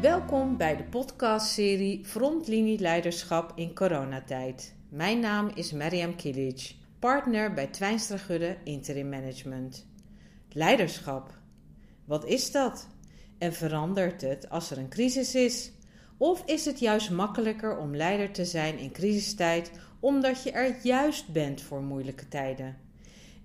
Welkom 0.00 0.56
bij 0.56 0.76
de 0.76 0.84
podcastserie 0.84 2.04
Frontlinie 2.04 2.78
Leiderschap 2.78 3.52
in 3.54 3.74
coronatijd. 3.74 4.74
Mijn 4.88 5.20
naam 5.20 5.50
is 5.54 5.72
Mariam 5.72 6.16
Kilic, 6.16 6.74
partner 6.98 7.54
bij 7.54 7.66
Twijnstra 7.66 8.16
Gudde 8.16 8.56
Interim 8.64 9.08
Management. 9.08 9.86
Leiderschap. 10.52 11.38
Wat 12.04 12.24
is 12.24 12.50
dat? 12.50 12.88
En 13.38 13.52
verandert 13.52 14.20
het 14.20 14.50
als 14.50 14.70
er 14.70 14.78
een 14.78 14.88
crisis 14.88 15.34
is? 15.34 15.72
Of 16.16 16.42
is 16.46 16.64
het 16.64 16.78
juist 16.78 17.10
makkelijker 17.10 17.78
om 17.78 17.96
leider 17.96 18.30
te 18.30 18.44
zijn 18.44 18.78
in 18.78 18.92
crisistijd 18.92 19.70
omdat 20.00 20.42
je 20.42 20.50
er 20.50 20.76
juist 20.82 21.32
bent 21.32 21.60
voor 21.60 21.82
moeilijke 21.82 22.28
tijden? 22.28 22.76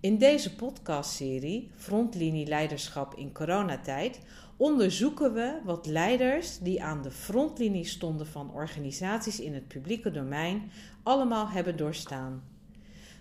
In 0.03 0.17
deze 0.17 0.55
podcastserie 0.55 1.71
Frontlinie 1.75 2.45
Leiderschap 2.45 3.15
in 3.15 3.31
coronatijd 3.31 4.19
onderzoeken 4.57 5.33
we 5.33 5.59
wat 5.63 5.85
leiders 5.85 6.59
die 6.59 6.83
aan 6.83 7.01
de 7.01 7.11
frontlinie 7.11 7.85
stonden 7.85 8.27
van 8.27 8.53
organisaties 8.53 9.39
in 9.39 9.53
het 9.53 9.67
publieke 9.67 10.11
domein 10.11 10.71
allemaal 11.03 11.49
hebben 11.49 11.77
doorstaan. 11.77 12.43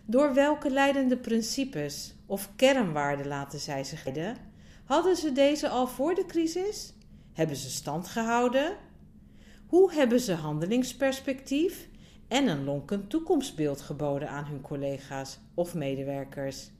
Door 0.06 0.34
welke 0.34 0.70
leidende 0.70 1.16
principes 1.16 2.14
of 2.26 2.50
kernwaarden 2.56 3.26
laten 3.26 3.58
zij 3.58 3.84
zich 3.84 4.04
leiden? 4.04 4.36
Hadden 4.84 5.16
ze 5.16 5.32
deze 5.32 5.68
al 5.68 5.86
voor 5.86 6.14
de 6.14 6.26
crisis? 6.26 6.94
Hebben 7.32 7.56
ze 7.56 7.70
stand 7.70 8.08
gehouden? 8.08 8.76
Hoe 9.66 9.92
hebben 9.92 10.20
ze 10.20 10.34
handelingsperspectief 10.34 11.88
en 12.28 12.48
een 12.48 12.64
lonkend 12.64 13.10
toekomstbeeld 13.10 13.80
geboden 13.80 14.28
aan 14.28 14.44
hun 14.44 14.60
collega's 14.60 15.38
of 15.54 15.74
medewerkers? 15.74 16.70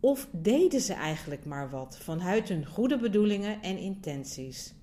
Of 0.00 0.28
deden 0.30 0.80
ze 0.80 0.92
eigenlijk 0.92 1.44
maar 1.44 1.70
wat 1.70 1.98
vanuit 2.02 2.48
hun 2.48 2.66
goede 2.66 2.98
bedoelingen 2.98 3.62
en 3.62 3.78
intenties? 3.78 4.74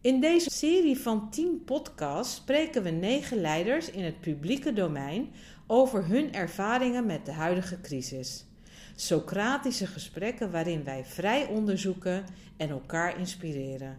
In 0.00 0.20
deze 0.20 0.50
serie 0.50 0.98
van 0.98 1.30
10 1.30 1.62
podcasts 1.64 2.34
spreken 2.34 2.82
we 2.82 2.90
negen 2.90 3.40
leiders 3.40 3.90
in 3.90 4.04
het 4.04 4.20
publieke 4.20 4.72
domein 4.72 5.30
over 5.66 6.06
hun 6.06 6.32
ervaringen 6.32 7.06
met 7.06 7.26
de 7.26 7.32
huidige 7.32 7.80
crisis. 7.80 8.46
Socratische 8.96 9.86
gesprekken 9.86 10.50
waarin 10.50 10.84
wij 10.84 11.04
vrij 11.04 11.46
onderzoeken 11.46 12.24
en 12.56 12.68
elkaar 12.68 13.18
inspireren. 13.18 13.98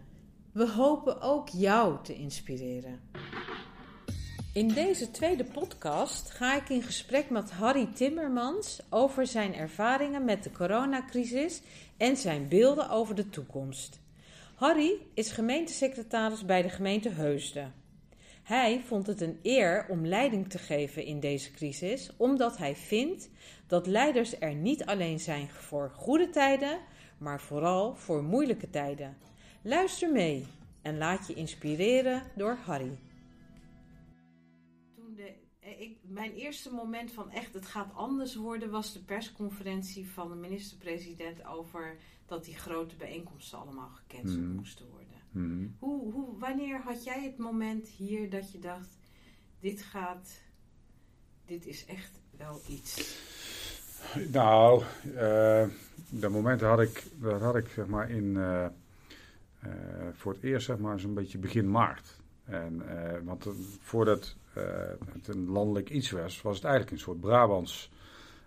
We 0.52 0.70
hopen 0.70 1.20
ook 1.20 1.48
jou 1.48 1.96
te 2.02 2.14
inspireren. 2.14 3.00
In 4.56 4.68
deze 4.68 5.10
tweede 5.10 5.44
podcast 5.44 6.30
ga 6.30 6.56
ik 6.56 6.68
in 6.68 6.82
gesprek 6.82 7.30
met 7.30 7.50
Harry 7.50 7.88
Timmermans 7.94 8.80
over 8.90 9.26
zijn 9.26 9.54
ervaringen 9.54 10.24
met 10.24 10.42
de 10.42 10.50
coronacrisis 10.50 11.62
en 11.96 12.16
zijn 12.16 12.48
beelden 12.48 12.90
over 12.90 13.14
de 13.14 13.30
toekomst. 13.30 14.00
Harry 14.54 14.92
is 15.14 15.30
gemeentesecretaris 15.30 16.44
bij 16.44 16.62
de 16.62 16.68
gemeente 16.68 17.08
Heusden. 17.08 17.74
Hij 18.42 18.80
vond 18.86 19.06
het 19.06 19.20
een 19.20 19.38
eer 19.42 19.86
om 19.88 20.06
leiding 20.06 20.50
te 20.50 20.58
geven 20.58 21.04
in 21.04 21.20
deze 21.20 21.50
crisis, 21.50 22.10
omdat 22.16 22.56
hij 22.56 22.76
vindt 22.76 23.30
dat 23.66 23.86
leiders 23.86 24.40
er 24.40 24.54
niet 24.54 24.84
alleen 24.84 25.20
zijn 25.20 25.48
voor 25.48 25.90
goede 25.94 26.30
tijden, 26.30 26.78
maar 27.18 27.40
vooral 27.40 27.94
voor 27.94 28.22
moeilijke 28.22 28.70
tijden. 28.70 29.16
Luister 29.62 30.12
mee 30.12 30.46
en 30.82 30.98
laat 30.98 31.26
je 31.26 31.34
inspireren 31.34 32.22
door 32.34 32.58
Harry. 32.64 32.98
Ik, 35.78 35.96
mijn 36.02 36.32
eerste 36.32 36.70
moment 36.72 37.12
van 37.12 37.30
echt 37.30 37.54
het 37.54 37.66
gaat 37.66 37.94
anders 37.94 38.34
worden 38.34 38.70
was 38.70 38.92
de 38.92 39.02
persconferentie 39.04 40.08
van 40.10 40.28
de 40.28 40.34
minister-president 40.34 41.44
over 41.46 41.96
dat 42.26 42.44
die 42.44 42.56
grote 42.56 42.96
bijeenkomsten 42.96 43.58
allemaal 43.58 43.88
gecanceld 43.88 44.40
Mhm. 44.40 44.54
moesten 44.54 44.86
worden. 44.90 45.14
Mhm. 45.30 45.66
Hoe, 45.78 46.12
hoe, 46.12 46.38
wanneer 46.38 46.80
had 46.80 47.04
jij 47.04 47.22
het 47.24 47.38
moment 47.38 47.88
hier 47.88 48.30
dat 48.30 48.52
je 48.52 48.58
dacht: 48.58 48.98
dit 49.60 49.82
gaat, 49.82 50.40
dit 51.44 51.66
is 51.66 51.86
echt 51.86 52.20
wel 52.36 52.60
iets? 52.68 53.18
Nou, 54.32 54.82
eh, 55.16 55.68
dat 56.08 56.30
moment 56.30 56.60
had 56.60 56.80
ik, 56.80 57.02
dat 57.20 57.40
had 57.40 57.56
ik 57.56 57.68
zeg 57.68 57.86
maar 57.86 58.10
in, 58.10 58.36
eh, 58.36 58.64
eh, 58.64 58.70
voor 60.12 60.32
het 60.32 60.42
eerst 60.42 60.66
zeg 60.66 60.78
maar 60.78 61.00
zo'n 61.00 61.14
beetje 61.14 61.38
begin 61.38 61.70
maart. 61.70 62.16
En, 62.46 62.82
eh, 62.88 63.18
want 63.24 63.46
voordat 63.80 64.36
eh, 64.52 64.62
het 65.12 65.28
een 65.28 65.48
landelijk 65.48 65.90
iets 65.90 66.10
was, 66.10 66.42
was 66.42 66.56
het 66.56 66.64
eigenlijk 66.64 66.94
een 66.94 67.02
soort 67.02 67.20
Brabants 67.20 67.90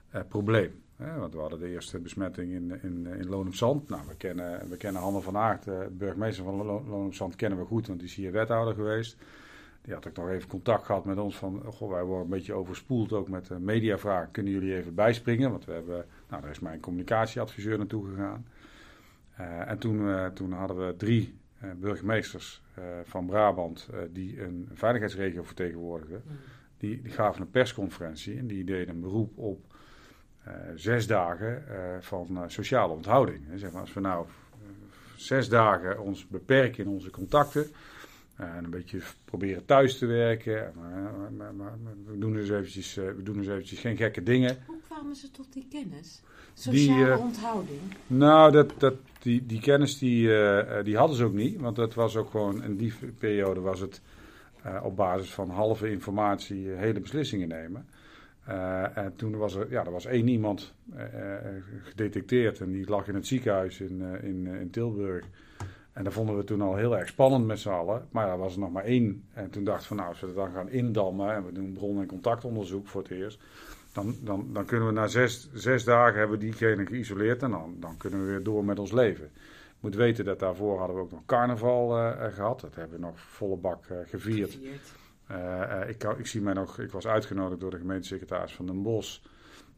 eh, 0.10 0.22
probleem. 0.28 0.82
Want 1.18 1.34
we 1.34 1.40
hadden 1.40 1.60
de 1.60 1.70
eerste 1.70 2.00
besmetting 2.00 2.52
in, 2.52 2.80
in, 2.82 3.08
in 3.08 3.30
Loon 3.30 3.48
op 3.48 3.56
Zand. 3.56 3.90
Nou, 3.90 4.02
we 4.08 4.16
kennen, 4.16 4.70
we 4.70 4.78
kennen 4.78 5.02
Hanne 5.02 5.22
van 5.22 5.38
Aert, 5.38 5.66
burgemeester 5.98 6.44
van 6.44 6.56
Lo- 6.56 6.86
Loon 6.88 7.06
op 7.06 7.14
Zand, 7.14 7.36
kennen 7.36 7.60
we 7.60 7.66
goed, 7.66 7.88
want 7.88 8.00
die 8.00 8.08
is 8.08 8.16
hier 8.16 8.32
wethouder 8.32 8.74
geweest. 8.74 9.18
Die 9.82 9.94
had 9.94 10.08
ook 10.08 10.16
nog 10.16 10.30
even 10.30 10.50
contact 10.50 10.86
gehad 10.86 11.06
met 11.06 11.18
ons 11.18 11.36
van, 11.38 11.64
goh, 11.66 11.90
wij 11.90 12.04
worden 12.04 12.24
een 12.24 12.30
beetje 12.30 12.54
overspoeld 12.54 13.14
ook 13.14 13.30
met 13.30 13.60
mediavragen. 13.60 14.32
Kunnen 14.32 14.54
jullie 14.54 14.76
even 14.76 14.96
bijspringen? 14.96 15.52
Want 15.52 15.66
we 15.66 15.72
hebben, 15.72 16.06
nou, 16.30 16.42
daar 16.42 16.52
is 16.52 16.60
mijn 16.60 16.80
communicatieadviseur 16.80 17.78
naartoe 17.78 18.10
gegaan. 18.10 18.46
En 19.68 19.78
toen, 19.78 20.30
toen 20.34 20.52
hadden 20.52 20.88
we 20.88 20.96
drie 20.96 21.39
burgemeesters 21.78 22.62
eh, 22.74 22.84
van 23.04 23.26
Brabant 23.26 23.88
eh, 23.94 24.00
die 24.12 24.42
een 24.42 24.70
veiligheidsregio 24.74 25.44
vertegenwoordigden. 25.44 26.24
Die, 26.78 27.02
die 27.02 27.12
gaven 27.12 27.42
een 27.42 27.50
persconferentie 27.52 28.38
en 28.38 28.48
die 28.48 28.64
deden 28.64 28.96
een 28.96 29.02
beroep 29.02 29.38
op 29.38 29.66
eh, 30.44 30.54
zes 30.76 31.08
dagen 31.08 31.68
eh, 31.70 31.76
van 32.00 32.28
eh, 32.38 32.44
sociale 32.48 32.94
onthouding. 32.94 33.42
Zeg 33.56 33.72
maar, 33.72 33.82
als 33.82 33.94
we 33.94 34.00
nou 34.00 34.26
eh, 34.26 34.68
zes 35.16 35.50
dagen 35.50 36.00
ons 36.02 36.28
beperken 36.28 36.84
in 36.84 36.90
onze 36.90 37.10
contacten. 37.10 37.68
eh, 38.36 38.56
en 38.56 38.64
een 38.64 38.70
beetje 38.70 39.00
proberen 39.26 39.66
thuis 39.66 39.98
te 39.98 40.06
werken. 40.06 40.72
Maar, 40.76 40.92
maar, 41.38 41.54
maar- 41.54 41.78
maar 41.84 41.94
we, 42.06 42.18
doen 42.18 42.34
dus 42.34 42.50
eventjes, 42.50 42.98
eh, 42.98 43.06
we 43.06 43.24
doen 43.24 43.38
dus 43.38 43.48
eventjes 43.48 43.80
geen 43.80 43.98
gekke 43.98 44.24
dingen. 44.24 44.58
Hoe 44.66 44.78
kwamen 44.88 45.16
ze 45.16 45.32
tot 45.32 45.54
die 45.54 45.68
kennis? 45.70 46.22
Die, 46.54 46.64
Sociale 46.88 47.12
eh, 47.12 47.20
onthouding. 47.20 47.80
Nou, 48.08 48.52
dat, 48.52 48.74
dat, 48.78 48.94
die, 49.20 49.46
die 49.46 49.60
kennis 49.60 49.98
die, 49.98 50.28
eh, 50.28 50.78
eh, 50.78 50.86
die 50.86 50.98
hadden 50.98 51.18
ze 51.18 51.24
ook 51.24 51.34
niet. 51.34 51.60
Want 51.60 51.76
dat 51.76 51.94
was 51.94 52.16
ook 52.16 52.30
gewoon, 52.30 52.64
in 52.64 52.76
die 52.76 52.94
periode 53.18 53.60
was 53.60 53.80
het 53.80 54.02
eh, 54.62 54.82
op 54.84 54.96
basis 54.96 55.34
van 55.34 55.50
halve 55.50 55.92
informatie 55.92 56.68
hele 56.68 57.00
beslissingen 57.00 57.48
nemen. 57.48 57.88
En 58.94 59.14
toen 59.16 59.38
was 59.38 59.56
er, 59.56 59.72
ja, 59.72 59.86
er 59.86 59.92
was 59.92 60.06
één 60.06 60.28
iemand 60.28 60.74
gedetecteerd 61.84 62.60
en 62.60 62.72
die 62.72 62.90
lag 62.90 63.08
in 63.08 63.16
het 63.16 63.28
ziekenhuis 63.28 63.80
in, 63.82 64.02
in, 64.22 64.48
in 64.48 64.70
Tilburg. 64.70 65.26
En 65.94 66.04
dat 66.04 66.14
vonden 66.14 66.38
we 66.38 66.44
toen 66.44 66.62
al 66.62 66.76
heel 66.76 66.98
erg 66.98 67.08
spannend 67.08 67.46
met 67.46 67.60
z'n 67.60 67.70
allen. 67.70 68.08
Maar 68.12 68.30
er 68.30 68.38
was 68.38 68.54
er 68.54 68.60
nog 68.60 68.72
maar 68.72 68.84
één. 68.84 69.24
En 69.34 69.50
toen 69.50 69.64
dacht 69.64 69.82
ik 69.82 69.88
van 69.88 69.98
nou, 69.98 70.10
als 70.10 70.20
we 70.20 70.26
dat 70.26 70.36
dan 70.36 70.52
gaan 70.52 70.70
indammen 70.70 71.34
en 71.34 71.46
we 71.46 71.52
doen 71.52 71.74
bron- 71.74 72.00
en 72.00 72.08
contactonderzoek 72.08 72.88
voor 72.88 73.02
het 73.02 73.12
eerst. 73.12 73.40
Dan, 74.02 74.16
dan, 74.22 74.50
dan 74.54 74.66
kunnen 74.66 74.88
we 74.88 74.94
na 74.94 75.08
zes, 75.08 75.50
zes 75.54 75.84
dagen 75.84 76.20
hebben 76.20 76.40
diegene 76.40 76.86
geïsoleerd 76.86 77.44
en 77.44 77.52
dan, 77.52 77.76
dan 77.80 77.98
kunnen 77.98 78.20
we 78.20 78.26
weer 78.26 78.44
door 78.44 78.66
met 78.66 78.80
ons 78.80 78.92
leven. 78.92 79.30
Je 79.34 79.86
moet 79.86 79.96
weten 79.96 80.26
dat 80.26 80.40
daarvoor 80.40 80.78
hadden 80.78 80.96
we 80.96 81.02
ook 81.02 81.12
nog 81.12 81.26
carnaval 81.26 81.98
eh, 81.98 82.34
gehad. 82.34 82.62
Dat 82.62 82.76
hebben 82.76 83.00
we 83.00 83.06
nog 83.06 83.20
volle 83.20 83.58
bak 83.58 83.86
eh, 83.86 83.98
gevierd. 84.06 84.52
Gevierd. 84.52 85.90
Ik, 85.90 86.04
ik 86.18 86.28
zie 86.28 86.42
mij 86.42 86.54
nog, 86.54 86.80
ik 86.80 86.92
was 86.92 87.08
uitgenodigd 87.08 87.60
door 87.60 87.72
de 87.72 87.78
gemeentesecretaris 87.78 88.54
van 88.54 88.66
Den 88.66 88.82
Bosch. 88.82 89.20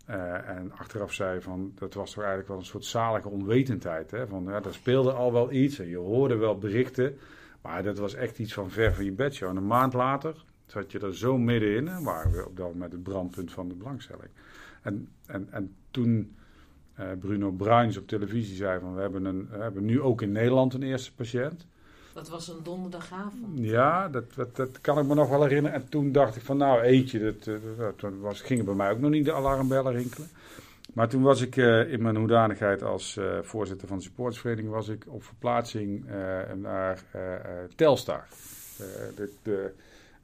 Eh, 0.06 0.50
en 0.50 0.72
achteraf 0.78 1.14
zei 1.14 1.42
van, 1.42 1.72
dat 1.76 1.94
was 1.94 2.10
toch 2.10 2.20
eigenlijk 2.20 2.48
wel 2.48 2.58
een 2.58 2.66
soort 2.66 2.86
zalige 2.86 3.30
onwetendheid. 3.30 4.12
Hè? 4.12 4.28
Van, 4.28 4.44
ja, 4.44 4.64
er 4.64 4.74
speelde 4.74 5.12
al 5.12 5.34
wel 5.34 5.52
iets 5.52 5.80
en 5.80 5.88
je 5.88 5.98
hoorde 5.98 6.36
wel 6.36 6.58
berichten. 6.58 7.18
Maar 7.62 7.84
dat 7.84 7.98
was 7.98 8.14
echt 8.14 8.40
iets 8.40 8.54
van 8.54 8.70
ver 8.70 8.94
van 8.94 9.06
je 9.06 9.12
bedshow. 9.12 9.50
En 9.50 9.56
een 9.56 9.68
maand 9.68 9.94
later 9.94 10.44
zat 10.72 10.92
je 10.92 11.00
er 11.00 11.16
zo 11.16 11.38
middenin 11.38 11.88
en 11.88 12.04
waren 12.04 12.32
we 12.32 12.46
op 12.46 12.58
dat 12.58 12.68
moment 12.68 12.92
het 12.92 13.04
brandpunt 13.04 13.52
van 13.52 13.68
de 13.68 13.74
belangstelling. 13.74 14.30
En, 14.82 15.10
en, 15.26 15.48
en 15.52 15.76
toen 15.92 16.36
eh, 16.94 17.08
Bruno 17.20 17.52
Bruins 17.52 17.98
op 17.98 18.08
televisie 18.08 18.56
zei 18.56 18.80
van, 18.80 18.96
we 18.96 19.02
hebben, 19.02 19.26
een, 19.26 19.48
we 19.50 19.58
hebben 19.58 19.86
nu 19.86 20.02
ook 20.02 20.22
in 20.22 20.32
Nederland 20.32 20.74
een 20.74 20.84
eerste 20.84 21.14
patiënt. 21.16 21.66
Dat 22.14 22.30
was 22.30 22.48
een 22.48 22.64
donderdagavond. 22.64 23.60
Ja, 23.60 24.10
dat, 24.10 24.34
dat, 24.36 24.56
dat 24.56 24.82
kan 24.82 25.00
ik 25.00 25.06
me 25.06 25.14
nog 25.14 25.30
wel 25.30 25.42
herinneren. 25.42 25.82
En 25.82 25.90
toen 25.90 26.12
dacht 26.12 26.36
ik 26.36 26.42
van 26.42 26.58
nou 26.58 26.82
eentje, 26.82 27.20
dat, 27.20 27.48
eh, 27.48 27.78
dat, 27.78 28.00
dat 28.00 28.14
was, 28.20 28.42
gingen 28.42 28.66
bij 28.66 28.74
mij 28.74 28.92
ook 28.92 29.00
nog 29.00 29.12
niet 29.12 29.26
de 29.26 29.34
alarmbellen 29.34 29.94
rinkelen. 29.94 30.30
Maar 30.94 31.10
toen 31.10 31.22
was 31.22 31.42
ik 31.42 31.58
eh, 31.58 31.92
in 31.92 32.02
mijn 32.02 32.16
hoedanigheid 32.16 32.84
als 32.84 33.20
voorzitter 33.42 33.88
van 33.88 33.98
de 33.98 34.04
supportersvereniging 34.04 34.74
was 34.74 34.88
ik 34.88 35.06
op 35.08 35.24
verplaatsing 35.24 36.06
naar 36.56 37.04
Telstar. 37.76 38.28
De, 39.16 39.34
de, 39.44 39.74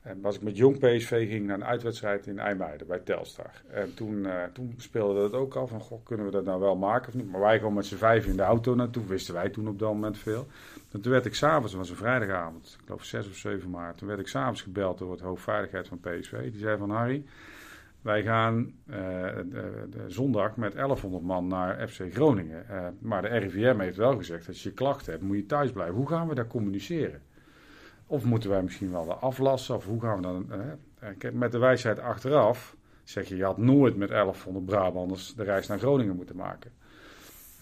en 0.08 0.22
was 0.22 0.36
ik 0.36 0.42
met 0.42 0.58
Jong 0.58 0.80
PSV 0.80 1.30
ging 1.30 1.46
naar 1.46 1.56
een 1.56 1.66
uitwedstrijd 1.66 2.28
in 2.28 2.40
IJmuiden 2.40 2.88
bij 2.88 3.00
Telstar. 3.00 3.52
En 3.70 3.94
toen, 3.94 4.26
eh, 4.26 4.44
toen 4.54 4.74
speelde 4.78 5.20
dat 5.20 5.34
ook 5.34 5.56
al 5.56 5.68
van, 5.68 5.80
goh, 5.80 6.06
kunnen 6.06 6.26
we 6.26 6.32
dat 6.32 6.46
nou 6.46 6.60
wel 6.60 6.76
maken 6.76 7.08
of 7.08 7.14
niet? 7.14 7.32
Maar 7.32 7.42
wij 7.42 7.58
gewoon 7.58 7.74
met 7.74 7.86
z'n 7.86 7.96
vijf 7.96 8.26
in 8.26 8.36
de 8.36 8.44
auto 8.44 8.76
naartoe, 8.76 9.06
wisten 9.06 9.34
wij 9.34 9.50
toen 9.50 9.68
op 9.68 9.80
dat 9.80 9.94
moment 9.94 10.18
veel. 10.18 10.48
En 10.92 11.02
toen 11.02 11.12
werd 11.12 11.26
ik 11.26 11.36
s'avonds, 11.36 11.72
het 11.72 11.82
was 11.82 11.90
een 11.90 11.96
vrijdagavond, 11.96 12.76
ik 12.80 12.86
geloof 12.86 13.04
6 13.04 13.28
of 13.28 13.36
7 13.36 13.70
maart, 13.70 13.98
toen 13.98 14.08
werd 14.08 14.20
ik 14.20 14.28
s'avonds 14.28 14.62
gebeld 14.62 14.98
door 14.98 15.12
het 15.12 15.22
hoofdveiligheid 15.22 15.88
van 15.88 16.00
PSV. 16.00 16.52
Die 16.52 16.60
zei 16.60 16.78
van, 16.78 16.90
Harry, 16.90 17.24
wij 18.02 18.24
gaan 18.24 18.74
eh, 18.86 18.96
de, 19.90 20.04
zondag 20.08 20.56
met 20.56 20.74
1100 20.74 21.24
man 21.24 21.48
naar 21.48 21.88
FC 21.88 22.02
Groningen. 22.14 22.70
Eh, 22.70 22.88
maar 23.00 23.22
de 23.22 23.28
RIVM 23.28 23.80
heeft 23.80 23.98
wel 23.98 24.18
gezegd, 24.18 24.48
als 24.48 24.64
je 24.64 24.72
klachten 24.72 25.12
hebt, 25.12 25.24
moet 25.24 25.38
je 25.38 25.46
thuis 25.46 25.72
blijven. 25.72 25.96
Hoe 25.96 26.08
gaan 26.08 26.28
we 26.28 26.36
daar 26.36 26.48
communiceren? 26.48 27.22
Of 28.08 28.24
moeten 28.24 28.50
wij 28.50 28.64
misschien 28.64 28.92
wel 28.92 29.06
de 29.06 29.14
aflassen? 29.14 29.76
Of 29.76 29.86
hoe 29.86 30.02
gaan 30.02 30.16
we 30.16 30.22
dan... 30.22 30.52
Hè? 31.00 31.32
Met 31.32 31.52
de 31.52 31.58
wijsheid 31.58 32.00
achteraf 32.00 32.76
zeg 33.10 33.28
je, 33.28 33.36
je 33.36 33.44
had 33.44 33.58
nooit 33.58 33.96
met 33.96 34.10
1100 34.10 34.66
Brabanders 34.66 35.36
de 35.36 35.44
reis 35.44 35.68
naar 35.68 35.80
Groningen 35.80 36.16
moeten 36.16 36.36
maken. 36.36 36.72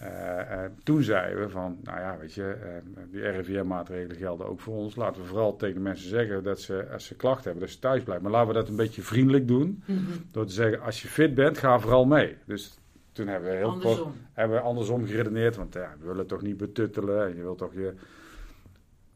Uh, 0.02 0.64
toen 0.82 1.02
zeiden 1.02 1.42
we 1.42 1.48
van, 1.48 1.78
nou 1.82 2.00
ja, 2.00 2.16
weet 2.18 2.32
je, 2.32 2.56
uh, 2.96 3.02
die 3.10 3.28
RIVM-maatregelen 3.30 4.16
gelden 4.16 4.46
ook 4.46 4.60
voor 4.60 4.74
ons. 4.74 4.96
Laten 4.96 5.22
we 5.22 5.28
vooral 5.28 5.56
tegen 5.56 5.74
de 5.74 5.80
mensen 5.80 6.08
zeggen 6.08 6.42
dat 6.42 6.60
ze, 6.60 6.88
als 6.92 7.04
ze 7.04 7.14
klachten 7.14 7.44
hebben, 7.44 7.62
dat 7.62 7.70
ze 7.70 7.78
thuis 7.78 8.02
blijven. 8.02 8.24
Maar 8.24 8.32
laten 8.32 8.48
we 8.48 8.60
dat 8.60 8.68
een 8.68 8.76
beetje 8.76 9.02
vriendelijk 9.02 9.48
doen. 9.48 9.82
Mhm. 9.86 10.00
Door 10.30 10.46
te 10.46 10.52
zeggen, 10.52 10.80
als 10.80 11.02
je 11.02 11.08
fit 11.08 11.34
bent, 11.34 11.58
ga 11.58 11.78
vooral 11.78 12.04
mee. 12.04 12.36
Dus 12.44 12.78
toen 13.12 13.26
hebben 13.26 13.50
we 13.50 13.56
heel 13.56 13.70
andersom. 13.70 14.12
hebben 14.32 14.56
we 14.56 14.62
andersom 14.62 15.06
geredeneerd. 15.06 15.56
Want 15.56 15.74
ja, 15.74 15.94
we 16.00 16.06
willen 16.06 16.26
toch 16.26 16.42
niet 16.42 16.56
betuttelen. 16.56 17.36
Je 17.36 17.42
wilt 17.42 17.58
toch 17.58 17.74
je... 17.74 17.94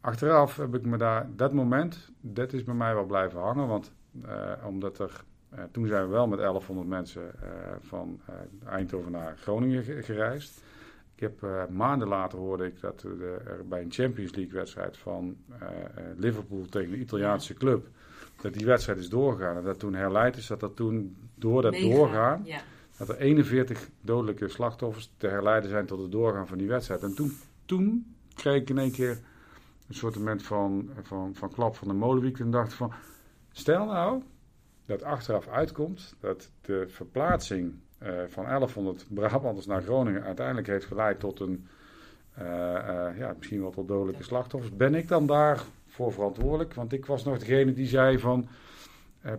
Achteraf 0.01 0.55
heb 0.57 0.75
ik 0.75 0.85
me 0.85 0.97
daar, 0.97 1.27
dat 1.35 1.53
moment, 1.53 2.11
dat 2.21 2.53
is 2.53 2.63
bij 2.63 2.75
mij 2.75 2.93
wel 2.93 3.05
blijven 3.05 3.39
hangen. 3.39 3.67
Want 3.67 3.91
omdat 4.63 4.99
er 4.99 5.23
toen 5.71 5.87
zijn 5.87 6.03
we 6.03 6.11
wel 6.11 6.27
met 6.27 6.39
1100 6.39 6.87
mensen 6.87 7.31
van 7.79 8.19
Eindhoven 8.65 9.11
naar 9.11 9.37
Groningen 9.37 10.03
gereisd. 10.03 10.63
Ik 11.15 11.19
heb 11.19 11.69
maanden 11.69 12.07
later 12.07 12.39
hoorde 12.39 12.65
ik 12.65 12.81
dat 12.81 13.03
er 13.03 13.65
bij 13.67 13.81
een 13.81 13.91
Champions 13.91 14.35
League 14.35 14.53
wedstrijd 14.53 14.97
van 14.97 15.37
Liverpool 16.15 16.65
tegen 16.69 16.93
een 16.93 17.01
Italiaanse 17.01 17.53
club, 17.53 17.87
dat 18.41 18.53
die 18.53 18.65
wedstrijd 18.65 18.99
is 18.99 19.09
doorgegaan. 19.09 19.57
En 19.57 19.63
dat 19.63 19.79
toen 19.79 19.93
herleid 19.93 20.37
is 20.37 20.47
dat 20.47 20.59
dat 20.59 20.75
toen 20.75 21.17
door 21.35 21.61
dat 21.61 21.73
doorgaan, 21.73 22.41
ja. 22.45 22.61
dat 22.97 23.09
er 23.09 23.17
41 23.17 23.89
dodelijke 24.01 24.47
slachtoffers 24.47 25.11
te 25.17 25.27
herleiden 25.27 25.69
zijn 25.69 25.85
tot 25.85 25.99
het 25.99 26.11
doorgaan 26.11 26.47
van 26.47 26.57
die 26.57 26.67
wedstrijd. 26.67 27.03
En 27.03 27.15
toen, 27.15 27.37
toen 27.65 28.15
kreeg 28.35 28.61
ik 28.61 28.69
in 28.69 28.77
één 28.77 28.91
keer 28.91 29.19
een 29.91 29.97
soort 29.97 30.43
van, 30.43 30.89
van, 31.01 31.35
van 31.35 31.51
klap 31.51 31.75
van 31.75 31.87
de 31.87 31.93
molenwiek 31.93 32.39
en 32.39 32.51
dacht 32.51 32.73
van, 32.73 32.93
stel 33.51 33.85
nou 33.85 34.21
dat 34.85 35.03
achteraf 35.03 35.47
uitkomt 35.47 36.15
dat 36.19 36.51
de 36.61 36.85
verplaatsing 36.87 37.73
uh, 38.03 38.09
van 38.27 38.45
1100 38.45 39.05
Brabanders 39.09 39.65
naar 39.65 39.81
Groningen 39.81 40.23
uiteindelijk 40.23 40.67
heeft 40.67 40.85
geleid 40.85 41.19
tot 41.19 41.39
een, 41.39 41.67
uh, 42.39 42.45
uh, 42.45 43.17
ja, 43.17 43.33
misschien 43.37 43.61
wel 43.61 43.71
tot 43.71 43.87
dodelijke 43.87 44.23
slachtoffers. 44.23 44.75
Ben 44.75 44.95
ik 44.95 45.07
dan 45.07 45.25
daarvoor 45.25 46.13
verantwoordelijk? 46.13 46.73
Want 46.73 46.93
ik 46.93 47.05
was 47.05 47.23
nog 47.23 47.39
degene 47.39 47.73
die 47.73 47.87
zei 47.87 48.19
van 48.19 48.47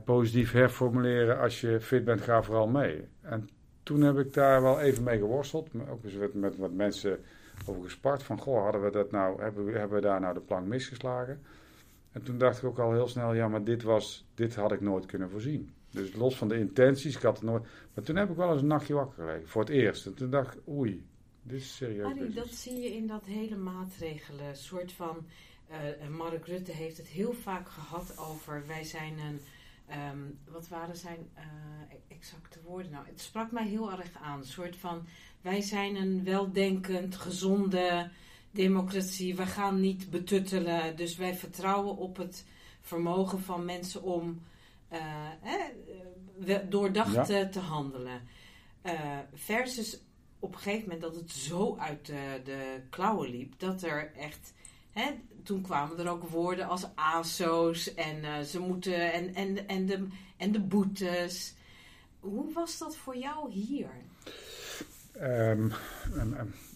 positief 0.04 0.52
herformuleren, 0.52 1.38
als 1.38 1.60
je 1.60 1.80
fit 1.80 2.04
bent, 2.04 2.20
ga 2.20 2.42
vooral 2.42 2.66
mee. 2.66 3.08
En 3.20 3.48
toen 3.82 4.00
heb 4.00 4.18
ik 4.18 4.32
daar 4.32 4.62
wel 4.62 4.80
even 4.80 5.02
mee 5.02 5.18
geworsteld, 5.18 5.72
maar 5.72 5.88
ook 5.88 6.04
eens 6.04 6.14
met, 6.14 6.34
met 6.34 6.56
wat 6.56 6.72
mensen 6.72 7.18
over 7.66 7.82
gespart. 7.82 8.22
Van, 8.22 8.38
goh, 8.38 8.62
hadden 8.62 8.82
we 8.82 8.90
dat 8.90 9.10
nou, 9.10 9.42
hebben 9.42 9.64
we, 9.64 9.78
hebben 9.78 9.96
we 9.96 10.06
daar 10.06 10.20
nou 10.20 10.34
de 10.34 10.40
plank 10.40 10.66
misgeslagen? 10.66 11.42
En 12.12 12.22
toen 12.22 12.38
dacht 12.38 12.58
ik 12.58 12.64
ook 12.64 12.78
al 12.78 12.92
heel 12.92 13.08
snel, 13.08 13.34
ja, 13.34 13.48
maar 13.48 13.64
dit, 13.64 13.82
was, 13.82 14.26
dit 14.34 14.54
had 14.54 14.72
ik 14.72 14.80
nooit 14.80 15.06
kunnen 15.06 15.30
voorzien. 15.30 15.72
Dus 15.90 16.14
los 16.14 16.36
van 16.36 16.48
de 16.48 16.58
intenties, 16.58 17.16
ik 17.16 17.22
had 17.22 17.34
het 17.34 17.44
nooit. 17.44 17.62
Maar 17.94 18.04
toen 18.04 18.16
heb 18.16 18.30
ik 18.30 18.36
wel 18.36 18.52
eens 18.52 18.60
een 18.60 18.66
nachtje 18.66 18.94
wakker 18.94 19.24
gelegen, 19.24 19.48
voor 19.48 19.60
het 19.60 19.70
eerst. 19.70 20.06
En 20.06 20.14
toen 20.14 20.30
dacht 20.30 20.54
ik, 20.54 20.60
oei, 20.68 21.06
dit 21.42 21.60
is 21.60 21.76
serieus. 21.76 22.04
Arie, 22.04 22.30
dat 22.30 22.48
zie 22.48 22.80
je 22.80 22.94
in 22.94 23.06
dat 23.06 23.24
hele 23.26 23.56
maatregelen. 23.56 24.56
soort 24.56 24.92
van. 24.92 25.26
Uh, 25.70 26.08
Mark 26.08 26.46
Rutte 26.46 26.72
heeft 26.72 26.96
het 26.96 27.06
heel 27.06 27.32
vaak 27.32 27.68
gehad 27.68 28.18
over. 28.18 28.66
Wij 28.66 28.84
zijn 28.84 29.18
een. 29.18 29.40
Um, 30.10 30.38
wat 30.44 30.68
waren 30.68 30.96
zijn 30.96 31.30
uh, 31.36 31.42
exacte 32.08 32.60
woorden 32.64 32.92
nou? 32.92 33.06
Het 33.06 33.20
sprak 33.20 33.50
mij 33.50 33.66
heel 33.66 33.90
erg 33.90 34.14
aan. 34.22 34.38
Een 34.38 34.44
soort 34.44 34.76
van. 34.76 35.06
Wij 35.40 35.60
zijn 35.60 35.96
een 35.96 36.24
weldenkend, 36.24 37.16
gezonde 37.16 38.10
democratie. 38.50 39.36
We 39.36 39.46
gaan 39.46 39.80
niet 39.80 40.10
betuttelen. 40.10 40.96
Dus 40.96 41.16
wij 41.16 41.34
vertrouwen 41.34 41.96
op 41.96 42.16
het 42.16 42.46
vermogen 42.80 43.40
van 43.40 43.64
mensen 43.64 44.02
om 44.02 44.42
uh, 44.92 46.58
doordacht 46.68 47.26
te 47.52 47.60
handelen. 47.60 48.20
Uh, 48.82 49.18
versus 49.34 50.00
op 50.38 50.52
een 50.54 50.60
gegeven 50.60 50.82
moment 50.82 51.00
dat 51.00 51.14
het 51.16 51.30
zo 51.30 51.76
uit 51.76 52.06
de, 52.06 52.40
de 52.44 52.80
klauwen 52.90 53.30
liep 53.30 53.58
dat 53.58 53.82
er 53.82 54.12
echt. 54.14 54.52
Hè, 54.90 55.10
toen 55.42 55.62
kwamen 55.62 55.98
er 55.98 56.08
ook 56.08 56.28
woorden 56.28 56.68
als 56.68 56.86
ASO's 56.94 57.94
en 57.94 58.16
uh, 58.18 58.40
ze 58.40 58.60
moeten 58.60 59.12
en, 59.12 59.34
en, 59.34 59.68
en, 59.68 59.86
de, 59.86 60.06
en 60.36 60.52
de 60.52 60.60
boetes. 60.60 61.54
Hoe 62.20 62.52
was 62.52 62.78
dat 62.78 62.96
voor 62.96 63.16
jou 63.16 63.50
hier? 63.50 63.90
Um, 65.20 65.72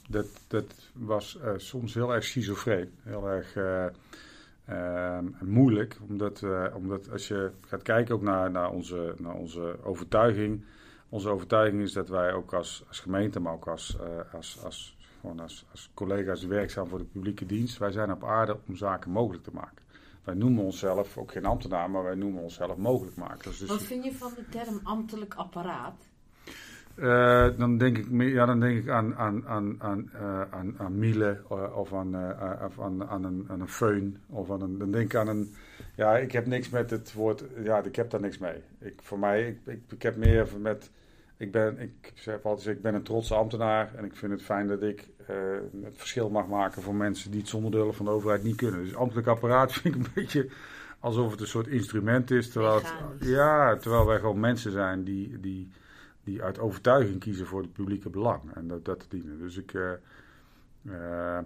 dat, 0.09 0.27
dat 0.49 0.75
was 0.93 1.39
uh, 1.45 1.53
soms 1.57 1.95
heel 1.95 2.15
erg 2.15 2.25
schizofreen. 2.25 2.93
Heel 3.03 3.29
erg 3.29 3.57
uh, 3.57 3.87
uh, 4.69 5.19
moeilijk. 5.41 5.97
Omdat, 6.09 6.43
omdat 6.75 7.11
als 7.11 7.29
je 7.29 7.51
gaat 7.67 7.83
kijken 7.83 8.15
ook 8.15 8.23
naar, 8.23 8.51
naar, 8.51 8.71
onze, 8.71 9.15
naar 9.19 9.35
onze 9.35 9.77
overtuiging. 9.83 10.65
Onze 11.09 11.29
overtuiging 11.29 11.83
is 11.83 11.93
dat 11.93 12.09
wij 12.09 12.33
ook 12.33 12.55
als, 12.55 12.85
als 12.89 13.01
gemeente, 13.01 13.41
maar 13.41 13.53
ook 13.53 13.69
als, 13.69 13.97
als, 14.33 14.59
als, 14.65 14.96
gewoon 15.27 15.41
als, 15.41 15.67
als 15.71 15.91
collega's 15.95 16.45
werkzaam 16.45 16.89
voor 16.89 16.99
de 16.99 17.05
publieke 17.05 17.47
dienst. 17.47 17.79
Wij 17.79 17.91
zijn 17.91 18.13
op 18.13 18.25
aarde 18.25 18.59
om 18.69 18.77
zaken 18.77 19.11
mogelijk 19.11 19.45
te 19.45 19.51
maken. 19.53 19.85
Wij 20.25 20.35
noemen 20.35 20.65
onszelf, 20.65 21.19
ook 21.19 21.33
geen 21.33 21.45
ambtenaar, 21.45 21.91
maar 21.91 22.03
wij 22.03 22.15
noemen 22.15 22.43
onszelf 22.43 22.77
mogelijkmakers. 22.77 23.59
Dus 23.59 23.69
Wat 23.69 23.83
vind 23.83 24.05
je 24.05 24.13
van 24.13 24.33
de 24.37 24.49
term 24.49 24.81
ambtelijk 24.83 25.35
apparaat? 25.35 26.09
Uh, 26.97 27.59
dan 27.59 27.79
denk 27.79 27.99
ik, 27.99 28.07
ja, 28.11 28.47
dan 28.47 28.61
denk 28.61 28.79
ik 28.79 28.89
aan, 28.89 29.15
aan, 29.15 29.47
aan, 29.47 29.77
aan, 29.83 30.11
uh, 30.15 30.41
aan, 30.51 30.75
aan 30.79 30.99
Miele 30.99 31.41
uh, 31.53 31.77
of 31.77 31.93
aan, 31.93 32.15
of 32.65 32.81
aan, 32.81 33.09
aan, 33.09 33.25
een, 33.25 33.47
aan 33.49 33.61
een 33.61 33.69
föhn. 33.69 34.21
Of 34.31 34.51
aan 34.51 34.63
een, 34.63 34.79
dan 34.79 34.91
denk 34.91 35.05
ik 35.05 35.15
aan 35.15 35.29
een. 35.29 35.55
Ja, 35.97 36.17
ik 36.17 36.33
heb 36.33 36.47
niks 36.47 36.69
met 36.69 36.91
het 36.91 37.13
woord. 37.13 37.45
Ja, 37.63 37.83
ik 37.83 37.97
heb 37.97 38.11
daar 38.11 38.21
niks 38.21 38.39
mee. 38.39 38.63
Ik, 38.79 38.95
voor 39.03 39.19
mij, 39.19 39.49
ik, 39.49 39.59
ik, 39.65 39.81
ik 39.89 40.03
heb 40.03 40.17
meer 40.17 40.49
met. 40.59 40.91
Ik 41.37 41.53
ben, 41.53 41.79
ik 41.79 42.13
zeg 42.15 42.43
altijd, 42.43 42.77
ik 42.77 42.83
ben 42.83 42.95
een 42.95 43.03
trotse 43.03 43.35
ambtenaar 43.35 43.95
en 43.95 44.05
ik 44.05 44.17
vind 44.17 44.33
het 44.33 44.43
fijn 44.43 44.67
dat 44.67 44.83
ik 44.83 45.09
het 45.83 45.97
verschil 45.97 46.31
mag 46.31 46.47
maken 46.47 46.83
voor 46.83 46.95
mensen 46.95 47.31
die 47.31 47.41
het 47.41 47.49
zonder 47.49 47.71
de 47.71 47.77
hulp 47.77 47.95
van 47.95 48.05
de 48.05 48.11
overheid 48.11 48.43
niet 48.43 48.57
kunnen. 48.57 48.85
Dus 48.85 48.95
ambtelijk 48.95 49.27
apparaat 49.27 49.73
vind 49.77 49.95
ik 49.95 49.95
een 49.95 50.13
beetje 50.15 50.49
alsof 51.01 51.31
het 51.31 51.41
een 51.41 51.47
soort 51.47 51.67
instrument 51.67 52.31
is. 52.31 52.51
Terwijl, 52.51 52.75
het, 52.75 52.95
ja, 53.21 53.77
terwijl 53.77 54.07
wij 54.07 54.19
gewoon 54.19 54.41
mensen 54.41 54.73
zijn 54.73 55.05
die, 55.05 55.41
die, 55.41 55.71
die 56.25 56.43
uit 56.43 56.59
overtuiging 56.59 57.21
kiezen 57.21 57.47
voor 57.47 57.63
het 57.63 57.73
publieke 57.73 58.11
belang 58.11 58.55
en 58.55 58.69
dat, 58.69 58.85
dat 58.85 59.07
dienen. 59.09 59.39
Dus 59.39 59.57
ik. 59.57 59.73
Uh, 59.73 59.91
uh, 60.83 61.39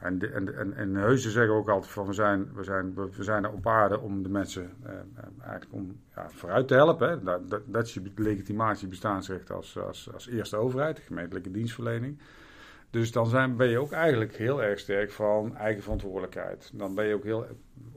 en, 0.00 0.18
de, 0.18 0.28
en, 0.28 0.54
en, 0.54 0.74
en 0.74 1.18
zeggen 1.18 1.54
ook 1.54 1.68
altijd 1.68 1.92
van 1.92 2.06
we 2.06 2.12
zijn, 2.12 2.54
we 2.54 2.64
zijn, 2.64 2.94
we 2.94 3.22
zijn 3.22 3.44
er 3.44 3.52
op 3.52 3.66
aarde 3.66 4.00
om 4.00 4.22
de 4.22 4.28
mensen 4.28 4.70
uh, 4.86 4.90
eigenlijk 5.40 5.72
om 5.72 6.00
ja, 6.14 6.30
vooruit 6.30 6.68
te 6.68 6.74
helpen. 6.74 7.24
Dat, 7.24 7.50
dat, 7.50 7.62
dat, 7.66 7.86
is 7.86 7.94
je 7.94 8.02
legitimatie 8.14 8.88
bestaansrecht 8.88 9.50
als, 9.50 9.78
als, 9.78 10.12
als 10.12 10.28
eerste 10.28 10.56
overheid, 10.56 10.96
de 10.96 11.02
gemeentelijke 11.02 11.50
dienstverlening. 11.50 12.18
Dus 12.90 13.12
dan 13.12 13.26
zijn, 13.26 13.56
ben 13.56 13.68
je 13.68 13.78
ook 13.78 13.92
eigenlijk 13.92 14.36
heel 14.36 14.62
erg 14.62 14.78
sterk 14.78 15.10
van 15.10 15.56
eigen 15.56 15.82
verantwoordelijkheid. 15.82 16.70
Dan 16.74 16.94
ben 16.94 17.06
je 17.06 17.14
ook 17.14 17.24
heel. 17.24 17.46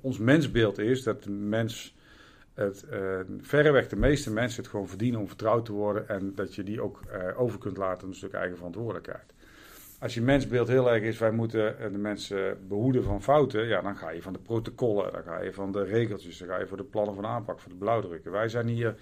Ons 0.02 0.18
mensbeeld 0.18 0.78
is 0.78 1.04
dat 1.04 1.24
de 1.24 1.32
mens 1.32 1.96
het, 2.54 2.86
uh, 2.92 3.20
verreweg 3.40 3.88
de 3.88 3.96
meeste 3.96 4.32
mensen 4.32 4.62
het 4.62 4.72
gewoon 4.72 4.88
verdienen 4.88 5.20
om 5.20 5.28
vertrouwd 5.28 5.66
te 5.66 5.72
worden 5.72 6.08
en 6.08 6.36
dat 6.36 6.56
je 6.56 6.64
die 6.64 6.82
ook 6.82 7.02
uh, 7.12 7.42
over 7.42 7.60
kunt 7.60 7.78
laten 7.78 8.08
een 8.08 8.16
stuk 8.16 8.34
eigen 8.34 8.58
verantwoordelijkheid. 8.58 9.34
Als 10.02 10.14
je 10.14 10.22
mensbeeld 10.22 10.68
heel 10.68 10.92
erg 10.92 11.04
is, 11.04 11.18
wij 11.18 11.32
moeten 11.32 11.80
eh, 11.80 11.92
de 11.92 11.98
mensen 11.98 12.68
behoeden 12.68 13.04
van 13.04 13.22
fouten, 13.22 13.68
ja, 13.68 13.82
dan 13.82 13.96
ga 13.96 14.10
je 14.10 14.22
van 14.22 14.34
de 14.34 14.40
protocollen, 14.40 15.12
dan 15.12 15.24
ga 15.24 15.42
je 15.42 15.54
van 15.54 15.72
de 15.72 15.84
regeltjes, 15.84 16.38
dan 16.38 16.48
ga 16.48 16.60
je 16.60 16.68
voor 16.68 16.78
de 16.78 16.84
plannen 16.84 17.16
van 17.16 17.26
aanpak, 17.26 17.60
voor 17.60 17.72
de 17.72 17.78
blauwdrukken. 17.78 18.32
Wij 18.32 18.48
zijn 18.48 18.68
hier 18.68 18.96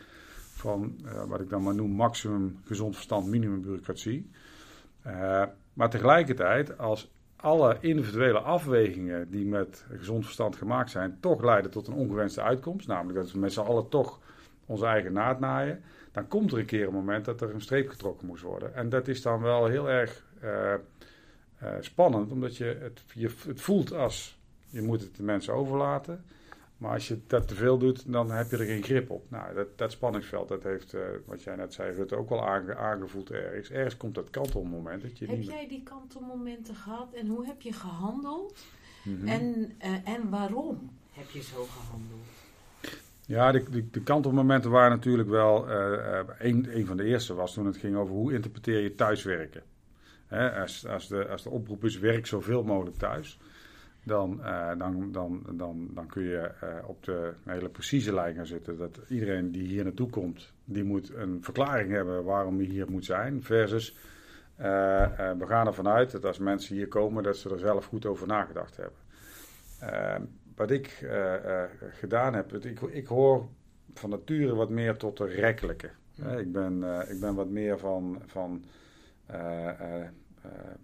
van, 0.54 0.96
uh, 1.06 1.24
wat 1.24 1.40
ik 1.40 1.50
dan 1.50 1.64
maar 1.64 1.76
noem, 1.76 1.92
maximum 1.92 2.60
gezond 2.66 2.96
verstand, 2.96 3.28
minimum 3.28 3.62
bureaucratie. 3.62 4.30
maar 5.74 5.90
tegelijkertijd, 5.90 6.78
als 6.78 7.12
alle 7.36 7.78
individuele 7.80 8.40
afwegingen 8.40 9.30
die 9.30 9.46
met 9.46 9.86
gezond 9.98 10.24
verstand 10.24 10.56
gemaakt 10.56 10.90
zijn, 10.90 11.18
toch 11.20 11.44
leiden 11.44 11.72
tot 11.72 11.88
een 11.88 11.94
ongewenste 11.94 12.42
uitkomst. 12.42 12.88
Namelijk 12.88 13.20
dat 13.20 13.32
we 13.32 13.40
met 13.40 13.54
z'n 13.54 13.60
allen 13.60 13.90
toch 13.90 14.20
onze 14.66 14.86
eigen 14.86 15.14
naad 15.14 15.40
naaien. 15.40 15.84
Dan 16.12 16.28
komt 16.28 16.52
er 16.52 16.58
een 16.60 16.66
keer 16.66 16.88
een 16.88 16.94
moment 16.94 17.26
dat 17.26 17.42
er 17.42 17.54
een 17.54 17.62
streep 17.62 17.90
getrokken 17.90 18.28
moest 18.28 18.44
worden. 18.44 18.76
En 18.76 18.90
dat 18.90 19.08
is 19.08 19.22
dan 19.22 19.42
wel 19.42 19.66
heel 19.66 19.90
erg 19.90 20.24
uh, 20.44 20.74
uh, 21.64 21.70
spannend, 21.80 22.32
omdat 22.32 22.58
je 22.58 22.78
het, 22.80 23.04
je 23.14 23.30
het 23.48 23.62
voelt 23.62 23.94
als 23.94 24.40
je 24.70 24.82
moet 24.82 25.02
het 25.02 25.16
de 25.16 25.24
mensen 25.24 25.54
overlaten. 25.54 26.24
Maar 26.78 26.94
als 26.94 27.08
je 27.08 27.20
dat 27.28 27.48
te 27.48 27.56
veel 27.56 27.78
doet, 27.78 28.12
dan 28.12 28.32
heb 28.32 28.52
je 28.52 28.58
er 28.58 28.66
geen 28.66 28.84
grip 28.84 29.10
op. 29.10 29.30
Nou, 29.30 29.54
dat, 29.54 29.78
dat 29.78 29.92
spanningsveld, 29.92 30.48
dat 30.48 30.64
heeft, 30.64 30.94
uh, 30.94 31.02
wat 31.26 31.44
jij 31.44 31.56
net 31.56 31.74
zei, 31.74 31.96
Rutte, 31.96 32.16
ook 32.16 32.30
wel 32.30 32.48
aange, 32.48 32.76
aangevoeld 32.76 33.32
ergens. 33.32 33.70
Ergens 33.70 33.98
komt 33.98 34.16
dat 34.16 34.30
kantelmoment. 34.30 35.02
Dat 35.02 35.18
je 35.18 35.26
heb 35.26 35.42
jij 35.42 35.68
die 35.68 35.84
kantelmomenten 35.84 36.76
gehad 36.76 37.14
en 37.14 37.28
hoe 37.28 37.46
heb 37.46 37.62
je 37.62 37.74
gehandeld? 37.74 38.66
Mm 39.04 39.20
-hmm. 39.20 39.28
en, 39.28 39.72
en 40.04 40.30
waarom 40.30 40.90
heb 41.12 41.30
je 41.30 41.42
zo 41.42 41.64
gehandeld? 41.64 42.26
Ja, 43.26 43.52
de, 43.52 43.70
de, 43.70 43.90
de 43.90 44.02
kantelmomenten 44.02 44.72
waren 44.72 44.92
natuurlijk 44.92 45.30
wel. 45.30 45.70
Uh, 45.70 46.20
een, 46.40 46.78
een 46.78 46.86
van 46.86 46.98
de 46.98 47.04
eerste 47.04 47.34
was 47.34 47.54
toen 47.54 47.66
het 47.66 47.78
ging 47.78 47.96
over 47.96 48.14
hoe 48.14 48.34
interpreteer 48.34 48.80
je 48.80 48.96
thuiswerken. 48.96 49.64
Hè, 50.30 50.52
als, 50.52 50.88
als, 50.88 51.08
de, 51.08 51.28
als 51.28 51.44
de 51.44 51.50
oproep 51.50 51.84
is: 51.84 52.00
werk 52.00 52.26
zoveel 52.26 52.64
mogelijk 52.64 52.98
thuis 52.98 53.40
dan, 54.04 54.42
dan, 54.78 55.12
dan, 55.12 55.44
dan, 55.52 55.90
dan 55.94 56.08
kun 56.08 56.24
je 56.24 56.52
op 56.86 57.04
de 57.04 57.34
hele 57.46 57.70
precieze 57.70 58.14
lijn 58.14 58.36
gaan 58.36 58.46
zitten. 58.46 58.78
Dat 58.78 59.00
iedereen 59.08 59.52
die 59.52 59.68
hier 59.68 59.84
naartoe 59.84 60.10
komt, 60.10 60.54
die 60.66 60.84
moet 60.84 61.14
een 61.14 61.44
verklaring 61.44 61.92
hebben 61.92 62.24
waarom 62.24 62.58
hij 62.58 62.66
hier 62.66 62.92
moet 62.92 63.06
zijn. 63.06 63.44
Versus, 63.44 63.98
we 64.58 65.46
gaan 65.46 65.68
ervan 65.68 65.88
uit 65.88 66.12
dat 66.12 66.26
als 66.26 66.40
mensen 66.40 66.76
hier 66.76 66.88
komen, 66.88 67.24
dat 67.24 67.38
ze 67.38 67.50
er 67.50 67.60
zelf 67.60 67.86
goed 67.86 68.06
over 68.06 68.28
nagedacht 68.28 68.78
hebben. 68.78 70.30
wat 70.56 70.72
ik 70.72 71.06
gedaan 71.80 72.34
heb, 72.34 72.54
ik, 72.54 72.82
ik 72.82 73.08
hoor 73.08 73.48
van 73.94 74.10
nature 74.10 74.56
wat 74.56 74.70
meer 74.70 74.98
tot 74.98 75.18
de 75.18 75.26
rekkelijke. 75.26 75.90
ik, 76.38 76.52
ben, 76.52 76.84
ik 77.10 77.20
ben 77.20 77.36
wat 77.36 77.50
meer 77.50 77.80
van... 77.80 78.22
van 78.26 78.64
uh, 79.32 80.02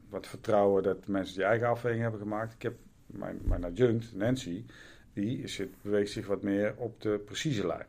wat 0.10 0.28
vertrouwen 0.28 0.84
dat 0.84 1.08
mensen 1.08 1.36
die 1.36 1.46
eigen 1.46 1.68
afweging 1.68 2.02
hebben 2.02 2.20
gemaakt. 2.20 2.54
Ik 2.54 2.62
heb 2.62 2.76
mijn, 3.06 3.40
mijn 3.44 3.64
adjunct, 3.64 4.16
Nancy, 4.16 4.66
die 5.14 5.48
zit, 5.48 5.70
beweegt 5.82 6.12
zich 6.12 6.28
wat 6.28 6.42
meer 6.42 6.74
op 6.78 7.02
de 7.02 7.22
precieze 7.26 7.68
lijn. 7.68 7.88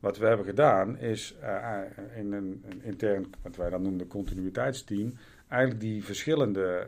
Wat 0.00 0.18
we 0.18 0.26
hebben 0.26 0.46
gedaan 0.46 0.98
is 0.98 1.34
uh, 1.42 1.78
in 2.16 2.32
een, 2.32 2.64
een, 2.68 2.82
intern, 2.82 3.30
wat 3.42 3.56
wij 3.56 3.70
dan 3.70 3.82
noemen, 3.82 4.06
continuïteitsteam, 4.06 5.12
eigenlijk 5.48 5.80
die 5.80 6.04
verschillende 6.04 6.86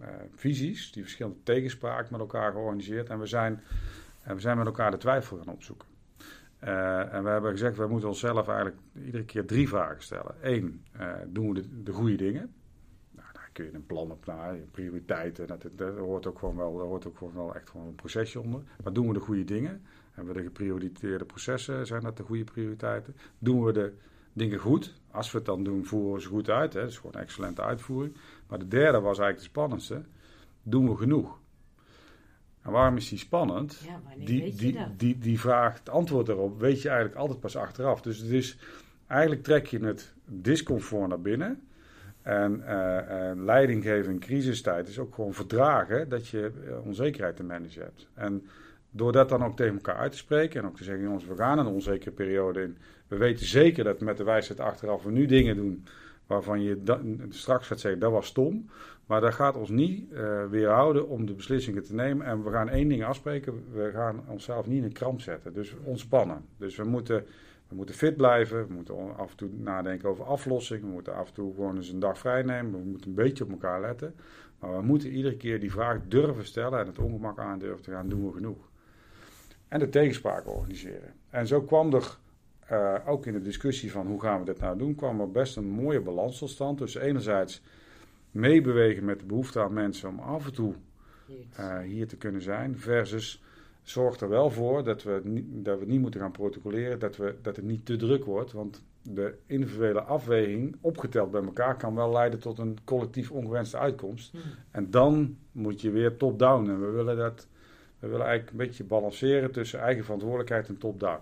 uh, 0.00 0.06
visies, 0.34 0.92
die 0.92 1.02
verschillende 1.02 1.42
tegenspraak 1.42 2.10
met 2.10 2.20
elkaar 2.20 2.52
georganiseerd. 2.52 3.08
En 3.08 3.18
we 3.18 3.26
zijn, 3.26 3.62
we 4.22 4.40
zijn 4.40 4.56
met 4.56 4.66
elkaar 4.66 4.90
de 4.90 4.96
twijfel 4.96 5.36
gaan 5.36 5.54
opzoeken. 5.54 5.88
en 6.58 7.22
we 7.22 7.28
hebben 7.28 7.50
gezegd, 7.50 7.76
we 7.76 7.86
moeten 7.86 8.08
onszelf 8.08 8.48
eigenlijk 8.48 8.78
iedere 9.04 9.24
keer 9.24 9.44
drie 9.44 9.68
vragen 9.68 10.02
stellen. 10.02 10.34
Eén, 10.40 10.84
doen 11.26 11.54
we 11.54 11.82
de 11.82 11.92
goede 11.92 12.16
dingen? 12.16 12.54
Kun 13.56 13.64
je 13.64 13.74
een 13.74 13.86
plan 13.86 14.10
op 14.10 14.26
naar, 14.26 14.56
prioriteiten. 14.70 15.46
Dat, 15.46 15.66
dat, 15.72 15.96
hoort 15.96 16.26
ook 16.26 16.38
gewoon 16.38 16.56
wel, 16.56 16.76
daar 16.76 16.86
hoort 16.86 17.06
ook 17.06 17.18
gewoon 17.18 17.34
wel 17.34 17.54
echt 17.54 17.70
gewoon 17.70 17.86
een 17.86 17.94
procesje 17.94 18.40
onder. 18.40 18.62
Maar 18.82 18.92
doen 18.92 19.06
we 19.06 19.12
de 19.12 19.20
goede 19.20 19.44
dingen? 19.44 19.82
Hebben 20.12 20.34
we 20.34 20.40
de 20.40 20.46
geprioriteerde 20.46 21.24
processen? 21.24 21.86
Zijn 21.86 22.02
dat 22.02 22.16
de 22.16 22.22
goede 22.22 22.44
prioriteiten? 22.44 23.16
Doen 23.38 23.64
we 23.64 23.72
de 23.72 23.92
dingen 24.32 24.58
goed? 24.58 24.94
Als 25.10 25.30
we 25.30 25.36
het 25.36 25.46
dan 25.46 25.64
doen, 25.64 25.84
voeren 25.84 26.12
we 26.12 26.20
ze 26.20 26.28
goed 26.28 26.50
uit. 26.50 26.72
Hè? 26.72 26.80
Dat 26.80 26.90
is 26.90 26.96
gewoon 26.96 27.14
een 27.14 27.20
excellente 27.20 27.62
uitvoering. 27.62 28.16
Maar 28.48 28.58
de 28.58 28.68
derde 28.68 29.00
was 29.00 29.18
eigenlijk 29.18 29.38
de 29.38 29.44
spannendste. 29.44 30.02
Doen 30.62 30.88
we 30.88 30.96
genoeg? 30.96 31.38
En 32.62 32.70
waarom 32.72 32.96
is 32.96 33.08
die 33.08 33.18
spannend? 33.18 33.82
Ja, 33.84 34.00
die, 34.24 34.40
weet 34.40 34.58
die, 34.58 34.72
dat? 34.72 34.98
Die, 34.98 35.18
die 35.18 35.40
vraag, 35.40 35.78
het 35.78 35.88
antwoord 35.88 36.26
daarop, 36.26 36.60
weet 36.60 36.82
je 36.82 36.88
eigenlijk 36.88 37.18
altijd 37.18 37.40
pas 37.40 37.56
achteraf. 37.56 38.00
Dus 38.00 38.18
het 38.18 38.30
is, 38.30 38.58
eigenlijk 39.06 39.42
trek 39.42 39.66
je 39.66 39.78
het 39.78 40.14
discomfort 40.24 41.08
naar 41.08 41.20
binnen. 41.20 41.68
En 42.26 42.62
uh, 42.66 42.98
uh, 43.10 43.44
leiding 43.44 43.82
geven 43.82 44.12
in 44.12 44.18
crisistijd 44.18 44.88
is 44.88 44.98
ook 44.98 45.14
gewoon 45.14 45.34
verdragen 45.34 46.08
dat 46.08 46.28
je 46.28 46.52
uh, 46.64 46.86
onzekerheid 46.86 47.36
te 47.36 47.44
managen 47.44 47.82
hebt. 47.82 48.08
En 48.14 48.46
door 48.90 49.12
dat 49.12 49.28
dan 49.28 49.44
ook 49.44 49.56
tegen 49.56 49.74
elkaar 49.74 49.96
uit 49.96 50.12
te 50.12 50.18
spreken 50.18 50.60
en 50.60 50.66
ook 50.66 50.76
te 50.76 50.84
zeggen, 50.84 51.04
jongens, 51.04 51.26
we 51.26 51.36
gaan 51.36 51.58
een 51.58 51.66
onzekere 51.66 52.10
periode 52.10 52.62
in. 52.62 52.76
We 53.08 53.16
weten 53.16 53.46
zeker 53.46 53.84
dat 53.84 54.00
met 54.00 54.16
de 54.16 54.24
wijsheid 54.24 54.60
achteraf 54.60 55.02
we 55.02 55.10
nu 55.10 55.26
dingen 55.26 55.56
doen 55.56 55.84
waarvan 56.26 56.62
je 56.62 56.82
straks 57.28 57.66
gaat 57.66 57.80
zeggen, 57.80 58.00
dat 58.00 58.12
was 58.12 58.26
stom. 58.26 58.70
Maar 59.06 59.20
dat 59.20 59.34
gaat 59.34 59.56
ons 59.56 59.68
niet 59.68 60.08
weerhouden 60.50 61.08
om 61.08 61.26
de 61.26 61.34
beslissingen 61.34 61.84
te 61.84 61.94
nemen. 61.94 62.26
En 62.26 62.44
we 62.44 62.50
gaan 62.50 62.68
één 62.68 62.88
ding 62.88 63.04
afspreken, 63.04 63.64
we 63.72 63.90
gaan 63.92 64.24
onszelf 64.28 64.66
niet 64.66 64.78
in 64.78 64.84
een 64.84 64.92
kramp 64.92 65.20
zetten. 65.20 65.52
Dus 65.52 65.74
ontspannen. 65.84 66.44
Dus 66.56 66.76
we 66.76 66.84
moeten 66.84 67.24
we 67.68 67.74
moeten 67.74 67.94
fit 67.94 68.16
blijven, 68.16 68.66
we 68.66 68.72
moeten 68.72 69.16
af 69.16 69.30
en 69.30 69.36
toe 69.36 69.48
nadenken 69.52 70.08
over 70.08 70.24
aflossing, 70.24 70.80
we 70.80 70.86
moeten 70.86 71.14
af 71.14 71.28
en 71.28 71.34
toe 71.34 71.54
gewoon 71.54 71.76
eens 71.76 71.88
een 71.88 71.98
dag 71.98 72.18
vrij 72.18 72.42
nemen, 72.42 72.80
we 72.80 72.88
moeten 72.88 73.08
een 73.08 73.14
beetje 73.14 73.44
op 73.44 73.50
elkaar 73.50 73.80
letten. 73.80 74.14
Maar 74.58 74.76
we 74.76 74.82
moeten 74.82 75.10
iedere 75.10 75.36
keer 75.36 75.60
die 75.60 75.70
vraag 75.70 76.00
durven 76.08 76.44
stellen 76.44 76.80
en 76.80 76.86
het 76.86 76.98
ongemak 76.98 77.38
aan 77.38 77.58
durven 77.58 77.82
te 77.82 77.90
gaan, 77.90 78.08
doen 78.08 78.26
we 78.26 78.32
genoeg. 78.32 78.70
En 79.68 79.78
de 79.78 79.88
tegenspraak 79.88 80.48
organiseren. 80.48 81.14
En 81.30 81.46
zo 81.46 81.62
kwam 81.62 81.94
er 81.94 82.18
uh, 82.72 82.94
ook 83.06 83.26
in 83.26 83.32
de 83.32 83.40
discussie 83.40 83.92
van 83.92 84.06
hoe 84.06 84.20
gaan 84.20 84.38
we 84.38 84.44
dit 84.44 84.60
nou 84.60 84.78
doen, 84.78 84.94
kwam 84.94 85.20
er 85.20 85.30
best 85.30 85.56
een 85.56 85.68
mooie 85.68 86.00
balans 86.00 86.38
tot 86.38 86.50
stand. 86.50 86.78
Dus 86.78 86.94
enerzijds 86.94 87.62
meebewegen 88.30 89.04
met 89.04 89.20
de 89.20 89.26
behoefte 89.26 89.60
aan 89.60 89.72
mensen 89.72 90.08
om 90.08 90.18
af 90.18 90.46
en 90.46 90.52
toe 90.52 90.74
uh, 91.60 91.78
hier 91.78 92.06
te 92.06 92.16
kunnen 92.16 92.42
zijn, 92.42 92.78
versus 92.78 93.42
zorgt 93.88 94.20
er 94.20 94.28
wel 94.28 94.50
voor 94.50 94.84
dat 94.84 95.02
we, 95.02 95.20
dat 95.62 95.78
we 95.78 95.86
niet 95.86 96.00
moeten 96.00 96.20
gaan 96.20 96.30
protocoleren, 96.30 96.98
dat, 96.98 97.16
we, 97.16 97.34
dat 97.42 97.56
het 97.56 97.64
niet 97.64 97.86
te 97.86 97.96
druk 97.96 98.24
wordt. 98.24 98.52
Want 98.52 98.82
de 99.02 99.38
individuele 99.46 100.00
afweging, 100.00 100.76
opgeteld 100.80 101.30
bij 101.30 101.42
elkaar, 101.42 101.76
kan 101.76 101.94
wel 101.94 102.12
leiden 102.12 102.40
tot 102.40 102.58
een 102.58 102.78
collectief 102.84 103.30
ongewenste 103.30 103.78
uitkomst. 103.78 104.30
Hmm. 104.30 104.40
En 104.70 104.90
dan 104.90 105.36
moet 105.52 105.80
je 105.80 105.90
weer 105.90 106.16
top-down. 106.16 106.68
En 106.68 106.80
we 106.80 106.90
willen 106.90 107.16
dat. 107.16 107.46
We 107.98 108.06
willen 108.06 108.26
eigenlijk 108.26 108.50
een 108.50 108.66
beetje 108.66 108.84
balanceren 108.84 109.52
tussen 109.52 109.80
eigen 109.80 110.04
verantwoordelijkheid 110.04 110.68
en 110.68 110.78
top-down. 110.78 111.20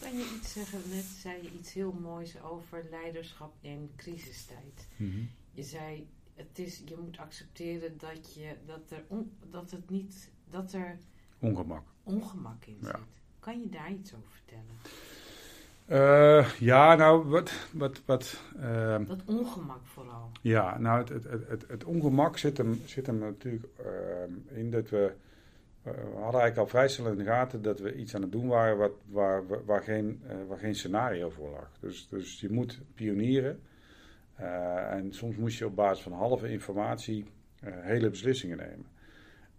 Kan 0.00 0.12
je 0.12 0.36
iets 0.36 0.52
zeggen? 0.52 0.78
Net 0.90 1.04
zei 1.04 1.42
je 1.42 1.50
iets 1.58 1.72
heel 1.72 1.92
moois 2.02 2.42
over 2.42 2.84
leiderschap 2.90 3.54
in 3.60 3.90
crisistijd. 3.96 4.88
Mhm. 4.96 5.18
Je 5.52 5.62
zei, 5.62 6.06
het 6.34 6.58
is, 6.58 6.82
je 6.86 6.96
moet 7.04 7.18
accepteren 7.18 7.98
dat, 7.98 8.34
je, 8.34 8.52
dat, 8.66 8.90
er 8.90 9.04
dat 9.50 9.70
het 9.70 9.90
niet, 9.90 10.30
dat 10.50 10.72
er 10.72 10.98
Ongemak. 11.38 11.84
Ongemak 12.06 12.64
in 12.64 12.78
zit. 12.82 12.96
Kan 13.40 13.60
je 13.60 13.68
daar 13.68 13.90
iets 13.90 14.14
over 14.14 14.30
vertellen? 14.30 14.76
Uh, 15.88 16.50
ja, 16.58 16.94
nou, 16.94 17.28
wat... 17.28 17.52
wat, 17.72 18.02
wat 18.04 18.42
uh, 18.56 18.98
dat 19.06 19.22
ongemak 19.24 19.86
vooral. 19.86 20.30
Ja, 20.42 20.78
nou, 20.78 20.98
het, 20.98 21.08
het, 21.08 21.48
het, 21.48 21.64
het, 21.68 21.84
ongemak 21.84 22.38
zit 22.38 22.56
hem, 22.56 22.82
zit 22.84 23.06
hem 23.06 23.18
natuurlijk 23.18 23.66
uh, 23.80 24.58
in 24.58 24.70
dat 24.70 24.88
we... 24.88 25.12
we 25.82 25.90
hadden 25.90 26.40
eigenlijk 26.40 26.56
al 26.56 26.66
vrij 26.66 26.88
snel 26.88 27.10
in 27.10 27.18
de 27.18 27.24
gaten 27.24 27.62
dat 27.62 27.78
we 27.78 27.94
iets 27.94 28.14
aan 28.14 28.22
het 28.22 28.32
doen 28.32 28.48
waren 28.48 28.76
wat, 28.76 28.92
waar, 29.08 29.64
waar, 29.64 29.82
geen, 29.82 30.22
waar 30.48 30.58
geen 30.58 30.74
scenario 30.74 31.30
voor 31.30 31.50
lag. 31.50 31.70
Dus, 31.80 32.08
dus 32.08 32.40
je 32.40 32.50
moet 32.50 32.80
pionieren. 32.94 33.60
en 34.90 35.12
soms 35.14 35.36
moest 35.36 35.58
je 35.58 35.66
op 35.66 35.76
basis 35.76 36.02
van 36.02 36.12
halve 36.12 36.50
informatie 36.50 37.30
hele 37.64 38.10
beslissingen 38.10 38.56
nemen. 38.56 38.86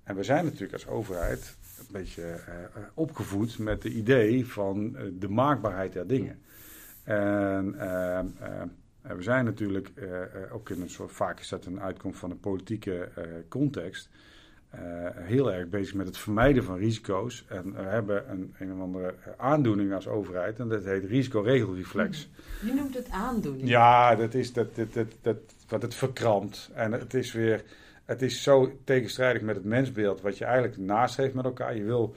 En 0.03 0.15
we 0.15 0.23
zijn 0.23 0.45
natuurlijk 0.45 0.73
als 0.73 0.87
overheid 0.87 1.57
een 1.79 1.85
beetje 1.91 2.21
uh, 2.21 2.83
opgevoed 2.93 3.59
met 3.59 3.83
het 3.83 3.93
idee 3.93 4.47
van 4.47 4.95
uh, 4.95 5.01
de 5.19 5.29
maakbaarheid 5.29 5.93
der 5.93 6.07
dingen. 6.07 6.39
En 7.03 7.71
we 9.01 9.21
zijn 9.21 9.45
natuurlijk 9.45 9.91
ook 10.51 10.69
in 10.69 10.81
een 10.81 10.89
soort, 10.89 11.11
vaak 11.11 11.39
is 11.39 11.49
dat 11.49 11.65
een 11.65 11.81
uitkomst 11.81 12.19
van 12.19 12.31
een 12.31 12.39
politieke 12.39 13.09
context, 13.49 14.09
heel 15.15 15.53
erg 15.53 15.69
bezig 15.69 15.93
met 15.93 16.07
het 16.07 16.17
vermijden 16.17 16.63
van 16.63 16.77
risico's. 16.77 17.45
En 17.47 17.73
we 17.73 17.81
hebben 17.81 18.31
een, 18.31 18.53
een 18.59 18.73
of 18.73 18.79
andere 18.79 19.13
aandoening 19.37 19.93
als 19.93 20.07
overheid 20.07 20.59
en 20.59 20.67
dat 20.67 20.83
heet 20.83 21.03
risicoregelreflex. 21.03 22.29
Je 22.65 22.73
noemt 22.73 22.95
het 22.95 23.09
aandoening? 23.09 23.69
Ja, 23.69 24.15
dat 24.15 24.33
is 24.33 24.53
dat, 24.53 24.75
dat, 24.75 24.93
dat, 24.93 25.07
dat, 25.21 25.37
wat 25.67 25.81
het 25.81 25.95
verkrampt. 25.95 26.71
En 26.73 26.91
het 26.91 27.13
is 27.13 27.33
weer 27.33 27.63
het 28.07 28.21
is 28.21 28.43
zo 28.43 28.71
tegenstrijdig 28.83 29.41
met 29.41 29.55
het 29.55 29.65
mensbeeld 29.65 30.21
wat 30.21 30.37
je 30.37 30.45
eigenlijk 30.45 30.77
nastreeft 30.77 31.33
met 31.33 31.45
elkaar. 31.45 31.75
Je 31.75 31.83
wil, 31.83 32.15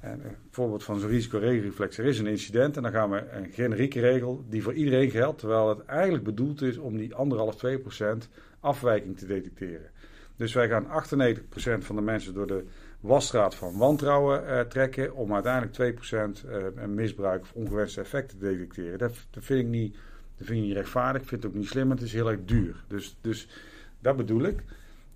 een 0.00 0.22
voorbeeld 0.50 0.84
van 0.84 0.98
zo'n 0.98 1.10
risicoregelreflex, 1.10 1.98
er 1.98 2.04
is 2.04 2.18
een 2.18 2.26
incident 2.26 2.76
en 2.76 2.82
dan 2.82 2.92
gaan 2.92 3.10
we 3.10 3.30
een 3.30 3.50
generieke 3.52 4.00
regel 4.00 4.44
die 4.48 4.62
voor 4.62 4.74
iedereen 4.74 5.10
geldt, 5.10 5.38
terwijl 5.38 5.68
het 5.68 5.84
eigenlijk 5.84 6.24
bedoeld 6.24 6.62
is 6.62 6.78
om 6.78 6.96
die 6.96 7.14
anderhalf, 7.14 7.56
2 7.56 7.78
procent 7.78 8.28
afwijking 8.60 9.18
te 9.18 9.26
detecteren. 9.26 9.90
Dus 10.36 10.52
wij 10.52 10.68
gaan 10.68 10.86
98% 10.86 11.38
van 11.78 11.96
de 11.96 12.02
mensen 12.02 12.34
door 12.34 12.46
de 12.46 12.64
wasstraat 13.00 13.54
van 13.54 13.76
wantrouwen 13.76 14.42
uh, 14.44 14.60
trekken 14.60 15.14
om 15.14 15.34
uiteindelijk 15.34 15.98
2% 15.98 16.46
uh, 16.46 16.66
eh, 16.66 16.88
misbruik 16.88 17.42
of 17.42 17.52
ongewenste 17.52 18.00
effecten 18.00 18.38
te 18.38 18.44
detecteren. 18.44 18.98
Dat, 18.98 19.14
dat, 19.30 19.44
vind 19.44 19.60
ik 19.60 19.66
niet, 19.66 19.92
dat 20.36 20.46
vind 20.46 20.58
ik 20.58 20.64
niet 20.64 20.76
rechtvaardig, 20.76 21.22
ik 21.22 21.28
vind 21.28 21.42
het 21.42 21.52
ook 21.52 21.58
niet 21.58 21.68
slim, 21.68 21.90
het 21.90 22.02
is 22.02 22.12
heel 22.12 22.30
erg 22.30 22.44
duur. 22.44 22.84
Dus, 22.88 23.16
dus 23.20 23.48
dat 24.00 24.16
bedoel 24.16 24.42
ik. 24.42 24.62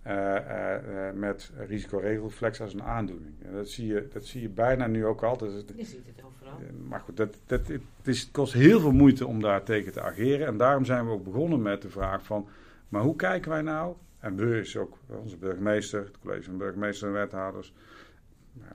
Uh, 0.07 0.13
uh, 0.15 1.13
met 1.15 1.51
risicoregelreflex 1.57 2.61
als 2.61 2.75
een 2.75 2.83
aandoening. 2.83 3.35
dat, 3.53 3.69
zie 3.69 3.87
je, 3.87 4.09
dat 4.13 4.25
zie 4.25 4.41
je 4.41 4.49
bijna 4.49 4.87
nu 4.87 5.07
ook 5.07 5.23
altijd. 5.23 5.65
Je 5.77 5.85
ziet 5.85 6.07
het 6.07 6.25
overal. 6.25 6.59
maar 6.89 7.01
goed, 7.01 7.17
dat, 7.17 7.39
dat, 7.47 7.69
het, 7.69 7.81
is, 8.03 8.21
het 8.21 8.31
kost 8.31 8.53
heel 8.53 8.81
veel 8.81 8.93
moeite 8.93 9.27
om 9.27 9.41
daar 9.41 9.63
tegen 9.63 9.93
te 9.93 10.01
ageren. 10.01 10.47
En 10.47 10.57
daarom 10.57 10.85
zijn 10.85 11.07
we 11.07 11.13
ook 11.13 11.25
begonnen 11.25 11.63
met 11.63 11.83
de 11.83 11.91
vraag 11.91 12.25
van... 12.25 12.49
maar 12.89 13.03
hoe 13.03 13.17
kijken 13.17 13.51
wij 13.51 13.63
nou? 13.63 13.95
En 14.19 14.37
we 14.37 14.61
is 14.61 14.77
ook 14.77 14.99
onze 15.07 15.37
burgemeester, 15.37 16.05
het 16.05 16.19
college 16.19 16.43
van 16.43 16.57
burgemeester 16.57 17.09
en 17.09 17.15
wethouders... 17.15 17.75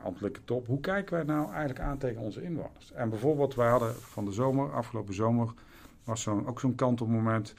ambtelijke 0.02 0.44
top. 0.44 0.68
Hoe 0.68 0.80
kijken 0.80 1.14
wij 1.14 1.24
nou 1.24 1.50
eigenlijk 1.50 1.80
aan 1.80 1.98
tegen 1.98 2.22
onze 2.22 2.44
inwoners? 2.44 2.92
En 2.92 3.10
bijvoorbeeld, 3.10 3.56
wij 3.56 3.70
hadden 3.70 3.96
van 3.96 4.26
de 4.26 4.32
zomer, 4.32 4.72
afgelopen 4.72 5.14
zomer... 5.14 5.54
was 6.04 6.22
zo 6.22 6.44
ook 6.46 6.60
zo'n 6.60 6.76
kantelmoment... 6.76 7.54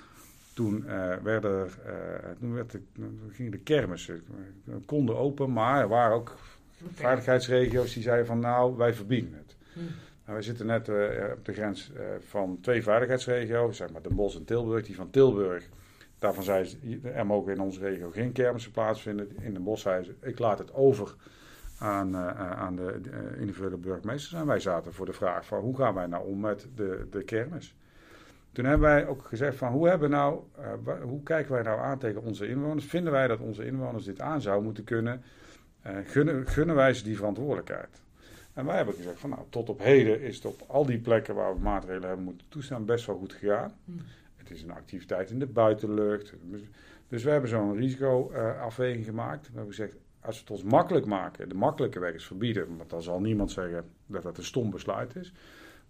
Toen, 0.59 0.85
uh, 0.87 1.17
werden 1.17 1.51
er, 1.51 1.79
uh, 1.87 2.31
toen, 2.39 2.55
werd 2.55 2.71
de, 2.71 2.81
gingen 3.31 3.51
de 3.51 3.59
kermissen 3.59 4.23
konden 4.87 5.17
open, 5.17 5.53
maar 5.53 5.81
er 5.81 5.89
waren 5.89 6.17
ook 6.17 6.37
veiligheidsregio's 6.93 7.95
die 7.95 8.03
zeiden 8.03 8.27
van 8.27 8.39
nou, 8.39 8.77
wij 8.77 8.95
verbieden 8.95 9.33
het. 9.35 9.57
Hm. 9.73 9.79
Nou, 9.79 9.91
wij 10.25 10.43
zitten 10.43 10.67
net 10.67 10.89
uh, 10.89 10.97
op 11.37 11.45
de 11.45 11.53
grens 11.53 11.93
van 12.19 12.59
twee 12.61 12.83
veiligheidsregio's, 12.83 13.77
zeg 13.77 13.93
maar 13.93 14.03
de 14.03 14.15
Bosch 14.15 14.37
en 14.37 14.45
Tilburg. 14.45 14.87
Die 14.87 14.97
van 14.97 15.11
Tilburg, 15.11 15.69
daarvan 16.19 16.43
zei 16.43 16.65
ze, 16.65 17.01
er 17.03 17.27
mogen 17.27 17.53
in 17.53 17.61
onze 17.61 17.81
regio 17.81 18.11
geen 18.11 18.33
kermissen 18.33 18.73
plaatsvinden. 18.73 19.37
In 19.41 19.55
de 19.55 19.61
Bosch 19.61 19.83
zei 19.83 20.05
ze, 20.05 20.15
ik 20.21 20.39
laat 20.39 20.59
het 20.59 20.75
over 20.75 21.15
aan, 21.79 22.17
aan 22.37 22.77
de 22.77 23.01
individuele 23.39 23.77
burgemeesters. 23.77 24.41
En 24.41 24.47
wij 24.47 24.61
zaten 24.61 24.93
voor 24.93 25.07
de 25.07 25.13
vraag 25.13 25.47
van 25.47 25.61
hoe 25.61 25.77
gaan 25.77 25.95
wij 25.95 26.07
nou 26.07 26.27
om 26.27 26.41
met 26.41 26.69
de, 26.75 27.07
de 27.11 27.23
kermis. 27.23 27.75
Toen 28.53 28.65
hebben 28.65 28.89
wij 28.89 29.07
ook 29.07 29.25
gezegd 29.25 29.57
van 29.57 29.73
hoe, 29.73 29.89
hebben 29.89 30.11
nou, 30.11 30.41
hoe 31.03 31.23
kijken 31.23 31.53
wij 31.53 31.63
nou 31.63 31.81
aan 31.81 31.99
tegen 31.99 32.23
onze 32.23 32.49
inwoners? 32.49 32.85
Vinden 32.85 33.13
wij 33.13 33.27
dat 33.27 33.41
onze 33.41 33.67
inwoners 33.67 34.05
dit 34.05 34.21
aan 34.21 34.41
zouden 34.41 34.65
moeten 34.65 34.85
kunnen? 34.85 35.23
gunnen, 36.05 36.47
gunnen 36.47 36.75
wij 36.75 36.95
ze 36.95 37.05
die 37.05 37.17
verantwoordelijkheid? 37.17 38.03
En 38.55 38.65
wij 38.65 38.77
hebben 38.77 38.95
gezegd 38.95 39.19
van 39.19 39.31
nou, 39.31 39.43
tot 39.49 39.69
op 39.69 39.79
heden 39.83 40.21
is 40.21 40.37
het 40.37 40.45
op 40.45 40.63
al 40.67 40.87
die 40.87 40.99
plekken 40.99 41.35
waar 41.35 41.55
we 41.55 41.61
maatregelen 41.61 42.09
hebben 42.09 42.25
moeten 42.25 42.47
toestaan 42.49 42.85
best 42.85 43.07
wel 43.07 43.17
goed 43.17 43.33
gegaan. 43.33 43.73
Hmm. 43.85 44.01
Het 44.37 44.51
is 44.51 44.63
een 44.63 44.71
activiteit 44.71 45.31
in 45.31 45.39
de 45.39 45.47
buitenlucht. 45.47 46.33
Dus 47.09 47.23
we 47.23 47.31
hebben 47.31 47.51
zo'n 47.51 47.77
risicoafweging 47.77 49.05
gemaakt. 49.05 49.47
We 49.47 49.53
hebben 49.55 49.75
gezegd, 49.75 49.93
als 50.21 50.35
we 50.35 50.41
het 50.41 50.51
ons 50.51 50.63
makkelijk 50.63 51.07
maken, 51.07 51.49
de 51.49 51.55
makkelijke 51.55 51.99
weg 51.99 52.15
is 52.15 52.27
verbieden, 52.27 52.77
want 52.77 52.91
dan 52.91 53.03
zal 53.03 53.21
niemand 53.21 53.51
zeggen 53.51 53.85
dat 54.07 54.23
dat 54.23 54.39
een 54.39 54.45
stom 54.45 54.71
besluit 54.71 55.17
is. 55.17 55.33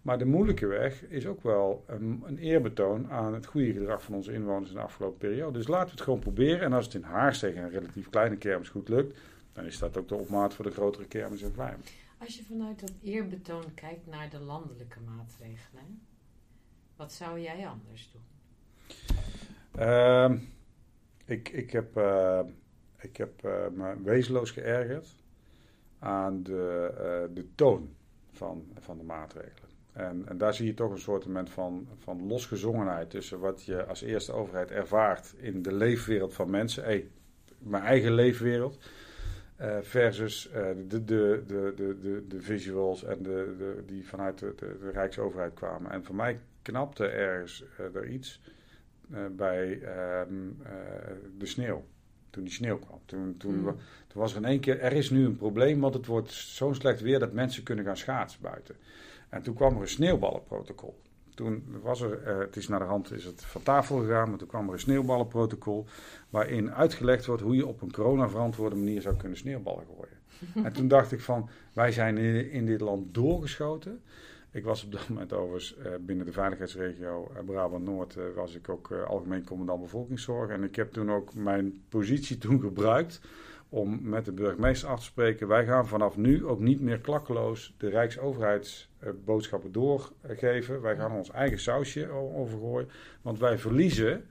Maar 0.01 0.17
de 0.17 0.25
moeilijke 0.25 0.67
weg 0.67 1.03
is 1.03 1.25
ook 1.25 1.43
wel 1.43 1.83
een, 1.87 2.23
een, 2.25 2.37
eerbetoon 2.37 3.09
aan 3.09 3.33
het 3.33 3.45
goede 3.45 3.73
gedrag 3.73 4.03
van 4.03 4.15
onze 4.15 4.33
inwoners 4.33 4.69
in 4.69 4.75
de 4.75 4.81
afgelopen 4.81 5.17
periode. 5.17 5.57
Dus 5.57 5.67
laten 5.67 5.85
we 5.85 5.91
het 5.91 6.01
gewoon 6.01 6.19
proberen. 6.19 6.61
En 6.61 6.73
als 6.73 6.85
het 6.85 6.93
in 6.93 7.03
Haars 7.03 7.39
tegen 7.39 7.63
een 7.63 7.69
relatief 7.69 8.09
kleine 8.09 8.37
kermis 8.37 8.69
goed 8.69 8.89
lukt, 8.89 9.19
dan 9.53 9.65
is 9.65 9.79
dat 9.79 9.97
ook 9.97 10.07
de 10.07 10.15
opmaat 10.15 10.53
voor 10.53 10.65
de 10.65 10.71
grotere 10.71 11.05
kermis 11.07 11.41
in 11.41 11.51
Vlijmen. 11.51 11.85
Als 12.17 12.37
je 12.37 12.43
vanuit 12.43 12.79
dat 12.79 12.93
eerbetoon 13.03 13.73
kijkt 13.73 14.07
naar 14.07 14.29
de 14.29 14.39
landelijke 14.39 14.99
maatregelen, 14.99 16.01
wat 16.95 17.11
zou 17.13 17.39
jij 17.39 17.67
anders 17.67 18.11
doen? 18.11 18.21
Uh, 19.79 20.31
ik, 21.25 21.49
ik 21.49 21.71
heb, 21.71 21.97
uh, 21.97 22.39
ik 22.97 23.17
heb 23.17 23.45
uh, 23.45 23.67
me 23.71 24.01
wezenloos 24.03 24.51
geërgerd 24.51 25.15
aan 25.99 26.43
de, 26.43 26.89
uh, 26.93 27.35
de 27.35 27.55
toon 27.55 27.89
van, 28.31 28.65
van 28.79 28.97
de 28.97 29.03
maatregelen. 29.03 29.68
En, 29.99 30.23
en 30.27 30.37
daar 30.37 30.53
zie 30.53 30.65
je 30.65 30.73
toch 30.73 30.91
een 30.91 30.99
soort 30.99 31.25
van, 31.43 31.87
van 31.97 32.27
losgezongenheid 32.27 33.09
tussen 33.09 33.39
wat 33.39 33.63
je 33.63 33.85
als 33.85 34.01
eerste 34.01 34.31
overheid 34.31 34.71
ervaart 34.71 35.33
in 35.37 35.61
de 35.61 35.73
leefwereld 35.73 36.33
van 36.33 36.49
mensen. 36.49 36.83
Hey, 36.83 37.07
mijn 37.57 37.83
eigen 37.83 38.13
leefwereld 38.13 38.77
uh, 39.61 39.77
versus 39.81 40.47
uh, 40.47 40.53
de, 40.87 41.03
de, 41.03 41.43
de, 41.47 41.73
de, 41.75 42.25
de, 42.27 42.41
visuals 42.41 43.03
en 43.03 43.23
de, 43.23 43.55
de, 43.57 43.83
die 43.85 44.07
vanuit 44.07 44.39
de, 44.39 44.53
de, 44.57 44.89
Rijksoverheid 44.91 45.53
kwamen. 45.53 45.91
En 45.91 46.03
voor 46.03 46.15
mij 46.15 46.39
knapte 46.61 47.07
ergens 47.07 47.63
uh, 47.79 47.95
er 47.95 48.07
iets 48.07 48.41
bij 49.31 49.81
ehm, 49.81 50.33
de 51.37 51.45
sneeuw. 51.45 51.83
Toen 52.29 52.43
die 52.43 52.53
sneeuw 52.53 52.77
kwam. 52.77 52.99
Toen, 53.05 53.37
toen, 53.37 53.55
mm. 53.55 53.75
toen 54.07 54.21
was 54.21 54.31
er 54.31 54.37
in 54.37 54.45
één 54.45 54.59
keer, 54.59 54.79
er 54.79 54.93
is 54.93 55.09
nu 55.09 55.25
een 55.25 55.37
probleem, 55.37 55.79
want 55.79 55.93
het 55.93 56.05
wordt 56.05 56.31
zo 56.31 56.73
slecht 56.73 57.01
weer 57.01 57.19
dat 57.19 57.33
mensen 57.33 57.63
kunnen 57.63 57.85
gaan 57.85 57.97
schaatsen 57.97 58.41
buiten. 58.41 58.75
En 59.29 59.41
toen 59.41 59.55
kwam 59.55 59.75
er 59.75 59.81
een 59.81 59.87
sneeuwballenprotocol. 59.87 60.99
Toen 61.35 61.63
was 61.81 62.01
er, 62.01 62.27
uh, 62.27 62.37
het 62.39 62.55
is 62.55 62.67
naar 62.67 62.79
de 62.79 62.85
hand 62.85 63.11
is 63.11 63.25
het 63.25 63.45
van 63.45 63.63
tafel 63.63 63.97
gegaan, 63.97 64.29
maar 64.29 64.37
toen 64.37 64.47
kwam 64.47 64.67
er 64.67 64.73
een 64.73 64.79
sneeuwballenprotocol 64.79 65.85
waarin 66.29 66.73
uitgelegd 66.73 67.25
wordt 67.25 67.41
hoe 67.41 67.55
je 67.55 67.67
op 67.67 67.81
een 67.81 67.91
corona-verantwoorde 67.91 68.75
manier 68.75 69.01
zou 69.01 69.15
kunnen 69.15 69.37
sneeuwballen 69.37 69.85
gooien. 69.85 70.17
en 70.65 70.73
toen 70.73 70.87
dacht 70.87 71.11
ik 71.11 71.21
van, 71.21 71.49
wij 71.73 71.91
zijn 71.91 72.17
in, 72.17 72.51
in, 72.51 72.65
dit 72.65 72.81
land 72.81 73.13
doorgeschoten. 73.13 74.01
Ik 74.51 74.63
was 74.63 74.83
op 74.83 74.91
dat 74.91 75.09
moment 75.09 75.33
overigens 75.33 75.77
uh, 75.77 75.85
binnen 75.99 76.25
de 76.25 76.31
veiligheidsregio 76.31 77.31
uh, 77.31 77.43
Brabant-Noord, 77.45 78.17
was 78.35 78.55
ik 78.55 78.69
ook 78.69 78.91
algemeen 78.91 79.45
commandant 79.45 79.81
bevolkingszorg. 79.81 80.49
En 80.49 80.63
ik 80.63 80.75
heb 80.75 80.91
toen 80.91 81.11
ook 81.11 81.33
mijn 81.33 81.83
positie 81.89 82.37
toen 82.37 82.59
gebruikt 82.67 83.21
om 83.69 83.99
met 84.01 84.25
de 84.25 84.31
burgemeester 84.31 84.89
af 84.89 84.99
te 84.99 85.05
spreken. 85.05 85.47
Wij 85.47 85.65
gaan 85.65 85.87
vanaf 85.87 86.17
nu 86.17 86.45
ook 86.45 86.59
niet 86.59 86.81
meer 86.81 86.99
klakkeloos 86.99 87.75
de 87.77 87.89
Rijksoverheidsboodschappen 88.99 89.71
doorgeven. 89.71 90.81
Wij 90.81 90.95
gaan 90.95 91.11
ons 91.11 91.31
eigen 91.31 91.59
sausje 91.59 92.09
overgooien. 92.09 92.89
Want 93.21 93.39
wij 93.39 93.57
verliezen 93.57 94.25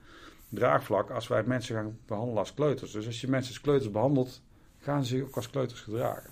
draagvlak 0.49 1.09
als 1.09 1.27
wij 1.27 1.43
mensen 1.43 1.75
gaan 1.75 1.97
behandelen 2.05 2.39
als 2.39 2.53
kleuters. 2.53 2.91
Dus 2.91 3.05
als 3.05 3.21
je 3.21 3.27
mensen 3.27 3.53
als 3.53 3.61
kleuters 3.61 3.91
behandelt, 3.91 4.41
gaan 4.79 5.05
ze 5.05 5.15
zich 5.15 5.25
ook 5.25 5.35
als 5.35 5.49
kleuters 5.49 5.81
gedragen. 5.81 6.29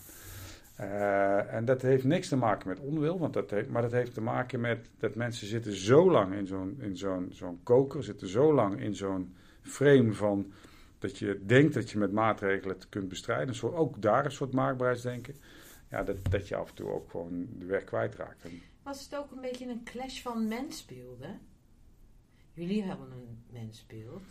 Uh, 0.79 1.53
en 1.53 1.65
dat 1.65 1.81
heeft 1.81 2.03
niks 2.03 2.27
te 2.27 2.35
maken 2.35 2.67
met 2.67 2.79
onwil, 2.79 3.19
want 3.19 3.33
dat 3.33 3.49
heeft, 3.49 3.69
maar 3.69 3.81
dat 3.81 3.91
heeft 3.91 4.13
te 4.13 4.21
maken 4.21 4.59
met 4.59 4.89
dat 4.97 5.15
mensen 5.15 5.47
zitten 5.47 5.73
zo 5.73 6.11
lang 6.11 6.33
in 6.33 6.47
zo'n 6.47 6.81
zo'n 6.93 7.27
zo'n 7.31 7.59
koker, 7.63 8.03
zitten 8.03 8.27
zo 8.27 8.53
lang 8.53 8.81
in 8.81 8.95
zo'n 8.95 9.35
frame 9.61 10.13
van 10.13 10.51
dat 10.99 11.17
je 11.17 11.41
denkt 11.45 11.73
dat 11.73 11.89
je 11.89 11.97
met 11.97 12.11
maatregelen 12.11 12.75
het 12.75 12.89
kunt 12.89 13.09
bestrijden. 13.09 13.55
Soort, 13.55 13.75
ook 13.75 14.01
daar 14.01 14.25
een 14.25 14.31
soort 14.31 14.53
maakbaarheidsdenken. 14.53 15.35
Ja, 15.89 16.03
dat, 16.03 16.17
dat 16.29 16.47
je 16.47 16.55
af 16.55 16.69
en 16.69 16.75
toe 16.75 16.89
ook 16.89 17.11
gewoon 17.11 17.47
de 17.59 17.65
weg 17.65 17.83
kwijtraakt. 17.83 18.47
Was 18.83 19.03
het 19.03 19.15
ook 19.15 19.31
een 19.31 19.41
beetje 19.41 19.67
een 19.67 19.83
clash 19.83 20.21
van 20.21 20.47
mensbeelden? 20.47 21.39
Jullie 22.53 22.83
hebben 22.83 23.11
een 23.11 23.43
mensbeeld. 23.51 24.23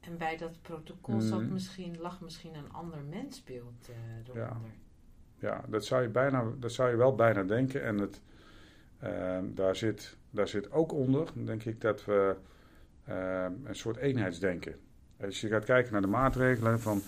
En 0.00 0.18
bij 0.18 0.36
dat 0.36 0.62
protocol 0.62 1.20
zat 1.20 1.40
mhm. 1.40 1.52
misschien, 1.52 1.96
lag 1.98 2.20
misschien 2.20 2.54
een 2.54 2.72
ander 2.72 3.02
mensbeeld 3.02 3.88
uh, 3.90 3.96
eronder. 4.24 4.70
Ja. 5.38 5.48
ja, 5.48 5.64
dat, 5.68 5.84
zou 5.84 6.02
je 6.02 6.08
bijna, 6.08 6.44
dat 6.58 6.72
zou 6.72 6.90
je 6.90 6.96
wel 6.96 7.14
bijna 7.14 7.42
denken. 7.42 7.82
En 7.84 7.98
het, 7.98 8.20
uh, 9.02 9.38
daar, 9.44 9.76
zit, 9.76 10.16
daar 10.30 10.48
zit 10.48 10.70
ook 10.70 10.92
onder, 10.92 11.28
denk 11.34 11.64
ik, 11.64 11.80
dat 11.80 12.04
we 12.04 12.36
uh, 13.08 13.46
een 13.64 13.76
soort 13.76 13.96
eenheidsdenken 13.96 14.80
als 15.20 15.40
je 15.40 15.48
gaat 15.48 15.64
kijken 15.64 15.92
naar 15.92 16.00
de 16.00 16.06
maatregelen 16.06 16.80
van. 16.80 17.02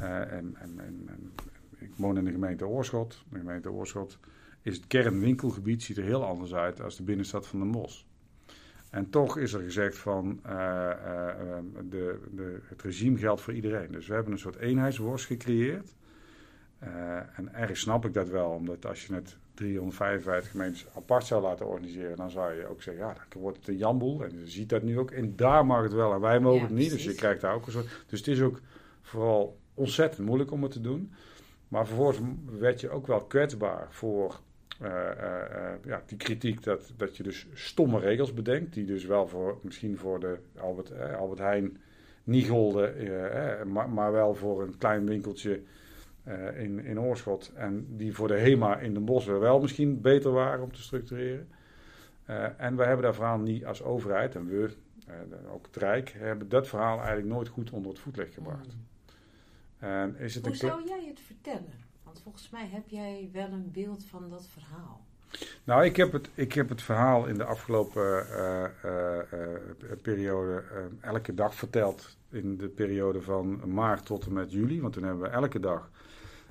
Uh, 0.00 0.32
en, 0.32 0.56
en, 0.56 0.78
en, 0.78 1.32
ik 1.78 1.90
woon 1.96 2.18
in 2.18 2.24
de 2.24 2.30
gemeente 2.30 2.66
Oorschot. 2.66 3.24
De 3.30 3.38
gemeente 3.38 3.70
Oorschot 3.70 4.18
is 4.62 4.76
het 4.76 4.86
kernwinkelgebied, 4.86 5.82
ziet 5.82 5.96
er 5.96 6.04
heel 6.04 6.24
anders 6.24 6.54
uit 6.54 6.80
als 6.80 6.96
de 6.96 7.02
binnenstad 7.02 7.46
van 7.46 7.58
de 7.58 7.64
Mos. 7.64 8.06
En 8.90 9.10
toch 9.10 9.38
is 9.38 9.52
er 9.52 9.62
gezegd 9.62 9.98
van 9.98 10.40
uh, 10.46 10.52
uh, 10.52 11.56
de, 11.90 12.20
de, 12.30 12.60
het 12.62 12.82
regime 12.82 13.18
geldt 13.18 13.40
voor 13.40 13.54
iedereen. 13.54 13.92
Dus 13.92 14.06
we 14.06 14.14
hebben 14.14 14.32
een 14.32 14.38
soort 14.38 14.56
eenheidsworst 14.56 15.26
gecreëerd. 15.26 15.94
en 17.36 17.54
ergens 17.54 17.80
snap 17.80 18.04
ik 18.04 18.14
dat 18.14 18.28
wel, 18.28 18.50
omdat 18.50 18.86
als 18.86 19.06
je 19.06 19.14
het 19.14 19.36
355 19.58 20.50
gemeentes 20.50 20.86
apart 20.94 21.24
zou 21.24 21.42
laten 21.42 21.66
organiseren, 21.66 22.16
dan 22.16 22.30
zou 22.30 22.54
je 22.54 22.66
ook 22.66 22.82
zeggen, 22.82 23.04
ja, 23.04 23.16
dan 23.28 23.42
wordt 23.42 23.56
het 23.58 23.68
een 23.68 23.76
jamboel. 23.76 24.24
En 24.24 24.38
je 24.38 24.50
ziet 24.50 24.68
dat 24.68 24.82
nu 24.82 24.98
ook. 24.98 25.10
En 25.10 25.36
daar 25.36 25.66
mag 25.66 25.82
het 25.82 25.92
wel 25.92 26.12
en 26.12 26.20
wij 26.20 26.40
mogen 26.40 26.62
het 26.62 26.70
niet. 26.70 26.90
Dus 26.90 27.04
je 27.04 27.14
krijgt 27.14 27.40
daar 27.40 27.54
ook 27.54 27.66
een 27.66 27.72
soort... 27.72 28.04
Dus 28.06 28.18
het 28.18 28.28
is 28.28 28.40
ook 28.40 28.60
vooral 29.02 29.58
ontzettend 29.74 30.26
moeilijk 30.26 30.50
om 30.50 30.62
het 30.62 30.72
te 30.72 30.80
doen. 30.80 31.12
Maar 31.68 31.86
vervolgens 31.86 32.18
werd 32.58 32.80
je 32.80 32.90
ook 32.90 33.06
wel 33.06 33.20
kwetsbaar 33.20 33.86
voor 33.90 34.40
uh, 34.82 34.88
uh, 34.88 35.70
ja, 35.84 36.02
die 36.06 36.16
kritiek 36.16 36.62
dat, 36.62 36.92
dat 36.96 37.16
je 37.16 37.22
dus 37.22 37.46
stomme 37.52 37.98
regels 37.98 38.34
bedenkt. 38.34 38.74
Die 38.74 38.84
dus 38.84 39.04
wel 39.04 39.28
voor, 39.28 39.58
misschien 39.62 39.98
voor 39.98 40.20
de 40.20 40.38
Albert, 40.56 40.92
Albert 41.16 41.38
Heijn 41.38 41.76
niet 42.24 42.48
golden, 42.48 42.94
maar, 43.72 43.90
maar 43.90 44.12
wel 44.12 44.34
voor 44.34 44.62
een 44.62 44.78
klein 44.78 45.06
winkeltje 45.06 45.60
in, 46.54 46.84
in 46.84 47.00
Oorschot. 47.00 47.52
En 47.54 47.86
die 47.96 48.14
voor 48.14 48.28
de 48.28 48.38
HEMA 48.38 48.78
in 48.78 48.94
de 48.94 49.00
bos 49.00 49.24
wel 49.24 49.60
misschien 49.60 50.00
beter 50.00 50.30
waren 50.30 50.64
om 50.64 50.72
te 50.72 50.82
structureren. 50.82 51.48
En 52.56 52.76
we 52.76 52.84
hebben 52.84 53.04
dat 53.04 53.14
verhaal 53.14 53.38
niet 53.38 53.64
als 53.64 53.82
overheid, 53.82 54.34
en 54.34 54.46
we, 54.46 54.70
ook 55.52 55.66
het 55.66 55.76
Rijk, 55.76 56.14
hebben 56.16 56.48
dat 56.48 56.68
verhaal 56.68 56.96
eigenlijk 56.96 57.28
nooit 57.28 57.48
goed 57.48 57.70
onder 57.70 57.90
het 57.90 58.00
voetlicht 58.00 58.34
gebracht. 58.34 58.66
Mm. 58.66 58.87
En 59.78 60.16
is 60.18 60.34
het 60.34 60.46
Hoe 60.46 60.56
zou 60.56 60.86
jij 60.86 61.04
het 61.06 61.20
vertellen? 61.20 61.72
Want 62.02 62.20
volgens 62.22 62.50
mij 62.50 62.68
heb 62.72 62.88
jij 62.88 63.28
wel 63.32 63.48
een 63.48 63.70
beeld 63.72 64.04
van 64.04 64.30
dat 64.30 64.46
verhaal. 64.52 65.06
Nou, 65.64 65.84
ik 65.84 65.96
heb 65.96 66.12
het, 66.12 66.28
ik 66.34 66.52
heb 66.52 66.68
het 66.68 66.82
verhaal 66.82 67.26
in 67.26 67.38
de 67.38 67.44
afgelopen 67.44 68.26
periode 70.02 70.64
elke 71.00 71.34
dag 71.34 71.54
verteld. 71.54 72.16
In 72.30 72.56
de 72.56 72.68
periode 72.68 73.22
van 73.22 73.72
maart 73.72 74.06
tot 74.06 74.26
en 74.26 74.32
met 74.32 74.52
juli. 74.52 74.80
Want 74.80 74.92
toen 74.92 75.02
hebben 75.02 75.22
we 75.22 75.28
elke 75.28 75.60
dag 75.60 75.90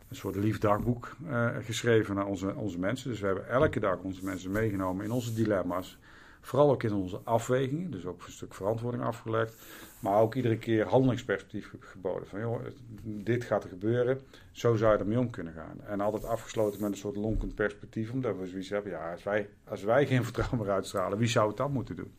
een 0.10 0.16
soort 0.16 0.36
lief 0.36 0.58
dagboek 0.58 1.16
uh, 1.26 1.50
geschreven 1.62 2.16
naar 2.16 2.26
onze, 2.26 2.56
onze 2.56 2.80
mensen. 2.80 3.10
Dus 3.10 3.20
we 3.20 3.26
hebben 3.26 3.50
elke 3.50 3.80
dag 3.80 4.00
onze 4.00 4.24
mensen 4.24 4.52
meegenomen 4.52 5.06
in 5.06 5.12
onze 5.12 5.34
dilemma's. 5.34 5.98
Vooral 6.42 6.72
ook 6.72 6.84
in 6.84 6.94
onze 6.94 7.20
afwegingen, 7.24 7.92
dus 7.92 8.06
ook 8.06 8.26
een 8.26 8.32
stuk 8.32 8.54
verantwoording 8.54 9.04
afgelegd. 9.04 9.56
Maar 10.00 10.20
ook 10.20 10.36
iedere 10.36 10.58
keer 10.58 10.88
handelingsperspectief 10.88 11.74
geboden. 11.80 12.28
Van 12.28 12.40
joh, 12.40 12.66
dit 13.04 13.44
gaat 13.44 13.64
er 13.64 13.70
gebeuren, 13.70 14.22
zo 14.52 14.76
zou 14.76 14.94
je 14.94 15.00
ermee 15.00 15.20
om 15.20 15.30
kunnen 15.30 15.54
gaan. 15.54 15.82
En 15.82 16.02
altijd 16.02 16.24
afgesloten 16.24 16.82
met 16.82 16.92
een 16.92 16.98
soort 16.98 17.16
lonkend 17.16 17.56
perspectief, 17.56 18.12
omdat 18.12 18.38
we 18.38 18.48
zoiets 18.48 18.70
hebben. 18.70 18.92
Ja, 18.92 19.12
als 19.12 19.24
wij, 19.24 19.50
als 19.64 19.84
wij 19.84 20.06
geen 20.08 20.24
vertrouwen 20.30 20.60
meer 20.60 20.70
uitstralen, 20.70 21.18
wie 21.18 21.28
zou 21.28 21.48
het 21.48 21.58
dan 21.58 21.72
moeten 21.72 21.96
doen? 21.96 22.14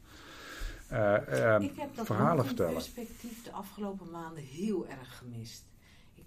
Uh, 0.92 1.16
uh, 1.28 1.56
ik 1.60 1.76
heb 1.76 1.96
dat 1.96 2.06
verhalen 2.06 2.44
vertellen. 2.46 2.72
perspectief 2.72 3.42
de 3.42 3.52
afgelopen 3.52 4.10
maanden 4.10 4.42
heel 4.42 4.88
erg 4.88 5.18
gemist 5.18 5.68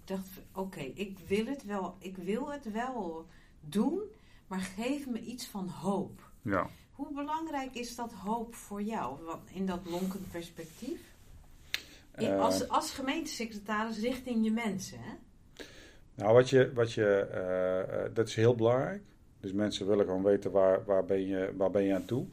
dacht, 0.04 0.28
oké, 0.52 0.80
ik 0.80 1.18
wil 1.26 1.46
het 1.46 1.64
wel, 1.64 1.96
ik 1.98 2.16
wil 2.16 2.50
het 2.50 2.72
wel 2.72 3.26
doen, 3.60 4.00
maar 4.46 4.60
geef 4.60 5.06
me 5.06 5.20
iets 5.20 5.46
van 5.46 5.68
hoop. 5.68 6.30
Ja. 6.42 6.70
Hoe 6.92 7.12
belangrijk 7.14 7.74
is 7.74 7.94
dat 7.94 8.12
hoop 8.12 8.54
voor 8.54 8.82
jou 8.82 9.18
in 9.52 9.66
dat 9.66 9.80
lonkend 9.84 10.30
perspectief? 10.30 11.00
Uh, 12.18 12.40
als, 12.40 12.68
als 12.68 12.92
gemeentesecretaris 12.92 13.98
richting 13.98 14.44
je 14.44 14.50
mensen, 14.50 14.98
hè? 15.00 15.12
Nou, 16.14 16.34
wat 16.34 16.50
je, 16.50 16.72
wat 16.74 16.92
je, 16.92 17.28
uh, 18.08 18.14
dat 18.14 18.28
is 18.28 18.34
heel 18.34 18.54
belangrijk. 18.54 19.02
Dus 19.40 19.52
mensen 19.52 19.86
willen 19.86 20.04
gewoon 20.04 20.22
weten 20.22 20.50
waar, 20.50 20.84
waar, 20.84 21.04
ben, 21.04 21.26
je, 21.26 21.52
waar 21.56 21.70
ben 21.70 21.82
je 21.82 21.94
aan 21.94 22.04
toe. 22.04 22.26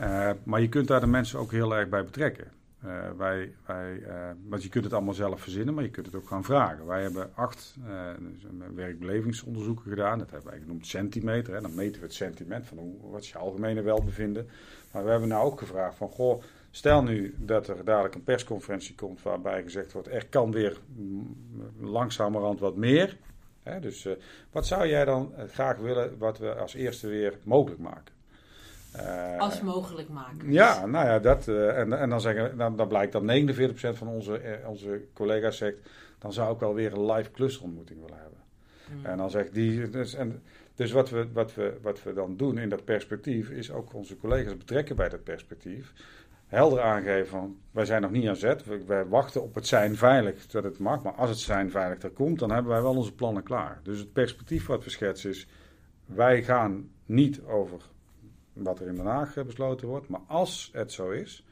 Uh, 0.00 0.30
maar 0.42 0.60
je 0.60 0.68
kunt 0.68 0.88
daar 0.88 1.00
de 1.00 1.06
mensen 1.06 1.38
ook 1.38 1.50
heel 1.50 1.74
erg 1.76 1.88
bij 1.88 2.04
betrekken. 2.04 2.52
Uh, 2.84 3.10
wij, 3.16 3.54
wij, 3.66 4.02
want 4.48 4.62
je 4.62 4.68
kunt 4.68 4.84
het 4.84 4.92
allemaal 4.92 5.14
zelf 5.14 5.40
verzinnen, 5.40 5.74
maar 5.74 5.84
je 5.84 5.90
kunt 5.90 6.06
het 6.06 6.14
ook 6.14 6.26
gaan 6.28 6.44
vragen. 6.44 6.86
Wij 6.86 7.02
hebben 7.02 7.30
acht 7.34 7.76
dus 8.18 8.46
werkbelevingsonderzoeken 8.74 9.90
gedaan. 9.90 10.18
Dat 10.18 10.30
hebben 10.30 10.50
wij 10.50 10.60
genoemd 10.60 10.86
centimeter. 10.86 11.54
Hè. 11.54 11.60
Dan 11.60 11.74
meten 11.74 12.00
we 12.00 12.06
het 12.06 12.14
sentiment 12.14 12.66
van 12.66 12.78
hoe, 12.78 13.10
wat 13.10 13.22
is 13.22 13.30
je 13.30 13.38
algemene 13.38 13.82
welbevinden. 13.82 14.48
Maar 14.92 15.04
we 15.04 15.10
hebben 15.10 15.28
nou 15.28 15.44
ook 15.44 15.58
gevraagd 15.58 15.96
van, 15.96 16.08
goh, 16.08 16.42
Stel 16.74 17.02
nu 17.02 17.34
dat 17.38 17.68
er 17.68 17.84
dadelijk 17.84 18.14
een 18.14 18.24
persconferentie 18.24 18.94
komt 18.94 19.22
waarbij 19.22 19.62
gezegd 19.62 19.92
wordt, 19.92 20.08
er 20.08 20.26
kan 20.26 20.52
weer 20.52 20.78
langzamerhand 21.80 22.60
wat 22.60 22.76
meer. 22.76 23.16
Hè, 23.62 23.80
dus 23.80 24.08
wat 24.50 24.66
zou 24.66 24.88
jij 24.88 25.04
dan 25.04 25.34
eh, 25.34 25.44
graag 25.48 25.76
willen 25.76 26.18
wat 26.18 26.38
we 26.38 26.54
als 26.54 26.74
eerste 26.74 27.08
weer 27.08 27.38
mogelijk 27.44 27.80
maken? 27.80 28.13
Uh, 28.96 29.38
als 29.38 29.60
mogelijk 29.60 30.08
maken. 30.08 30.52
Ja, 30.52 30.86
nou 30.86 31.06
ja, 31.06 31.18
dat, 31.18 31.46
uh, 31.46 31.78
en, 31.78 31.92
en 31.92 32.10
dan, 32.10 32.20
zeggen, 32.20 32.56
dan, 32.56 32.76
dan 32.76 32.88
blijkt 32.88 33.12
dat 33.12 33.22
49% 33.22 33.98
van 33.98 34.08
onze, 34.08 34.60
onze 34.66 35.04
collega's 35.12 35.56
zegt, 35.56 35.76
dan 36.18 36.32
zou 36.32 36.54
ik 36.54 36.60
wel 36.60 36.74
weer 36.74 36.92
een 36.92 37.12
live 37.12 37.30
clusterontmoeting 37.30 38.00
willen 38.00 38.18
hebben. 38.18 38.38
Hmm. 38.86 39.04
En 39.04 39.16
dan 39.16 39.30
zegt 39.30 39.54
die, 39.54 39.90
dus, 39.90 40.14
en, 40.14 40.42
dus 40.74 40.92
wat 40.92 41.10
we, 41.10 41.26
wat, 41.32 41.54
we, 41.54 41.78
wat 41.82 42.02
we 42.02 42.12
dan 42.12 42.36
doen 42.36 42.58
in 42.58 42.68
dat 42.68 42.84
perspectief, 42.84 43.50
is 43.50 43.70
ook 43.70 43.94
onze 43.94 44.16
collega's 44.16 44.56
betrekken 44.56 44.96
bij 44.96 45.08
dat 45.08 45.24
perspectief 45.24 45.92
helder 46.46 46.80
aangeven 46.80 47.26
van 47.26 47.56
wij 47.70 47.84
zijn 47.84 48.02
nog 48.02 48.10
niet 48.10 48.28
aan 48.28 48.36
zet. 48.36 48.86
Wij 48.86 49.06
wachten 49.06 49.42
op 49.42 49.54
het 49.54 49.66
zijn 49.66 49.96
veilig 49.96 50.46
dat 50.46 50.64
het 50.64 50.78
mag. 50.78 51.02
Maar 51.02 51.12
als 51.12 51.30
het 51.30 51.38
zijn 51.38 51.70
veilig 51.70 52.02
er 52.02 52.10
komt, 52.10 52.38
dan 52.38 52.50
hebben 52.50 52.72
wij 52.72 52.82
wel 52.82 52.96
onze 52.96 53.14
plannen 53.14 53.42
klaar. 53.42 53.80
Dus 53.82 53.98
het 53.98 54.12
perspectief 54.12 54.66
wat 54.66 54.84
we 54.84 54.90
schetsen 54.90 55.30
is, 55.30 55.46
wij 56.06 56.42
gaan 56.42 56.90
niet 57.06 57.42
over 57.42 57.80
wat 58.54 58.80
er 58.80 58.86
in 58.86 58.94
Den 58.94 59.06
Haag 59.06 59.36
eh, 59.36 59.44
besloten 59.44 59.88
wordt. 59.88 60.08
Maar 60.08 60.20
als 60.26 60.70
het 60.72 60.92
zo 60.92 61.10
is, 61.10 61.44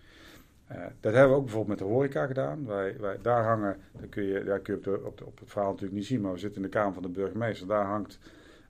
uh, 0.72 0.78
dat 1.00 1.12
hebben 1.12 1.30
we 1.30 1.36
ook 1.36 1.44
bijvoorbeeld 1.44 1.78
met 1.78 1.88
de 1.88 1.94
horeca 1.94 2.26
gedaan. 2.26 2.66
Wij, 2.66 2.96
wij, 3.00 3.18
daar 3.22 3.44
hangen, 3.44 3.76
daar 3.92 4.06
kun 4.06 4.22
je, 4.22 4.44
daar 4.44 4.60
kun 4.60 4.74
je 4.74 4.78
op, 4.78 4.84
de, 4.84 5.06
op, 5.06 5.18
de, 5.18 5.26
op 5.26 5.38
het 5.38 5.50
verhaal 5.50 5.70
natuurlijk 5.70 5.96
niet 5.96 6.06
zien, 6.06 6.20
maar 6.20 6.32
we 6.32 6.38
zitten 6.38 6.62
in 6.62 6.70
de 6.70 6.76
Kamer 6.76 6.92
van 6.92 7.02
de 7.02 7.08
Burgemeester. 7.08 7.66
Daar 7.66 7.86
hangt 7.86 8.18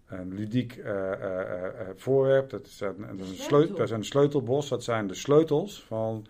een 0.06 0.34
ludiek 0.34 0.76
uh, 0.76 0.84
uh, 0.84 1.66
voorwerp. 1.96 2.50
Dat, 2.50 2.68
zijn, 2.68 2.94
dat, 2.98 3.26
is 3.26 3.30
een 3.30 3.36
sleutel. 3.36 3.76
dat 3.76 3.88
zijn 3.88 4.00
een 4.00 4.06
sleutelbos. 4.06 4.68
Dat 4.68 4.84
zijn 4.84 5.06
de 5.06 5.14
sleutels 5.14 5.84
van 5.84 6.26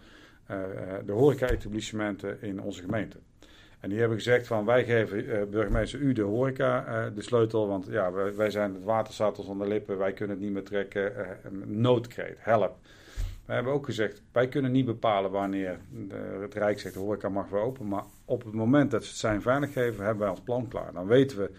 de 1.04 1.12
horeca-etablissementen 1.12 2.42
in 2.42 2.60
onze 2.60 2.80
gemeente. 2.80 3.18
En 3.82 3.88
die 3.88 3.98
hebben 3.98 4.16
gezegd 4.16 4.46
van 4.46 4.64
wij 4.64 4.84
geven 4.84 5.50
burgemeester 5.50 6.00
u 6.00 6.12
de 6.12 6.22
horeca 6.22 7.10
de 7.14 7.22
sleutel. 7.22 7.68
Want 7.68 7.86
ja, 7.90 8.12
wij, 8.12 8.34
wij 8.34 8.50
zijn 8.50 8.74
het 8.74 8.84
waterzat 8.84 9.48
aan 9.48 9.58
de 9.58 9.68
lippen. 9.68 9.98
Wij 9.98 10.12
kunnen 10.12 10.36
het 10.36 10.44
niet 10.44 10.54
meer 10.54 10.64
trekken. 10.64 11.12
noodkreet, 11.64 12.36
help. 12.38 12.76
We 13.46 13.52
hebben 13.52 13.72
ook 13.72 13.84
gezegd, 13.84 14.22
wij 14.32 14.48
kunnen 14.48 14.72
niet 14.72 14.84
bepalen 14.84 15.30
wanneer 15.30 15.78
het 16.40 16.54
Rijk 16.54 16.80
zegt 16.80 16.94
de 16.94 17.00
horeca 17.00 17.28
mag 17.28 17.48
weer 17.48 17.60
open. 17.60 17.88
Maar 17.88 18.04
op 18.24 18.44
het 18.44 18.54
moment 18.54 18.90
dat 18.90 19.02
ze 19.02 19.08
het 19.08 19.18
zijn 19.18 19.42
veilig 19.42 19.72
geven, 19.72 20.04
hebben 20.04 20.22
wij 20.22 20.30
ons 20.30 20.40
plan 20.40 20.68
klaar. 20.68 20.92
Dan 20.92 21.06
weten 21.06 21.38
we 21.38 21.50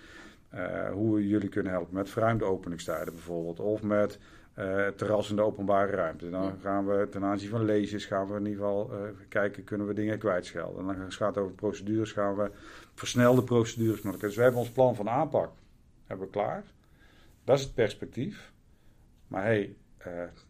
hoe 0.91 1.15
we 1.15 1.27
jullie 1.27 1.49
kunnen 1.49 1.71
helpen 1.71 1.95
met 1.95 2.09
verruimde 2.09 2.45
openingstijden 2.45 3.13
bijvoorbeeld. 3.13 3.59
Of 3.59 3.81
met 3.81 4.19
uh, 4.60 4.88
terras 4.88 5.30
in 5.30 5.36
de 5.36 5.42
openbare 5.42 5.92
ruimte. 5.92 6.30
Dan 6.30 6.60
gaan 6.62 6.88
we 6.88 7.08
ten 7.10 7.24
aanzien 7.24 7.50
van 7.50 7.66
lezers 7.66 8.06
gaan 8.06 8.28
we 8.28 8.34
in 8.34 8.46
ieder 8.46 8.60
geval 8.60 8.92
uh, 8.94 9.00
kijken, 9.28 9.63
kunnen 9.63 9.88
we 9.88 9.94
dingen 9.94 10.20
kwijtschelden. 10.20 10.89
En 10.89 10.98
dan 10.98 11.12
gaat 11.12 11.36
het 11.36 11.44
over 11.44 11.56
procedures, 11.56 12.12
gaan 12.12 12.36
we 12.36 12.52
versnelde 12.94 13.44
procedures 13.44 14.02
maken. 14.02 14.20
Dus 14.20 14.36
we 14.36 14.42
hebben 14.42 14.60
ons 14.60 14.70
plan 14.70 14.96
van 14.96 15.10
aanpak 15.10 15.52
hebben 16.08 16.26
we 16.26 16.32
klaar. 16.32 16.63
Dat 17.44 17.58
is 17.58 17.63
het 17.63 17.74
perspectief. 17.74 18.52
Maar 19.28 19.44
hey, 19.44 19.76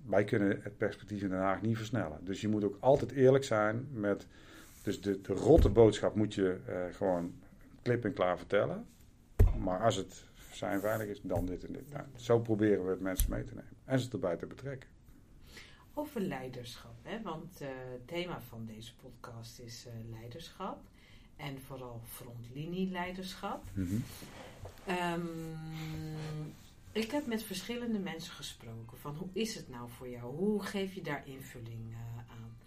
wij 0.05 0.23
kunnen 0.23 0.59
het 0.61 0.77
perspectief 0.77 1.21
in 1.21 1.29
Den 1.29 1.37
Haag 1.37 1.61
niet 1.61 1.77
versnellen. 1.77 2.17
Dus 2.21 2.41
je 2.41 2.47
moet 2.47 2.63
ook 2.63 2.77
altijd 2.79 3.11
eerlijk 3.11 3.43
zijn 3.43 3.87
met... 3.91 4.27
Dus 4.83 5.01
de, 5.01 5.21
de 5.21 5.33
rotte 5.33 5.69
boodschap 5.69 6.15
moet 6.15 6.33
je 6.33 6.57
gewoon 6.91 7.33
klip 7.81 8.05
en 8.05 8.13
klaar 8.13 8.37
vertellen. 8.37 8.85
Maar 9.57 9.79
als 9.79 9.95
het 9.95 10.23
zijn 10.51 10.79
veilig 10.79 11.07
is, 11.07 11.19
dan 11.21 11.45
dit 11.45 11.65
en 11.65 11.73
dit. 11.73 11.91
Nou, 11.91 12.03
zo 12.15 12.39
proberen 12.39 12.83
we 12.83 12.89
het 12.89 13.01
mensen 13.01 13.29
mee 13.29 13.43
te 13.43 13.55
nemen 13.55 13.72
en 13.85 13.99
ze 13.99 14.09
erbij 14.11 14.37
te 14.37 14.45
betrekken. 14.45 14.89
Over 15.93 16.21
leiderschap, 16.21 16.95
hè? 17.01 17.21
want 17.21 17.61
uh, 17.61 17.67
het 17.91 18.07
thema 18.07 18.41
van 18.41 18.65
deze 18.65 18.95
podcast 18.95 19.59
is 19.59 19.85
uh, 19.87 19.93
leiderschap. 20.09 20.81
En 21.35 21.61
vooral 21.61 22.01
frontlinieleiderschap. 22.07 23.63
Mm 23.73 24.03
ik 26.93 27.11
heb 27.11 27.25
met 27.27 27.43
verschillende 27.43 27.99
mensen 27.99 28.33
gesproken 28.33 28.97
van 28.97 29.15
hoe 29.15 29.29
is 29.33 29.55
het 29.55 29.69
nou 29.69 29.89
voor 29.89 30.09
jou? 30.09 30.35
Hoe 30.35 30.63
geef 30.63 30.93
je 30.93 31.01
daar 31.01 31.27
invulling 31.27 31.89
uh, 31.89 32.17
aan? 32.17 32.57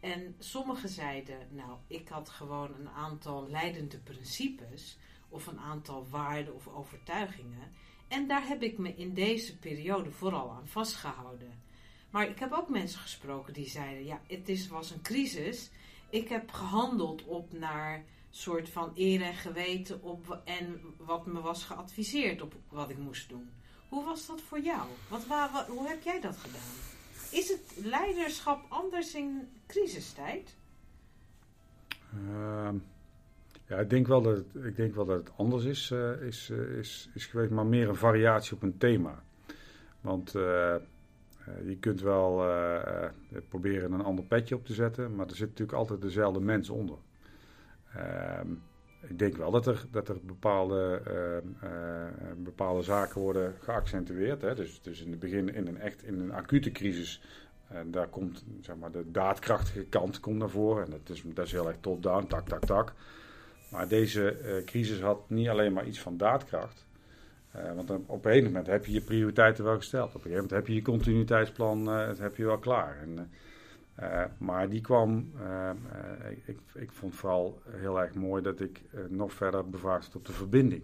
En 0.00 0.34
sommigen 0.38 0.88
zeiden, 0.88 1.38
nou, 1.50 1.78
ik 1.86 2.08
had 2.08 2.28
gewoon 2.28 2.74
een 2.74 2.88
aantal 2.88 3.48
leidende 3.48 3.98
principes 3.98 4.98
of 5.28 5.46
een 5.46 5.60
aantal 5.60 6.06
waarden 6.10 6.54
of 6.54 6.68
overtuigingen. 6.68 7.72
En 8.08 8.26
daar 8.26 8.46
heb 8.46 8.62
ik 8.62 8.78
me 8.78 8.94
in 8.96 9.14
deze 9.14 9.58
periode 9.58 10.10
vooral 10.10 10.50
aan 10.50 10.68
vastgehouden. 10.68 11.64
Maar 12.10 12.28
ik 12.28 12.38
heb 12.38 12.52
ook 12.52 12.68
mensen 12.68 13.00
gesproken 13.00 13.52
die 13.52 13.68
zeiden: 13.68 14.04
ja, 14.04 14.20
het 14.26 14.48
is, 14.48 14.68
was 14.68 14.90
een 14.90 15.02
crisis. 15.02 15.70
Ik 16.10 16.28
heb 16.28 16.50
gehandeld 16.50 17.24
op 17.24 17.52
naar 17.52 18.04
soort 18.30 18.68
van 18.68 18.92
eer 18.94 19.22
en 19.22 19.34
geweten 19.34 20.02
op, 20.02 20.40
en 20.44 20.80
wat 20.96 21.26
me 21.26 21.40
was 21.40 21.64
geadviseerd 21.64 22.42
op 22.42 22.54
wat 22.68 22.90
ik 22.90 22.98
moest 22.98 23.28
doen. 23.28 23.50
Hoe 23.88 24.04
was 24.04 24.26
dat 24.26 24.40
voor 24.40 24.60
jou? 24.60 24.88
Wat, 25.08 25.24
hoe 25.68 25.88
heb 25.88 26.02
jij 26.02 26.20
dat 26.20 26.36
gedaan? 26.36 26.60
Is 27.30 27.48
het 27.48 27.72
leiderschap 27.76 28.64
anders 28.68 29.14
in 29.14 29.48
crisistijd? 29.66 30.56
Uh, 32.14 32.68
ja, 33.68 33.78
ik 33.78 33.90
denk 33.90 34.06
wel 34.06 34.22
dat 34.22 34.36
het, 34.36 34.64
ik 34.64 34.76
denk 34.76 34.94
wel 34.94 35.04
dat 35.04 35.18
het 35.18 35.30
anders 35.36 35.64
is, 35.64 35.90
uh, 35.90 36.22
is, 36.22 36.50
uh, 36.50 36.78
is, 36.78 37.10
is 37.14 37.26
geweest, 37.26 37.50
maar 37.50 37.66
meer 37.66 37.88
een 37.88 37.96
variatie 37.96 38.56
op 38.56 38.62
een 38.62 38.78
thema. 38.78 39.22
Want 40.00 40.34
uh, 40.34 40.74
je 41.64 41.76
kunt 41.80 42.00
wel 42.00 42.34
proberen 43.48 43.92
een 43.92 44.04
ander 44.04 44.24
petje 44.24 44.54
op 44.54 44.64
te 44.64 44.74
zetten, 44.74 45.14
maar 45.14 45.26
er 45.26 45.36
zit 45.36 45.48
natuurlijk 45.48 45.78
altijd 45.78 46.00
dezelfde 46.00 46.40
mens 46.40 46.70
onder. 46.70 46.96
Ehm, 47.94 48.52
ik 49.00 49.18
denk 49.18 49.36
wel 49.36 49.50
dat 49.50 49.66
er, 49.66 49.84
dat 49.90 50.08
er 50.08 50.18
bepaalde, 50.22 51.02
bepaalde 52.36 52.82
zaken 52.82 53.20
worden 53.20 53.54
geaccentueerd. 53.60 54.42
Hè? 54.42 54.54
Dus, 54.54 54.82
dus 54.82 55.02
in 55.02 55.10
het 55.10 55.20
begin, 55.20 55.54
in 55.54 55.66
een 55.66 55.78
echt 55.78 56.02
in 56.02 56.20
een 56.20 56.32
acute 56.32 56.70
crisis, 56.70 57.22
daar 57.86 58.08
komt 58.08 58.44
zeg 58.60 58.76
maar, 58.76 58.90
de 58.90 59.10
daadkrachtige 59.10 59.84
kant 59.84 60.20
komt 60.20 60.38
naar 60.38 60.50
voren. 60.50 60.84
En 60.84 60.90
dat 60.90 61.08
is, 61.08 61.22
dat 61.26 61.46
is 61.46 61.52
heel 61.52 61.68
erg 61.68 61.76
top-down, 61.80 62.26
tak, 62.26 62.48
tak, 62.48 62.64
tak. 62.64 62.92
Maar 63.68 63.88
deze 63.88 64.36
uh, 64.42 64.64
crisis 64.64 65.00
had 65.00 65.30
niet 65.30 65.48
alleen 65.48 65.72
maar 65.72 65.86
iets 65.86 66.00
van 66.00 66.16
daadkracht. 66.16 66.86
Uh, 67.56 67.72
want 67.74 67.90
op 67.90 68.24
een 68.24 68.30
gegeven 68.30 68.46
moment 68.46 68.66
heb 68.66 68.86
je 68.86 68.92
je 68.92 69.00
prioriteiten 69.00 69.64
wel 69.64 69.76
gesteld. 69.76 70.08
Op 70.08 70.14
een 70.14 70.20
gegeven 70.20 70.42
moment 70.42 70.58
heb 70.58 70.66
je 70.66 70.74
je 70.74 70.82
continuïteitsplan 70.82 71.88
uh, 71.88 72.18
heb 72.18 72.36
je 72.36 72.44
wel 72.44 72.58
klaar. 72.58 72.96
En, 73.02 73.30
maar 74.38 74.68
die 74.68 74.80
kwam, 74.80 75.32
ik, 76.44 76.58
ik 76.74 76.92
vond 76.92 77.14
vooral 77.14 77.60
heel 77.70 78.00
erg 78.00 78.14
mooi 78.14 78.42
dat 78.42 78.60
ik 78.60 78.80
nog 79.08 79.32
verder 79.32 79.70
bevraagd 79.70 80.02
werd 80.02 80.16
op 80.16 80.26
de 80.26 80.32
verbinding. 80.32 80.82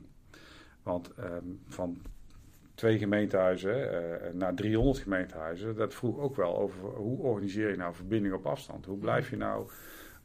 Want 0.83 1.15
ehm, 1.15 1.45
van 1.69 1.99
twee 2.75 2.99
gemeentehuizen 2.99 3.91
naar 4.33 4.55
300 4.55 4.99
gemeentehuizen, 4.99 5.77
dat 5.77 5.95
vroeg 5.95 6.19
ook 6.19 6.37
wel 6.37 6.59
over 6.59 6.89
hoe 6.89 7.19
organiseer 7.19 7.71
je 7.71 7.77
nou 7.77 7.95
verbinding 7.95 8.35
op 8.35 8.47
afstand? 8.47 8.87
Hoe 8.87 8.99
blijf 8.99 9.31
je 9.31 9.37
nou 9.37 9.69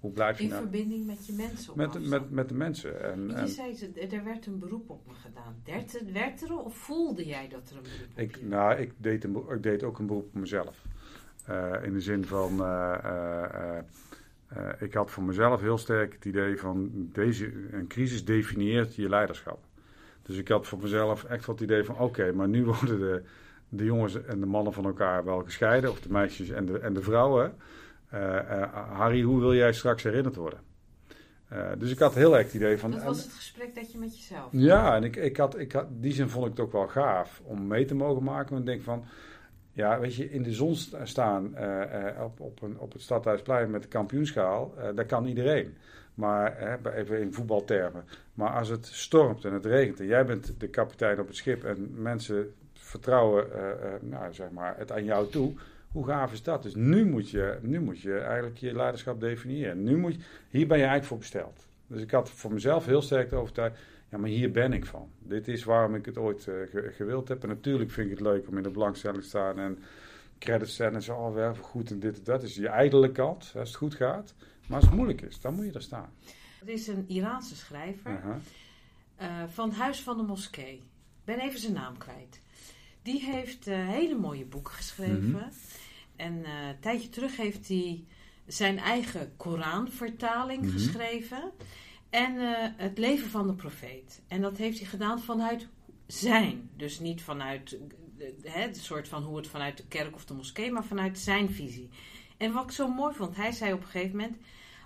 hoe 0.08 0.16
blijf 0.16 0.38
je 0.38 0.44
in 0.44 0.50
nou... 0.50 0.62
verbinding 0.62 1.06
met 1.06 1.26
je 1.26 1.34
mensen 1.34 1.72
op 1.72 1.78
met, 1.78 2.10
met, 2.10 2.32
met 2.32 2.50
de 2.50 2.56
mensen. 2.56 3.04
En, 3.04 3.36
en... 3.36 3.46
Je 3.46 3.52
zei, 3.52 3.94
er 4.10 4.24
werd 4.24 4.46
een 4.46 4.60
beroep 4.60 4.90
op 4.90 5.08
me 5.08 5.14
gedaan. 5.14 5.56
Werd, 5.66 6.12
werd 6.12 6.42
er 6.42 6.58
of 6.58 6.78
voelde 6.78 7.26
jij 7.26 7.48
dat 7.48 7.70
er 7.70 7.76
een 7.76 7.84
beroep 7.84 8.12
ik, 8.16 8.36
op 8.36 8.42
je 8.42 8.48
Nou, 8.48 8.78
ik 8.78 8.94
deed, 8.98 9.24
een, 9.24 9.36
ik 9.50 9.64
deed 9.64 9.84
ook 9.84 10.00
een 10.00 10.06
beroep 10.06 10.26
op 10.26 10.34
mezelf. 10.34 10.82
Uh, 11.50 11.74
in 11.84 11.94
de 11.94 12.02
zin 12.02 12.26
van... 12.26 12.62
Uh, 12.62 12.98
uh, 14.58 14.70
ik 14.80 14.94
had 14.94 15.12
voor 15.12 15.24
mezelf 15.24 15.62
heel 15.62 15.78
sterk 15.78 16.14
het 16.14 16.26
idee 16.26 16.58
van... 16.58 16.90
Deze, 17.14 17.52
een 17.72 17.88
crisis 17.88 18.26
definieert 18.26 18.96
je 18.96 19.10
leiderschap. 19.10 19.60
Dus 20.22 20.38
ik 20.38 20.48
had 20.48 20.68
voor 20.68 20.80
mezelf 20.82 21.24
echt 21.24 21.46
wat 21.46 21.60
het 21.60 21.70
idee 21.70 21.84
van... 21.84 22.00
Oké, 22.00 22.32
maar 22.32 22.48
nu 22.48 22.66
worden 22.80 23.00
de, 23.00 23.24
de 23.70 23.84
jongens 23.84 24.24
en 24.24 24.40
de 24.40 24.46
mannen 24.46 24.74
van 24.74 24.86
elkaar 24.86 25.24
wel 25.24 25.44
gescheiden. 25.44 25.92
Of 25.92 26.00
de 26.00 26.12
meisjes 26.12 26.50
en 26.50 26.66
de, 26.66 26.80
en 26.80 26.94
de 26.94 27.02
vrouwen... 27.02 27.56
Uh, 28.14 28.64
Harry, 28.74 29.22
hoe 29.22 29.40
wil 29.40 29.54
jij 29.54 29.74
straks 29.74 30.04
herinnerd 30.04 30.36
worden? 30.36 30.60
Uh, 31.54 31.70
dus 31.78 31.92
ik 31.92 32.00
had 32.00 32.16
heel 32.16 32.38
erg 32.38 32.46
het 32.46 32.56
idee 32.56 32.78
van. 32.78 32.92
Dat 32.92 33.04
was 33.04 33.24
het 33.24 33.34
gesprek 33.34 33.76
dat 33.76 33.92
je 33.92 33.98
met 33.98 34.18
jezelf. 34.18 34.48
Ja, 34.52 34.96
en 34.96 35.04
ik, 35.04 35.16
ik 35.16 35.38
had, 35.38 35.60
ik 35.60 35.72
had, 35.72 35.86
die 35.90 36.14
zin 36.14 36.30
vond 36.30 36.46
ik 36.46 36.52
het 36.52 36.60
ook 36.60 36.72
wel 36.72 36.88
gaaf 36.88 37.42
om 37.44 37.68
mee 37.68 37.86
te 37.86 37.96
mogen 37.96 38.24
maken. 38.24 38.50
Want 38.50 38.60
ik 38.60 38.68
denk 38.68 38.82
van. 38.82 39.06
Ja, 39.72 40.00
weet 40.00 40.16
je, 40.16 40.32
in 40.32 40.44
de 40.44 40.54
zon 40.54 40.76
staan 41.04 41.56
uh, 41.58 42.22
op, 42.24 42.40
op, 42.40 42.62
een, 42.62 42.80
op 42.80 42.94
het 42.94 43.02
Stadhuisplein 43.02 43.72
met 43.72 43.82
de 43.82 43.88
kampioenschaal, 43.88 44.74
dat 44.96 45.06
kan 45.06 45.26
iedereen. 45.26 45.78
Maar 46.14 46.80
even 46.96 47.20
in 47.20 47.34
voetbaltermen. 47.34 48.04
Maar 48.34 48.50
als 48.50 48.70
het 48.70 48.86
stormt 48.86 49.46
en 49.46 49.54
het 49.54 49.66
regent 49.66 50.00
en 50.00 50.06
jij 50.06 50.26
bent 50.26 50.54
de 50.58 50.68
kapitein 50.68 51.20
op 51.20 51.28
het 51.28 51.36
schip 51.36 51.64
en 51.64 52.02
mensen 52.02 52.54
vertrouwen 52.74 53.48
nou, 54.02 54.34
zeg 54.34 54.50
maar, 54.50 54.78
het 54.78 54.92
aan 54.92 55.04
jou 55.04 55.30
toe, 55.30 55.54
hoe 55.98 56.06
gaaf 56.06 56.32
is 56.32 56.44
dat? 56.44 56.64
Dus 56.64 56.76
nu 56.76 57.06
moet 57.06 57.30
je, 57.30 57.58
nu 57.62 57.80
moet 57.80 58.00
je 58.00 58.18
eigenlijk 58.18 58.58
je 58.58 58.74
leiderschap 58.74 59.20
definiëren. 59.20 59.84
Nu 59.84 59.98
moet 59.98 60.14
je, 60.14 60.20
hier 60.50 60.68
ben 60.68 60.78
je 60.78 60.84
eigenlijk 60.84 61.06
voor 61.06 61.18
besteld. 61.18 61.68
Dus 61.88 62.02
ik 62.02 62.12
had 62.12 62.30
voor 62.30 62.54
mezelf 62.54 62.86
heel 62.86 63.02
sterk 63.02 63.30
de 63.30 63.36
overtuiging, 63.36 63.82
ja, 64.10 64.18
maar 64.18 64.30
hier 64.30 64.52
ben 64.52 64.74
ik 64.74 64.86
van. 64.86 65.10
Dit 65.20 65.48
is 65.48 65.64
waarom 65.64 65.96
ik 65.96 66.06
het 66.06 66.18
ooit 66.18 66.48
uh, 66.48 66.56
gewild 66.96 67.28
heb. 67.28 67.44
En 67.44 67.50
natuurlijk 67.50 67.92
vind 67.92 68.12
ik 68.12 68.18
het 68.18 68.28
leuk 68.28 68.48
om 68.48 68.58
in 68.58 68.64
de 68.64 68.70
belangstelling 68.70 69.22
te 69.22 69.28
staan 69.28 69.60
en 69.60 69.80
credits 70.40 70.76
te 70.76 70.84
en 70.84 71.02
zo, 71.02 71.16
oh, 71.16 71.34
wel 71.34 71.56
goed 71.56 71.92
en 71.92 72.00
dit 72.00 72.18
en 72.18 72.24
dat. 72.24 72.44
is 72.44 72.56
je 72.56 72.68
ijdele 72.68 73.12
kant, 73.12 73.54
als 73.56 73.70
het 73.70 73.78
goed 73.78 73.96
gaat. 73.96 74.34
Maar 74.68 74.78
als 74.78 74.86
het 74.86 74.96
moeilijk 74.96 75.22
is, 75.22 75.42
dan 75.42 75.54
moet 75.54 75.66
je 75.66 75.72
er 75.72 75.82
staan. 75.82 76.10
Het 76.60 76.70
is 76.70 76.88
een 76.88 77.06
Iraanse 77.08 77.56
schrijver 77.56 78.12
uh 78.12 78.24
-huh. 78.24 78.36
uh, 79.22 79.44
van 79.48 79.72
Huis 79.72 80.02
van 80.02 80.18
de 80.18 80.24
Moskee. 80.24 80.76
Ik 80.76 81.24
ben 81.26 81.40
even 81.40 81.60
zijn 81.60 81.74
naam 81.74 81.98
kwijt. 81.98 82.42
Die 83.02 83.26
heeft 83.26 83.68
uh, 83.68 83.88
hele 83.88 84.16
mooie 84.16 84.46
boeken 84.46 84.74
geschreven. 84.74 85.28
Mm 85.28 85.34
-hmm. 85.34 85.50
En 86.18 86.34
een 86.34 86.80
tijdje 86.80 87.10
terug 87.10 87.38
heeft 87.38 87.68
hij 87.68 88.04
zijn 88.48 88.78
eigen 88.78 89.34
Koranvertaling 89.38 90.62
mm 90.62 90.70
-hmm. 90.70 90.78
geschreven. 90.78 91.52
En 92.10 92.36
uh, 92.36 92.52
het 92.78 92.98
leven 92.98 93.30
van 93.30 93.48
de 93.48 93.54
profeet. 93.54 94.22
En 94.28 94.42
dat 94.42 94.58
heeft 94.58 94.80
hij 94.80 94.88
gedaan 94.88 95.22
vanuit 95.22 95.68
zijn. 96.08 96.70
Dus 96.76 97.00
niet 97.00 97.22
vanuit 97.22 97.78
hè, 98.44 98.72
de 98.72 98.80
soort 98.80 99.08
van 99.08 99.24
hoe 99.24 99.38
het 99.38 99.48
vanuit 99.48 99.78
de 99.78 99.88
kerk 99.88 100.16
of 100.16 100.26
de 100.26 100.34
moskee, 100.34 100.72
maar 100.72 100.86
vanuit 100.86 101.20
zijn 101.20 101.50
visie. 101.52 101.90
En 102.38 102.54
wat 102.54 102.64
ik 102.64 102.72
zo 102.72 102.88
mooi 102.88 103.16
vond, 103.16 103.36
hij 103.36 103.52
zei 103.52 103.74
op 103.74 103.82
een 103.82 103.88
gegeven 103.88 104.18
moment: 104.18 104.38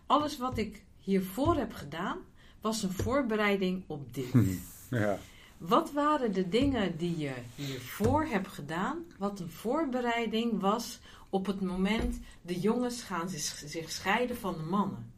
Alles 0.05 0.37
wat 0.37 0.57
ik 0.57 0.83
hiervoor 0.99 1.55
heb 1.55 1.73
gedaan, 1.73 2.17
was 2.61 2.83
een 2.83 2.91
voorbereiding 2.91 3.83
op 3.87 4.13
dit. 4.13 4.33
Ja. 4.89 5.19
Wat 5.61 5.91
waren 5.91 6.33
de 6.33 6.49
dingen 6.49 6.97
die 6.97 7.17
je 7.17 7.33
hiervoor 7.55 8.25
hebt 8.25 8.47
gedaan, 8.47 9.05
wat 9.17 9.39
een 9.39 9.51
voorbereiding 9.51 10.59
was 10.59 10.99
op 11.29 11.45
het 11.45 11.61
moment 11.61 12.19
de 12.41 12.59
jongens 12.59 13.01
gaan 13.01 13.29
zich 13.65 13.91
scheiden 13.91 14.35
van 14.35 14.53
de 14.53 14.63
mannen? 14.63 15.11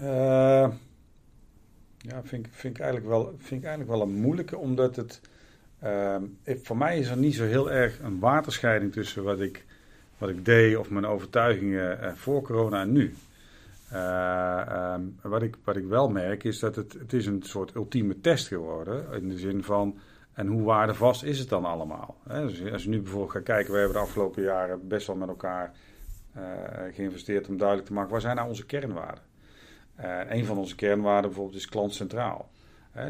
Uh, 0.00 0.68
ja, 1.98 2.22
vind, 2.22 2.48
vind, 2.50 2.74
ik 2.74 2.82
eigenlijk 2.82 3.10
wel, 3.10 3.24
vind 3.38 3.60
ik 3.60 3.66
eigenlijk 3.66 3.90
wel 3.90 4.02
een 4.02 4.20
moeilijke, 4.20 4.56
omdat 4.56 4.96
het. 4.96 5.20
Uh, 5.84 6.16
voor 6.44 6.76
mij 6.76 6.98
is 6.98 7.08
er 7.08 7.16
niet 7.16 7.34
zo 7.34 7.44
heel 7.44 7.70
erg 7.70 7.98
een 8.00 8.18
waterscheiding 8.18 8.92
tussen 8.92 9.22
wat 9.22 9.40
ik, 9.40 9.64
wat 10.18 10.28
ik 10.28 10.44
deed 10.44 10.76
of 10.76 10.90
mijn 10.90 11.06
overtuigingen 11.06 11.98
uh, 12.02 12.12
voor 12.14 12.42
corona 12.42 12.80
en 12.80 12.92
nu. 12.92 13.14
Uh, 13.92 14.92
um, 14.94 15.18
wat, 15.22 15.42
ik, 15.42 15.56
wat 15.64 15.76
ik 15.76 15.84
wel 15.84 16.08
merk 16.08 16.44
is 16.44 16.58
dat 16.58 16.76
het, 16.76 16.92
het 16.92 17.12
is 17.12 17.26
een 17.26 17.42
soort 17.42 17.74
ultieme 17.74 18.20
test 18.20 18.46
geworden. 18.46 19.12
In 19.12 19.28
de 19.28 19.38
zin 19.38 19.62
van, 19.62 19.98
en 20.32 20.46
hoe 20.46 20.62
waardevast 20.62 21.22
is 21.22 21.38
het 21.38 21.48
dan 21.48 21.64
allemaal? 21.64 22.16
Hè? 22.28 22.46
Dus 22.46 22.72
als 22.72 22.82
je 22.82 22.88
nu 22.88 23.00
bijvoorbeeld 23.00 23.30
gaat 23.32 23.42
kijken, 23.42 23.72
we 23.72 23.78
hebben 23.78 23.96
de 23.96 24.02
afgelopen 24.02 24.42
jaren 24.42 24.88
best 24.88 25.06
wel 25.06 25.16
met 25.16 25.28
elkaar 25.28 25.72
uh, 26.36 26.42
geïnvesteerd 26.92 27.48
om 27.48 27.56
duidelijk 27.56 27.88
te 27.88 27.94
maken, 27.94 28.10
waar 28.10 28.20
zijn 28.20 28.36
nou 28.36 28.48
onze 28.48 28.66
kernwaarden? 28.66 29.24
Uh, 30.00 30.20
een 30.28 30.44
van 30.44 30.58
onze 30.58 30.74
kernwaarden 30.74 31.30
bijvoorbeeld 31.30 31.58
is 31.58 31.68
klantcentraal. 31.68 32.50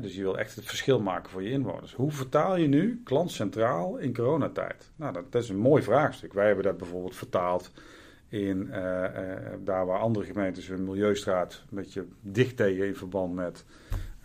Dus 0.01 0.15
je 0.15 0.23
wil 0.23 0.39
echt 0.39 0.55
het 0.55 0.65
verschil 0.65 1.01
maken 1.01 1.31
voor 1.31 1.43
je 1.43 1.51
inwoners. 1.51 1.95
Hoe 1.95 2.11
vertaal 2.11 2.57
je 2.57 2.67
nu 2.67 3.01
klantcentraal 3.05 3.97
in 3.97 4.15
coronatijd? 4.15 4.91
Nou, 4.97 5.13
dat, 5.13 5.33
dat 5.33 5.43
is 5.43 5.49
een 5.49 5.59
mooi 5.59 5.83
vraagstuk. 5.83 6.33
Wij 6.33 6.47
hebben 6.47 6.65
dat 6.65 6.77
bijvoorbeeld 6.77 7.17
vertaald 7.17 7.73
in 8.33 8.69
uh, 8.71 8.77
uh, 8.77 9.09
daar 9.65 9.87
waar 9.87 9.99
andere 9.99 10.25
gemeentes 10.25 10.69
hun 10.69 10.85
milieustraat 10.85 11.63
een 11.71 11.77
beetje 11.77 12.05
dicht 12.21 12.57
tegen 12.57 12.87
in 12.87 12.97
verband 12.97 13.35
met 13.35 13.65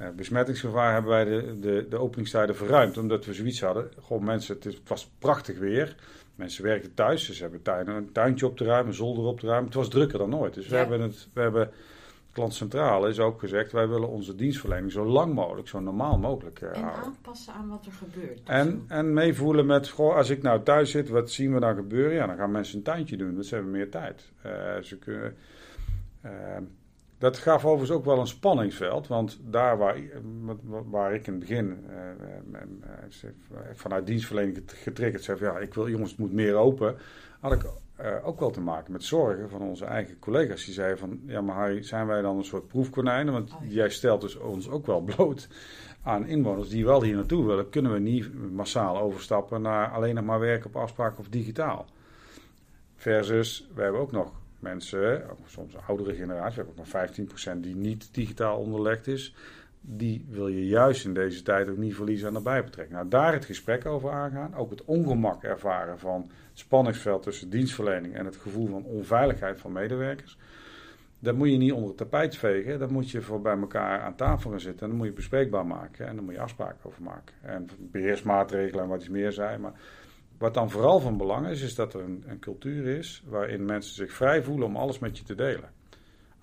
uh, 0.02 0.08
besmettingsgevaar, 0.16 0.94
hebben 0.94 1.12
wij 1.12 1.26
de, 1.26 1.60
de, 1.60 1.86
de 1.90 1.98
openingstijden 1.98 2.56
verruimd. 2.56 2.98
Omdat 2.98 3.26
we 3.26 3.34
zoiets 3.34 3.62
hadden. 3.62 3.90
Gewoon 4.02 4.24
mensen, 4.24 4.56
het, 4.56 4.66
is, 4.66 4.74
het 4.74 4.90
was 4.90 5.12
prachtig 5.20 5.58
weer. 5.58 5.96
Mensen 6.36 6.64
werken 6.64 6.94
thuis, 6.94 7.28
dus 7.28 7.36
ze 7.36 7.42
hebben 7.42 7.62
tuin, 7.62 7.88
een 7.88 8.12
tuintje 8.12 8.46
op 8.46 8.58
te 8.58 8.64
ruimen, 8.64 8.88
een 8.88 8.94
zolder 8.94 9.24
op 9.24 9.40
te 9.40 9.46
ruimen. 9.46 9.66
Het 9.66 9.76
was 9.76 9.90
drukker 9.90 10.18
dan 10.18 10.36
ooit. 10.36 10.54
Dus 10.54 10.66
ja. 10.66 10.72
we 10.72 10.78
hebben 10.78 11.02
het, 11.02 11.28
we 11.34 11.42
hebben 11.42 11.72
klantcentrale 12.38 13.10
is 13.10 13.20
ook 13.20 13.40
gezegd, 13.40 13.72
wij 13.72 13.88
willen 13.88 14.10
onze 14.10 14.36
dienstverlening 14.36 14.92
zo 14.92 15.06
lang 15.06 15.34
mogelijk, 15.34 15.68
zo 15.68 15.80
normaal 15.80 16.18
mogelijk 16.18 16.62
uh, 16.62 16.70
en 16.70 16.82
houden. 16.82 17.04
aanpassen 17.04 17.54
aan 17.54 17.70
wat 17.70 17.86
er 17.86 17.92
gebeurt. 17.92 18.42
En, 18.44 18.84
en 18.88 19.14
meevoelen 19.14 19.66
met, 19.66 19.90
goh, 19.90 20.16
als 20.16 20.30
ik 20.30 20.42
nou 20.42 20.64
thuis 20.64 20.92
zit, 20.92 21.10
wat 21.10 21.32
zien 21.32 21.54
we 21.54 21.60
dan 21.60 21.76
gebeuren? 21.76 22.14
Ja, 22.14 22.28
dan 22.28 22.36
gaan 22.36 22.52
mensen 22.52 22.78
een 22.78 22.84
tuintje 22.84 23.18
doen, 23.18 23.34
want 23.34 23.46
ze 23.46 23.54
hebben 23.54 23.72
meer 23.72 23.90
tijd. 23.90 24.32
Uh, 24.46 24.52
ze 24.82 24.98
kunnen, 24.98 25.36
uh, 26.26 26.32
dat 27.18 27.38
gaf 27.38 27.66
overigens 27.66 27.98
ook 27.98 28.06
wel 28.06 28.20
een 28.20 28.28
spanningsveld, 28.28 29.08
want 29.08 29.40
daar 29.44 29.78
waar, 29.78 29.98
waar 30.86 31.14
ik 31.14 31.28
in 31.28 31.34
het 31.34 31.42
begin 31.42 31.86
vanuit 33.74 34.06
dienstverlening 34.06 34.64
getriggerd 34.66 35.24
zei, 35.24 35.38
ja, 35.40 35.58
ik 35.58 35.74
wil 35.74 35.90
jongens, 35.90 36.10
het 36.10 36.20
moet 36.20 36.34
meer 36.34 36.56
open, 36.56 36.96
had 37.40 37.54
ik 37.54 37.66
uh, 38.02 38.28
ook 38.28 38.40
wel 38.40 38.52
te 38.52 38.62
maken 38.62 38.92
met 38.92 39.04
zorgen 39.04 39.50
van 39.50 39.62
onze 39.62 39.86
eigen 39.86 40.20
collega's. 40.20 40.66
Die 40.66 40.74
zeiden 40.74 40.98
van, 40.98 41.20
ja 41.26 41.42
maar 41.42 41.56
Harry, 41.56 41.84
zijn 41.84 42.08
wij 42.08 42.22
dan 42.22 42.38
een 42.38 42.46
soort 42.46 42.68
proefkonijnen? 42.68 43.34
Want 43.34 43.54
oh, 43.54 43.62
ja. 43.62 43.68
jij 43.70 43.90
stelt 43.90 44.22
dus 44.22 44.38
ons 44.38 44.70
ook 44.70 44.86
wel 44.86 45.02
bloot 45.16 45.48
aan 46.04 46.26
inwoners 46.26 46.70
die 46.70 46.86
wel 46.86 47.04
hier 47.04 47.16
naartoe 47.16 47.46
willen. 47.46 47.70
Kunnen 47.70 47.94
we 47.94 48.00
niet 48.00 48.52
massaal 48.54 49.00
overstappen 49.00 49.62
naar 49.62 49.92
alleen 49.92 50.16
nog 50.16 50.24
maar 50.24 50.40
werken 50.40 50.68
op 50.68 50.76
afspraak 50.76 51.20
of 51.20 51.28
digitaal? 51.28 51.86
Versus, 52.96 53.68
we 53.74 53.82
hebben 53.82 54.02
ook 54.02 54.12
nog 54.12 54.32
mensen, 54.60 55.24
soms 55.48 55.74
een 55.74 55.80
oudere 55.88 56.16
generatie, 56.16 56.62
we 56.62 56.68
hebben 56.68 56.86
ook 56.86 57.10
nog 57.18 57.58
15% 57.58 57.60
die 57.60 57.76
niet 57.76 58.14
digitaal 58.14 58.58
onderlegd 58.58 59.08
is. 59.08 59.36
Die 59.82 60.26
wil 60.30 60.48
je 60.48 60.68
juist 60.68 61.06
in 61.06 61.14
deze 61.14 61.42
tijd 61.42 61.70
ook 61.70 61.78
niet 61.78 61.96
verliezen 61.96 62.28
aan 62.28 62.36
erbij 62.36 62.64
betrekken. 62.64 62.96
Nou, 62.96 63.08
daar 63.08 63.34
het 63.34 63.46
gesprek 63.46 63.86
over 63.86 64.12
aangaan. 64.12 64.56
Ook 64.56 64.70
het 64.70 64.86
ongemak 64.86 65.44
ervaren 65.44 66.00
van 66.00 66.32
spanningsveld 66.60 67.24
tussen 67.24 67.50
dienstverlening 67.50 68.16
en 68.16 68.26
het 68.26 68.36
gevoel 68.36 68.68
van 68.68 68.84
onveiligheid 68.84 69.60
van 69.60 69.72
medewerkers. 69.72 70.38
Dat 71.20 71.36
moet 71.36 71.50
je 71.50 71.58
niet 71.58 71.72
onder 71.72 71.88
het 71.88 71.98
tapijt 71.98 72.38
vegen. 72.38 72.80
Dat 72.80 72.92
moet 72.92 73.12
je 73.12 73.22
voor 73.22 73.42
bij 73.42 73.58
elkaar 73.58 74.02
aan 74.02 74.16
tafel 74.16 74.50
gaan 74.50 74.60
zitten. 74.60 74.82
En 74.82 74.88
dan 74.88 74.98
moet 74.98 75.08
je 75.08 75.14
bespreekbaar 75.14 75.66
maken. 75.66 76.08
En 76.08 76.16
dan 76.16 76.26
moet 76.26 76.34
je 76.34 76.40
afspraken 76.40 76.80
over 76.84 77.04
maken. 77.04 77.36
En 77.42 77.70
beheersmaatregelen 77.80 78.84
en 78.84 78.90
wat 78.90 79.00
iets 79.00 79.10
meer 79.10 79.32
zijn. 79.32 79.62
Maar 79.62 79.74
wat 80.38 80.54
dan 80.54 80.70
vooral 80.70 81.00
van 81.00 81.18
belang 81.18 81.48
is, 81.48 81.62
is 81.62 81.76
dat 81.76 81.94
er 81.94 82.02
een, 82.02 82.24
een 82.28 82.40
cultuur 82.40 82.98
is 82.98 83.24
waarin 83.26 83.66
mensen 83.66 83.96
zich 83.96 84.12
vrij 84.12 84.44
voelen 84.44 84.68
om 84.68 84.76
alles 84.76 85.00
met 85.00 85.18
je 85.18 85.24
te 85.24 85.36
delen. 85.36 85.70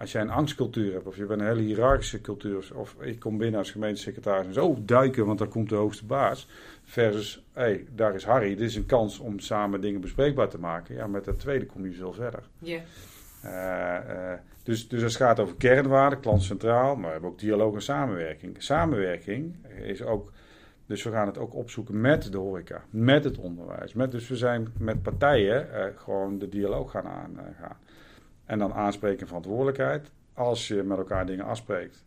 Als 0.05 0.13
jij 0.13 0.23
een 0.23 0.31
angstcultuur 0.31 0.93
hebt, 0.93 1.07
of 1.07 1.17
je 1.17 1.27
bent 1.27 1.41
een 1.41 1.47
hele 1.47 1.61
hiërarchische 1.61 2.21
cultuur, 2.21 2.71
of 2.75 2.97
ik 3.01 3.19
kom 3.19 3.39
binnen 3.39 3.59
als 3.59 3.71
gemeentesecretaris 3.71 4.47
en 4.47 4.53
zo 4.53 4.77
duiken, 4.81 5.27
want 5.27 5.39
daar 5.39 5.49
komt 5.49 5.69
de 5.69 5.75
hoogste 5.75 6.05
baas. 6.05 6.49
Versus, 6.83 7.45
hé, 7.53 7.63
hey, 7.63 7.87
daar 7.95 8.15
is 8.15 8.25
Harry, 8.25 8.49
dit 8.49 8.69
is 8.69 8.77
een 8.77 8.87
kans 8.87 9.19
om 9.19 9.39
samen 9.39 9.81
dingen 9.81 10.01
bespreekbaar 10.01 10.49
te 10.49 10.59
maken. 10.59 10.95
Ja, 10.95 11.07
met 11.07 11.25
dat 11.25 11.39
tweede 11.39 11.67
kom 11.67 11.85
je 11.85 11.93
veel 11.93 12.13
verder. 12.13 12.43
Ja. 12.59 12.81
Uh, 13.45 14.15
uh, 14.15 14.33
dus, 14.63 14.89
dus 14.89 15.03
als 15.03 15.13
het 15.13 15.23
gaat 15.23 15.41
over 15.41 15.57
kernwaarden, 15.57 16.21
klantcentraal, 16.21 16.97
maar 16.97 17.07
we 17.07 17.13
hebben 17.13 17.31
ook 17.31 17.39
dialoog 17.39 17.75
en 17.75 17.83
samenwerking. 17.83 18.63
Samenwerking 18.63 19.55
is 19.83 20.03
ook, 20.03 20.33
dus 20.87 21.03
we 21.03 21.11
gaan 21.11 21.27
het 21.27 21.39
ook 21.39 21.55
opzoeken 21.55 22.01
met 22.01 22.33
de 22.33 22.39
horeca, 22.39 22.85
met 22.91 23.25
het 23.25 23.39
onderwijs. 23.39 23.93
Met, 23.93 24.11
dus 24.11 24.29
we 24.29 24.37
zijn 24.37 24.73
met 24.79 25.03
partijen 25.03 25.69
uh, 25.73 25.85
gewoon 25.97 26.39
de 26.39 26.49
dialoog 26.49 26.91
gaan 26.91 27.07
aangaan. 27.07 27.77
En 28.47 28.59
dan 28.59 28.73
aanspreken 28.73 29.21
en 29.21 29.27
verantwoordelijkheid. 29.27 30.11
Als 30.35 30.69
je 30.69 30.83
met 30.83 30.99
elkaar 30.99 31.27
dingen 31.27 31.45
afspreekt 31.45 32.05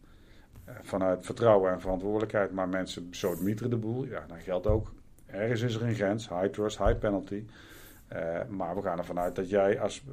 vanuit 0.82 1.26
vertrouwen 1.26 1.71
en 1.71 1.82
verantwoordelijkheid, 1.82 2.52
maar 2.52 2.69
mensen 2.69 3.08
sodemieteren 3.12 3.69
de 3.69 3.78
boel, 3.78 4.06
ja, 4.06 4.26
dan 4.28 4.39
geldt 4.39 4.67
ook, 4.67 4.91
ergens 5.26 5.62
is 5.62 5.76
er 5.76 5.84
een 5.84 5.95
grens, 5.95 6.30
high 6.30 6.47
trust, 6.47 6.78
high 6.78 6.97
penalty. 6.97 7.43
Uh, 8.13 8.39
maar 8.50 8.76
we 8.76 8.82
gaan 8.82 8.97
ervan 8.97 9.19
uit 9.19 9.36
dat 9.36 9.50
jij 9.50 9.80
als 9.80 10.04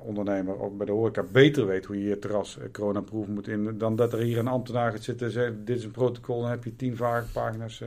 ondernemer 0.00 0.60
ook 0.60 0.76
bij 0.76 0.86
de 0.86 0.92
horeca 0.92 1.22
beter 1.32 1.66
weet 1.66 1.84
hoe 1.84 1.98
je 2.02 2.08
je 2.08 2.18
terras 2.18 2.58
uh, 2.58 2.64
coronaproof 2.72 3.26
moet 3.26 3.48
in, 3.48 3.78
dan 3.78 3.96
dat 3.96 4.12
er 4.12 4.18
hier 4.18 4.38
een 4.38 4.48
ambtenaar 4.48 4.92
gaat 4.92 5.02
zitten 5.02 5.26
en 5.26 5.32
zegt, 5.32 5.52
dit 5.64 5.78
is 5.78 5.84
een 5.84 5.90
protocol, 5.90 6.40
dan 6.40 6.50
heb 6.50 6.64
je 6.64 6.76
tien 6.76 6.96
pagina's. 7.32 7.82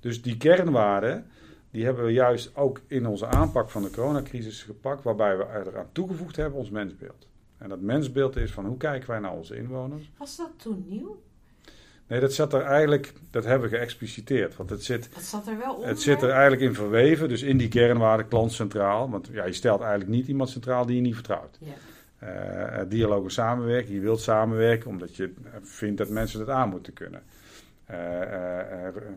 Dus 0.00 0.22
die 0.22 0.36
kernwaarden, 0.36 1.26
die 1.70 1.84
hebben 1.84 2.04
we 2.04 2.12
juist 2.12 2.56
ook 2.56 2.80
in 2.86 3.06
onze 3.06 3.26
aanpak 3.26 3.70
van 3.70 3.82
de 3.82 3.90
coronacrisis 3.90 4.62
gepakt, 4.62 5.02
waarbij 5.02 5.36
we 5.36 5.44
eraan 5.44 5.88
toegevoegd 5.92 6.36
hebben 6.36 6.58
ons 6.58 6.70
mensbeeld. 6.70 7.28
En 7.58 7.68
dat 7.68 7.80
mensbeeld 7.80 8.36
is 8.36 8.52
van 8.52 8.66
hoe 8.66 8.76
kijken 8.76 9.10
wij 9.10 9.18
naar 9.18 9.32
onze 9.32 9.56
inwoners. 9.56 10.10
Was 10.16 10.36
dat 10.36 10.50
toen 10.56 10.84
nieuw? 10.88 11.22
Nee, 12.06 12.20
dat 12.20 12.32
zat 12.32 12.52
er 12.52 12.62
eigenlijk, 12.62 13.12
dat 13.30 13.44
hebben 13.44 13.70
we 13.70 13.76
geëxpliciteerd. 13.76 14.56
Want 14.56 14.70
het 14.70 14.84
zit, 14.84 15.14
dat 15.14 15.22
zat 15.22 15.46
er 15.46 15.58
wel 15.58 15.74
onder. 15.74 15.88
Het 15.88 16.00
zit 16.00 16.22
er 16.22 16.30
eigenlijk 16.30 16.62
in 16.62 16.74
verweven, 16.74 17.28
dus 17.28 17.42
in 17.42 17.56
die 17.56 17.68
kernwaarde 17.68 18.24
klant 18.24 18.52
centraal. 18.52 19.10
Want 19.10 19.28
ja, 19.32 19.44
je 19.44 19.52
stelt 19.52 19.80
eigenlijk 19.80 20.10
niet 20.10 20.26
iemand 20.26 20.50
centraal 20.50 20.86
die 20.86 20.96
je 20.96 21.02
niet 21.02 21.14
vertrouwt. 21.14 21.58
Ja. 21.60 21.74
Uh, 22.22 22.88
dialoog 22.88 23.24
en 23.24 23.30
samenwerken, 23.30 23.94
je 23.94 24.00
wilt 24.00 24.20
samenwerken 24.20 24.90
omdat 24.90 25.16
je 25.16 25.34
vindt 25.62 25.98
dat 25.98 26.08
mensen 26.08 26.40
het 26.40 26.48
aan 26.48 26.68
moeten 26.68 26.92
kunnen. 26.92 27.22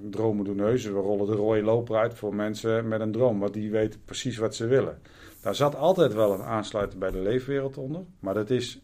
Dromen 0.09 0.45
doen 0.45 0.55
neuzen. 0.55 0.93
We 0.93 0.99
rollen 0.99 1.27
de 1.27 1.35
rode 1.35 1.61
loper 1.61 1.95
uit 1.95 2.13
voor 2.13 2.35
mensen 2.35 2.87
met 2.87 3.01
een 3.01 3.11
droom, 3.11 3.39
want 3.39 3.53
die 3.53 3.71
weten 3.71 4.01
precies 4.05 4.37
wat 4.37 4.55
ze 4.55 4.67
willen. 4.67 5.01
Daar 5.41 5.55
zat 5.55 5.75
altijd 5.75 6.13
wel 6.13 6.33
een 6.33 6.43
aansluiting 6.43 6.99
bij 6.99 7.11
de 7.11 7.19
leefwereld 7.19 7.77
onder, 7.77 8.03
maar 8.19 8.33
dat 8.33 8.49
is 8.49 8.81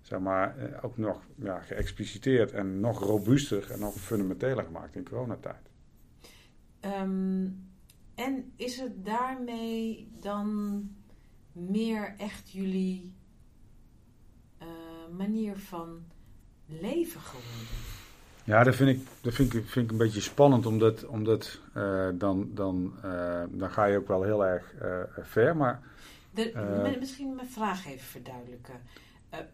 zeg 0.00 0.18
maar, 0.18 0.78
ook 0.82 0.96
nog 0.96 1.20
ja, 1.34 1.60
geëxpliciteerd 1.60 2.52
en 2.52 2.80
nog 2.80 3.00
robuuster 3.00 3.70
en 3.70 3.78
nog 3.78 3.94
fundamenteler 3.94 4.64
gemaakt 4.64 4.96
in 4.96 5.08
coronatijd. 5.08 5.70
Um, 6.80 7.68
en 8.14 8.52
is 8.56 8.80
het 8.80 9.04
daarmee 9.04 10.08
dan 10.20 10.82
meer 11.52 12.14
echt 12.16 12.50
jullie 12.50 13.16
manier 15.16 15.56
van 15.56 16.04
leven 16.66 17.20
geworden? 17.20 17.97
Ja, 18.48 18.64
dat 18.64 18.74
vind 18.74 18.90
ik, 18.90 19.06
dat 19.20 19.34
vind 19.34 19.54
ik, 19.54 19.68
vind 19.68 19.84
ik 19.84 19.90
een 19.90 19.98
beetje 19.98 20.20
spannend, 20.20 20.66
omdat, 20.66 21.04
omdat 21.06 21.58
uh, 21.76 22.08
dan, 22.14 22.50
dan, 22.54 22.94
uh, 23.04 23.42
dan 23.50 23.70
ga 23.70 23.84
je 23.84 23.96
ook 23.98 24.08
wel 24.08 24.22
heel 24.22 24.46
erg 24.46 24.74
ver. 25.22 25.56
Maar, 25.56 25.82
de, 26.30 26.96
misschien 26.98 27.34
mijn 27.34 27.48
vraag 27.48 27.86
even 27.86 28.06
verduidelijken. 28.06 28.74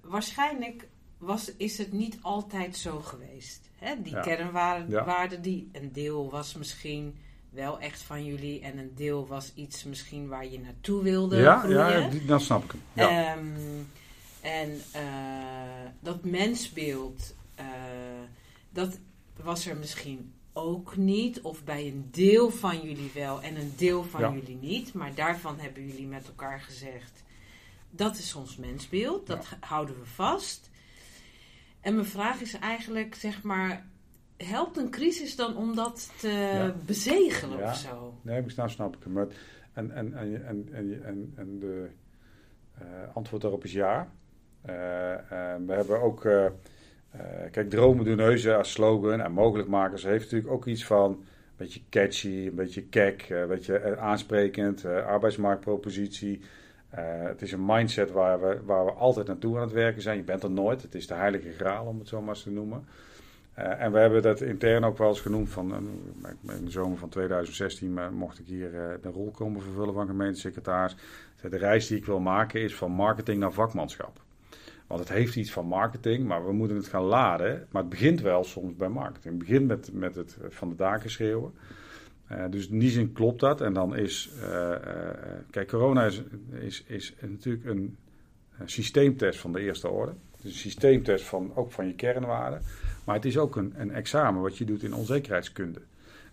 waarschijnlijk 0.01 0.87
was, 1.19 1.53
is 1.57 1.79
het 1.79 1.93
niet 1.93 2.19
altijd 2.23 2.77
zo 2.77 2.99
geweest. 3.01 3.71
Hè? 3.79 4.03
Die 4.03 4.13
ja. 4.13 4.21
kernwaarden, 4.21 4.91
ja. 4.91 5.27
die 5.41 5.69
een 5.73 5.93
deel 5.93 6.31
was 6.31 6.55
misschien 6.55 7.17
wel 7.51 7.81
echt 7.81 8.03
van 8.03 8.25
jullie 8.25 8.61
en 8.61 8.79
een 8.79 8.93
deel 8.95 9.27
was 9.27 9.53
iets 9.55 9.85
misschien 9.85 10.29
waar 10.29 10.47
je 10.47 10.61
naartoe 10.61 11.03
wilde 11.03 11.37
ja, 11.37 11.59
groeien. 11.59 12.13
Ja, 12.13 12.27
dat 12.27 12.43
snap 12.43 12.65
ik 12.65 12.71
hem. 12.71 12.81
Ja. 12.93 13.37
Um, 13.37 13.89
en 14.41 14.71
uh, 14.97 15.91
dat 16.01 16.25
mensbeeld, 16.25 17.35
uh, 17.61 17.67
dat 18.75 18.99
was 19.43 19.67
er 19.67 19.77
misschien 19.77 20.33
ook 20.53 20.97
niet. 20.97 21.41
Of 21.41 21.65
bij 21.65 21.87
een 21.87 22.09
deel 22.11 22.51
van 22.51 22.81
jullie 22.81 23.11
wel 23.15 23.43
en 23.43 23.57
een 23.57 23.73
deel 23.77 24.05
van 24.05 24.21
ja. 24.21 24.33
jullie 24.33 24.59
niet. 24.61 24.95
Maar 24.95 25.15
daarvan 25.15 25.59
hebben 25.59 25.87
jullie 25.87 26.07
met 26.07 26.27
elkaar 26.27 26.61
gezegd, 26.61 27.23
dat 27.91 28.19
is 28.19 28.35
ons 28.35 28.57
mensbeeld. 28.57 29.27
Dat 29.27 29.47
ja. 29.51 29.67
houden 29.67 29.99
we 29.99 30.07
vast. 30.07 30.71
En 31.81 31.95
mijn 31.95 32.07
vraag 32.07 32.41
is 32.41 32.59
eigenlijk, 32.59 33.15
zeg 33.15 33.43
maar, 33.43 33.87
helpt 34.37 34.77
een 34.77 34.91
crisis 34.91 35.37
dan 35.37 35.57
om 35.57 35.75
dat 35.75 36.11
te 36.21 36.29
ja. 36.29 36.75
bezegelen 36.87 37.59
ja. 37.59 37.71
of 37.71 37.77
zo? 37.77 38.19
Nee, 38.23 38.45
nou 38.57 38.71
snap 38.71 38.97
ik 38.97 39.03
hem. 39.03 39.13
Maar 39.13 39.27
en, 39.73 39.91
en, 39.91 40.15
en, 40.15 40.47
en, 40.47 41.05
en, 41.05 41.33
en 41.37 41.59
de 41.59 41.91
uh, 42.83 42.87
antwoord 43.15 43.43
daarop 43.43 43.65
is 43.65 43.73
ja. 43.73 44.13
Uh, 44.67 44.71
we 45.67 45.73
hebben 45.73 46.03
ook, 46.03 46.25
uh, 47.17 47.21
kijk, 47.51 47.71
dromen 47.71 48.05
doen 48.05 48.17
neuzen 48.17 48.57
als 48.57 48.73
slogan 48.73 49.21
en 49.21 49.33
mogelijkmakers 49.33 50.03
heeft 50.03 50.25
natuurlijk 50.25 50.53
ook 50.53 50.67
iets 50.67 50.85
van 50.85 51.11
een 51.11 51.17
beetje 51.57 51.81
catchy, 51.91 52.47
een 52.47 52.55
beetje 52.55 52.83
kek, 52.83 53.27
een 53.29 53.49
beetje 53.49 53.97
aansprekend, 53.97 54.85
arbeidsmarktpropositie. 54.85 56.41
het 56.91 57.43
is 57.43 57.53
een 57.53 57.65
mindset 57.65 58.11
waar 58.11 58.41
we, 58.41 58.61
waar 58.65 58.85
we 58.85 58.91
altijd 58.91 59.27
naartoe 59.27 59.57
aan 59.57 59.63
het 59.63 59.73
werken 59.73 60.03
zijn. 60.03 60.17
Je 60.17 60.23
bent 60.23 60.43
er 60.43 60.51
nooit. 60.51 60.83
Het 60.83 60.95
is 60.95 61.07
de 61.07 61.15
heilige 61.15 61.51
graal, 61.51 61.87
om 61.87 61.99
het 61.99 62.09
zo 62.09 62.21
maar 62.21 62.35
eens 62.35 62.43
te 62.43 62.51
noemen. 62.51 62.85
En 63.55 63.93
we 63.93 63.99
hebben 63.99 64.23
dat 64.23 64.41
intern 64.41 64.85
ook 64.85 64.99
wel 64.99 65.09
eens 65.09 65.21
genoemd. 65.21 65.51
Van, 65.51 65.75
in 66.49 66.65
de 66.65 66.71
zomer 66.71 66.99
van 66.99 67.09
2016 67.09 67.97
uh, 67.97 68.09
mocht 68.09 68.39
ik 68.39 68.47
hier 68.47 68.71
de 69.03 69.09
rol 69.09 69.31
komen 69.31 69.63
vervullen 69.63 69.95
van 69.95 70.07
gemeentesecretaris. 70.07 70.97
De 71.41 71.57
reis 71.57 71.87
die 71.87 71.97
ik 71.97 72.05
wil 72.05 72.21
maken 72.21 72.61
is 72.61 72.75
van 72.75 72.91
marketing 72.91 73.39
naar 73.39 73.53
vakmanschap. 73.53 74.21
Want 74.87 75.01
het 75.01 75.09
heeft 75.09 75.37
iets 75.37 75.53
van 75.53 75.67
marketing, 75.67 76.27
maar 76.27 76.47
we 76.47 76.53
moeten 76.53 76.77
het 76.77 76.87
gaan 76.89 77.03
laden. 77.03 77.67
Maar 77.71 77.83
het 77.83 77.91
begint 77.91 78.21
wel 78.21 78.45
soms 78.45 78.77
bij 78.77 78.89
marketing. 78.89 79.25
Het 79.25 79.39
begint 79.39 79.67
met, 79.67 79.91
met 79.93 80.15
het 80.15 80.39
van 80.49 80.69
de 80.69 80.75
daken 80.75 81.11
schreeuwen. 81.11 81.53
dus 82.51 82.69
in 82.69 82.79
die 82.79 82.91
zin 82.91 83.13
klopt 83.13 83.41
dat. 83.41 83.61
En 83.61 83.73
dan 83.73 83.97
is. 83.97 84.31
kijk, 85.51 85.69
corona 85.69 86.05
is, 86.05 86.23
is, 86.51 86.85
is 86.87 87.15
natuurlijk 87.21 87.65
een 87.65 87.97
systeemtest 88.65 89.41
van 89.41 89.53
de 89.53 89.61
eerste 89.61 89.89
orde. 89.89 90.13
Het 90.37 90.45
een 90.45 90.51
systeemtest 90.51 91.25
van, 91.25 91.53
ook 91.55 91.73
van 91.73 91.87
je 91.87 91.95
kernwaarden. 91.95 92.63
Maar 93.05 93.15
het 93.15 93.25
is 93.25 93.39
ook 93.39 93.57
een, 93.57 93.73
een 93.77 93.91
examen 93.91 94.43
wat 94.43 94.59
je 94.59 94.65
doet 94.65 94.83
in 94.83 94.95
onzekerheidskunde. 94.95 95.81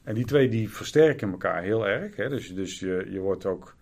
En 0.03 0.15
die 0.15 0.25
twee 0.25 0.49
die 0.49 0.69
versterken 0.69 1.31
elkaar 1.31 1.63
heel 1.63 1.87
erg. 1.87 2.15
Hè? 2.15 2.29
Dus, 2.29 2.53
dus 2.53 2.79
je, 2.79 3.07
je 3.09 3.19
wordt 3.19 3.45
ook 3.45 3.75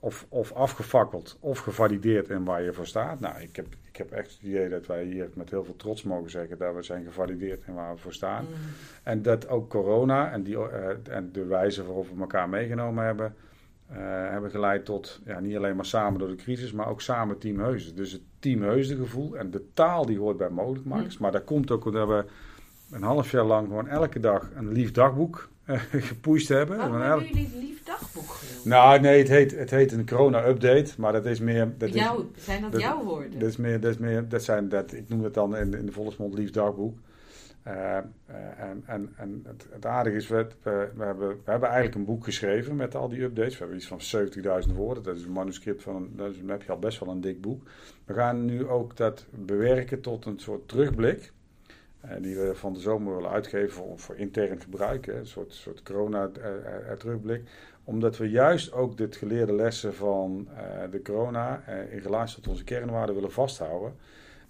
of, 0.00 0.26
of 0.28 0.52
afgefakkeld 0.52 1.36
of 1.40 1.58
gevalideerd 1.58 2.28
in 2.28 2.44
waar 2.44 2.62
je 2.62 2.72
voor 2.72 2.86
staat. 2.86 3.20
Nou, 3.20 3.40
ik 3.40 3.56
heb, 3.56 3.66
ik 3.98 4.02
heb 4.08 4.18
echt 4.18 4.32
het 4.32 4.42
idee 4.42 4.68
dat 4.68 4.86
wij 4.86 5.04
hier 5.04 5.30
met 5.34 5.50
heel 5.50 5.64
veel 5.64 5.76
trots 5.76 6.02
mogen 6.02 6.30
zeggen 6.30 6.58
dat 6.58 6.74
we 6.74 6.82
zijn 6.82 7.04
gevalideerd 7.04 7.62
in 7.66 7.74
waar 7.74 7.94
we 7.94 8.00
voor 8.00 8.12
staan. 8.12 8.44
Mm. 8.44 8.54
En 9.02 9.22
dat 9.22 9.48
ook 9.48 9.70
corona 9.70 10.32
en, 10.32 10.42
die, 10.42 10.54
uh, 10.54 10.88
en 11.08 11.32
de 11.32 11.44
wijze 11.44 11.84
waarop 11.84 12.08
we 12.14 12.20
elkaar 12.20 12.48
meegenomen 12.48 13.04
hebben, 13.04 13.34
uh, 13.90 13.96
hebben 14.30 14.50
geleid 14.50 14.84
tot 14.84 15.20
ja, 15.24 15.40
niet 15.40 15.56
alleen 15.56 15.76
maar 15.76 15.84
samen 15.84 16.18
door 16.18 16.28
de 16.28 16.34
crisis, 16.34 16.72
maar 16.72 16.88
ook 16.88 17.00
samen 17.00 17.38
Team 17.38 17.58
Heusden. 17.58 17.96
Dus 17.96 18.12
het 18.12 18.22
Team 18.38 18.62
Heusden 18.62 18.96
gevoel 18.96 19.36
en 19.36 19.50
de 19.50 19.64
taal 19.74 20.06
die 20.06 20.18
hoort 20.18 20.36
bij 20.36 20.50
mogelijkmakers. 20.50 21.16
Mm. 21.16 21.22
Maar 21.22 21.32
dat 21.32 21.44
komt 21.44 21.70
ook 21.70 21.84
omdat 21.84 22.08
we 22.08 22.24
een 22.90 23.02
half 23.02 23.30
jaar 23.30 23.44
lang 23.44 23.66
gewoon 23.66 23.88
elke 23.88 24.20
dag 24.20 24.50
een 24.54 24.72
lief 24.72 24.92
dagboek 24.92 25.48
uh, 25.66 25.80
gepusht 26.10 26.48
hebben. 26.48 26.76
Waarom 26.76 27.00
hebben 27.00 27.26
jullie 27.26 27.44
het 27.44 27.54
lief 27.54 27.82
dagboek 27.82 28.28
genoemd? 28.28 28.64
Nou, 28.64 29.00
nee, 29.00 29.18
het 29.18 29.28
heet, 29.28 29.58
het 29.58 29.70
heet 29.70 29.92
een 29.92 30.06
corona-update, 30.06 30.92
maar 30.98 31.12
dat 31.12 31.26
is 31.26 31.40
meer... 31.40 31.74
Dat 31.78 31.94
Jou, 31.94 32.24
is, 32.34 32.44
zijn 32.44 32.62
dat, 32.62 32.72
dat, 32.72 32.80
jouw 32.80 33.04
woorden? 33.04 33.38
Dat 33.38 33.48
is 33.48 33.56
meer, 33.56 33.80
dat 33.80 33.90
is 33.90 33.98
meer, 33.98 34.28
dat 34.28 34.42
zijn, 34.42 34.68
dat, 34.68 34.92
ik 34.92 35.08
noem 35.08 35.24
het 35.24 35.34
dan 35.34 35.56
in, 35.56 35.74
in 35.74 35.86
de 35.86 35.92
volksmond 35.92 36.34
lief 36.34 36.50
dagboek. 36.50 36.98
Uh, 37.66 37.96
en, 37.96 38.82
en, 38.86 39.12
en 39.16 39.42
het, 39.46 39.66
het, 39.70 39.86
aardige 39.86 40.16
is, 40.16 40.28
we, 40.28 40.46
we, 40.62 40.70
hebben, 40.98 41.28
we 41.28 41.50
hebben 41.50 41.68
eigenlijk 41.68 41.94
een 41.94 42.04
boek 42.04 42.24
geschreven 42.24 42.76
met 42.76 42.94
al 42.94 43.08
die 43.08 43.22
updates. 43.22 43.52
We 43.52 43.58
hebben 43.58 43.76
iets 43.76 44.10
van 44.10 44.66
70.000 44.68 44.74
woorden. 44.74 45.02
Dat 45.02 45.16
is 45.16 45.24
een 45.24 45.32
manuscript 45.32 45.82
van, 45.82 46.08
dat 46.12 46.30
is, 46.30 46.38
dan 46.38 46.48
heb 46.48 46.62
je 46.62 46.72
al 46.72 46.78
best 46.78 46.98
wel 46.98 47.08
een 47.08 47.20
dik 47.20 47.40
boek. 47.40 47.62
We 48.04 48.14
gaan 48.14 48.44
nu 48.44 48.68
ook 48.68 48.96
dat 48.96 49.26
bewerken 49.30 50.00
tot 50.00 50.24
een 50.24 50.38
soort 50.38 50.68
terugblik. 50.68 51.32
Uh, 52.06 52.12
die 52.20 52.36
we 52.36 52.54
van 52.54 52.72
de 52.72 52.80
zomer 52.80 53.14
willen 53.14 53.30
uitgeven 53.30 53.70
voor, 53.70 53.98
voor 53.98 54.16
intern 54.16 54.60
gebruik. 54.60 55.06
Een 55.06 55.26
soort, 55.26 55.54
soort 55.54 55.82
corona-terugblik. 55.82 57.42
Omdat 57.84 58.16
we 58.16 58.30
juist 58.30 58.72
ook 58.72 58.96
dit 58.96 59.16
geleerde 59.16 59.54
lessen 59.54 59.94
van 59.94 60.48
de 60.90 61.02
corona 61.02 61.62
in 61.90 61.98
relatie 61.98 62.36
tot 62.36 62.48
onze 62.48 62.64
kernwaarden 62.64 63.14
willen 63.14 63.32
vasthouden. 63.32 63.94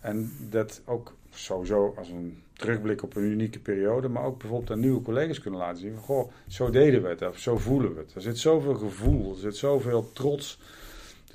En 0.01 0.31
dat 0.51 0.83
ook 0.85 1.15
sowieso 1.31 1.95
als 1.97 2.09
een 2.09 2.43
terugblik 2.53 3.03
op 3.03 3.17
een 3.17 3.23
unieke 3.23 3.59
periode, 3.59 4.09
maar 4.09 4.25
ook 4.25 4.39
bijvoorbeeld 4.39 4.71
aan 4.71 4.81
nieuwe 4.81 5.03
collega's 5.03 5.41
kunnen 5.41 5.61
laten 5.61 5.81
zien. 5.81 5.95
Van, 5.95 6.03
goh, 6.03 6.31
zo 6.49 6.71
deden 6.71 7.03
we 7.03 7.09
het, 7.09 7.23
of 7.23 7.39
zo 7.39 7.57
voelen 7.57 7.95
we 7.95 8.01
het. 8.01 8.15
Er 8.15 8.21
zit 8.21 8.39
zoveel 8.39 8.75
gevoel, 8.75 9.31
er 9.31 9.39
zit 9.39 9.57
zoveel 9.57 10.13
trots, 10.13 10.61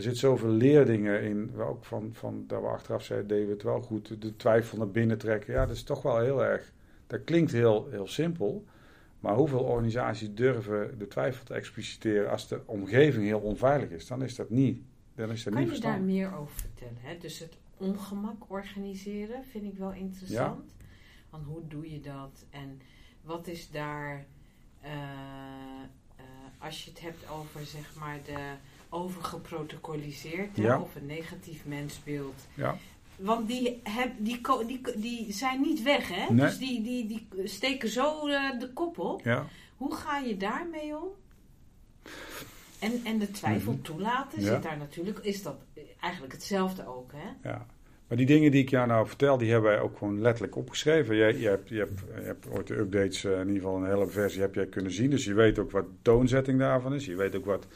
er 0.02 0.10
zit 0.10 0.18
zoveel 0.18 0.50
leerdingen 0.50 1.24
in. 1.24 1.52
Ook 1.58 1.86
van, 1.86 2.10
van 2.14 2.44
dat 2.48 2.62
we 2.62 2.68
achteraf 2.68 3.04
zeiden, 3.04 3.28
deden 3.28 3.48
we 3.48 3.54
het 3.54 3.64
wel 3.64 3.82
goed. 3.82 4.22
De 4.22 4.36
twijfel 4.36 4.78
naar 4.78 4.92
binnen 4.92 5.18
trekken, 5.18 5.54
ja, 5.54 5.66
dat 5.66 5.76
is 5.76 5.84
toch 5.84 6.02
wel 6.02 6.20
heel 6.20 6.44
erg. 6.44 6.72
Dat 7.08 7.24
klinkt 7.24 7.52
heel, 7.52 7.88
heel 7.90 8.08
simpel. 8.08 8.66
Maar 9.20 9.36
hoeveel 9.36 9.60
organisaties 9.60 10.34
durven 10.34 10.98
de 10.98 11.08
twijfel 11.08 11.46
te 11.46 11.54
expliciteren 11.54 12.32
als 12.32 12.48
de 12.48 12.62
omgeving 12.66 13.26
heel 13.26 13.40
onveilig 13.40 13.90
is? 13.90 14.08
Dan 14.08 14.24
is 14.24 14.36
dat 14.36 14.50
niet. 14.50 14.82
Dan 15.16 15.32
is 15.32 15.44
dat 15.44 15.54
kan 15.54 15.64
niet 15.64 15.76
je 15.76 15.82
daar 15.82 16.02
meer 16.02 16.36
over 16.36 16.60
vertellen? 16.60 16.98
Hè? 16.98 17.18
Dus 17.18 17.40
het 17.40 17.58
ongemak 17.78 18.44
organiseren 18.48 19.44
vind 19.44 19.64
ik 19.64 19.78
wel 19.78 19.92
interessant. 19.92 20.72
Ja. 20.78 20.86
Want 21.30 21.46
hoe 21.46 21.68
doe 21.68 21.92
je 21.92 22.00
dat? 22.00 22.46
En 22.50 22.82
wat 23.24 23.48
is 23.48 23.70
daar, 23.70 24.26
uh, 24.84 24.90
uh, 24.90 26.24
als 26.58 26.84
je 26.84 26.90
het 26.90 27.02
hebt 27.02 27.30
over 27.30 27.66
zeg 27.66 27.96
maar 27.96 28.20
de 28.26 28.56
overgeprotocoliseerd 28.94 30.50
ja. 30.58 30.82
of 30.82 30.96
een 30.96 31.06
negatief 31.06 31.66
mensbeeld. 31.66 32.48
Ja. 32.54 32.78
Want 33.16 33.48
die, 33.48 33.82
heb, 33.84 34.12
die, 34.18 34.42
die, 34.68 34.82
die 34.96 35.34
zijn 35.34 35.62
niet 35.62 35.84
weg, 35.84 36.08
hè? 36.08 36.34
Nee. 36.34 36.46
Dus 36.46 36.58
die, 36.58 36.82
die, 36.82 37.08
die 37.08 37.28
steken 37.48 37.90
zo 37.90 38.28
uh, 38.28 38.60
de 38.60 38.70
kop 38.74 39.00
op. 39.00 39.22
Ja. 39.24 39.46
Hoe 39.78 39.96
ga 39.96 40.18
je 40.18 40.38
daarmee 40.38 40.96
om? 40.96 41.08
En, 42.80 43.02
en 43.04 43.20
de 43.20 43.32
twijfel 43.32 43.72
mm-hmm. 43.72 43.86
toelaten 43.86 44.42
zit 44.42 44.64
daar 44.64 44.78
natuurlijk. 44.78 45.20
Is 45.20 45.44
dat 45.44 45.56
eigenlijk 46.00 46.34
hetzelfde 46.34 46.88
ook, 46.88 47.12
hè? 47.16 47.50
Ja. 47.50 47.66
Maar 48.08 48.18
die 48.18 48.30
dingen 48.30 48.52
die 48.52 48.62
ik 48.62 48.70
jou 48.70 48.88
nou 48.88 49.08
vertel, 49.08 49.38
die 49.38 49.52
hebben 49.52 49.72
wij 49.72 49.80
ook 49.80 49.98
gewoon 49.98 50.22
letterlijk 50.22 50.56
opgeschreven. 50.56 51.16
Jij, 51.16 51.38
je, 51.38 51.48
hebt, 51.48 51.70
je, 51.70 51.78
hebt, 51.78 52.00
je 52.16 52.22
hebt 52.22 52.50
ooit 52.50 52.68
de 52.68 52.78
updates, 52.78 53.24
uh, 53.24 53.32
in 53.32 53.48
ieder 53.48 53.56
geval 53.56 53.78
een 53.78 53.90
hele 53.90 54.08
versie, 54.08 54.42
heb 54.42 54.56
jij 54.56 54.66
kunnen 54.66 54.92
zien. 54.92 55.10
Dus 55.10 55.26
je 55.26 55.34
weet 55.34 55.60
ook 55.60 55.72
wat 55.72 55.86
toonzetting 56.02 56.60
daarvan 56.60 56.94
is. 56.94 57.06
Je 57.06 57.16
weet 57.16 57.36
ook 57.36 57.46
wat, 57.46 57.68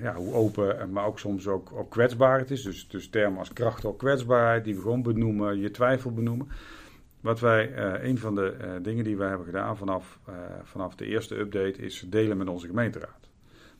ja, 0.00 0.14
hoe 0.14 0.32
open, 0.32 0.90
maar 0.90 1.06
ook 1.06 1.18
soms 1.18 1.46
ook, 1.46 1.86
kwetsbaar 1.90 2.38
het 2.38 2.50
is. 2.50 2.62
Dus, 2.62 2.88
dus 2.88 3.08
termen 3.08 3.38
als 3.38 3.52
kracht 3.52 3.84
of 3.84 3.96
kwetsbaarheid, 3.96 4.64
die 4.64 4.74
we 4.74 4.80
gewoon 4.80 5.02
benoemen, 5.02 5.58
je 5.58 5.70
twijfel 5.70 6.12
benoemen. 6.12 6.48
Wat 7.20 7.40
wij, 7.40 7.70
uh, 7.70 8.04
een 8.04 8.18
van 8.18 8.34
de 8.34 8.78
dingen 8.82 9.04
die 9.04 9.16
wij 9.16 9.28
hebben 9.28 9.46
gedaan 9.46 9.76
vanaf, 9.76 10.18
vanaf 10.62 10.94
de 10.94 11.06
eerste 11.06 11.38
update, 11.38 11.82
is 11.82 12.04
delen 12.06 12.36
met 12.36 12.48
onze 12.48 12.66
gemeenteraad. 12.66 13.28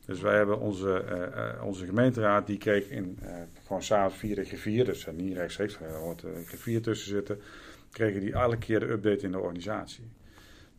Dus 0.07 0.21
wij 0.21 0.37
hebben 0.37 0.61
onze, 0.61 1.05
onze 1.63 1.85
gemeenteraad, 1.85 2.47
die 2.47 2.59
kreeg 2.59 2.89
in, 2.89 3.19
gewoon 3.67 3.83
s'avonds 3.83 4.17
via 4.17 4.35
de 4.35 4.45
griffier, 4.45 4.85
dus 4.85 5.07
niet 5.13 5.37
rechtstreeks, 5.37 5.81
er 5.81 5.95
hoort 5.95 6.23
een 6.23 6.45
griffier 6.45 6.83
tussen 6.83 7.09
zitten. 7.09 7.41
kregen 7.91 8.21
die 8.21 8.33
elke 8.33 8.57
keer 8.57 8.81
de 8.81 8.91
update 8.91 9.25
in 9.25 9.33
de 9.33 9.39
organisatie. 9.39 10.05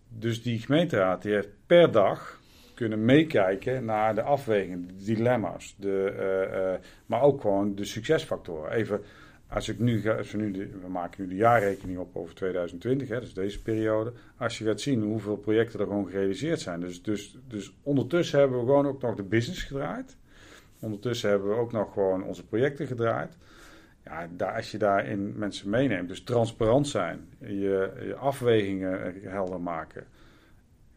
Dus 0.10 0.44
die 0.44 0.60
gemeenteraad 0.60 1.22
die 1.22 1.34
heeft 1.34 1.50
per 1.66 1.92
dag 1.92 2.40
kunnen 2.76 3.06
meekijken 3.06 3.86
naar 3.86 4.16
de 4.16 4.22
afwegingen, 4.22 4.88
de 4.88 5.04
dilemma's, 5.04 5.76
de, 5.78 6.14
eh, 6.18 6.74
eh, 6.74 6.80
maar 7.06 7.22
ook 7.22 7.42
gewoon 7.42 7.76
de 7.76 7.86
succesfactoren. 7.86 8.72
Even, 8.72 9.02
als 9.48 9.70
ik 9.70 9.80
nu, 9.80 10.10
als 10.10 10.32
we, 10.32 10.38
nu 10.38 10.72
we 10.82 10.90
maken 10.90 11.24
nu 11.24 11.30
de 11.30 11.36
jaarrekening 11.36 12.00
op 12.00 12.16
over 12.16 12.36
2020, 12.36 13.08
hè, 13.08 13.20
dus 13.20 13.34
deze 13.34 13.62
periode. 13.62 14.14
Als 14.38 14.58
je 14.58 14.66
gaat 14.66 14.82
zien 14.82 15.02
hoeveel 15.02 15.38
projecten 15.38 15.80
er 15.80 15.86
gewoon 15.86 16.10
gerealiseerd 16.10 16.60
zijn. 16.60 16.80
Dus, 16.80 17.04
dus, 17.04 17.38
dus 17.48 17.74
ondertussen 17.84 18.40
hebben 18.40 18.60
we 18.60 18.66
gewoon 18.66 18.88
ook 18.88 19.02
nog 19.02 19.16
de 19.16 19.24
business 19.24 19.64
gedraaid. 19.64 20.18
Ondertussen 20.80 21.30
hebben 21.30 21.50
we 21.50 21.56
ook 21.56 21.72
nog 21.72 21.94
gewoon 21.94 22.24
onze 22.24 22.46
projecten 22.46 22.88
gedraaid. 22.88 23.38
Ja, 24.04 24.28
daar, 24.38 24.56
als 24.56 24.72
je 24.72 24.78
daarin 24.78 25.34
mensen 25.38 25.70
meeneemt, 25.70 26.08
dus 26.08 26.24
transparant 26.24 26.88
zijn, 26.88 27.30
je, 27.40 27.92
je 28.06 28.16
afwegingen 28.16 29.22
helder 29.22 29.62
maken, 29.62 30.04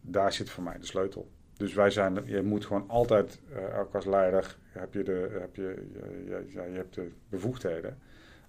daar 0.00 0.32
zit 0.32 0.50
voor 0.50 0.64
mij 0.64 0.78
de 0.78 0.86
sleutel. 0.86 1.28
Dus 1.58 1.74
wij 1.74 1.90
zijn, 1.90 2.22
je 2.24 2.42
moet 2.42 2.66
gewoon 2.66 2.88
altijd, 2.88 3.40
uh, 3.52 3.78
ook 3.78 3.94
als 3.94 4.04
leider, 4.04 4.56
heb 4.68 4.94
je, 4.94 5.02
de, 5.02 5.36
heb 5.40 5.56
je, 5.56 5.86
je, 6.26 6.44
je, 6.48 6.70
je 6.70 6.76
hebt 6.76 6.94
de 6.94 7.10
bevoegdheden. 7.28 7.98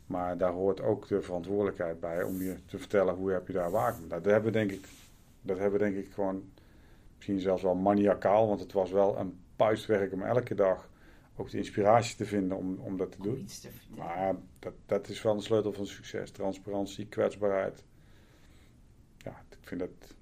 Maar 0.05 0.37
daar 0.37 0.51
hoort 0.51 0.81
ook 0.81 1.07
de 1.07 1.21
verantwoordelijkheid 1.21 1.99
bij 1.99 2.23
om 2.23 2.41
je 2.41 2.55
te 2.65 2.77
vertellen 2.77 3.15
hoe 3.15 3.31
heb 3.31 3.47
je 3.47 3.53
daar 3.53 3.71
waken. 3.71 4.07
Dat 4.07 4.25
hebben 4.25 4.51
we 4.51 4.57
denk 4.57 4.71
ik, 4.71 4.87
dat 5.41 5.57
hebben 5.57 5.79
we 5.79 5.85
denk 5.85 6.05
ik 6.05 6.11
gewoon, 6.13 6.51
misschien 7.15 7.39
zelfs 7.39 7.63
wel 7.63 7.75
maniacaal, 7.75 8.47
want 8.47 8.59
het 8.59 8.73
was 8.73 8.91
wel 8.91 9.17
een 9.17 9.39
puistwerk 9.55 10.13
om 10.13 10.21
elke 10.21 10.55
dag 10.55 10.89
ook 11.35 11.49
de 11.49 11.57
inspiratie 11.57 12.15
te 12.15 12.25
vinden 12.25 12.57
om, 12.57 12.79
om 12.79 12.97
dat 12.97 13.11
te 13.11 13.21
doen. 13.21 13.45
Te 13.45 13.69
maar 13.95 14.35
dat, 14.59 14.73
dat 14.85 15.09
is 15.09 15.21
wel 15.21 15.33
een 15.33 15.41
sleutel 15.41 15.73
van 15.73 15.85
succes. 15.85 16.31
Transparantie, 16.31 17.07
kwetsbaarheid. 17.07 17.83
Ja, 19.17 19.43
ik 19.49 19.67
vind 19.67 19.79
dat 19.79 20.15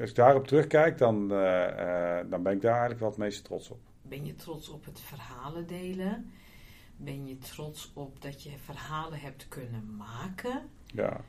als 0.00 0.10
ik 0.10 0.16
daarop 0.16 0.46
terugkijk, 0.46 0.98
dan, 0.98 1.32
uh, 1.32 2.18
dan 2.30 2.42
ben 2.42 2.52
ik 2.52 2.60
daar 2.60 2.70
eigenlijk 2.70 3.00
wel 3.00 3.08
het 3.08 3.18
meest 3.18 3.44
trots 3.44 3.70
op. 3.70 3.78
Ben 4.02 4.26
je 4.26 4.34
trots 4.34 4.68
op 4.68 4.84
het 4.84 5.00
verhalen 5.00 5.66
delen? 5.66 6.32
Ben 6.96 7.26
je 7.26 7.38
trots 7.38 7.90
op 7.94 8.22
dat 8.22 8.42
je 8.42 8.50
verhalen 8.64 9.20
hebt 9.20 9.48
kunnen 9.48 9.96
maken? 9.96 10.62
Ja. 10.86 11.20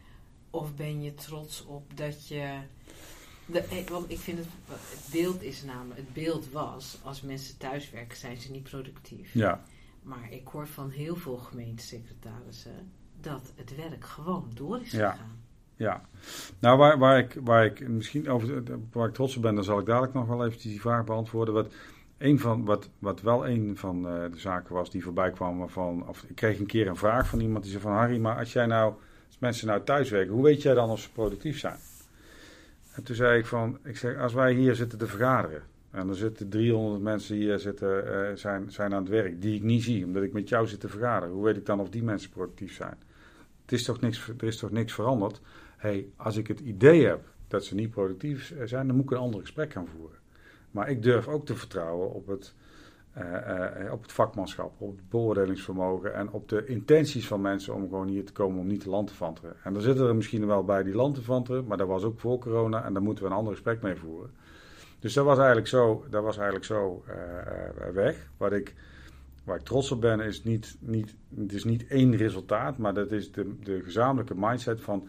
Of 0.49 0.76
ben 0.76 1.01
je 1.01 1.13
trots 1.13 1.65
op 1.65 1.97
dat 1.97 2.28
je. 2.28 2.59
De, 3.45 3.59
eh, 3.61 3.88
want 3.88 4.11
ik 4.11 4.20
vind 4.20 4.38
het, 4.38 4.47
het 4.68 5.11
beeld 5.11 5.41
is 5.41 5.63
namelijk, 5.63 5.99
het 5.99 6.13
beeld 6.13 6.51
was, 6.51 6.99
als 7.03 7.22
mensen 7.22 7.57
thuiswerken 7.57 8.18
zijn 8.18 8.38
ze 8.38 8.51
niet 8.51 8.63
productief. 8.63 9.34
Ja. 9.34 9.63
Maar 10.01 10.32
ik 10.32 10.47
hoor 10.47 10.68
van 10.68 10.89
heel 10.89 11.15
veel 11.15 11.38
gemeentesecretarissen 11.38 12.91
dat 13.22 13.51
het 13.55 13.76
werk 13.76 14.05
gewoon 14.05 14.51
door 14.53 14.82
is 14.82 14.89
gegaan. 14.89 15.15
Ja, 15.18 15.46
nou 16.59 16.78
waar, 16.78 16.97
waar, 16.97 17.17
ik, 17.17 17.38
waar 17.43 17.65
ik 17.65 17.88
misschien 17.88 18.30
over 18.30 18.63
waar 18.91 19.07
ik 19.07 19.13
trots 19.13 19.36
op 19.36 19.41
ben, 19.41 19.55
dan 19.55 19.63
zal 19.63 19.80
ik 19.80 19.86
dadelijk 19.86 20.13
nog 20.13 20.28
wel 20.28 20.45
even 20.45 20.59
die 20.59 20.82
vraag 20.82 21.05
beantwoorden. 21.05 21.53
Wat, 21.53 21.73
een 22.17 22.39
van, 22.39 22.65
wat, 22.65 22.89
wat 22.99 23.21
wel 23.21 23.47
een 23.47 23.78
van 23.78 23.97
uh, 23.97 24.32
de 24.32 24.39
zaken 24.39 24.73
was 24.73 24.91
die 24.91 25.03
voorbij 25.03 25.32
kwam 25.32 25.69
van, 25.69 26.07
of 26.07 26.23
ik 26.28 26.36
kreeg 26.36 26.59
een 26.59 26.65
keer 26.65 26.88
een 26.88 26.95
vraag 26.95 27.28
van 27.28 27.39
iemand 27.39 27.63
die 27.63 27.71
zei 27.71 27.84
van 27.84 27.93
Harry, 27.93 28.17
maar 28.17 28.38
als 28.38 28.53
jij 28.53 28.65
nou, 28.65 28.93
als 29.28 29.38
mensen 29.39 29.67
nou 29.67 29.84
thuiswerken, 29.84 30.34
hoe 30.34 30.43
weet 30.43 30.61
jij 30.61 30.73
dan 30.73 30.89
of 30.89 30.99
ze 30.99 31.11
productief 31.11 31.59
zijn? 31.59 31.78
En 32.93 33.03
toen 33.03 33.15
zei 33.15 33.39
ik 33.39 33.45
van, 33.45 33.78
ik 33.84 33.97
zeg, 33.97 34.17
als 34.17 34.34
wij 34.34 34.53
hier 34.53 34.75
zitten 34.75 34.97
te 34.97 35.07
vergaderen 35.07 35.61
en 35.91 36.09
er 36.09 36.15
zitten 36.15 36.49
300 36.49 37.01
mensen 37.03 37.36
hier 37.36 37.59
zitten, 37.59 38.03
uh, 38.05 38.36
zijn, 38.36 38.71
zijn 38.71 38.93
aan 38.93 39.01
het 39.01 39.11
werk 39.11 39.41
die 39.41 39.55
ik 39.55 39.63
niet 39.63 39.84
zie, 39.84 40.05
omdat 40.05 40.23
ik 40.23 40.34
met 40.34 40.49
jou 40.49 40.67
zit 40.67 40.80
te 40.80 40.89
vergaderen, 40.89 41.34
hoe 41.34 41.43
weet 41.43 41.57
ik 41.57 41.65
dan 41.65 41.80
of 41.80 41.89
die 41.89 42.03
mensen 42.03 42.30
productief 42.30 42.73
zijn? 42.75 42.97
Het 43.61 43.71
is 43.71 43.84
toch 43.84 44.01
niks, 44.01 44.28
er 44.38 44.47
is 44.47 44.57
toch 44.57 44.71
niks 44.71 44.93
veranderd? 44.93 45.41
Hey, 45.78 46.09
als 46.15 46.38
ik 46.38 46.47
het 46.47 46.59
idee 46.59 47.05
heb 47.05 47.21
dat 47.47 47.65
ze 47.65 47.75
niet 47.75 47.89
productief 47.89 48.53
zijn, 48.65 48.88
dan 48.88 48.95
moet 48.95 49.05
ik 49.05 49.11
een 49.11 49.17
ander 49.17 49.39
gesprek 49.39 49.71
gaan 49.71 49.88
voeren. 49.88 50.17
Maar 50.71 50.89
ik 50.89 51.03
durf 51.03 51.28
ook 51.28 51.45
te 51.45 51.55
vertrouwen 51.55 52.13
op 52.13 52.28
het, 52.28 52.53
uh, 53.17 53.23
uh, 53.84 53.91
op 53.91 54.01
het 54.01 54.11
vakmanschap, 54.11 54.73
op 54.78 54.95
het 54.95 55.09
beoordelingsvermogen 55.09 56.13
en 56.13 56.32
op 56.32 56.49
de 56.49 56.65
intenties 56.65 57.28
van 57.28 57.41
mensen 57.41 57.73
om 57.73 57.82
gewoon 57.82 58.07
hier 58.07 58.25
te 58.25 58.32
komen 58.32 58.59
om 58.59 58.67
niet 58.67 58.84
te 58.84 59.13
vanteren. 59.13 59.55
En 59.63 59.73
dan 59.73 59.82
zitten 59.82 60.07
er 60.07 60.15
misschien 60.15 60.47
wel 60.47 60.63
bij 60.63 60.84
die 60.84 60.95
land 60.95 61.15
te 61.15 61.23
vanteren, 61.23 61.65
maar 61.65 61.78
dat 61.78 61.88
was 61.88 62.03
ook 62.03 62.19
voor 62.19 62.39
corona 62.39 62.84
en 62.84 62.93
daar 62.93 63.01
moeten 63.01 63.23
we 63.23 63.30
een 63.30 63.36
ander 63.36 63.53
gesprek 63.53 63.82
mee 63.82 63.95
voeren. 63.95 64.32
Dus 64.99 65.13
dat 65.13 65.25
was 65.25 65.38
eigenlijk 65.38 65.67
zo, 65.67 66.05
dat 66.09 66.23
was 66.23 66.36
eigenlijk 66.36 66.65
zo 66.65 67.03
uh, 67.07 67.93
weg. 67.93 68.30
Wat 68.38 68.51
ik, 68.51 68.73
waar 69.43 69.57
ik 69.57 69.63
trots 69.65 69.91
op 69.91 70.01
ben, 70.01 70.19
is 70.19 70.43
niet, 70.43 70.78
niet, 70.80 71.15
het 71.36 71.53
is 71.53 71.63
niet 71.63 71.88
één 71.88 72.15
resultaat, 72.15 72.78
maar 72.78 72.93
dat 72.93 73.11
is 73.11 73.32
de, 73.32 73.55
de 73.63 73.82
gezamenlijke 73.84 74.36
mindset 74.38 74.82
van 74.82 75.07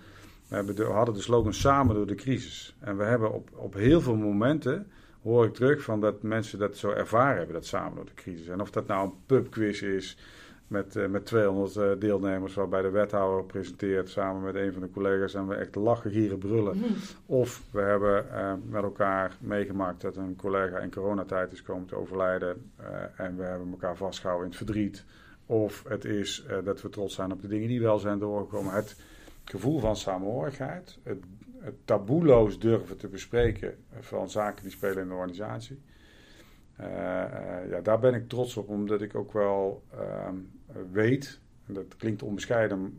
we, 0.49 0.85
hadden 0.85 1.15
de 1.15 1.21
slogan 1.21 1.55
samen 1.55 1.95
door 1.95 2.07
de 2.07 2.15
crisis. 2.15 2.77
En 2.79 2.97
we 2.97 3.05
hebben 3.05 3.33
op, 3.33 3.51
op 3.55 3.75
heel 3.75 4.01
veel 4.01 4.17
momenten, 4.17 4.87
hoor 5.23 5.45
ik 5.45 5.55
terug, 5.55 5.83
van 5.83 6.01
dat 6.01 6.23
mensen 6.23 6.59
dat 6.59 6.77
zo 6.77 6.91
ervaren 6.91 7.37
hebben, 7.37 7.55
dat 7.55 7.67
samen 7.67 7.95
door 7.95 8.05
de 8.05 8.15
crisis. 8.15 8.49
En 8.49 8.61
of 8.61 8.71
dat 8.71 8.87
nou 8.87 9.05
een 9.05 9.15
pubquiz 9.27 9.83
is 9.83 10.17
met, 10.69 10.97
uh, 10.97 11.07
met 11.07 11.27
200 11.27 11.77
uh, 11.77 11.93
eh, 11.93 12.01
deelnemers, 12.01 12.55
waarbij 12.55 12.83
de 12.83 12.91
wethouder 12.91 13.45
presenteert 13.45 14.09
samen 14.09 14.43
met 14.43 14.55
een 14.55 14.73
van 14.73 14.83
de 14.83 14.91
collega's 14.91 15.35
en 15.35 15.49
we 15.49 15.55
echt 15.55 15.75
lachen, 15.75 16.11
gieren, 16.11 16.39
brullen. 16.39 16.77
Mhm. 16.77 16.93
Of 17.27 17.63
we 17.71 17.81
hebben 17.81 18.25
uh, 18.33 18.53
met 18.69 18.83
elkaar 18.83 19.37
meegemaakt 19.41 20.01
dat 20.01 20.17
een 20.17 20.37
collega 20.37 20.79
in 20.79 20.91
coronatijd 20.91 21.53
is 21.53 21.63
komen 21.63 21.87
te 21.87 21.95
overlijden 21.95 22.71
en 23.17 23.37
we 23.37 23.43
hebben 23.43 23.71
elkaar 23.71 23.97
vastgehouden 23.97 24.51
in 24.51 24.57
het 24.57 24.65
verdriet. 24.65 25.05
Of 25.47 25.85
het 25.89 26.05
is 26.05 26.45
dat 26.65 26.83
we 26.83 26.89
trots 26.89 27.15
zijn 27.15 27.33
op 27.33 27.43
de 27.43 27.49
dingen 27.49 27.69
die 27.69 27.81
wel 27.81 27.99
zijn 27.99 28.19
doorgekomen. 28.19 28.73
Het, 28.73 28.97
gevoel 29.51 29.79
van 29.79 29.97
samenhorigheid, 29.97 30.99
het, 31.03 31.25
het 31.59 31.75
taboeloos 31.85 32.59
durven 32.59 32.97
te 32.97 33.09
bespreken 33.09 33.77
van 34.01 34.31
zaken 34.31 34.63
die 34.63 34.73
spelen 34.73 35.03
in 35.03 35.09
de 35.09 35.15
organisatie. 35.15 35.81
Uh, 36.81 36.87
uh, 36.87 37.71
ja, 37.71 37.81
daar 37.83 37.99
ben 37.99 38.15
ik 38.15 38.29
trots 38.29 38.57
op, 38.57 38.69
omdat 38.69 39.03
ik 39.03 39.15
ook 39.15 39.33
wel 39.33 39.83
uh, 39.95 40.29
weet, 40.93 41.41
en 41.67 41.75
dat 41.75 41.97
klinkt 41.97 42.23
onbescheiden, 42.23 42.99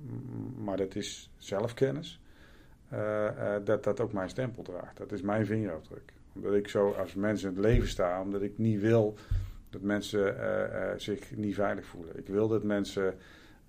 maar 0.58 0.78
dat 0.78 0.96
is 0.96 1.32
zelfkennis, 1.38 2.22
uh, 2.94 3.56
dat 3.64 3.84
dat 3.84 4.00
ook 4.00 4.14
mijn 4.14 4.30
stempel 4.30 4.64
draagt. 4.64 4.98
Dat 4.98 5.12
is 5.12 5.22
mijn 5.22 5.46
vingerafdruk. 5.46 6.14
Omdat 6.34 6.54
ik 6.54 6.68
zo 6.68 6.92
als 6.92 7.14
mensen 7.14 7.50
in 7.50 7.56
het 7.56 7.66
leven 7.66 7.88
sta, 7.88 8.22
omdat 8.22 8.42
ik 8.42 8.58
niet 8.58 8.80
wil 8.80 9.18
dat 9.70 9.82
mensen 9.82 10.36
zich 10.98 11.36
niet 11.36 11.56
veilig 11.56 11.86
voelen. 11.86 12.18
Ik 12.18 12.28
wil 12.28 12.48
dat 12.48 12.64
mensen 12.64 13.14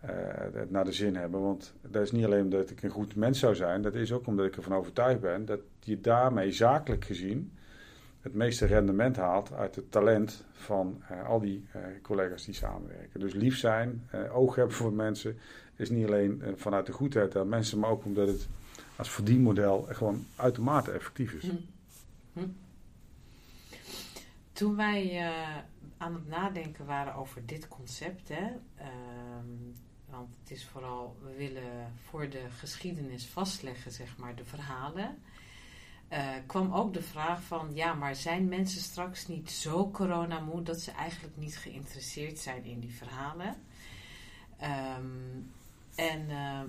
het 0.00 0.70
naar 0.70 0.84
de 0.84 0.92
zin 0.92 1.16
hebben. 1.16 1.40
Want 1.40 1.74
dat 1.80 2.02
is 2.02 2.12
niet 2.12 2.24
alleen 2.24 2.42
omdat 2.42 2.70
ik 2.70 2.82
een 2.82 2.90
goed 2.90 3.16
mens 3.16 3.38
zou 3.38 3.54
zijn, 3.54 3.82
dat 3.82 3.94
is 3.94 4.12
ook 4.12 4.26
omdat 4.26 4.46
ik 4.46 4.56
ervan 4.56 4.74
overtuigd 4.74 5.20
ben 5.20 5.44
dat 5.44 5.60
je 5.80 6.00
daarmee 6.00 6.52
zakelijk 6.52 7.04
gezien 7.04 7.52
het 8.20 8.34
meeste 8.34 8.66
rendement 8.66 9.16
haalt 9.16 9.52
uit 9.52 9.76
het 9.76 9.90
talent 9.90 10.44
van 10.52 11.02
uh, 11.12 11.28
al 11.28 11.40
die 11.40 11.64
uh, 11.76 11.82
collega's 12.02 12.44
die 12.44 12.54
samenwerken. 12.54 13.20
Dus 13.20 13.32
lief 13.32 13.58
zijn, 13.58 14.08
oog 14.32 14.54
hebben 14.54 14.74
voor 14.74 14.92
mensen, 14.92 15.38
is 15.76 15.90
niet 15.90 16.06
alleen 16.06 16.42
vanuit 16.56 16.86
de 16.86 16.92
goedheid 16.92 17.36
aan 17.36 17.48
mensen, 17.48 17.78
maar 17.78 17.90
ook 17.90 18.04
omdat 18.04 18.28
het 18.28 18.48
als 18.96 19.10
verdienmodel 19.10 19.86
gewoon 19.88 20.24
uitermate 20.36 20.90
effectief 20.90 21.32
is. 21.32 21.42
Hm. 21.42 21.56
Hm. 22.32 22.48
Toen 24.52 24.76
wij 24.76 25.32
aan 25.96 26.14
het 26.14 26.28
nadenken 26.28 26.86
waren 26.86 27.14
over 27.14 27.46
dit 27.46 27.68
concept, 27.68 28.28
hè, 28.28 28.46
ehm, 28.76 29.72
want 30.10 30.28
het 30.40 30.50
is 30.50 30.64
vooral, 30.64 31.16
we 31.22 31.34
willen 31.34 31.92
voor 32.08 32.28
de 32.28 32.46
geschiedenis 32.58 33.26
vastleggen, 33.26 33.92
zeg 33.92 34.16
maar, 34.16 34.34
de 34.34 34.44
verhalen. 34.44 35.18
Uh, 36.12 36.28
kwam 36.46 36.74
ook 36.74 36.94
de 36.94 37.02
vraag 37.02 37.42
van, 37.42 37.70
ja, 37.74 37.94
maar 37.94 38.16
zijn 38.16 38.48
mensen 38.48 38.80
straks 38.80 39.26
niet 39.26 39.50
zo 39.50 39.90
coronamoe 39.90 40.62
dat 40.62 40.80
ze 40.80 40.90
eigenlijk 40.90 41.36
niet 41.36 41.56
geïnteresseerd 41.56 42.38
zijn 42.38 42.64
in 42.64 42.80
die 42.80 42.94
verhalen? 42.94 43.56
Um, 44.62 45.52
en, 45.94 46.20
uh, 46.28 46.60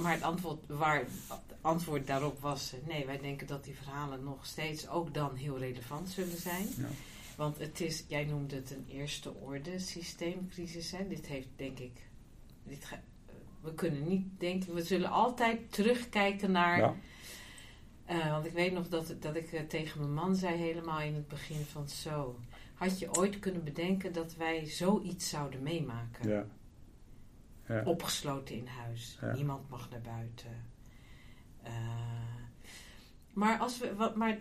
maar 0.00 0.12
het 0.12 0.22
antwoord, 0.22 0.58
waar, 0.66 0.98
het 0.98 1.56
antwoord 1.60 2.06
daarop 2.06 2.40
was, 2.40 2.72
nee, 2.86 3.06
wij 3.06 3.18
denken 3.18 3.46
dat 3.46 3.64
die 3.64 3.76
verhalen 3.76 4.24
nog 4.24 4.46
steeds 4.46 4.88
ook 4.88 5.14
dan 5.14 5.34
heel 5.34 5.58
relevant 5.58 6.08
zullen 6.08 6.40
zijn. 6.40 6.66
Ja. 6.76 6.88
Want 7.36 7.58
het 7.58 7.80
is, 7.80 8.04
jij 8.08 8.24
noemde 8.24 8.56
het 8.56 8.70
een 8.70 8.86
eerste 8.88 9.34
orde 9.34 9.78
systeemcrisis. 9.78 10.90
Hè? 10.90 11.08
Dit 11.08 11.26
heeft 11.26 11.48
denk 11.56 11.78
ik 11.78 12.09
we 13.60 13.74
kunnen 13.74 14.08
niet 14.08 14.26
denken, 14.38 14.74
we 14.74 14.82
zullen 14.82 15.10
altijd 15.10 15.72
terugkijken 15.72 16.50
naar. 16.50 16.78
Ja. 16.78 16.94
Uh, 18.10 18.30
want 18.30 18.46
ik 18.46 18.52
weet 18.52 18.72
nog 18.72 18.88
dat, 18.88 19.14
dat 19.20 19.36
ik 19.36 19.52
uh, 19.52 19.60
tegen 19.60 20.00
mijn 20.00 20.14
man 20.14 20.36
zei, 20.36 20.56
helemaal 20.56 21.00
in 21.00 21.14
het 21.14 21.28
begin 21.28 21.64
van 21.64 21.88
zo. 21.88 22.38
Had 22.74 22.98
je 22.98 23.16
ooit 23.16 23.38
kunnen 23.38 23.64
bedenken 23.64 24.12
dat 24.12 24.34
wij 24.34 24.66
zoiets 24.66 25.28
zouden 25.28 25.62
meemaken? 25.62 26.28
Ja. 26.28 26.44
ja. 27.68 27.82
Opgesloten 27.84 28.54
in 28.54 28.66
huis. 28.66 29.18
Niemand 29.34 29.68
mag 29.68 29.90
naar 29.90 30.00
buiten. 30.00 30.68
Uh, 31.64 31.70
Maar, 33.32 33.58
als 33.58 33.78
we, 33.78 33.94
wat, 33.94 34.16
maar 34.16 34.38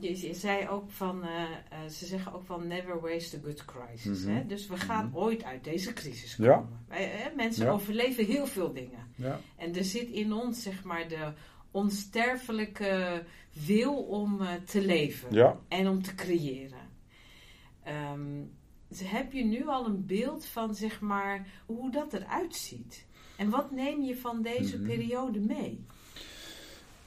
je, 0.00 0.26
je 0.26 0.34
zei 0.34 0.68
ook 0.68 0.90
van, 0.90 1.22
eh, 1.24 1.42
eh, 1.42 1.88
ze 1.90 2.06
zeggen 2.06 2.32
ook 2.32 2.44
van 2.44 2.66
never 2.66 3.00
waste 3.00 3.36
a 3.36 3.40
good 3.44 3.64
crisis. 3.64 4.24
Mhm. 4.24 4.34
hè? 4.34 4.46
Dus 4.46 4.66
we 4.66 4.76
gaan 4.76 5.06
Mhm. 5.06 5.16
ooit 5.16 5.44
uit 5.44 5.64
deze 5.64 5.92
crisis 5.92 6.36
Ja. 6.36 6.54
komen. 6.54 6.84
Wij, 6.88 7.04
hè, 7.04 7.34
mensen 7.34 7.64
Ja. 7.64 7.70
overleven 7.72 8.24
heel 8.24 8.46
veel 8.46 8.72
dingen. 8.72 9.12
Ja. 9.16 9.40
En 9.56 9.74
er 9.76 9.84
zit 9.84 10.08
in 10.08 10.32
ons, 10.32 10.62
zeg 10.62 10.84
maar, 10.84 11.08
de 11.08 11.32
onsterfelijke 11.70 13.24
wil 13.66 13.94
om 13.94 14.40
eh, 14.40 14.54
te 14.54 14.80
leven 14.84 15.58
en 15.68 15.88
om 15.88 16.02
te 16.02 16.14
creëren. 16.14 16.90
Dus 18.88 19.00
heb 19.10 19.32
je 19.32 19.44
nu 19.44 19.66
al 19.68 19.86
een 19.86 20.06
beeld 20.06 20.46
van, 20.46 20.74
zeg 20.74 21.00
maar, 21.00 21.46
hoe 21.66 21.90
dat 21.90 22.12
eruit 22.12 22.54
ziet? 22.56 23.06
En 23.36 23.50
wat 23.50 23.70
neem 23.70 24.02
je 24.02 24.16
van 24.16 24.42
deze 24.42 24.76
Mhm. 24.78 24.86
periode 24.86 25.40
mee? 25.40 25.84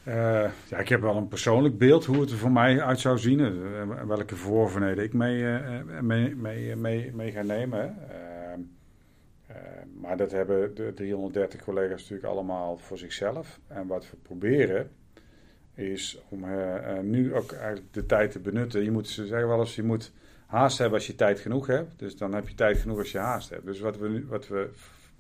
Eh, 0.06 0.51
ja, 0.68 0.78
ik 0.78 0.89
heb 0.89 1.01
wel 1.01 1.16
een 1.16 1.28
persoonlijk 1.28 1.78
beeld 1.78 2.06
hoe 2.06 2.20
het 2.22 2.32
er 2.32 2.38
voor 2.38 2.51
mij 2.51 2.82
uit 2.82 2.99
zou 2.99 3.18
zien. 3.18 3.39
eh, 3.39 4.01
welke 4.08 4.36
voorverleden 4.36 5.03
ik 5.03 5.14
mee, 5.14 5.47
eh, 5.47 6.01
mee, 6.01 6.36
mee, 6.36 6.76
mee, 6.76 7.12
mee 7.14 7.32
ga 7.32 7.41
nemen. 7.41 7.95
Ehm, 8.10 8.60
eh, 9.47 9.56
maar 10.01 10.18
dat 10.18 10.32
hebben 10.32 10.76
de 10.76 10.93
330 10.93 11.64
collega's 11.64 12.01
natuurlijk 12.01 12.28
allemaal 12.28 12.78
voor 12.78 12.97
zichzelf. 12.97 13.60
En 13.68 13.88
wat 13.88 14.10
we 14.10 14.18
proberen 14.22 14.89
is 15.74 16.20
om 16.30 16.45
nu 17.01 17.36
ook 17.36 17.51
eigenlijk 17.51 17.93
de 17.93 18.06
tijd 18.06 18.32
te 18.32 18.39
benutten. 18.39 18.84
Je 18.84 18.91
moet, 18.91 19.08
ze 19.08 19.26
zeggen 19.26 19.47
wel 19.47 19.60
eens, 19.60 19.76
je 19.76 19.84
moet 19.84 20.12
haast 20.45 20.78
hebben 20.78 20.97
als 20.97 21.08
je 21.08 21.16
tijd 21.16 21.39
genoeg 21.39 21.68
hebt. 21.68 21.99
Dus 21.99 22.18
dan 22.18 22.34
heb 22.34 22.47
je 22.47 22.56
tijd 22.56 22.78
genoeg 22.78 22.97
als 22.97 23.12
je 23.12 23.18
haast 23.18 23.49
hebt. 23.49 23.66
Dus 23.66 23.80
wat 23.80 23.97
we, 23.97 24.10
nu, 24.10 24.26
wat 24.30 24.47
we 24.47 24.70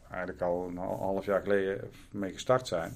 eigenlijk 0.09 0.41
al 0.41 0.67
een 0.67 0.77
half 0.77 1.25
jaar 1.25 1.41
geleden 1.41 1.89
mee 2.11 2.33
gestart 2.33 2.67
zijn 2.67 2.93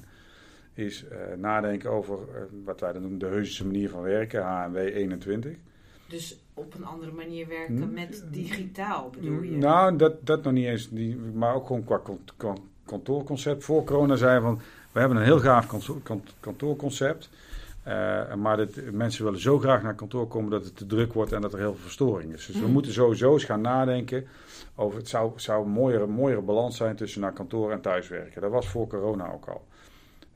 is 0.73 1.05
eh, 1.07 1.17
nadenken 1.37 1.89
over 1.91 2.17
eh, 2.35 2.41
wat 2.65 2.79
wij 2.79 2.91
dan 2.91 3.01
noemen 3.01 3.19
de 3.19 3.25
heusische 3.25 3.65
manier 3.65 3.89
van 3.89 4.01
werken, 4.01 4.43
HNW 4.45 4.75
21. 4.77 5.55
Dus 6.07 6.39
op 6.53 6.73
een 6.75 6.85
andere 6.85 7.11
manier 7.11 7.47
werken 7.47 7.81
Hm? 7.81 7.93
met 7.93 8.23
digitaal, 8.31 9.09
bedoel 9.09 9.41
je? 9.41 9.57
Nou, 9.57 9.95
dat, 9.95 10.25
dat 10.25 10.43
nog 10.43 10.53
niet 10.53 10.65
eens, 10.65 10.89
maar 11.33 11.53
ook 11.55 11.67
gewoon 11.67 11.83
qua 11.83 12.01
kantoorconcept. 12.85 13.63
Voor 13.63 13.83
corona 13.83 14.15
zeiden 14.15 14.41
we 14.41 14.47
van, 14.55 14.61
we 14.91 14.99
hebben 14.99 15.17
een 15.17 15.23
heel 15.23 15.39
gaaf 15.39 15.67
kantoor- 15.67 16.01
kant- 16.03 16.33
kantoorconcept. 16.39 17.29
eh, 17.83 18.33
maar 18.33 18.57
dit, 18.57 18.91
mensen 18.91 19.23
willen 19.23 19.39
zo 19.39 19.59
graag 19.59 19.83
naar 19.83 19.95
kantoor 19.95 20.27
komen 20.27 20.51
dat 20.51 20.63
het 20.65 20.75
te 20.77 20.85
druk 20.85 21.13
wordt 21.13 21.31
en 21.31 21.41
dat 21.41 21.53
er 21.53 21.59
heel 21.59 21.71
veel 21.73 21.81
verstoring 21.81 22.33
is. 22.33 22.45
Dus 22.45 22.55
we 22.59 22.65
Hm. 22.65 22.71
moeten 22.71 22.91
sowieso 22.93 23.33
eens 23.33 23.43
gaan 23.43 23.61
nadenken 23.61 24.25
over 24.75 24.97
het 24.97 25.07
zou, 25.07 25.31
zou 25.35 25.63
een 25.65 25.71
mooiere, 25.71 26.07
mooiere 26.07 26.41
balans 26.41 26.77
zijn 26.77 26.95
tussen 26.95 27.21
naar 27.21 27.33
kantoor 27.33 27.71
en 27.71 27.81
thuiswerken. 27.81 28.41
Dat 28.41 28.51
was 28.51 28.67
voor 28.67 28.87
corona 28.87 29.31
ook 29.31 29.45
al. 29.45 29.67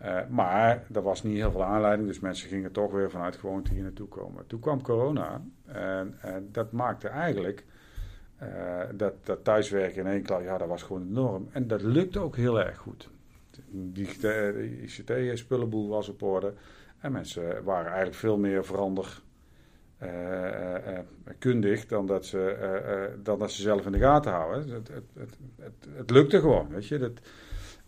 Eh, 0.04 0.20
maar 0.30 0.84
er 0.94 1.02
was 1.02 1.24
niet 1.24 1.36
heel 1.36 1.52
veel 1.52 1.64
aanleiding, 1.64 2.08
dus 2.08 2.20
mensen 2.20 2.50
gingen 2.50 2.72
toch 2.72 2.92
weer 2.92 3.10
vanuit 3.12 3.36
gewoonte 3.36 3.74
hier 3.74 3.84
naartoe 3.84 4.08
komen. 4.08 4.48
Toen 4.48 4.60
kwam 4.60 4.82
corona 4.82 5.42
en, 5.66 6.18
dat 6.52 6.72
maakte 6.72 7.08
eigenlijk 7.08 7.66
eh, 8.38 8.80
dat, 8.94 9.14
dat 9.24 9.44
thuiswerken 9.44 10.06
in 10.06 10.12
één 10.12 10.24
klap, 10.24 10.44
ja, 10.44 10.58
dat 10.58 10.68
was 10.68 10.84
gewoon 10.84 11.08
de 11.08 11.14
norm. 11.14 11.50
En 11.52 11.68
dat 11.68 11.82
lukte 11.82 12.20
ook 12.20 12.36
heel 12.36 12.60
erg 12.60 12.78
goed. 12.78 13.10
De 13.70 14.80
ICT-spullenboel 14.82 15.88
was 15.88 16.10
op 16.10 16.22
orde 16.22 16.54
en 17.00 17.12
mensen 17.12 17.64
waren 17.64 17.88
eigenlijk 17.88 18.16
veel 18.16 18.38
meer 18.38 18.66
verander 18.66 19.22
eh, 19.98 20.76
eh, 20.76 20.98
eh, 20.98 21.04
kundig 21.40 21.86
dan 21.86 22.06
dat, 22.06 22.26
ze, 22.26 22.50
eh, 22.50 23.04
eh, 23.04 23.12
dan 23.24 23.40
dat 23.40 23.52
ze 23.52 23.62
zelf 23.62 23.86
in 23.86 23.92
de 23.92 24.00
gaten 24.00 24.32
houden. 24.32 24.70
Het, 24.70 24.88
het, 24.88 25.04
het, 25.14 25.38
het, 25.60 25.88
het 25.96 26.10
lukte 26.10 26.40
gewoon, 26.40 26.68
weet 26.70 26.88
je. 26.88 26.98
Dat, 26.98 27.12
eh, 27.12 27.24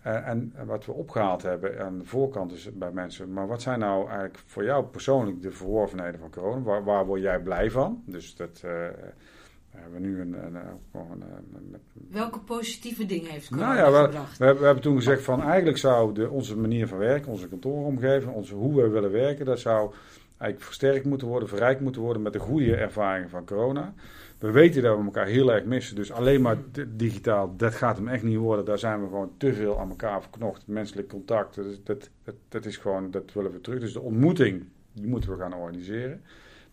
en 0.05 0.53
wat 0.65 0.85
we 0.85 0.91
opgehaald 0.91 1.41
hebben 1.41 1.79
aan 1.85 1.97
de 1.97 2.05
voorkant 2.05 2.51
is 2.51 2.69
bij 2.73 2.91
mensen. 2.91 3.33
Maar 3.33 3.47
wat 3.47 3.61
zijn 3.61 3.79
nou 3.79 4.07
eigenlijk 4.07 4.39
voor 4.45 4.63
jou 4.63 4.85
persoonlijk 4.85 5.41
de 5.41 5.51
verworvenheden 5.51 6.19
van 6.19 6.29
corona? 6.29 6.61
Waar, 6.61 6.83
waar 6.83 7.05
word 7.05 7.21
jij 7.21 7.39
blij 7.39 7.71
van? 7.71 8.03
Dus 8.05 8.35
dat 8.35 8.61
eh, 8.63 8.71
we 9.71 9.81
hebben 9.81 10.01
nu 10.01 10.21
een. 10.21 10.33
een, 10.45 10.55
een, 10.55 11.73
eh, 11.73 11.79
Welke 12.11 12.39
positieve 12.39 13.05
dingen 13.05 13.31
heeft 13.31 13.49
corona 13.49 13.73
nou 13.73 13.77
ja, 13.77 14.01
we, 14.01 14.05
gebracht? 14.05 14.37
we, 14.37 14.53
we 14.53 14.65
hebben 14.65 14.83
toen 14.83 14.95
gezegd 14.95 15.23
van 15.23 15.41
eigenlijk 15.43 15.77
zou 15.77 16.13
de, 16.13 16.29
onze 16.29 16.57
manier 16.57 16.87
van 16.87 16.97
werken, 16.97 17.31
onze 17.31 17.47
kantooromgeving, 17.47 18.33
onze, 18.33 18.53
hoe 18.53 18.81
we 18.81 18.89
willen 18.89 19.11
werken, 19.11 19.45
dat 19.45 19.59
zou 19.59 19.93
eigenlijk 20.37 20.61
versterkt 20.61 21.05
moeten 21.05 21.27
worden, 21.27 21.49
verrijkt 21.49 21.81
moeten 21.81 22.01
worden 22.01 22.21
met 22.21 22.33
de 22.33 22.39
goede 22.39 22.75
ervaringen 22.75 23.29
van 23.29 23.45
corona. 23.45 23.93
We 24.39 24.51
weten 24.51 24.81
dat 24.81 24.97
we 24.97 25.03
elkaar 25.03 25.25
heel 25.27 25.51
erg 25.53 25.63
missen, 25.65 25.95
dus 25.95 26.11
alleen 26.11 26.41
maar 26.41 26.57
di- 26.71 26.85
digitaal, 26.95 27.55
dat 27.57 27.73
gaat 27.75 27.97
hem 27.97 28.07
echt 28.07 28.23
niet 28.23 28.37
worden. 28.37 28.65
Daar 28.65 28.79
zijn 28.79 29.01
we 29.01 29.07
gewoon 29.07 29.31
te 29.37 29.53
veel 29.53 29.79
aan 29.79 29.89
elkaar 29.89 30.21
verknocht, 30.21 30.67
menselijk 30.67 31.07
contact, 31.07 31.55
dat, 31.55 31.65
is- 31.65 31.83
dat, 31.83 32.09
dat, 32.23 32.35
dat 32.49 32.65
is 32.65 32.77
gewoon, 32.77 33.11
dat 33.11 33.33
willen 33.33 33.51
we 33.51 33.61
terug. 33.61 33.79
Dus 33.79 33.93
de 33.93 33.99
ontmoeting, 34.01 34.65
die 34.93 35.07
moeten 35.07 35.29
we 35.31 35.37
gaan 35.37 35.53
organiseren. 35.53 36.21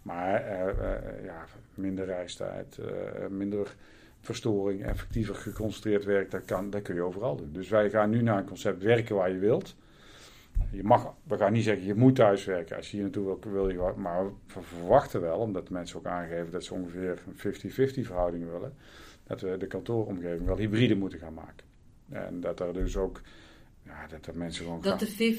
Maar 0.03 0.35
eh, 0.35 0.69
eh, 0.69 1.25
ja, 1.25 1.45
minder 1.75 2.05
reistijd, 2.05 2.79
eh, 2.79 3.27
minder 3.31 3.75
verstoring, 4.21 4.85
effectiever 4.85 5.35
geconcentreerd 5.35 6.05
werk, 6.05 6.31
dat, 6.31 6.45
kan, 6.45 6.71
dat 6.71 6.83
kun 6.83 6.95
je 6.95 7.03
overal 7.03 7.37
doen. 7.37 7.51
Dus 7.53 7.69
wij 7.69 7.91
gaan 7.91 8.11
nu 8.11 8.23
naar 8.23 8.39
een 8.39 8.45
concept 8.45 8.83
werken 8.83 9.17
waar 9.17 9.31
je 9.33 9.39
wilt. 9.39 9.75
Je 10.71 10.83
mag, 10.85 11.15
we 11.25 11.37
gaan 11.37 11.53
niet 11.53 11.65
zeggen 11.65 11.87
je 11.87 11.95
moet 11.95 12.15
thuiswerken. 12.17 12.77
Als 12.77 12.87
je 12.91 12.93
hier 12.93 13.03
naartoe 13.03 13.25
wil, 13.25 13.53
wil 13.53 13.69
je 13.69 13.77
wel. 13.77 13.95
Maar 13.97 14.25
we 14.25 14.33
verwachten 14.61 15.21
wel, 15.21 15.39
omdat 15.39 15.71
mensen 15.71 15.99
ook 15.99 16.07
aangeven 16.07 16.51
dat 16.53 16.65
ze 16.65 16.75
ongeveer 16.75 17.19
een 17.27 17.55
50-50 17.55 18.07
verhouding 18.07 18.51
willen, 18.51 18.75
dat 19.27 19.41
we 19.41 19.57
de 19.57 19.67
kantooromgeving 19.67 20.47
wel 20.47 20.57
hybride 20.57 20.95
moeten 20.97 21.19
gaan 21.19 21.35
maken. 21.35 21.67
En 22.11 22.41
dat 22.41 22.61
er 22.61 22.73
dus 22.73 22.97
ook, 22.97 23.21
ja, 23.87 24.07
dat 24.11 24.27
er 24.27 24.37
mensen 24.37 24.65
gewoon 24.65 24.81
Dat 24.81 24.99
de 25.01 25.37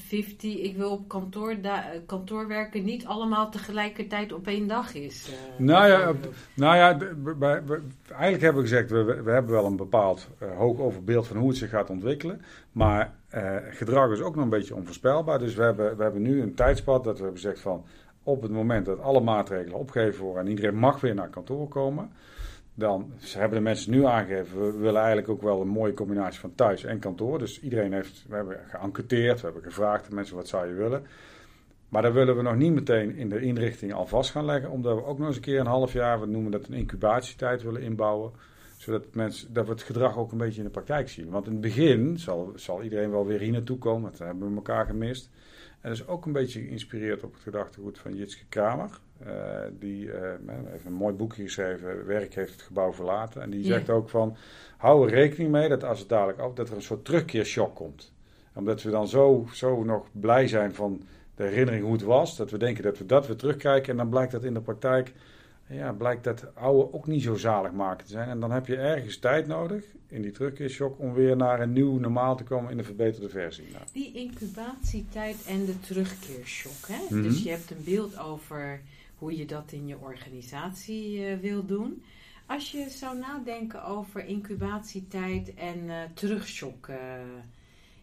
50-50, 0.00 0.36
ik 0.40 0.76
wil 0.76 0.90
op 0.90 1.08
kantoor, 1.08 1.50
eh, 1.62 1.78
kantoor 2.06 2.48
werken, 2.48 2.84
niet 2.84 3.06
allemaal 3.06 3.50
tegelijkertijd 3.50 4.32
op 4.32 4.46
één 4.46 4.66
dag 4.68 4.94
is. 4.94 5.28
eh, 5.54 5.60
Nou 5.64 5.86
ja. 5.88 6.12
Nou 6.54 6.76
ja, 6.76 6.98
eigenlijk 8.08 8.42
hebben 8.42 8.62
we 8.62 8.68
gezegd, 8.68 8.90
we, 8.90 9.02
we 9.02 9.22
we 9.22 9.30
hebben 9.30 9.52
wel 9.52 9.66
een 9.66 9.76
bepaald 9.76 10.28
eh, 10.38 10.56
hoog 10.56 10.78
overbeeld 10.78 11.26
van 11.26 11.36
hoe 11.36 11.48
het 11.48 11.56
zich 11.58 11.70
gaat 11.70 11.90
ontwikkelen. 11.90 12.40
Maar 12.72 13.14
eh, 13.36 13.56
gedrag 13.70 14.10
is 14.10 14.20
ook 14.20 14.34
nog 14.34 14.44
een 14.44 14.50
beetje 14.50 14.74
onvoorspelbaar. 14.74 15.38
Dus 15.38 15.54
we 15.54 15.62
hebben, 15.62 15.96
we 15.96 16.02
hebben 16.02 16.22
nu 16.22 16.42
een 16.42 16.54
tijdspad 16.54 17.04
dat 17.04 17.16
we 17.16 17.22
hebben 17.22 17.40
gezegd 17.40 17.60
van 17.60 17.84
op 18.22 18.42
het 18.42 18.50
moment 18.50 18.86
dat 18.86 19.00
alle 19.00 19.20
maatregelen 19.20 19.78
opgegeven 19.78 20.24
worden 20.24 20.42
en 20.42 20.48
iedereen 20.50 20.76
mag 20.76 21.00
weer 21.00 21.14
naar 21.14 21.28
kantoor 21.28 21.68
komen. 21.68 22.10
Dan 22.74 23.12
hebben 23.32 23.58
de 23.58 23.64
mensen 23.64 23.90
nu 23.90 24.04
aangegeven, 24.04 24.60
we 24.60 24.78
willen 24.78 25.00
eigenlijk 25.00 25.28
ook 25.28 25.42
wel 25.42 25.60
een 25.60 25.68
mooie 25.68 25.94
combinatie 25.94 26.40
van 26.40 26.54
thuis 26.54 26.84
en 26.84 26.98
kantoor. 26.98 27.38
Dus 27.38 27.60
iedereen 27.60 27.92
heeft, 27.92 28.24
we 28.28 28.34
hebben 28.36 28.58
geënquêteerd, 28.68 29.40
we 29.40 29.44
hebben 29.44 29.62
gevraagd 29.62 30.08
aan 30.08 30.14
mensen 30.14 30.36
wat 30.36 30.48
zou 30.48 30.66
je 30.66 30.74
willen. 30.74 31.06
Maar 31.88 32.02
daar 32.02 32.12
willen 32.12 32.36
we 32.36 32.42
nog 32.42 32.56
niet 32.56 32.72
meteen 32.72 33.16
in 33.16 33.28
de 33.28 33.40
inrichting 33.40 33.92
al 33.92 34.06
vast 34.06 34.30
gaan 34.30 34.44
leggen, 34.44 34.70
omdat 34.70 34.96
we 34.96 35.04
ook 35.04 35.18
nog 35.18 35.26
eens 35.26 35.36
een 35.36 35.42
keer 35.42 35.60
een 35.60 35.66
half 35.66 35.92
jaar, 35.92 36.20
we 36.20 36.26
noemen 36.26 36.52
dat 36.52 36.66
een 36.68 36.74
incubatietijd 36.74 37.62
willen 37.62 37.82
inbouwen. 37.82 38.32
Zodat, 38.86 39.14
mensen, 39.14 39.52
dat 39.52 39.66
we 39.66 39.72
het 39.72 39.82
gedrag 39.82 40.18
ook 40.18 40.32
een 40.32 40.38
beetje 40.38 40.58
in 40.58 40.64
de 40.64 40.70
praktijk 40.70 41.08
zien. 41.08 41.28
Want 41.30 41.46
in 41.46 41.52
het 41.52 41.60
begin 41.60 42.18
zal, 42.18 42.52
zal 42.54 42.82
iedereen 42.82 43.10
wel 43.10 43.26
weer 43.26 43.40
hier 43.40 43.52
naartoe 43.52 43.78
komen, 43.78 44.02
want 44.02 44.18
dan 44.18 44.26
hebben 44.26 44.48
we 44.48 44.56
elkaar 44.56 44.86
gemist. 44.86 45.30
En 45.80 45.90
dat 45.90 45.98
is 45.98 46.06
ook 46.06 46.26
een 46.26 46.32
beetje 46.32 46.60
geïnspireerd 46.60 47.22
op 47.22 47.32
het 47.32 47.42
gedachtegoed 47.42 47.98
van 47.98 48.14
Jitske 48.14 48.44
Kramer. 48.48 48.98
Eh, 49.18 49.32
die 49.78 50.12
eh, 50.12 50.30
heeft 50.64 50.84
een 50.84 50.92
mooi 50.92 51.14
boekje 51.14 51.42
geschreven, 51.42 52.06
Werk 52.06 52.34
heeft 52.34 52.52
het 52.52 52.62
gebouw 52.62 52.92
verlaten. 52.92 53.42
En 53.42 53.50
die 53.50 53.60
Ja. 53.64 53.66
zegt 53.66 53.90
ook 53.90 54.08
van, 54.08 54.36
hou 54.76 55.06
er 55.08 55.14
rekening 55.14 55.50
mee 55.50 55.68
dat 55.68 55.84
als 55.84 55.98
het 55.98 56.08
dadelijk 56.08 56.38
af, 56.38 56.52
dat 56.52 56.68
er 56.68 56.74
een 56.76 56.82
soort 56.82 57.04
terugkeershock 57.04 57.74
komt. 57.74 58.12
Omdat 58.54 58.82
we 58.82 58.90
dan 58.90 59.08
zo, 59.08 59.46
zo 59.52 59.84
nog 59.84 60.06
blij 60.12 60.48
zijn 60.48 60.74
van 60.74 61.02
de 61.34 61.42
herinnering 61.44 61.84
hoe 61.84 61.92
het 61.92 62.02
was, 62.02 62.36
dat 62.36 62.50
we 62.50 62.58
denken 62.58 62.82
dat 62.82 62.98
we 62.98 63.06
dat 63.06 63.26
weer 63.26 63.36
terugkijken. 63.36 63.90
En 63.90 63.96
dan 63.96 64.08
blijkt 64.08 64.32
dat 64.32 64.44
in 64.44 64.54
de 64.54 64.60
praktijk, 64.60 65.12
ja, 65.68 65.92
blijkt 65.92 66.24
dat 66.24 66.54
oude 66.54 66.92
ook 66.92 67.06
niet 67.06 67.22
zo 67.22 67.34
zalig 67.34 67.72
maken 67.72 68.04
te 68.06 68.12
zijn. 68.12 68.28
En 68.28 68.40
dan 68.40 68.50
heb 68.50 68.66
je 68.66 68.76
ergens 68.76 69.18
tijd 69.18 69.46
nodig 69.46 69.84
in 70.08 70.22
die 70.22 70.30
terugkeershock 70.30 70.98
om 70.98 71.12
weer 71.12 71.36
naar 71.36 71.60
een 71.60 71.72
nieuw 71.72 71.98
normaal 71.98 72.36
te 72.36 72.44
komen 72.44 72.70
in 72.70 72.76
de 72.76 72.82
verbeterde 72.84 73.28
versie. 73.28 73.64
Nou, 73.72 73.84
Die 73.92 74.12
incubatietijd 74.12 75.44
en 75.46 75.64
de 75.64 75.80
terugkeershock. 75.80 76.88
Hè? 76.88 77.02
Mhm. 77.14 77.22
Dus 77.22 77.42
je 77.42 77.50
hebt 77.50 77.70
een 77.70 77.84
beeld 77.84 78.18
over 78.18 78.80
hoe 79.18 79.36
je 79.36 79.46
dat 79.46 79.72
in 79.72 79.86
je 79.86 79.98
organisatie 79.98 81.26
eh, 81.26 81.38
wil 81.38 81.66
doen. 81.66 82.02
Als 82.46 82.70
je 82.72 82.88
zou 82.90 83.18
nadenken 83.18 83.84
over 83.84 84.24
incubatietijd 84.26 85.54
en 85.54 85.90
eh 85.90 85.96
terugshock 86.14 86.88
eh, 86.88 86.96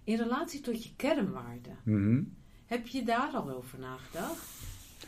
in 0.03 0.17
relatie 0.17 0.61
tot 0.61 0.83
je 0.83 0.89
kernwaarden, 0.95 1.77
Mhm. 1.83 2.21
heb 2.65 2.87
je 2.87 3.03
daar 3.03 3.31
al 3.33 3.49
over 3.49 3.79
nagedacht? 3.79 4.52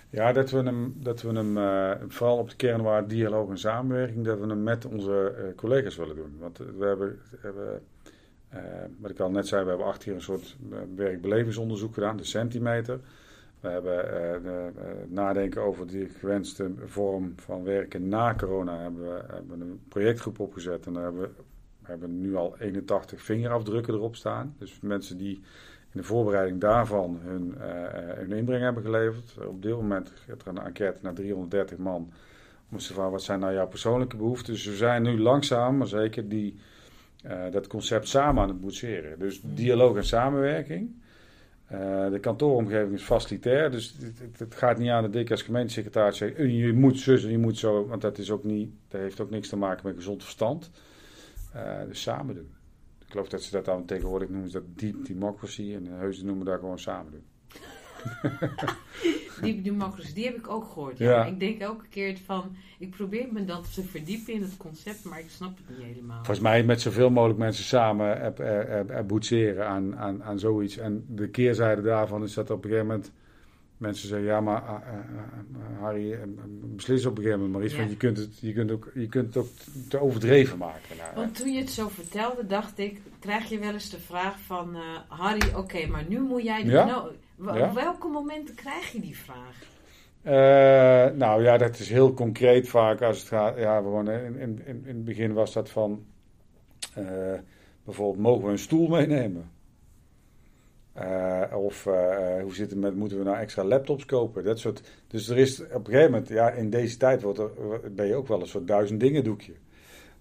Ja, 0.10 0.34
dat 0.34 0.52
we 0.52 0.58
hem, 0.58 0.94
dat 0.98 1.22
we 1.22 1.34
hem 1.34 1.58
eh, 1.58 1.92
vooral 2.08 2.38
op 2.38 2.50
de 2.50 2.56
kernwaarde 2.56 3.08
dialoog 3.08 3.50
en 3.50 3.58
samenwerking, 3.58 4.26
dat 4.26 4.40
we 4.40 4.48
hem 4.48 4.64
met 4.64 4.86
onze 4.86 5.34
eh, 5.38 5.56
collega's 5.56 5.96
willen 5.96 6.16
doen. 6.16 6.36
Want 6.40 6.60
eh, 6.60 6.66
we 6.78 6.86
hebben, 6.86 7.20
hebben 7.40 7.82
eh, 8.50 8.62
wat 9.00 9.12
ik 9.12 9.20
al 9.20 9.32
net 9.32 9.48
zei, 9.48 9.64
we 9.64 9.70
hebben 9.70 9.88
acht 9.88 10.04
keer 10.04 10.14
een 10.14 10.22
soort 10.22 10.58
werkbelevingsonderzoek 10.96 11.94
gedaan, 11.94 12.18
de 12.18 12.24
centimeter. 12.24 13.00
We 13.60 13.68
hebben 13.68 13.98
de, 14.44 14.72
nadenken 15.08 15.62
over 15.62 15.88
die 15.88 16.10
gewenste 16.10 16.72
vorm 16.86 17.34
van 17.36 17.64
werken 17.64 18.08
na 18.08 18.36
corona. 18.36 18.82
Hebben 18.82 19.04
we 19.04 19.22
hebben 19.28 19.62
een 19.62 19.82
projectgroep 19.88 20.40
opgezet 20.40 20.86
en 20.86 20.94
daar 20.94 21.04
hebben 21.04 21.22
we, 21.22 21.30
we 21.82 21.88
hebben 21.88 22.22
nu 22.22 22.36
al 22.36 22.56
81 22.60 23.22
vingerafdrukken 23.22 23.94
erop 23.94 24.16
staan. 24.16 24.56
Dus 24.58 24.80
mensen 24.82 25.18
die 25.18 25.42
in 25.96 26.02
de 26.02 26.08
voorbereiding 26.08 26.62
daarvan 26.62 27.20
hun, 27.24 27.54
hun 28.16 28.32
inbreng 28.32 28.64
hebben 28.64 28.84
geleverd. 28.84 29.38
Op 29.48 29.62
dit 29.62 29.72
moment 29.72 30.12
gaat 30.28 30.42
er 30.42 30.48
een 30.48 30.58
enquête 30.58 31.00
naar 31.02 31.14
330 31.14 31.78
man. 31.78 32.12
Om 32.72 32.78
te 32.78 32.94
vragen, 32.94 33.12
wat 33.12 33.24
zijn 33.24 33.40
nou 33.40 33.54
jouw 33.54 33.68
persoonlijke 33.68 34.18
behoeften? 34.18 34.54
Dus 34.54 34.66
we 34.66 34.76
zijn 34.76 35.02
nu 35.02 35.20
langzaam, 35.20 35.78
maar 35.78 35.88
zeker, 35.88 36.30
die, 36.30 36.60
dat 37.52 37.68
concept 37.68 38.08
samen 38.08 38.42
aan 38.42 38.50
het 38.50 38.62
boetseren. 38.62 39.20
Dus 39.20 39.42
mm. 39.42 39.56
dialoog 39.56 39.96
en 39.96 40.06
samenwerking. 40.06 41.04
Uh, 41.72 42.10
de 42.12 42.20
kantooromgeving 42.20 42.94
is 42.94 43.04
facilitair, 43.04 43.72
dus 43.72 43.96
het, 44.00 44.40
het, 44.40 44.56
gaat 44.56 44.78
niet 44.78 44.90
aan 44.90 45.04
de 45.04 45.10
dik 45.10 45.32
als 45.32 45.42
gemeentesecretaris 45.42 46.18
zeggen: 46.18 46.54
je 46.54 46.74
moet 46.74 47.00
zus 47.00 47.24
en 47.24 47.32
je 47.32 47.38
moet 47.38 47.58
zo, 47.58 47.88
want 47.88 48.02
dat, 48.02 48.18
is 48.18 48.32
ook 48.32 48.44
niet, 48.44 48.70
dat 48.88 49.02
heeft 49.02 49.20
ook 49.20 49.30
niks 49.30 49.50
te 49.50 49.56
maken 49.56 49.88
met 49.88 49.96
gezond 49.96 50.24
verstand. 50.24 50.72
Uh, 51.56 51.62
dus 51.88 52.02
samen 52.02 52.36
doen. 52.36 52.55
Ik 53.06 53.12
geloof 53.12 53.30
dat 53.30 53.44
ze 53.44 53.52
dat 53.52 53.66
dan 53.66 53.86
tegenwoordig 53.86 54.30
noemen, 54.30 54.52
dat 54.52 54.64
deep 54.68 55.06
democracy, 55.06 55.74
en 55.74 55.86
heus 55.86 56.22
noemen 56.22 56.46
daar 56.46 56.60
gewoon 56.60 56.80
samen 56.80 57.12
doen. 57.12 57.24
die 59.42 59.62
democracy, 59.62 60.14
die 60.14 60.26
heb 60.26 60.36
ik 60.36 60.48
ook 60.48 60.66
gehoord. 60.66 60.98
Ja. 60.98 61.26
Ik 61.26 61.40
denk 61.40 61.62
elke 61.62 61.88
keer 61.88 62.18
van, 62.26 62.56
ik 62.80 62.90
probeer 62.90 63.28
me 63.32 63.46
dan 63.46 63.62
te 63.74 63.84
verdiepen 63.84 64.34
in 64.34 64.42
het 64.42 64.58
concept, 64.58 65.04
maar 65.04 65.20
ik 65.20 65.30
snap 65.30 65.58
het 65.58 65.78
niet 65.78 65.88
helemaal. 65.88 66.16
Volgens 66.16 66.40
mij 66.40 66.64
met 66.64 66.82
zoveel 66.82 67.10
mogelijk 67.10 67.40
mensen 67.40 67.64
samen 67.64 68.38
er, 68.38 69.06
boetseren 69.06 69.68
aan, 69.68 69.98
aan, 69.98 70.24
aan 70.24 70.40
zoiets. 70.40 70.78
En 70.78 71.06
de 71.08 71.30
keerzijde 71.30 71.82
daarvan 71.82 72.24
is 72.24 72.34
dat 72.34 72.50
op 72.50 72.64
een 72.64 72.70
gegeven 72.70 72.88
moment 72.88 73.12
mensen 73.86 74.08
zeggen, 74.08 74.28
ja, 74.28 74.42
maar 74.42 74.64
uh, 74.64 74.72
uh, 74.72 75.82
Harry, 75.82 76.20
beslis 76.76 77.06
op 77.06 77.18
een 77.18 77.24
gegeven 77.24 77.40
moment 77.40 77.58
maar 77.58 77.66
iets, 77.66 77.78
want 77.78 77.90
je 77.90 77.98
kunt, 77.98 78.18
het, 78.18 78.40
je, 78.40 78.54
kunt 78.54 78.72
ook, 78.72 78.92
je 78.94 79.08
kunt 79.08 79.34
het 79.34 79.38
ook 79.38 79.50
te 79.90 80.00
overdreven 80.00 80.58
maken. 80.58 80.98
Nou, 80.98 81.16
want 81.16 81.36
toen 81.36 81.52
je 81.52 81.60
het 81.60 81.70
zo 81.70 81.88
vertelde, 81.90 82.46
dacht 82.46 82.80
ik, 82.80 83.02
krijg 83.20 83.50
je 83.50 83.60
wel 83.60 83.74
eens 83.74 83.90
de 83.90 84.00
vraag 84.00 84.40
van, 84.40 84.78
Harry, 85.08 85.54
oké, 85.56 85.88
maar 85.88 86.06
nu 86.08 86.20
moet 86.20 86.44
jij... 86.44 86.64
De 86.64 86.70
ja? 86.72 87.10
Op 87.38 87.74
welke 87.74 88.08
momenten 88.08 88.56
krijg 88.56 88.92
je 88.92 89.00
die 89.00 89.18
vraag? 89.18 89.74
Uh, 90.24 91.18
nou 91.18 91.44
ja, 91.44 91.58
dat 91.58 91.80
is 91.80 91.90
heel 91.90 92.14
concreet 92.14 92.70
vaak 92.70 93.02
als 93.02 93.20
het 93.20 93.28
gaat. 93.28 93.58
Ja, 93.58 93.78
gewoon 93.78 94.10
in, 94.10 94.40
in, 94.40 94.62
in 94.66 94.84
het 94.86 95.06
begin 95.06 95.34
was 95.34 95.54
dat 95.54 95.70
van. 95.70 96.06
Bijvoorbeeld, 97.84 98.24
mogen 98.24 98.46
we 98.46 98.52
een 98.52 98.60
stoel 98.60 98.88
meenemen? 98.88 99.50
Uh, 101.00 101.42
of 101.54 101.84
hoe 102.42 102.54
zit 102.54 102.70
het 102.70 102.80
met, 102.80 102.96
moeten 102.96 103.18
we 103.18 103.24
nou 103.24 103.38
extra 103.38 103.64
laptops 103.64 104.06
kopen? 104.06 104.44
Dat 104.44 104.60
soort. 104.60 104.82
Dus 105.08 105.30
er 105.30 105.38
is 105.38 105.62
op 105.62 105.70
een 105.70 105.86
gegeven 105.86 106.12
moment, 106.12 106.30
ja, 106.30 106.50
in 106.50 106.70
deze 106.70 106.98
tijd 106.98 107.22
wordt 107.22 107.40
er, 107.40 107.50
ben 107.92 108.08
je 108.08 108.16
ook 108.16 108.28
wel 108.28 108.42
een 108.42 108.48
soort 108.48 108.68
duizend 108.68 109.00
dingen 109.00 109.24
doekje. 109.24 109.54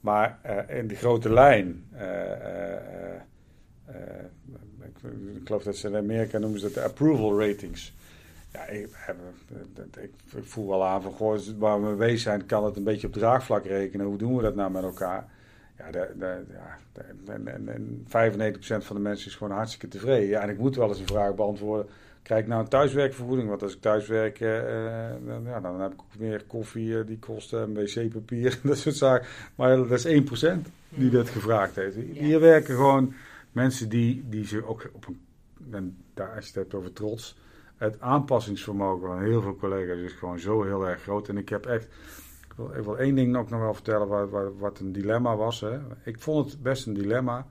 Maar 0.01 0.39
in 0.69 0.87
de 0.87 0.95
grote 0.95 1.33
lijn 1.33 1.85
ik 5.13 5.47
geloof 5.47 5.63
dat 5.63 5.77
ze 5.77 5.89
in 5.89 5.97
Amerika 5.97 6.39
noemen 6.39 6.61
ze 6.61 6.65
dat 6.65 6.75
de 6.75 6.83
approval 6.83 7.41
ratings. 7.41 7.95
Ja, 8.53 8.67
ik, 8.67 8.89
ik, 10.01 10.11
voel 10.43 10.69
wel 10.69 10.85
aan 10.87 11.03
van, 11.03 11.13
goh, 11.13 11.39
waar 11.59 11.81
we 11.81 11.87
mee 11.87 11.97
bezig 11.97 12.21
zijn, 12.21 12.47
kan 12.47 12.65
het 12.65 12.77
een 12.77 12.85
beetje 12.85 13.07
op 13.07 13.13
draagvlak 13.13 13.65
rekenen. 13.65 14.07
Hoe 14.07 14.17
doen 14.17 14.37
we 14.37 14.43
dat 14.43 14.55
nou 14.55 14.71
met 14.71 14.83
elkaar? 14.83 15.33
Ja, 15.79 15.91
de, 15.91 16.13
de, 16.19 16.45
ja 16.53 16.79
en, 17.27 17.49
en, 17.49 17.69
en 17.69 18.07
95% 18.07 18.85
van 18.85 18.97
de 18.97 19.03
mensen 19.03 19.29
is 19.29 19.37
gewoon 19.37 19.57
hartstikke 19.57 19.89
tevreden. 19.89 20.29
Ja, 20.29 20.41
en 20.41 20.49
ik 20.49 20.59
moet 20.59 20.77
wel 20.77 20.89
eens 20.89 20.99
een 20.99 21.07
vraag 21.07 21.35
beantwoorden. 21.35 21.87
Krijg 22.23 22.43
ik 22.43 22.49
nou 22.49 22.63
een 22.63 22.69
thuiswerkvergoeding? 22.69 23.49
Want 23.49 23.63
als 23.63 23.75
ik 23.75 23.81
thuiswerk, 23.81 24.41
uh, 24.41 24.63
dan, 25.27 25.43
ja, 25.45 25.61
dan 25.61 25.81
heb 25.81 25.93
ik 25.93 26.01
ook 26.01 26.19
meer 26.19 26.45
koffie, 26.45 26.89
uh, 26.89 27.07
die 27.07 27.19
kost 27.19 27.53
een 27.53 27.75
wc-papier, 27.75 28.59
dat 28.63 28.79
soort 28.79 28.97
zaken. 28.97 29.27
Maar 29.55 29.77
dat 29.77 30.05
is 30.05 30.07
1% 30.07 30.59
die 30.89 31.11
dat 31.11 31.29
gevraagd 31.29 31.77
heeft. 31.77 31.97
Hier 31.97 32.41
werken 32.41 32.75
gewoon 32.75 33.15
mensen 33.53 33.89
die, 33.89 34.25
die 34.29 34.47
zich 34.47 34.65
ook 34.65 34.91
op 34.93 35.07
een, 35.07 35.21
en 35.71 35.97
daar, 36.15 36.35
als 36.35 36.45
je 36.45 36.47
het 36.47 36.55
hebt 36.55 36.75
over 36.75 36.93
trots, 36.93 37.37
het 37.77 38.01
aanpassingsvermogen 38.01 39.07
van 39.07 39.23
heel 39.23 39.43
veel 39.43 39.57
collega's 39.57 39.99
is 39.99 40.13
gewoon 40.13 40.39
zo 40.39 40.63
heel 40.63 40.89
erg 40.89 41.03
groot. 41.03 41.29
En 41.29 41.37
ik 41.37 41.49
heb 41.49 41.67
echt, 41.67 41.89
ik 42.55 42.61
wil, 42.65 42.79
ik 42.79 42.85
wil 42.85 42.99
één 42.99 43.15
ding 43.15 43.37
ook 43.37 43.51
nog 43.51 43.61
wel 43.61 43.75
vertellen 43.75 44.09
wat, 44.09 44.31
wat, 44.31 44.53
wat 44.59 44.79
een 44.79 44.93
dilemma 44.93 45.37
was. 45.37 45.61
Hè. 45.61 45.79
Ik 46.05 46.21
vond 46.21 46.51
het 46.51 46.63
best 46.63 46.87
een 46.87 46.95
dilemma 46.95 47.47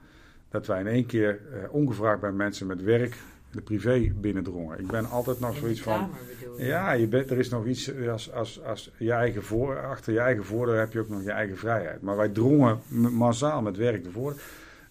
dat 0.49 0.67
wij 0.67 0.79
in 0.79 0.87
één 0.87 1.05
keer 1.05 1.39
eh, 1.53 1.73
ongevraagd 1.73 2.21
bij 2.21 2.31
mensen 2.31 2.67
met 2.67 2.81
werk 2.81 3.17
de 3.51 3.61
privé 3.61 4.11
binnendrongen. 4.15 4.79
Ik 4.79 4.87
ben 4.87 5.09
altijd 5.09 5.39
nog 5.39 5.55
zoiets 5.55 5.81
van. 5.81 6.09
Ja, 6.57 6.91
je 6.91 7.07
bent, 7.07 7.29
er 7.29 7.37
is 7.37 7.49
nog 7.49 7.65
iets 7.65 7.91
als, 8.07 8.31
als, 8.31 8.63
als 8.63 8.91
je 8.97 9.11
eigen 9.11 9.43
voor, 9.43 9.79
achter 9.79 10.13
je 10.13 10.19
eigen 10.19 10.43
voordeur 10.43 10.79
heb 10.79 10.93
je 10.93 10.99
ook 10.99 11.09
nog 11.09 11.23
je 11.23 11.31
eigen 11.31 11.57
vrijheid. 11.57 12.01
Maar 12.01 12.17
wij 12.17 12.29
drongen 12.29 12.79
massaal 13.11 13.61
met 13.61 13.77
werk 13.77 14.03
de 14.03 14.11
voordeur 14.11 14.41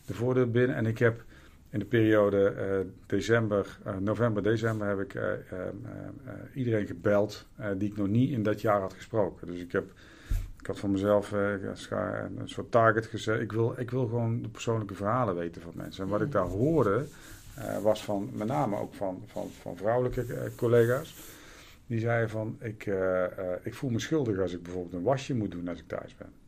de 0.07 0.15
voordeur 0.15 0.51
binnen. 0.51 0.77
En 0.77 0.87
ik 0.87 0.99
heb 0.99 1.23
in 1.73 1.79
de 1.79 1.85
periode 1.85 2.55
uh, 2.57 2.93
december, 3.07 3.79
uh, 3.87 3.97
november, 3.97 4.43
december 4.43 4.89
heb 4.89 5.01
ik 5.01 5.15
uh, 5.15 5.23
iedereen 6.55 6.87
gebeld 6.87 7.47
die 7.77 7.91
ik 7.91 7.97
nog 7.97 8.09
niet 8.09 8.31
in 8.31 8.43
dat 8.43 8.61
jaar 8.61 8.81
had 8.81 8.93
gesproken. 8.93 9.47
Dus 9.47 9.61
ik 9.61 9.73
heb 9.73 9.93
ik 10.61 10.67
had 10.67 10.79
voor 10.79 10.91
mezelf 10.91 11.33
een 11.33 12.41
soort 12.45 12.71
target 12.71 13.07
gezet. 13.07 13.41
Ik 13.41 13.53
wil, 13.53 13.75
ik 13.77 13.91
wil 13.91 14.07
gewoon 14.07 14.43
de 14.43 14.49
persoonlijke 14.49 14.95
verhalen 14.95 15.35
weten 15.35 15.63
van 15.63 15.73
mensen. 15.75 16.05
En 16.05 16.11
wat 16.11 16.21
ik 16.21 16.33
daar 16.33 16.47
hoorde, 16.47 17.05
was 17.83 18.05
van 18.05 18.31
met 18.33 18.47
name 18.47 18.77
ook 18.77 18.95
van, 18.95 19.23
van, 19.27 19.49
van 19.61 19.77
vrouwelijke 19.77 20.51
collega's. 20.57 21.15
Die 21.87 22.01
zeiden 22.01 22.31
van, 22.31 22.57
ik, 22.61 22.91
ik 23.63 23.75
voel 23.75 23.91
me 23.91 23.99
schuldig 23.99 24.39
als 24.39 24.53
ik 24.53 24.63
bijvoorbeeld 24.63 24.95
een 24.95 25.03
wasje 25.03 25.35
moet 25.35 25.51
doen 25.51 25.69
als 25.69 25.79
ik 25.79 25.89
thuis 25.89 26.17
ben. 26.17 26.42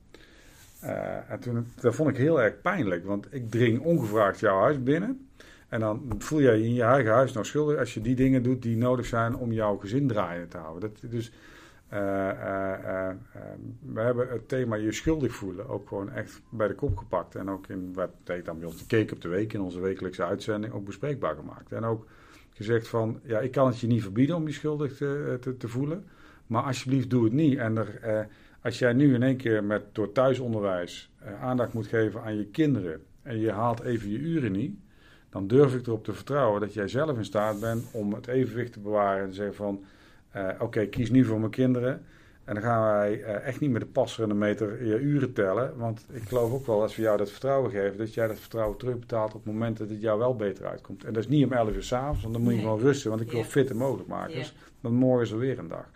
Uh, 0.85 1.31
en 1.31 1.41
toen, 1.41 1.67
dat 1.81 1.95
vond 1.95 2.11
ik 2.11 2.17
heel 2.17 2.43
erg 2.43 2.61
pijnlijk, 2.61 3.05
want 3.05 3.27
ik 3.31 3.51
dring 3.51 3.81
ongevraagd 3.81 4.41
jouw 4.41 4.61
huis 4.61 4.83
binnen. 4.83 5.29
En 5.69 5.81
dan 5.81 6.15
voel 6.19 6.41
je 6.41 6.51
je 6.51 6.65
in 6.65 6.75
je 6.75 6.83
eigen 6.83 7.13
huis 7.13 7.33
nou 7.33 7.47
schuldig 7.47 7.79
als 7.79 7.95
je 7.95 8.01
die 8.01 8.15
dingen 8.15 8.43
doet 8.43 8.63
die 8.63 8.77
nodig 8.77 9.07
zijn 9.07 9.37
om 9.37 9.53
jouw 9.53 9.77
gezin 9.77 10.07
draaiende 10.07 10.49
te 10.49 10.59
houden. 10.59 10.81
Dat, 10.81 11.11
dus 11.11 11.33
uh, 11.93 12.01
uh, 12.01 13.11
we 13.93 14.01
hebben 14.01 14.29
het 14.29 14.49
thema 14.49 14.77
je 14.77 14.93
schuldig 14.93 15.35
voelen 15.35 15.69
ook 15.69 15.89
gewoon 15.89 16.11
echt 16.11 16.43
bij 16.49 16.69
de 16.69 16.75
kop 16.75 16.97
gepakt. 16.97 17.35
En 17.35 17.51
ook 17.51 17.67
in 17.69 17.93
wat 17.95 18.11
deed 18.25 18.45
dan 18.45 18.59
bij 18.59 18.67
ons 18.67 18.87
de 18.87 19.07
op 19.13 19.21
de 19.21 19.29
Week 19.29 19.53
in 19.53 19.61
onze 19.61 19.81
wekelijkse 19.81 20.25
uitzending 20.25 20.73
ook 20.73 20.85
bespreekbaar 20.85 21.35
gemaakt. 21.35 21.73
En 21.73 21.85
ook 21.85 22.07
gezegd 22.51 22.89
van, 22.89 23.21
ja, 23.23 23.41
ik 23.41 23.51
kan 23.51 23.67
het 23.67 23.81
je 23.81 23.87
niet 23.87 24.03
verbieden 24.03 24.37
om 24.37 24.47
je 24.47 24.53
schuldig 24.53 24.97
te, 24.97 25.39
te, 25.41 25.57
te 25.57 25.69
voelen. 25.69 26.05
Maar 26.47 26.63
alsjeblieft 26.63 27.11
doe 27.11 27.25
het 27.25 27.33
niet. 27.33 27.59
En 27.59 27.77
er, 27.77 28.29
als 28.65 28.79
jij 28.79 28.93
nu 28.93 29.15
in 29.15 29.23
één 29.23 29.37
keer 29.37 29.65
met, 29.65 29.83
door 29.93 30.13
thuisonderwijs 30.13 31.11
uh, 31.23 31.43
aandacht 31.43 31.73
moet 31.73 31.87
geven 31.87 32.23
aan 32.23 32.37
je 32.37 32.47
kinderen 32.47 33.03
en 33.23 33.39
je 33.39 33.51
haalt 33.51 33.83
even 33.83 34.11
je 34.11 34.19
uren 34.19 34.53
niet, 34.53 34.79
dan 35.31 35.47
durf 35.47 35.75
ik 35.75 35.87
erop 35.87 36.05
te 36.05 36.13
vertrouwen 36.13 36.61
dat 36.61 36.75
jij 36.75 36.89
zelf 36.89 37.17
in 37.17 37.25
staat 37.25 37.61
bent 37.61 37.85
om 37.93 38.15
het 38.15 38.27
evenwicht 38.27 38.73
te 38.73 38.81
bewaren 38.81 39.23
en 39.23 39.29
te 39.29 39.35
zeggen 39.35 39.55
van 39.55 39.85
uh, 40.37 40.49
oké, 40.59 40.87
kies 40.87 41.11
nu 41.11 41.25
voor 41.25 41.39
mijn 41.39 41.51
kinderen. 41.51 42.05
En 42.45 42.55
dan 42.55 42.63
gaan 42.63 42.83
wij 42.83 43.19
uh, 43.19 43.47
echt 43.47 43.61
niet 43.61 43.71
met 43.71 43.81
de 43.81 43.87
passer 43.87 44.23
en 44.23 44.29
de 44.29 44.35
meter 44.35 44.87
je 44.87 44.99
uren 44.99 45.33
tellen. 45.33 45.77
Want 45.77 46.07
ik 46.13 46.23
geloof 46.23 46.53
ook 46.53 46.67
wel, 46.67 46.83
als 46.83 46.97
we 46.97 47.03
jou 47.03 47.17
dat 47.17 47.31
vertrouwen 47.31 47.71
geven, 47.71 47.99
dat 47.99 48.15
jij 48.15 48.27
dat 48.27 48.39
vertrouwen 48.39 48.79
terugbetaalt 48.79 49.35
op 49.35 49.45
het 49.45 49.53
moment 49.53 49.77
dat 49.77 49.91
het 49.91 50.01
jou 50.01 50.19
wel 50.19 50.37
beter 50.37 50.67
uitkomt. 50.67 51.05
En 51.05 51.13
dat 51.13 51.23
is 51.23 51.29
niet 51.29 51.45
om 51.45 51.53
11 51.53 51.75
uur 51.75 51.83
s'avonds, 51.83 52.23
want 52.23 52.35
dan 52.35 52.43
moet 52.43 52.55
je 52.55 52.61
gewoon 52.61 52.81
rusten. 52.81 53.11
Want 53.11 53.23
ik 53.23 53.31
wil 53.31 53.45
fitte 53.45 53.75
mogelijkmakers. 53.75 54.49
Ja. 54.49 54.73
Want 54.81 54.95
morgen 54.95 55.23
is 55.23 55.31
er 55.31 55.39
weer 55.39 55.59
een 55.59 55.69
dag. 55.69 55.91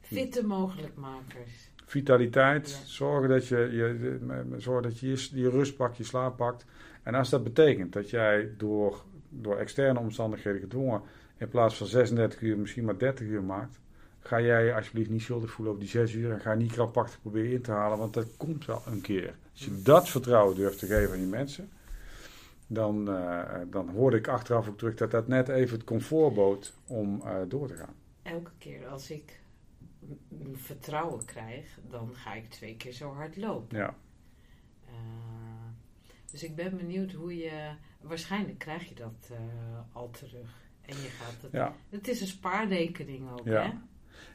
Fitte 0.00 0.46
mogelijkmakers 0.46 1.69
vitaliteit. 1.90 2.82
Zorgen 2.84 3.28
dat 3.28 3.46
je 3.46 3.56
je, 3.56 4.18
zorgen 4.56 4.82
dat 4.82 4.98
je, 4.98 5.08
je 5.08 5.40
je 5.40 5.50
rust 5.50 5.76
pakt, 5.76 5.96
je 5.96 6.04
slaap 6.04 6.36
pakt. 6.36 6.64
En 7.02 7.14
als 7.14 7.30
dat 7.30 7.44
betekent 7.44 7.92
dat 7.92 8.10
jij 8.10 8.50
door, 8.56 9.02
door 9.28 9.56
externe 9.56 9.98
omstandigheden 9.98 10.60
gedwongen 10.60 11.02
in 11.36 11.48
plaats 11.48 11.76
van 11.76 11.86
36 11.86 12.40
uur 12.40 12.58
misschien 12.58 12.84
maar 12.84 12.98
30 12.98 13.26
uur 13.26 13.42
maakt, 13.42 13.80
ga 14.20 14.40
jij 14.40 14.64
je 14.64 14.74
alsjeblieft 14.74 15.10
niet 15.10 15.22
schuldig 15.22 15.50
voelen 15.50 15.74
over 15.74 15.84
die 15.84 15.92
6 15.92 16.12
uur 16.12 16.32
en 16.32 16.40
ga 16.40 16.54
niet 16.54 16.72
krampachtig 16.72 17.20
proberen 17.20 17.52
in 17.52 17.62
te 17.62 17.70
halen, 17.70 17.98
want 17.98 18.14
dat 18.14 18.36
komt 18.36 18.66
wel 18.66 18.82
een 18.86 19.00
keer. 19.00 19.34
Als 19.52 19.64
je 19.64 19.82
dat 19.82 20.08
vertrouwen 20.08 20.56
durft 20.56 20.78
te 20.78 20.86
geven 20.86 21.12
aan 21.12 21.20
je 21.20 21.26
mensen, 21.26 21.68
dan, 22.66 23.08
uh, 23.08 23.42
dan 23.70 23.88
hoorde 23.88 24.16
ik 24.16 24.28
achteraf 24.28 24.68
ook 24.68 24.78
terug 24.78 24.94
dat 24.94 25.10
dat 25.10 25.28
net 25.28 25.48
even 25.48 25.76
het 25.76 25.86
comfort 25.86 26.34
bood 26.34 26.74
om 26.86 27.22
uh, 27.24 27.34
door 27.48 27.68
te 27.68 27.74
gaan. 27.74 27.94
Elke 28.22 28.50
keer 28.58 28.86
als 28.86 29.10
ik 29.10 29.40
vertrouwen 30.52 31.24
krijg, 31.24 31.78
dan 31.90 32.14
ga 32.14 32.34
ik 32.34 32.50
twee 32.50 32.76
keer 32.76 32.92
zo 32.92 33.12
hard 33.12 33.36
lopen. 33.36 33.78
Ja. 33.78 33.94
Uh, 34.88 34.92
dus 36.30 36.42
ik 36.42 36.54
ben 36.54 36.76
benieuwd 36.76 37.12
hoe 37.12 37.36
je. 37.36 37.70
Waarschijnlijk 38.00 38.58
krijg 38.58 38.88
je 38.88 38.94
dat 38.94 39.30
uh, 39.32 39.38
al 39.92 40.10
terug. 40.10 40.68
En 40.80 40.96
je 40.96 41.08
gaat 41.08 41.42
het. 41.42 41.52
Ja. 41.52 41.74
Het 41.88 42.08
is 42.08 42.20
een 42.20 42.26
spaarrekening 42.26 43.30
ook, 43.30 43.44
ja. 43.44 43.62
hè? 43.62 43.70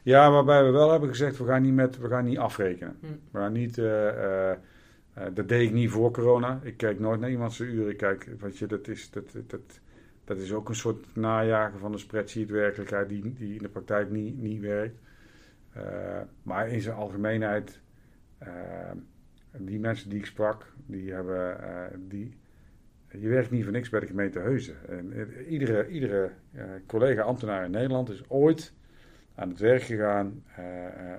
Ja, 0.02 0.30
waarbij 0.30 0.64
we 0.64 0.70
wel 0.70 0.90
hebben 0.90 1.08
gezegd: 1.08 1.38
we 1.38 1.44
gaan 1.44 1.62
niet, 1.62 1.74
met, 1.74 1.98
we 1.98 2.08
gaan 2.08 2.24
niet 2.24 2.38
afrekenen. 2.38 2.96
Hm. 3.00 3.06
We 3.30 3.38
gaan 3.38 3.52
niet. 3.52 3.78
Uh, 3.78 4.52
dat 5.34 5.48
deed 5.48 5.68
ik 5.68 5.72
niet 5.72 5.90
voor 5.90 6.10
corona. 6.10 6.60
Ik 6.62 6.76
kijk 6.76 6.98
nooit 6.98 7.20
naar 7.20 7.30
iemand 7.30 7.52
zijn 7.52 7.68
uren. 7.68 7.90
Ik 7.90 7.96
kijk, 7.96 8.28
je, 8.52 8.66
dat 8.66 8.88
is. 8.88 9.10
Dat, 9.10 9.24
dat, 9.46 9.80
dat 10.24 10.38
is 10.38 10.52
ook 10.52 10.68
een 10.68 10.74
soort 10.74 11.16
najagen 11.16 11.78
van 11.78 11.92
een 11.92 11.98
spreadsheet 11.98 12.50
werkelijkheid 12.50 13.08
die, 13.08 13.34
die 13.34 13.54
in 13.54 13.62
de 13.62 13.68
praktijk 13.68 14.10
niet, 14.10 14.38
niet 14.38 14.60
werkt. 14.60 14.98
Eh, 15.76 16.20
maar 16.42 16.68
in 16.68 16.80
zijn 16.80 16.96
algemeenheid, 16.96 17.80
eh, 18.38 18.50
die 19.58 19.80
mensen 19.80 20.10
die 20.10 20.18
ik 20.18 20.26
sprak, 20.26 20.72
die 20.86 21.12
hebben, 21.12 21.62
eh, 21.62 21.98
die, 21.98 22.34
je 23.10 23.28
werkt 23.28 23.50
niet 23.50 23.62
voor 23.62 23.72
niks 23.72 23.88
bij 23.88 24.00
de 24.00 24.06
gemeente 24.06 24.38
Heuzen. 24.38 24.76
En 24.88 25.32
iedere 25.48 25.88
iedere 25.88 26.30
collega-ambtenaar 26.86 27.64
in 27.64 27.70
Nederland 27.70 28.10
is 28.10 28.22
ooit 28.28 28.72
aan 29.34 29.48
het 29.48 29.58
werk 29.58 29.82
gegaan 29.82 30.44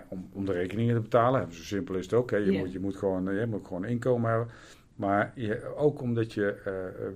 om, 0.08 0.30
om 0.34 0.46
de 0.46 0.52
rekeningen 0.52 0.96
te 0.96 1.02
betalen. 1.02 1.54
Zo 1.54 1.64
simpel 1.64 1.96
is 1.96 2.04
het 2.04 2.14
ook. 2.14 2.32
Hè. 2.32 2.38
Je, 2.38 2.52
moet, 2.52 2.72
je, 2.72 2.80
moet 2.80 2.96
gewoon, 2.96 3.36
je 3.36 3.46
moet 3.46 3.66
gewoon 3.66 3.86
inkomen 3.86 4.30
hebben. 4.30 4.48
Maar 4.96 5.32
je, 5.36 5.76
ook 5.76 6.02
omdat 6.02 6.34
je 6.34 6.56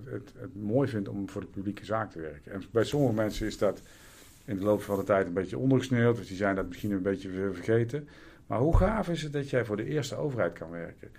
het, 0.06 0.34
het, 0.38 0.56
mooi 0.56 0.88
vindt 0.88 1.10
om 1.10 1.30
voor 1.30 1.42
de 1.42 1.48
publieke 1.48 1.86
zaak 1.86 2.12
te 2.12 2.20
werken. 2.20 2.52
En 2.52 2.64
bij 2.72 2.84
sommige 2.84 3.14
mensen 3.14 3.48
is 3.48 3.58
dat 3.58 3.82
in 4.46 4.58
de 4.58 4.64
loop 4.64 4.82
van 4.82 4.98
de 4.98 5.04
tijd 5.04 5.28
een 5.28 5.34
beetje 5.34 5.58
ondergesneeuwd. 5.58 6.16
Dus 6.16 6.28
die 6.28 6.38
zijn 6.38 6.56
dat 6.56 6.68
misschien 6.68 6.92
een 6.92 7.02
beetje 7.02 7.30
vergeten. 7.30 8.08
Maar 8.48 8.60
hoe 8.60 8.78
gaaf 8.78 9.10
is 9.10 9.24
het 9.24 9.34
dat 9.34 9.50
jij 9.50 9.66
voor 9.66 9.78
de 9.78 9.86
eerste 9.86 10.16
overheid 10.16 10.54
kan 10.54 10.70
werken? 10.70 11.12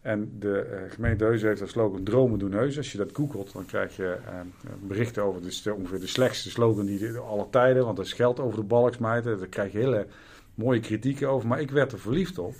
En 0.00 0.32
de 0.38 0.66
uh, 0.70 0.92
gemeente 0.92 1.24
Heus 1.24 1.42
heeft 1.42 1.60
als 1.60 1.70
slogan 1.70 2.04
Dromen 2.04 2.38
doen 2.38 2.52
Heus. 2.52 2.76
Als 2.76 2.92
je 2.92 2.98
dat 2.98 3.10
googelt, 3.12 3.52
dan 3.52 3.66
krijg 3.66 3.96
je 3.96 4.16
uh, 4.24 4.40
berichten 4.80 5.22
over. 5.22 5.46
Is 5.46 5.66
ongeveer 5.66 6.00
de 6.00 6.06
slechtste 6.06 6.50
slogan 6.50 6.86
die 6.86 7.18
alle 7.18 7.46
tijden. 7.50 7.84
Want 7.84 7.98
er 7.98 8.04
is 8.04 8.12
geld 8.12 8.40
over 8.40 8.58
de 8.58 8.64
balk 8.64 8.94
smijten. 8.94 9.38
Daar 9.38 9.46
krijg 9.46 9.72
je 9.72 9.78
hele 9.78 10.06
mooie 10.54 10.80
kritieken 10.80 11.28
over. 11.28 11.48
Maar 11.48 11.60
ik 11.60 11.70
werd 11.70 11.92
er 11.92 11.98
verliefd 11.98 12.38
op. 12.38 12.54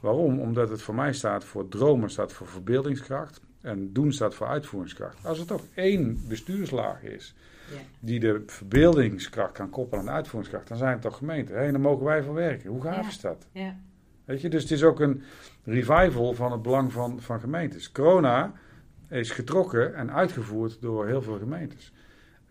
Waarom? 0.00 0.40
Omdat 0.40 0.70
het 0.70 0.82
voor 0.82 0.94
mij 0.94 1.12
staat 1.12 1.44
voor 1.44 1.68
dromen, 1.68 2.10
staat 2.10 2.32
voor 2.32 2.46
verbeeldingskracht. 2.46 3.40
En 3.68 3.92
doen 3.92 4.12
staat 4.12 4.34
voor 4.34 4.46
uitvoeringskracht. 4.46 5.26
Als 5.26 5.38
er 5.38 5.46
toch 5.46 5.62
één 5.74 6.20
bestuurslaag 6.28 7.02
is 7.02 7.34
ja. 7.70 7.78
die 8.00 8.20
de 8.20 8.42
verbeeldingskracht 8.46 9.52
kan 9.52 9.70
koppelen 9.70 10.00
aan 10.00 10.06
de 10.06 10.12
uitvoeringskracht, 10.12 10.68
dan 10.68 10.76
zijn 10.76 10.92
het 10.92 11.02
toch 11.02 11.16
gemeenten. 11.16 11.58
Hé, 11.58 11.72
dan 11.72 11.80
mogen 11.80 12.04
wij 12.04 12.22
voor 12.22 12.34
werken. 12.34 12.70
Hoe 12.70 12.82
gaaf 12.82 13.08
is 13.08 13.20
dat? 13.20 13.46
Ja. 13.52 13.76
Weet 14.24 14.40
je, 14.40 14.48
dus 14.48 14.62
het 14.62 14.70
is 14.70 14.82
ook 14.82 15.00
een 15.00 15.22
revival 15.64 16.34
van 16.34 16.52
het 16.52 16.62
belang 16.62 16.92
van, 16.92 17.20
van 17.20 17.40
gemeentes. 17.40 17.92
Corona 17.92 18.52
is 19.08 19.30
getrokken 19.30 19.94
en 19.94 20.12
uitgevoerd 20.12 20.80
door 20.80 21.06
heel 21.06 21.22
veel 21.22 21.38
gemeentes. 21.38 21.92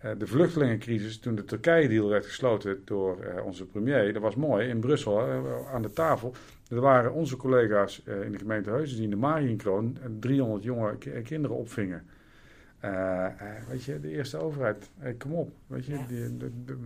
Uh, 0.06 0.12
de 0.18 0.28
vluchtelingencrisis, 0.28 1.20
toen 1.20 1.36
de 1.36 1.46
Turkije-deal 1.46 2.10
werd 2.10 2.26
gesloten 2.26 2.82
door 2.86 3.26
uh, 3.26 3.46
onze 3.46 3.66
premier, 3.66 4.14
dat 4.14 4.22
was 4.22 4.36
mooi, 4.36 4.68
in 4.68 4.80
Brussel 4.80 5.28
uh, 5.28 5.74
aan 5.74 5.82
de 5.82 5.94
tafel. 5.94 6.34
Er 6.70 6.82
waren 6.82 7.14
onze 7.14 7.38
collega's 7.38 8.04
in 8.04 8.32
de 8.32 8.38
gemeente 8.38 8.70
Heuzen 8.70 8.96
die 8.96 9.06
in 9.06 9.10
de 9.10 9.16
Marienkroon 9.16 9.98
300 10.20 10.64
jonge 10.64 10.98
kinderen 11.24 11.58
opvingen. 11.58 12.06
weet 13.70 13.84
je, 13.84 14.00
de 14.00 14.10
eerste 14.10 14.38
overheid, 14.38 14.90
kom 15.18 15.34
op. 15.34 15.52
Weet 15.68 15.86
je, 15.86 16.06
die, 16.08 16.38
de, 16.38 16.64
de, 16.66 16.78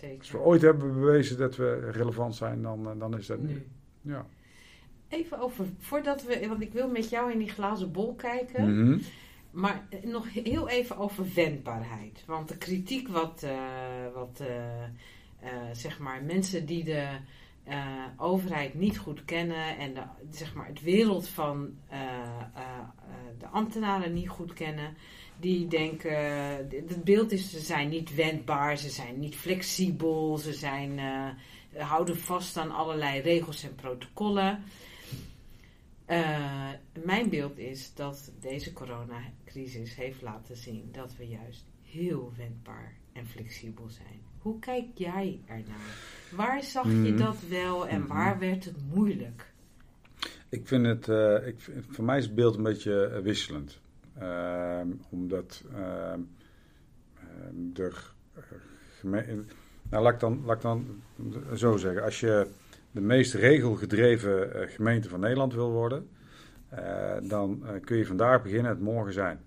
Zeker. 0.00 0.18
Als 0.18 0.30
we 0.30 0.38
ooit 0.38 0.62
hebben 0.62 0.94
bewezen 0.94 1.38
dat 1.38 1.56
we 1.56 1.90
relevant 1.90 2.34
zijn, 2.34 2.62
dan, 2.62 2.98
dan 2.98 3.18
is 3.18 3.26
dat 3.26 3.40
nu. 3.40 3.66
Ja. 4.00 4.26
Even 5.08 5.38
over, 5.38 5.66
voordat 5.78 6.24
we, 6.24 6.48
want 6.48 6.62
ik 6.62 6.72
wil 6.72 6.88
met 6.88 7.10
jou 7.10 7.32
in 7.32 7.38
die 7.38 7.48
glazen 7.48 7.92
bol 7.92 8.14
kijken. 8.14 8.80
Mhm. 8.80 8.98
Maar 9.50 9.86
nog 10.04 10.32
heel 10.32 10.68
even 10.68 10.96
over 10.96 11.24
wendbaarheid. 11.34 12.24
Want 12.26 12.48
de 12.48 12.56
kritiek 12.56 13.08
wat, 13.08 13.42
uh, 13.44 13.50
wat 14.14 14.40
uh, 14.42 15.48
zeg 15.72 15.98
maar, 15.98 16.22
mensen 16.22 16.66
die 16.66 16.84
de 16.84 17.06
overheid 18.16 18.74
niet 18.74 18.98
goed 18.98 19.24
kennen 19.24 19.78
en 19.78 19.94
de, 19.94 20.02
zeg 20.30 20.54
maar, 20.54 20.66
het 20.66 20.82
wereld 20.82 21.28
van 21.28 21.78
de 23.38 23.46
ambtenaren 23.46 24.12
niet 24.12 24.28
goed 24.28 24.52
kennen, 24.52 24.96
die 25.40 25.66
denken, 25.66 26.16
het 26.68 27.04
beeld 27.04 27.32
is, 27.32 27.50
ze 27.50 27.58
zijn 27.60 27.88
niet 27.88 28.14
wendbaar, 28.14 28.76
ze 28.76 28.90
zijn 28.90 29.18
niet 29.18 29.36
flexibel, 29.36 30.38
ze 30.38 30.52
zijn 30.52 31.00
houden 31.76 32.18
vast 32.18 32.56
aan 32.56 32.70
allerlei 32.70 33.20
regels 33.20 33.62
en 33.62 33.74
protocollen. 33.74 34.62
Mijn 37.04 37.28
beeld 37.28 37.58
is 37.58 37.94
dat 37.94 38.32
deze 38.40 38.72
coronacrisis 38.72 39.94
heeft 39.94 40.22
laten 40.22 40.56
zien 40.56 40.88
dat 40.92 41.16
we 41.16 41.26
juist 41.26 41.64
heel 41.82 42.32
wendbaar 42.36 42.94
en 43.12 43.26
flexibel 43.26 43.88
zijn. 43.88 44.33
Hoe 44.44 44.58
kijk 44.58 44.84
jij 44.94 45.40
ernaar? 45.46 45.96
Waar 46.36 46.62
zag 46.62 46.84
je 46.84 46.90
mhm. 46.90 47.16
dat 47.16 47.36
wel 47.48 47.88
en 47.88 48.00
mhm. 48.00 48.08
waar 48.08 48.38
werd 48.38 48.64
het 48.64 48.76
moeilijk? 48.94 49.52
Ik 50.48 50.68
vind 50.68 50.86
het, 50.86 51.08
uh, 51.08 51.46
ik, 51.46 51.56
voor 51.88 52.04
mij 52.04 52.18
is 52.18 52.24
het 52.24 52.34
beeld 52.34 52.56
een 52.56 52.62
beetje 52.62 53.10
uh, 53.14 53.18
wisselend. 53.18 53.80
Ehm, 54.18 54.88
omdat 55.10 55.64
ehm, 55.74 56.20
ehm, 57.14 57.82
er 57.82 58.12
nou, 59.90 60.02
laat 60.02 60.12
ik, 60.12 60.20
dan, 60.20 60.42
laat 60.44 60.56
ik 60.56 60.62
dan 60.62 61.02
zo 61.54 61.76
zeggen. 61.76 62.02
Als 62.02 62.20
je 62.20 62.46
de 62.90 63.00
meest 63.00 63.34
regelgedreven 63.34 64.56
uh, 64.56 64.68
gemeente 64.68 65.08
van 65.08 65.20
Nederland 65.20 65.54
wil 65.54 65.70
worden, 65.70 66.08
uh, 66.74 67.14
dan 67.22 67.62
uh, 67.62 67.70
kun 67.84 67.96
je 67.96 68.06
vandaag 68.06 68.42
beginnen 68.42 68.70
het 68.70 68.80
morgen 68.80 69.12
zijn. 69.12 69.40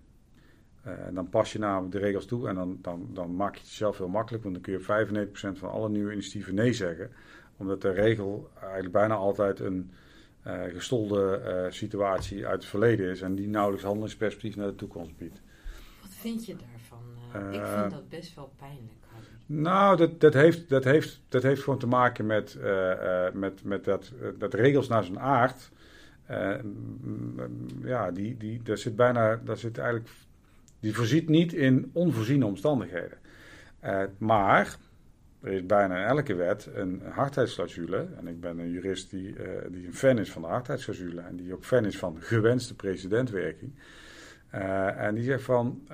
Dan 1.14 1.30
pas 1.30 1.52
je 1.52 1.60
namelijk 1.60 1.92
de 1.92 2.00
regels 2.00 2.26
toe 2.26 2.48
en 2.48 2.56
dan, 2.56 2.78
dan, 2.82 3.10
dan 3.14 3.36
maak 3.36 3.54
je 3.54 3.60
het 3.60 3.70
jezelf 3.70 3.98
heel 3.98 4.08
makkelijk, 4.08 4.44
want 4.44 4.56
dan 4.56 4.64
kun 4.64 4.74
je 4.74 5.56
95% 5.56 5.60
van 5.60 5.72
alle 5.72 5.90
nieuwe 5.90 6.12
initiatieven 6.12 6.56
nee 6.56 6.74
zeggen. 6.74 7.12
Omdat 7.58 7.82
de 7.82 7.92
regel 7.92 8.50
eigenlijk 8.62 8.92
bijna 8.92 9.16
altijd 9.16 9.60
een 9.60 9.92
gestolde 10.74 11.68
situatie 11.70 12.46
uit 12.46 12.62
het 12.62 12.70
verleden 12.70 13.10
is 13.10 13.22
en 13.22 13.36
die 13.36 13.48
nauwelijks 13.48 13.86
handelingsperspectief 13.86 14.56
naar 14.56 14.68
de 14.68 14.76
toekomst 14.76 15.18
biedt. 15.18 15.42
Wat 16.02 16.12
vind 16.12 16.46
je 16.46 16.56
daarvan? 16.56 17.54
ik 17.54 17.66
vind 17.66 17.92
dat 17.92 18.10
best 18.10 18.36
wel 18.36 18.52
pijnlijk. 18.58 18.98
Nou, 19.46 19.98
dat, 19.98 20.20
dat, 20.20 20.34
heeft, 20.34 20.70
dat, 20.70 20.84
heeft, 20.84 21.22
dat 21.30 21.44
heeft 21.44 21.64
gewoon 21.64 21.80
te 21.80 21.88
maken 21.88 22.26
met, 22.26 22.58
met, 23.34 23.64
met 23.64 23.84
dat, 23.84 24.14
dat 24.38 24.54
regels 24.54 24.88
naar 24.88 25.04
zijn 25.04 25.20
aard. 25.20 25.72
Ja, 27.84 28.12
die, 28.12 28.38
die, 28.38 28.62
daar 28.64 28.78
zit 28.78 28.96
bijna, 28.96 29.36
daar 29.36 29.58
zit 29.58 29.78
eigenlijk, 29.78 30.10
die 30.80 30.96
voorziet 30.96 31.30
niet 31.30 31.54
in 31.54 31.90
onvoorziene 31.94 32.46
omstandigheden. 32.46 33.18
maar 34.18 34.78
er 35.42 35.52
is 35.52 35.66
bijna 35.66 35.98
in 36.02 36.08
elke 36.08 36.36
wet 36.36 36.70
een 36.74 37.02
hardheidsclausule. 37.10 38.08
En 38.18 38.28
ik 38.28 38.40
ben 38.40 38.60
een 38.60 38.72
jurist 38.72 39.10
die, 39.10 39.36
die 39.70 39.86
een 39.86 39.94
fan 39.94 40.20
is 40.20 40.32
van 40.32 40.42
de 40.42 40.48
hardheidsclausule 40.48 41.22
en 41.22 41.36
die 41.36 41.54
ook 41.54 41.66
fan 41.66 41.86
is 41.86 41.98
van 41.98 42.18
gewenste 42.22 42.76
precedentwerking. 42.76 43.72
en 44.98 45.16
die 45.16 45.24
zegt 45.24 45.44
van 45.44 45.88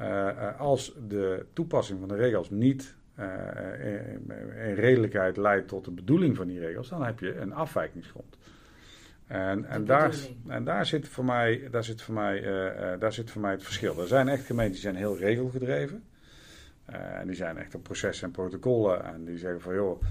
als 0.58 0.96
de 1.08 1.46
toepassing 1.54 2.00
van 2.00 2.08
de 2.08 2.16
regels 2.16 2.50
niet 2.50 2.96
uh, 3.20 4.04
in, 4.04 4.74
redelijkheid 4.74 5.38
leidt 5.38 5.68
tot 5.68 5.86
de 5.86 5.92
bedoeling 5.92 6.36
van 6.36 6.48
die 6.48 6.60
regels, 6.60 6.90
dan 6.90 7.04
heb 7.04 7.20
je 7.20 7.36
een 7.36 7.54
afwijkingsgrond. 7.54 8.38
En, 9.34 9.66
en, 9.66 9.86
daar, 9.86 10.16
en 10.48 10.64
daar 10.64 10.86
zit 10.86 11.08
voor 11.08 11.26
mij, 11.26 11.68
daar 11.72 11.84
zit 11.84 12.02
voor 12.02 12.14
mij, 12.14 12.42
uh, 12.42 13.00
daar 13.00 13.14
zit 13.14 13.32
voor 13.32 13.42
mij 13.42 13.52
het 13.52 13.64
verschil. 13.64 14.00
Er 14.00 14.08
zijn 14.08 14.28
echt 14.28 14.46
gemeenten 14.46 14.74
die 14.74 14.82
zijn 14.82 14.96
heel 14.96 15.18
regelgedreven. 15.18 16.04
Uh, 16.90 17.20
en 17.20 17.28
die 17.28 17.36
zijn 17.36 17.58
echt 17.58 17.76
op 17.76 17.84
processen 17.84 18.28
en 18.28 18.34
protocollen. 18.34 19.06
En 19.06 19.26
die 19.26 19.38
zeggen 19.38 19.62
van 19.62 19.74
joh, 19.74 20.02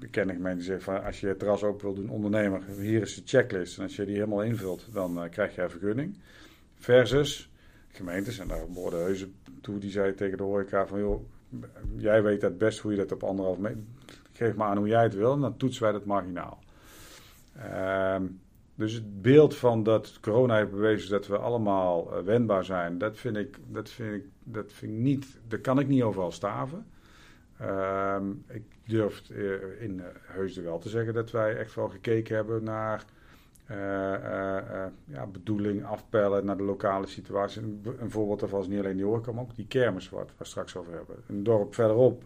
ik 0.00 0.10
ken 0.10 0.28
een 0.28 0.34
gemeente 0.34 0.58
die 0.58 0.66
zegt 0.66 0.82
van 0.82 1.04
als 1.04 1.20
je 1.20 1.26
het 1.26 1.38
terras 1.38 1.62
open 1.62 1.84
wil 1.84 1.94
doen, 1.94 2.08
ondernemer, 2.08 2.62
hier 2.78 3.02
is 3.02 3.14
de 3.14 3.22
checklist. 3.24 3.76
En 3.78 3.82
als 3.82 3.96
je 3.96 4.04
die 4.04 4.14
helemaal 4.14 4.42
invult, 4.42 4.88
dan 4.92 5.28
krijg 5.30 5.54
je 5.54 5.62
een 5.62 5.70
vergunning. 5.70 6.18
Versus 6.74 7.50
gemeentes, 7.88 8.38
en 8.38 8.48
daar 8.48 8.66
behoorde 8.68 8.96
Heuzen 8.96 9.34
toe, 9.60 9.78
die 9.78 9.90
zei 9.90 10.14
tegen 10.14 10.36
de 10.36 10.42
horeca 10.42 10.86
van 10.86 10.98
joh, 10.98 11.22
jij 11.96 12.22
weet 12.22 12.42
het 12.42 12.58
best 12.58 12.78
hoe 12.78 12.90
je 12.90 12.96
dat 12.96 13.12
op 13.12 13.22
anderhalf 13.22 13.58
meter... 13.58 13.82
Geef 14.32 14.54
maar 14.54 14.68
aan 14.68 14.76
hoe 14.76 14.88
jij 14.88 15.02
het 15.02 15.14
wil 15.14 15.32
en 15.32 15.40
dan 15.40 15.56
toetsen 15.56 15.82
wij 15.82 15.92
dat 15.92 16.04
marginaal. 16.04 16.58
Ehm, 17.60 18.26
dus 18.74 18.92
het 18.92 19.22
beeld 19.22 19.56
van 19.56 19.82
dat 19.82 20.18
corona 20.20 20.56
heeft 20.56 20.70
bewezen 20.70 21.10
dat 21.10 21.26
we 21.26 21.38
allemaal 21.38 22.16
uh, 22.16 22.24
wendbaar 22.24 22.64
zijn, 22.64 22.98
dat 22.98 23.18
vind 23.18 23.36
ik, 23.36 23.58
dat 23.66 23.90
vind 23.90 24.14
ik, 24.14 24.24
dat 24.44 24.72
vind 24.72 24.92
ik 24.92 24.98
niet, 24.98 25.40
daar 25.48 25.58
kan 25.58 25.78
ik 25.78 25.88
niet 25.88 26.02
overal 26.02 26.32
staven. 26.32 26.86
Ehm, 27.58 28.30
ik 28.48 28.62
durf 28.86 29.30
uh, 29.30 29.82
in 29.82 29.98
uh, 29.98 30.04
Heusden 30.20 30.64
wel 30.64 30.78
te 30.78 30.88
zeggen 30.88 31.14
dat 31.14 31.30
wij 31.30 31.56
echt 31.56 31.74
wel 31.74 31.88
gekeken 31.88 32.36
hebben 32.36 32.64
naar 32.64 33.04
ja, 35.04 35.26
bedoeling, 35.32 35.84
afpellen 35.84 36.44
naar 36.44 36.56
de 36.56 36.62
lokale 36.62 37.06
situatie. 37.06 37.62
Een, 37.62 38.10
voorbeeld 38.10 38.40
daarvan 38.40 38.60
is 38.60 38.66
niet 38.66 38.78
alleen 38.78 38.96
die 38.96 39.04
horeca, 39.04 39.32
maar 39.32 39.42
ook 39.42 39.54
die 39.54 39.66
kermis 39.66 40.08
wat 40.08 40.30
we 40.36 40.44
straks 40.44 40.76
over 40.76 40.92
hebben. 40.92 41.16
Een 41.26 41.42
dorp 41.42 41.74
verderop 41.74 42.24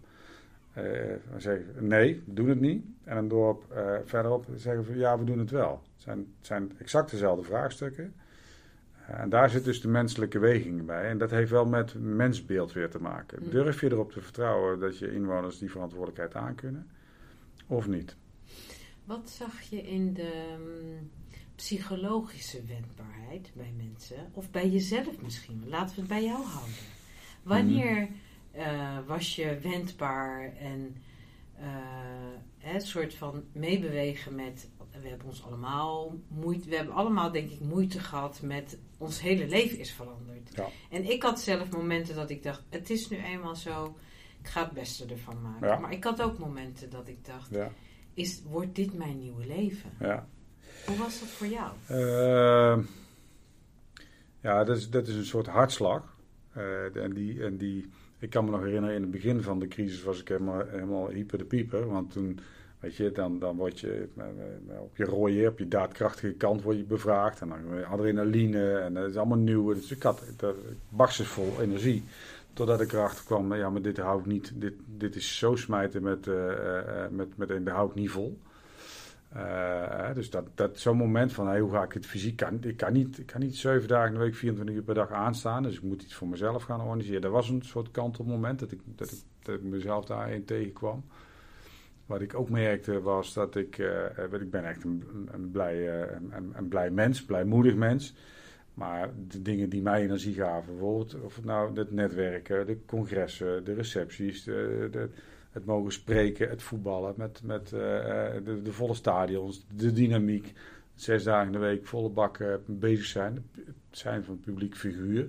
zeggen 1.37 1.65
nee, 1.81 2.23
we 2.27 2.33
doen 2.33 2.49
het 2.49 2.61
niet. 2.61 2.85
En 3.05 3.17
een 3.17 3.29
dorp 3.29 3.65
uh, 3.73 3.97
verderop 4.05 4.47
zeggen 4.55 4.85
we 4.85 4.99
ja, 4.99 5.19
we 5.19 5.25
doen 5.25 5.39
het 5.39 5.51
wel. 5.51 5.83
Het 5.95 6.03
zijn, 6.03 6.19
het 6.19 6.47
zijn 6.47 6.73
exact 6.79 7.11
dezelfde 7.11 7.45
vraagstukken. 7.45 8.15
Uh, 9.11 9.21
en 9.21 9.29
daar 9.29 9.51
zit 9.51 9.65
dus 9.65 9.81
de 9.81 9.89
menselijke 9.89 10.39
weging 10.39 10.87
bij. 10.87 11.09
En 11.09 11.19
dat 11.19 11.31
heeft 11.31 11.51
wel 11.51 11.67
met 11.67 11.95
mensbeeld 11.95 12.73
weer 12.73 12.91
te 12.91 12.99
maken. 12.99 13.43
Mm. 13.43 13.51
Durf 13.51 13.81
je 13.81 13.91
erop 13.91 14.13
te 14.13 14.21
vertrouwen 14.21 14.81
dat 14.81 14.99
je 14.99 15.13
inwoners 15.13 15.59
die 15.59 15.71
verantwoordelijkheid 15.71 16.35
aankunnen? 16.35 16.91
Of 17.67 17.87
niet? 17.87 18.17
Wat 19.05 19.31
zag 19.31 19.61
je 19.61 19.83
in 19.83 20.15
de 20.15 20.57
um, 20.59 21.11
psychologische 21.55 22.63
wendbaarheid 22.65 23.51
bij 23.55 23.73
mensen? 23.77 24.31
Of 24.33 24.51
bij 24.51 24.69
jezelf 24.69 25.23
misschien? 25.23 25.63
Laten 25.67 25.95
we 25.95 26.01
het 26.01 26.11
bij 26.11 26.25
jou 26.25 26.45
houden. 26.45 26.75
Wanneer... 27.43 28.01
Mm 28.01 28.23
uh, 28.57 28.99
was 29.07 29.37
je 29.37 29.59
wendbaar 29.63 30.57
en 30.57 30.97
uh, 31.61 32.73
een 32.75 32.81
soort 32.81 33.15
van 33.15 33.45
meebewegen 33.53 34.35
met 34.35 34.69
we 35.03 35.09
hebben 35.09 35.27
ons 35.27 35.45
allemaal 35.45 36.19
moeite, 36.29 36.69
we 36.69 36.77
hebben 36.77 36.95
allemaal 36.95 37.33
denk 37.33 37.51
ik 37.51 37.61
moeite 37.61 38.01
gehad 38.01 38.43
met 38.43 38.79
ons 38.99 39.21
hele 39.21 39.47
leven 39.47 39.79
is 39.79 39.93
veranderd. 39.93 40.55
Ja. 40.55 40.69
En 40.91 41.11
ik 41.11 41.23
had 41.23 41.41
zelf 41.41 41.71
momenten 41.71 42.15
dat 42.15 42.31
ik 42.31 42.43
dacht, 42.43 42.63
het 42.69 42.91
is 42.91 43.09
nu 43.09 43.17
eenmaal 43.17 43.57
zo, 43.57 43.97
ik 44.41 44.47
ga 44.47 44.65
het 44.65 44.73
beste 44.73 45.07
ervan 45.07 45.43
maken. 45.43 45.69
Ja. 45.69 45.79
Maar 45.79 45.93
ik 45.93 46.05
had 46.05 46.23
ook 46.23 46.39
momenten 46.39 46.91
dat 46.91 47.09
ik 47.09 47.25
dacht, 47.25 47.51
Ja, 47.51 47.73
is, 48.15 48.43
wordt 48.43 48.75
dit 48.75 48.95
mijn 48.95 49.19
nieuwe 49.19 49.47
leven? 49.47 49.91
ja. 50.01 50.27
Hoe 50.87 50.97
was 50.97 51.21
dat 51.21 51.29
voor 51.29 51.47
jou? 51.47 51.73
Ehm, 51.89 52.83
ja, 54.41 54.65
dat 54.65 54.77
is, 54.77 54.91
dat 54.91 55.09
is 55.09 55.15
een 55.15 55.25
soort 55.25 55.47
hartslag. 55.47 56.17
Eh, 56.53 56.97
en, 56.97 57.13
die, 57.13 57.43
en 57.43 57.57
die, 57.57 57.91
ik 58.25 58.31
kan 58.31 58.45
me 58.45 58.51
nog 58.51 58.63
herinneren, 58.63 58.97
in 58.97 59.03
het 59.03 59.11
begin 59.11 59.43
van 59.43 59.59
de 59.59 59.69
crisis 59.69 60.03
was 60.03 60.21
ik 60.21 60.29
helemaal, 60.29 60.63
helemaal 60.67 61.09
hyper 61.09 61.39
de 61.39 61.45
pieper. 61.45 61.87
Want 61.87 62.13
toen, 62.13 62.39
weet 62.81 62.97
je, 62.97 63.13
dan, 63.13 63.39
dan 63.39 63.57
word 63.57 63.81
je 63.81 64.09
op 64.81 64.97
je 64.97 65.05
rooie, 65.05 65.49
op 65.49 65.59
je 65.59 65.69
daadkrachtige 65.69 66.33
kant 66.33 66.63
word 66.63 66.77
je 66.77 66.85
bevraagd. 66.85 67.41
En 67.41 67.49
dan 67.49 67.85
adrenaline 67.85 68.79
en 68.79 68.95
dat 68.95 69.09
is 69.09 69.17
allemaal 69.17 69.39
nieuw. 69.39 69.75
Dus 69.75 69.91
ik 69.91 70.03
had 70.03 70.23
vol 71.07 71.61
energie. 71.61 72.03
Totdat 72.53 72.81
ik 72.81 72.93
erachter 72.93 73.25
kwam, 73.25 73.55
ja, 73.55 73.71
maar 73.71 73.83
dit 73.83 73.99
hou 73.99 74.21
ik 74.21 74.27
niet. 74.27 74.53
Dit, 74.55 74.75
dit 74.87 75.17
is 75.17 75.39
zo 75.39 75.57
smijten 75.57 76.03
met, 76.03 76.27
eh, 76.27 77.07
met, 77.11 77.37
met 77.37 77.49
dat 77.49 77.75
hou 77.75 77.89
ik 77.89 77.95
niet 77.95 78.11
vol. 78.11 78.39
Eh, 79.35 80.15
dus 80.15 80.31
dat, 80.31 80.47
dat 80.55 80.79
zo'n 80.79 80.97
moment 80.97 81.33
van 81.33 81.59
hoe 81.59 81.71
ga 81.71 81.83
ik 81.83 81.93
het 81.93 82.07
fysiek 82.07 82.41
ik 82.61 82.77
kan 82.77 82.93
niet 82.93 83.19
ik 83.19 83.27
kan 83.27 83.41
niet 83.41 83.57
zeven 83.57 83.89
dagen 83.89 84.09
in 84.09 84.15
de 84.15 84.21
week 84.21 84.35
24 84.35 84.77
uur 84.77 84.83
per 84.83 84.95
dag 84.95 85.11
aanstaan 85.11 85.63
dus 85.63 85.77
ik 85.77 85.83
moet 85.83 86.03
iets 86.03 86.15
voor 86.15 86.29
mezelf 86.29 86.63
gaan 86.63 86.81
organiseren. 86.81 87.21
Dat 87.21 87.31
was 87.31 87.49
een 87.49 87.63
soort 87.63 87.91
kantelmoment 87.91 88.59
dat 88.59 88.73
ik 88.73 88.81
dat 88.85 89.11
ik, 89.13 89.19
dat 89.43 89.55
ik 89.55 89.63
mezelf 89.63 90.05
daarin 90.05 90.45
tegenkwam. 90.45 91.05
Wat 92.07 92.21
ik 92.21 92.35
ook 92.35 92.51
merkte 92.51 93.01
was 93.01 93.33
dat 93.33 93.57
ik 93.57 93.79
eh, 93.79 94.41
ik 94.41 94.51
ben 94.51 94.65
echt 94.65 94.85
een, 94.85 95.05
een- 95.33 95.51
blij 95.51 96.01
eh, 96.03 96.17
een, 96.31 96.53
een 96.57 96.69
blij 96.69 96.91
mens 96.91 97.25
blijmoedig 97.25 97.75
mens. 97.75 98.15
Maar 98.75 99.11
de 99.29 99.43
dingen 99.43 99.69
die 99.69 99.83
mij 99.83 100.03
energie 100.03 100.35
gaven 100.35 100.73
bijvoorbeeld 100.73 101.21
of 101.21 101.45
nou 101.45 101.79
het 101.79 101.93
netwerken 101.93 102.67
de 102.67 102.79
congressen 102.87 103.65
de 103.65 103.75
recepties 103.75 104.49
het 105.55 105.65
mogen 105.65 105.93
spreken, 105.93 106.49
het 106.49 106.63
voetballen 106.63 107.15
met, 107.17 107.41
met 107.43 107.73
eh, 107.73 108.37
eh, 108.37 108.45
de, 108.45 108.63
de 108.63 108.73
volle 108.73 108.95
stadions, 108.95 109.67
de 109.75 109.93
dynamiek. 109.93 110.53
Zes 110.95 111.23
dagen 111.23 111.47
in 111.47 111.53
de 111.53 111.59
week 111.59 111.87
volle 111.87 112.09
bakken 112.09 112.63
bezig 112.67 113.05
zijn. 113.05 113.51
Het 113.55 113.75
zijn 113.91 114.25
van 114.25 114.41
publiek 114.41 114.77
figuur. 114.77 115.29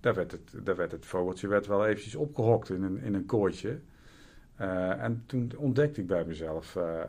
Daar 0.00 0.14
werd 0.14 0.32
het, 0.32 0.64
daar 0.64 0.76
werd 0.76 0.92
het 0.92 1.06
vogeltje 1.06 1.48
werd 1.48 1.66
wel 1.66 1.86
eventjes 1.86 2.14
opgehokt 2.14 2.70
in 2.70 2.82
een, 2.82 3.02
in 3.02 3.14
een 3.14 3.26
kooitje. 3.26 3.78
Eh, 4.56 5.02
en 5.02 5.22
toen 5.26 5.52
ontdekte 5.56 6.00
ik 6.00 6.06
bij 6.06 6.24
mezelf 6.24 6.76
eh, 6.76 7.00
eh, 7.00 7.08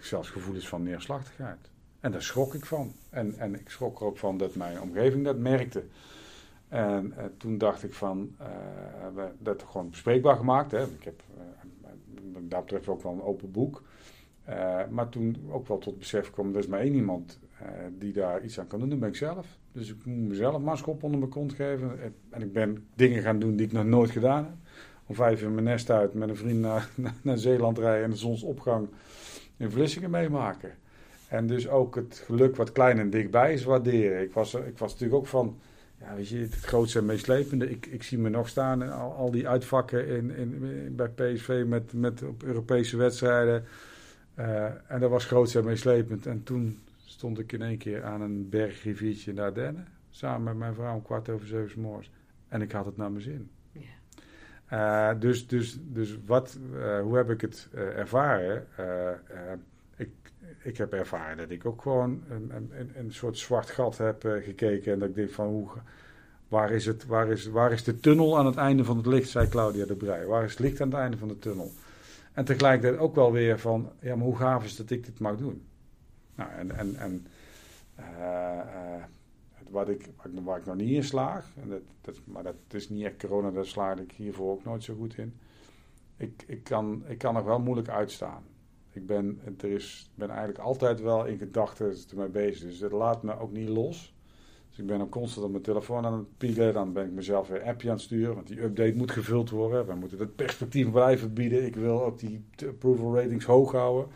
zelfs 0.00 0.30
gevoelens 0.30 0.68
van 0.68 0.82
neerslachtigheid. 0.82 1.70
En 2.00 2.12
daar 2.12 2.22
schrok 2.22 2.54
ik 2.54 2.64
van. 2.64 2.92
En, 3.10 3.34
en 3.38 3.54
ik 3.54 3.70
schrok 3.70 4.00
er 4.00 4.06
ook 4.06 4.18
van 4.18 4.38
dat 4.38 4.54
mijn 4.54 4.80
omgeving 4.80 5.24
dat 5.24 5.38
merkte. 5.38 5.84
En 6.68 7.12
eh, 7.16 7.24
toen 7.36 7.58
dacht 7.58 7.82
ik 7.82 7.94
van, 7.94 8.34
eh, 8.38 8.46
we 8.46 9.02
hebben 9.02 9.36
dat 9.38 9.62
gewoon 9.62 9.90
bespreekbaar 9.90 10.36
gemaakt. 10.36 10.70
Hè. 10.70 10.82
Ik 10.82 11.04
heb 11.04 11.22
eh, 11.36 11.42
wat 12.32 12.50
dat 12.50 12.60
betreft 12.60 12.88
ook 12.88 13.02
wel 13.02 13.12
een 13.12 13.22
open 13.22 13.50
boek. 13.50 13.82
Eh, 14.46 14.80
maar 14.90 15.08
toen 15.08 15.36
ook 15.50 15.68
wel 15.68 15.78
tot 15.78 15.98
besef 15.98 16.30
kwam, 16.30 16.52
er 16.52 16.58
is 16.58 16.66
maar 16.66 16.80
één 16.80 16.94
iemand 16.94 17.38
eh, 17.58 17.68
die 17.98 18.12
daar 18.12 18.44
iets 18.44 18.60
aan 18.60 18.66
kan 18.66 18.80
doen, 18.80 18.88
dat 18.88 18.98
ben 18.98 19.08
ik 19.08 19.16
zelf. 19.16 19.58
Dus 19.72 19.90
ik 19.90 20.04
moet 20.04 20.28
mezelf 20.28 20.60
maar 20.60 20.76
schop 20.76 21.02
onder 21.02 21.18
mijn 21.18 21.30
kont 21.30 21.52
geven. 21.52 21.98
En 22.30 22.42
ik 22.42 22.52
ben 22.52 22.86
dingen 22.94 23.22
gaan 23.22 23.38
doen 23.38 23.56
die 23.56 23.66
ik 23.66 23.72
nog 23.72 23.84
nooit 23.84 24.10
gedaan 24.10 24.44
heb. 24.44 24.54
Om 25.06 25.14
vijf 25.14 25.42
uur 25.42 25.50
mijn 25.50 25.64
nest 25.64 25.90
uit 25.90 26.14
met 26.14 26.28
een 26.28 26.36
vriend 26.36 26.60
naar, 26.68 26.90
naar 27.22 27.38
Zeeland 27.38 27.78
rijden 27.78 28.04
en 28.04 28.10
de 28.10 28.16
zonsopgang 28.16 28.88
in 29.56 29.70
Vlissingen 29.70 30.10
meemaken. 30.10 30.74
En 31.28 31.46
dus 31.46 31.68
ook 31.68 31.94
het 31.94 32.22
geluk 32.24 32.56
wat 32.56 32.72
klein 32.72 32.98
en 32.98 33.10
dichtbij 33.10 33.52
is 33.52 33.64
waarderen. 33.64 34.22
Ik 34.22 34.32
was, 34.32 34.54
ik 34.54 34.78
was 34.78 34.92
natuurlijk 34.92 35.20
ook 35.20 35.26
van, 35.26 35.58
ja, 35.98 36.14
weet 36.14 36.28
je, 36.28 36.38
het 36.38 36.54
grootste 36.54 36.98
en 36.98 37.04
meeslepende. 37.04 37.70
Ik, 37.70 37.86
ik 37.86 38.02
zie 38.02 38.18
me 38.18 38.28
nog 38.28 38.48
staan 38.48 38.82
in 38.82 38.90
al, 38.90 39.12
al 39.12 39.30
die 39.30 39.48
uitvakken 39.48 40.08
in, 40.08 40.30
in, 40.30 40.96
bij 40.96 41.08
PSV 41.08 41.64
met, 41.66 41.92
met 41.92 42.22
op 42.22 42.42
Europese 42.42 42.96
wedstrijden. 42.96 43.64
Eh, 44.34 44.64
en 44.86 45.00
dat 45.00 45.10
was 45.10 45.24
grootste 45.24 45.58
en 45.58 45.64
meeslepend. 45.64 46.26
En 46.26 46.42
toen 46.42 46.78
stond 47.04 47.38
ik 47.38 47.52
in 47.52 47.62
één 47.62 47.78
keer 47.78 48.04
aan 48.04 48.20
een 48.20 48.48
bergriviertje 48.48 49.30
in 49.30 49.36
de 49.36 49.42
Ardennen. 49.42 49.86
Samen 50.10 50.42
met 50.44 50.56
mijn 50.56 50.74
vrouw 50.74 50.94
om 50.94 51.02
kwart 51.02 51.28
over 51.28 51.46
zeven 51.46 51.80
morgens. 51.80 52.10
En 52.48 52.62
ik 52.62 52.72
had 52.72 52.86
het 52.86 52.96
naar 52.96 53.10
mijn 53.10 53.22
zin. 53.22 53.50
Ja. 53.72 53.80
Eh, 54.66 55.20
dus, 55.20 55.46
dus, 55.46 55.78
dus 55.82 56.18
wat, 56.26 56.58
eh, 56.74 57.00
hoe 57.00 57.16
heb 57.16 57.30
ik 57.30 57.40
het 57.40 57.68
ervaren? 57.72 58.66
Ik, 60.62 60.76
heb 60.76 60.92
ervaren 60.92 61.36
dat 61.36 61.50
ik 61.50 61.66
ook 61.66 61.82
gewoon 61.82 62.22
een, 62.28 62.50
een, 62.54 62.90
een- 62.94 63.12
soort 63.12 63.38
zwart 63.38 63.70
gat 63.70 63.98
heb 63.98 64.24
eh, 64.24 64.42
gekeken. 64.44 64.92
En 64.92 64.98
dat 64.98 65.08
ik 65.08 65.14
denk 65.14 65.30
van, 65.30 65.46
hoe, 65.46 65.68
waar, 66.48 66.70
is 66.70 66.86
het, 66.86 67.06
waar, 67.06 67.28
is, 67.28 67.46
waar 67.46 67.72
is 67.72 67.84
de 67.84 68.00
tunnel 68.00 68.38
aan 68.38 68.46
het 68.46 68.56
einde 68.56 68.84
van 68.84 68.96
het 68.96 69.06
licht, 69.06 69.28
zei 69.28 69.48
Claudia 69.48 69.84
de 69.86 69.94
Brij. 69.94 70.26
Waar 70.26 70.44
is 70.44 70.50
het 70.50 70.60
licht 70.60 70.80
aan 70.80 70.90
het 70.90 70.98
einde 70.98 71.16
van 71.16 71.28
de 71.28 71.38
tunnel? 71.38 71.70
En 72.32 72.44
tegelijkertijd 72.44 73.00
ook 73.00 73.14
wel 73.14 73.32
weer 73.32 73.58
van, 73.58 73.92
ja, 74.00 74.16
maar 74.16 74.24
hoe 74.24 74.36
gaaf 74.36 74.64
is 74.64 74.76
dat 74.76 74.90
ik 74.90 75.04
dit 75.04 75.18
mag 75.18 75.36
doen? 75.36 75.62
Nou, 76.34 76.50
en, 76.50 76.76
en, 76.76 76.96
en 76.96 77.26
eh, 77.94 78.58
eh, 78.58 79.02
wat 79.70 79.88
ik, 79.88 80.08
waar, 80.44 80.58
ik, 80.58 80.66
nog 80.66 80.76
niet 80.76 80.90
in 80.90 81.04
slaag, 81.04 81.50
en 81.62 81.68
dat, 81.68 81.80
dat, 82.00 82.20
maar 82.24 82.42
dat 82.42 82.54
is 82.70 82.88
niet 82.88 83.04
echt 83.04 83.16
corona, 83.16 83.50
daar 83.50 83.66
slaagde 83.66 84.02
ik 84.02 84.12
hiervoor 84.12 84.52
ook 84.52 84.64
nooit 84.64 84.84
zo 84.84 84.94
goed 84.94 85.18
in. 85.18 85.34
Ik, 86.16 86.44
ik, 86.46 86.64
kan, 86.64 87.02
ik 87.06 87.18
kan 87.18 87.34
nog 87.34 87.44
wel 87.44 87.58
moeilijk 87.60 87.88
uitstaan. 87.88 88.42
Ik 88.96 89.06
ben, 89.06 89.40
er 89.60 89.70
is, 89.70 90.10
ben 90.14 90.28
eigenlijk 90.28 90.58
altijd 90.58 91.00
wel 91.00 91.24
in 91.24 91.38
gedachten 91.38 91.94
ermee 92.10 92.28
bezig, 92.28 92.68
dus 92.68 92.78
dat 92.78 92.92
laat 92.92 93.22
me 93.22 93.38
ook 93.38 93.52
niet 93.52 93.68
los. 93.68 94.14
Dus 94.68 94.78
ik 94.78 94.86
ben 94.86 95.00
ook 95.00 95.10
constant 95.10 95.44
op 95.46 95.50
mijn 95.50 95.62
telefoon 95.62 96.06
aan 96.06 96.12
het 96.18 96.36
pielen, 96.38 96.72
dan 96.74 96.92
ben 96.92 97.06
ik 97.06 97.12
mezelf 97.12 97.48
weer 97.48 97.60
een 97.62 97.68
appje 97.68 97.88
aan 97.88 97.94
het 97.94 98.04
sturen, 98.04 98.34
want 98.34 98.46
die 98.46 98.62
update 98.62 98.94
moet 98.94 99.10
gevuld 99.10 99.50
worden. 99.50 99.86
We 99.86 99.94
moeten 99.94 100.18
het 100.18 100.36
perspectief 100.36 100.90
blijven 100.90 101.32
bieden. 101.32 101.66
Ik 101.66 101.76
wil 101.76 102.04
ook 102.04 102.18
die 102.18 102.44
approval 102.66 103.14
ratings 103.16 103.44
hoog 103.44 103.72
houden. 103.72 104.12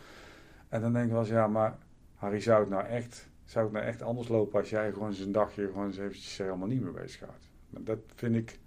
En 0.69 0.81
dan 0.81 0.93
denk 0.93 1.05
ik 1.05 1.11
wel 1.11 1.21
eens, 1.21 1.29
ja, 1.31 1.47
maar 1.47 1.79
Harry, 2.15 2.41
zou 2.41 2.61
het 2.61 2.69
nou 2.71 2.85
echt, 2.87 3.29
zou 3.45 3.65
het 3.65 3.75
nou 3.75 3.87
echt 3.87 4.03
anders 4.03 4.29
lopen 4.29 4.61
als 4.61 4.71
jij 4.71 4.93
gewoon 4.93 5.09
eens 5.09 5.19
een 5.19 5.33
dagje 5.33 5.67
gewoon 5.67 5.87
eens 5.87 5.99
eventjes 5.99 6.39
er 6.39 6.45
helemaal 6.45 6.69
niet 6.69 6.83
mee 6.83 6.93
bezig 6.93 7.19
gaat? 7.19 7.49
Maar 7.71 7.85
dat 7.85 7.99
vind 8.15 8.35
ik, 8.35 8.59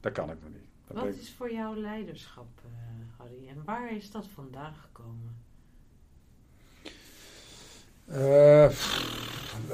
dat 0.00 0.12
kan 0.12 0.30
ik 0.30 0.36
nog 0.42 0.50
niet. 0.52 0.66
Dat 0.86 0.96
Wat 0.96 1.06
ik- 1.14 1.20
is 1.20 1.32
voor 1.32 1.52
jou 1.52 1.76
leiderschap, 1.76 2.46
eh, 2.64 2.70
Harry? 3.18 3.48
En 3.48 3.64
waar 3.64 3.92
is 3.96 4.10
dat 4.10 4.26
vandaan 4.26 4.74
gekomen? 4.74 5.36
Eh, 8.12 8.70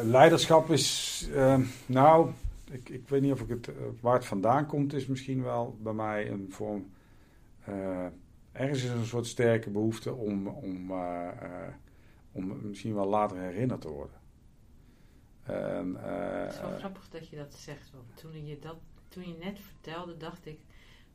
leiderschap 0.02 0.70
is, 0.70 1.28
eh, 1.34 1.60
nou, 1.86 2.30
ik, 2.70 2.88
ik 2.88 3.08
weet 3.08 3.22
niet 3.22 3.32
of 3.32 3.40
ik 3.40 3.48
het, 3.48 3.68
eh, 3.68 3.74
waar 4.00 4.14
het 4.14 4.26
vandaan 4.26 4.66
komt, 4.66 4.92
is 4.92 5.06
misschien 5.06 5.42
wel 5.42 5.76
bij 5.80 5.92
mij 5.92 6.30
een 6.30 6.46
vorm, 6.50 6.90
ergens 8.52 8.82
is 8.82 8.90
een 8.90 9.04
soort 9.04 9.26
sterke 9.26 9.70
behoefte 9.70 10.14
om, 10.14 10.46
om, 10.46 10.92
om 12.32 12.60
misschien 12.62 12.94
wel 12.94 13.06
later 13.06 13.38
herinnerd 13.38 13.80
te 13.80 13.88
worden. 13.88 14.16
En, 15.42 15.96
Het 15.96 16.52
is 16.52 16.60
wel 16.60 16.78
grappig 16.78 17.08
dat 17.08 17.28
je 17.28 17.36
dat 17.36 17.54
zegt. 17.54 17.90
Want 17.92 18.06
toen 18.14 18.46
je, 18.46 18.58
dat, 18.58 18.76
toen 19.08 19.28
je 19.28 19.34
net 19.38 19.58
vertelde, 19.60 20.16
dacht 20.16 20.46
ik... 20.46 20.58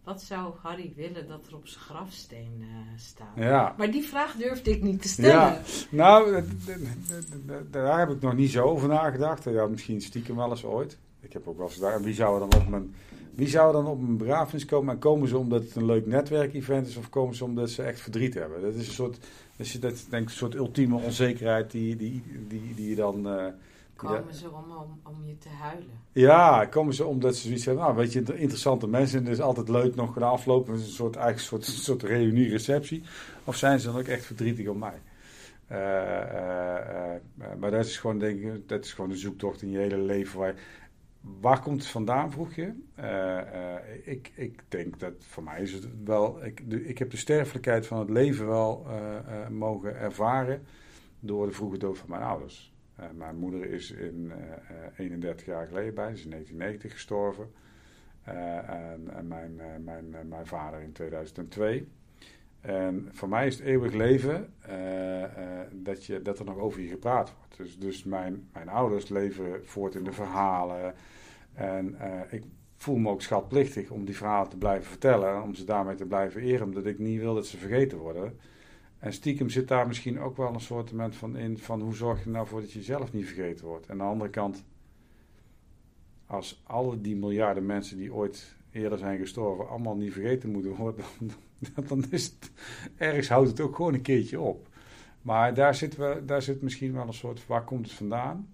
Wat 0.04 0.22
zou 0.22 0.54
Harry 0.62 0.94
willen 0.96 1.28
dat 1.28 1.48
er 1.48 1.56
op 1.56 1.68
zijn 1.68 1.84
grafsteen 1.84 2.58
eh, 2.62 2.68
staat? 2.96 3.36
ja. 3.36 3.76
Maar 3.78 3.92
die 3.92 4.04
vraag 4.04 4.36
durfde 4.36 4.72
ik 4.72 4.82
niet 4.82 5.02
te 5.02 5.08
stellen. 5.08 5.32
Ja. 5.32 5.62
Nou, 5.90 6.44
daar 7.72 8.00
heb 8.00 8.10
ik 8.10 8.22
nog 8.22 8.36
niet 8.36 8.52
zo 8.52 8.64
over 8.64 8.88
nagedacht. 8.88 9.44
Ja, 9.44 9.68
misschien 9.68 10.02
stiekem 10.02 10.36
wel 10.36 10.50
eens 10.50 10.66
ooit. 10.66 10.98
Ik 11.20 11.34
heb 11.34 11.48
ook 11.48 11.58
wel 11.58 11.66
eens 11.66 11.76
gedacht, 11.76 11.96
en 11.96 12.04
wie 12.04 12.14
zou 12.14 12.42
er 12.42 12.50
dan 12.50 12.62
op 12.62 12.68
mijn, 12.68 12.96
wie 13.32 13.48
zou 13.48 13.68
er 13.68 13.74
dan 13.74 13.92
op 13.92 14.02
mijn 14.02 14.18
begrafenis 14.18 14.66
komen? 14.66 14.94
En 14.94 15.00
komen 15.00 15.28
ze 15.28 15.38
omdat 15.38 15.64
het 15.64 15.76
een 15.76 15.86
leuk 15.86 16.06
netwerkevent 16.06 16.88
is 16.88 16.96
of 16.96 17.10
komen 17.10 17.36
ze 17.36 17.44
omdat 17.44 17.70
ze 17.70 17.84
echt 17.84 18.00
verdriet 18.02 18.34
hebben? 18.34 18.62
Dat 18.62 18.74
is 18.74 18.88
een 18.88 18.94
soort, 18.94 19.18
dat 19.58 19.66
is, 19.66 19.80
dat 19.80 20.06
denk 20.10 20.24
ik 20.24 20.30
een 20.30 20.36
soort 20.36 20.56
ultieme 20.56 20.96
onzekerheid 20.96 21.72
die, 21.72 21.96
die, 21.96 22.24
die, 22.48 22.74
die 22.76 22.90
je 22.90 22.96
dan... 22.96 23.28
eh, 23.28 23.46
Komen 24.04 24.34
ze 24.34 24.52
om, 24.52 24.72
om, 24.72 25.00
om 25.04 25.26
je 25.26 25.38
te 25.38 25.50
huilen. 25.50 26.00
ja, 26.12 26.66
komen 26.66 26.94
ze 26.94 27.06
omdat 27.06 27.36
ze 27.36 27.42
zoiets 27.42 27.66
hebben. 27.66 27.84
Nou, 27.84 27.96
weet 27.96 28.14
je, 28.14 28.20
inter- 28.20 28.38
interessante 28.38 28.88
mensen. 28.88 29.20
En 29.20 29.26
het 29.26 29.34
is 29.34 29.42
altijd 29.42 29.70
leuk 29.70 29.96
nog 29.96 30.16
na 30.16 30.26
afloop. 30.26 30.68
Het 30.68 30.80
is 30.80 30.86
een 30.86 30.92
soort, 30.92 31.16
eigenlijk 31.16 31.52
een 31.52 31.64
soort, 31.64 31.84
soort 31.88 32.04
reunie-receptie. 32.04 33.04
Of 33.44 33.56
zijn 33.56 33.80
ze 33.80 33.88
dan 33.92 34.00
ook 34.00 34.08
echt 34.08 34.26
verdrietig 34.26 34.68
om 34.68 34.78
mij? 34.78 35.02
Eh, 35.68 36.22
eh, 36.22 37.16
eh, 37.16 37.22
maar 37.60 37.72
dat 37.72 37.86
is 37.86 37.98
gewoon, 37.98 38.20
denk 38.20 38.40
ik, 38.40 38.70
dat 38.70 38.84
is 38.86 38.94
gewoon 38.94 39.10
een 39.10 39.18
zoektocht 39.18 39.62
in 39.62 39.70
je 39.70 39.78
hele 39.78 39.98
leven. 39.98 40.40
Waar, 40.40 40.56
waar 41.40 41.62
komt 41.62 41.82
het 41.82 41.92
vandaan, 41.92 42.32
vroeg 42.32 42.54
je? 42.54 42.74
Ik, 44.04 44.32
ik 44.36 44.60
denk 44.68 45.00
dat 45.00 45.14
voor 45.20 45.44
mij 45.44 45.62
is 45.62 45.74
het 45.74 45.88
wel. 46.04 46.46
Ik, 46.46 46.70
de, 46.70 46.86
ik 46.86 46.98
heb 46.98 47.12
de 47.12 47.18
sterfelijkheid 47.18 47.88
van 47.88 48.00
het 48.00 48.10
leven 48.10 48.48
wel 48.48 48.88
mogen 49.50 49.98
ervaren. 49.98 50.66
door 51.20 51.46
de 51.46 51.54
vroege 51.54 51.78
dood 51.78 51.98
van 51.98 52.10
mijn 52.10 52.22
ouders. 52.22 52.73
Eh, 52.96 53.06
mijn 53.16 53.36
moeder 53.36 53.66
is 53.66 53.92
in 53.92 54.32
eh, 54.32 54.86
eh, 54.86 55.00
31 55.00 55.46
jaar 55.46 55.68
geleden 55.68 55.94
bij, 55.94 56.08
ze 56.08 56.14
is 56.14 56.24
in 56.24 56.30
1990 56.30 56.92
gestorven. 56.92 57.52
Eh, 58.24 58.70
en 58.70 59.10
en 59.16 59.28
mijn, 59.28 59.60
eh, 59.60 59.68
mijn, 59.84 60.16
eh, 60.16 60.22
mijn 60.22 60.48
vader 60.48 60.82
in 60.82 60.92
2002. 60.92 61.88
En 62.64 63.10
voor 63.12 63.30
mij 63.30 63.48
is 63.48 63.56
het 63.56 63.66
eeuwig 63.66 63.94
leven 63.94 64.54
eh, 64.60 65.24
eh, 65.24 65.68
dat, 65.72 66.06
je, 66.06 66.22
dat 66.22 66.40
er 66.40 66.46
nog 66.46 66.58
over 66.58 66.82
je 66.82 66.88
gepraat 66.88 67.34
wordt. 67.38 67.58
Dus, 67.58 67.80
dus 67.80 68.04
mijn, 68.04 68.50
mijn 68.54 68.70
ouders 68.70 69.10
leven 69.10 69.66
voort 69.66 69.96
in 69.96 70.04
de 70.04 70.12
verhalen. 70.12 70.94
En 71.54 72.00
eh, 72.00 72.34
ik 72.34 72.44
voel 72.78 72.98
me 72.98 73.10
ook 73.10 73.22
schatplichtig 73.22 73.90
om 73.90 74.06
die 74.06 74.18
verhalen 74.18 74.50
te 74.50 74.58
blijven 74.58 74.86
vertellen. 74.86 75.42
Om 75.42 75.54
ze 75.54 75.64
daarmee 75.64 75.96
te 75.96 76.06
blijven 76.06 76.42
eren, 76.42 76.66
omdat 76.66 76.86
ik 76.86 77.00
niet 77.00 77.20
wil 77.20 77.34
dat 77.36 77.48
ze 77.48 77.58
vergeten 77.58 77.98
worden. 77.98 78.40
En 79.04 79.14
stiekem 79.14 79.50
zit 79.50 79.68
daar 79.68 79.88
misschien 79.88 80.20
ook 80.20 80.38
wel 80.38 80.54
een 80.54 80.60
soort 80.60 80.92
van 81.10 81.38
in 81.38 81.58
van 81.58 81.82
hoe 81.82 81.96
zorg 81.96 82.24
je 82.24 82.30
nou 82.30 82.48
voor 82.48 82.62
dat 82.62 82.72
je 82.72 82.82
zelf 82.82 83.14
niet 83.14 83.26
vergeten 83.26 83.66
wordt. 83.66 83.86
En 83.86 83.92
aan 83.92 83.98
de 83.98 84.04
andere 84.04 84.30
kant, 84.30 84.64
als 86.26 86.62
alle 86.64 87.02
die 87.02 87.16
miljarden 87.16 87.66
mensen 87.66 87.98
die 87.98 88.14
ooit 88.14 88.56
eerder 88.72 88.98
zijn 88.98 89.20
gestorven 89.20 89.70
allemaal 89.70 89.96
niet 89.96 90.14
vergeten 90.14 90.52
moeten 90.52 90.76
worden, 90.76 91.06
dan, 91.74 91.86
dan 91.88 92.06
is 92.10 92.26
het, 92.26 92.52
ergens 92.96 93.28
houdt 93.28 93.50
het 93.50 93.60
ook 93.60 93.76
gewoon 93.76 93.94
een 93.94 94.02
keertje 94.02 94.40
op. 94.40 94.68
Maar 95.22 95.54
daar 95.54 95.76
zit, 95.76 95.96
we, 95.96 96.22
daar 96.26 96.42
zit 96.42 96.62
misschien 96.62 96.94
wel 96.94 97.08
een 97.08 97.14
soort, 97.14 97.48
waar 97.48 97.64
komt 97.64 97.86
het 97.86 97.96
vandaan? 97.96 98.54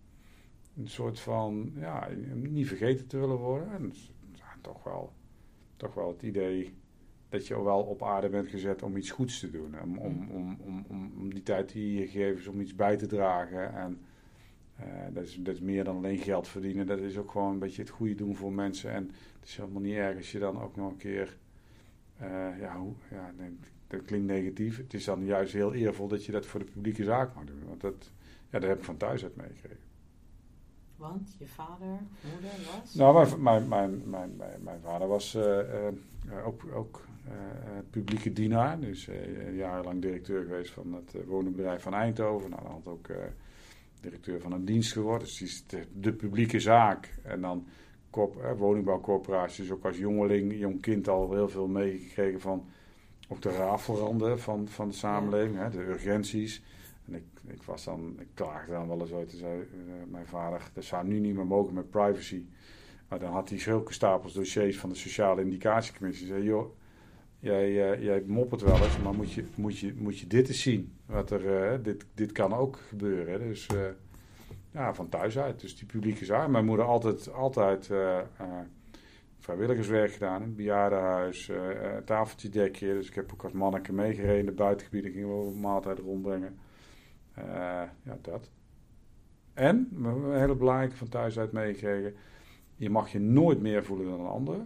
Een 0.78 0.89
soort 0.89 1.20
van, 1.20 1.72
ja, 1.76 2.08
niet 2.34 2.68
vergeten 2.68 3.08
te 3.08 3.18
willen 3.18 3.38
worden. 3.38 3.72
En 3.72 3.93
ja, 4.34 4.56
toch, 4.62 4.84
wel, 4.84 5.14
toch 5.78 5.93
wel 5.93 6.08
het 6.08 6.22
idee 6.22 6.74
dat 7.30 7.48
je 7.48 7.64
wel 7.64 7.82
op 7.82 8.04
aarde 8.04 8.30
bent 8.30 8.48
gezet 8.48 8.84
om 8.84 8.98
iets 8.98 9.12
goeds 9.12 9.40
te 9.40 9.52
doen. 9.52 9.76
Om, 9.82 9.98
om, 9.98 10.30
om, 10.32 10.58
om, 10.88 11.14
om 11.18 11.34
die 11.34 11.44
tijd 11.44 11.72
die 11.72 12.12
je 12.12 12.34
is 12.34 12.48
om 12.48 12.62
iets 12.62 12.76
bij 12.76 12.98
te 12.98 13.06
dragen. 13.06 13.74
En 13.74 14.00
uh, 14.80 14.86
dat, 15.14 15.24
is, 15.24 15.36
dat 15.36 15.54
is 15.54 15.62
meer 15.62 15.84
dan 15.84 15.96
alleen 15.96 16.18
geld 16.18 16.48
verdienen. 16.48 16.88
Dat 16.88 17.00
is 17.00 17.18
ook 17.18 17.32
gewoon 17.32 17.52
een 17.52 17.60
beetje 17.60 17.82
het 17.82 17.92
goede 17.92 18.16
doen 18.16 18.36
voor 18.36 18.54
mensen. 18.54 18.92
En 18.92 19.12
het 19.40 19.50
is 19.50 19.58
helemaal 19.58 19.82
niet 19.82 19.96
erg 19.96 20.18
als 20.18 20.32
je 20.32 20.40
dan 20.40 20.62
ook 20.62 20.76
nog 20.76 20.92
een 20.92 20.98
keer... 20.98 21.38
Uh, 22.22 22.60
ja, 22.60 22.78
hoe, 22.78 22.94
ja 23.12 23.34
nee, 23.38 23.58
dat 23.88 24.02
klinkt 24.02 24.28
negatief. 24.28 24.78
Het 24.78 24.94
is 24.94 25.06
dan 25.06 25.26
juist 25.26 25.54
heel 25.54 25.74
eervol 25.74 26.08
dat 26.08 26.26
je 26.26 26.32
dat 26.32 26.46
voor 26.46 26.60
de 26.60 26.72
publieke 26.72 27.04
zaak 27.04 27.36
mag 27.36 27.44
doen. 27.44 27.64
Want 27.68 27.82
dat, 27.82 28.12
ja, 28.50 28.60
dat 28.60 28.70
heb 28.70 28.78
ik 28.78 28.84
van 28.84 28.98
thuis 28.98 29.24
uit 29.24 29.36
meegekregen. 29.36 29.88
Want 30.96 31.36
je 31.38 31.48
vader, 31.48 32.00
moeder 32.32 32.52
was? 32.82 32.94
Nou, 32.94 33.40
mijn, 33.40 33.68
mijn, 33.68 34.10
mijn, 34.10 34.36
mijn, 34.38 34.64
mijn, 34.64 34.82
vader 34.82 35.08
was 35.08 35.36
uh, 35.36 35.88
ook, 36.46 36.66
ook 36.74 37.08
publieke 37.90 38.34
dienaar. 38.34 38.80
Dus 38.80 39.10
jarenlang 39.54 40.02
directeur 40.02 40.44
geweest 40.44 40.72
van 40.72 40.94
het 40.94 41.26
wonenbedrijf 41.26 41.82
van 41.82 41.94
Eindhoven. 41.94 42.50
Nou, 42.50 42.62
dan 42.64 42.72
had 42.72 42.88
ook 42.88 43.08
directeur 44.02 44.42
van 44.42 44.52
een 44.52 44.66
dienst 44.66 44.94
geworden. 44.94 45.28
Dus 45.28 45.38
die 45.38 45.48
is 45.48 45.64
de, 45.92 46.14
publieke 46.14 46.60
zaak. 46.60 47.14
En 47.24 47.42
dan 47.42 47.68
kop, 48.10 48.42
eh, 48.42 48.52
woningbouwcorporaties, 48.58 49.72
ook 49.72 49.86
als 49.86 49.98
jongeling, 49.98 50.60
jong 50.60 50.82
kind 50.82 51.08
al 51.08 51.34
heel 51.34 51.50
veel 51.50 51.68
meegekregen 51.68 52.42
van 52.42 52.66
ook 53.28 53.42
de 53.42 53.52
rafelranden 53.52 54.40
van, 54.40 54.68
van 54.68 54.88
de 54.88 54.94
samenleving, 54.94 55.58
hè, 55.58 55.70
de 55.70 55.84
urgenties. 55.84 56.64
En 57.06 57.16
ik, 57.16 57.24
ik 57.48 57.64
was 57.64 57.84
dan, 57.84 58.20
klaagde 58.34 58.72
dan 58.72 58.88
wel 58.88 59.02
eens 59.02 59.14
uit, 59.14 59.32
zei 59.32 59.60
uh, 59.60 59.94
mijn 60.08 60.28
vader, 60.28 60.70
dat 60.74 60.84
zou 60.84 61.08
nu 61.08 61.20
niet 61.20 61.36
meer 61.36 61.46
mogen 61.46 61.74
met 61.74 61.90
privacy. 61.90 62.46
Maar 63.08 63.20
dan 63.20 63.32
had 63.32 63.50
hij 63.50 63.60
zulke 63.60 63.94
stapels 63.94 64.34
dossiers 64.34 64.80
van 64.80 64.90
de 64.90 64.96
Sociale 64.96 65.42
Indicatiecommissie. 65.42 66.28
Zei, 66.28 66.44
joh, 66.44 66.79
jij, 67.40 67.70
uh, 67.70 68.04
jij 68.04 68.24
moppert 68.26 68.62
wel 68.62 68.84
eens, 68.84 69.00
maar 69.00 69.14
moet 69.14 69.32
je, 69.32 69.46
moet 69.56 69.78
je, 69.78 69.94
moet 69.98 70.20
je 70.20 70.28
dit 70.28 70.48
eens 70.48 70.62
zien. 70.62 70.94
Wat 71.06 71.32
er, 71.32 71.74
uh, 71.74 71.84
dit, 71.84 72.06
dit 72.14 72.32
kan 72.32 72.54
ook 72.54 72.78
gebeuren. 72.78 73.40
Dus 73.40 73.68
uh, 73.74 73.82
ja, 74.72 74.94
van 74.94 75.10
thuis 75.10 75.38
uit. 75.38 75.60
Dus 75.60 75.78
die 75.78 75.86
publieke 75.86 76.26
zaak. 76.26 76.48
Mijn 76.48 76.66
moeder 76.66 76.86
altijd, 76.86 77.34
altijd 77.34 77.92
vrijwilligerswerk 79.40 80.12
gedaan 80.12 80.42
het 80.42 80.56
bejaardenhuis, 80.56 81.52
tafeltje 82.06 82.50
dekje. 82.50 82.94
Dus 82.94 83.08
ik 83.08 83.16
heb 83.16 83.34
ook 83.34 83.44
als 83.44 83.54
manneke 83.54 83.94
meegereden 83.94 84.46
de 84.46 84.52
buitengebieden, 84.52 85.12
gingen 85.12 85.46
we 85.46 85.60
maaltijd 85.60 86.00
rondbrengen. 86.00 86.60
ja, 88.04 88.18
dat. 88.22 88.50
En, 89.54 89.90
een 90.04 90.40
hele 90.40 90.56
belangrijke 90.56 90.96
van 90.96 91.10
thuis 91.10 91.40
uit 91.40 91.52
meegekregen, 91.52 92.14
je 92.76 92.90
mag 92.90 93.12
je 93.12 93.20
nooit 93.20 93.62
meer 93.62 93.86
voelen 93.86 94.06
dan 94.06 94.20
een 94.20 94.26
ander. 94.26 94.58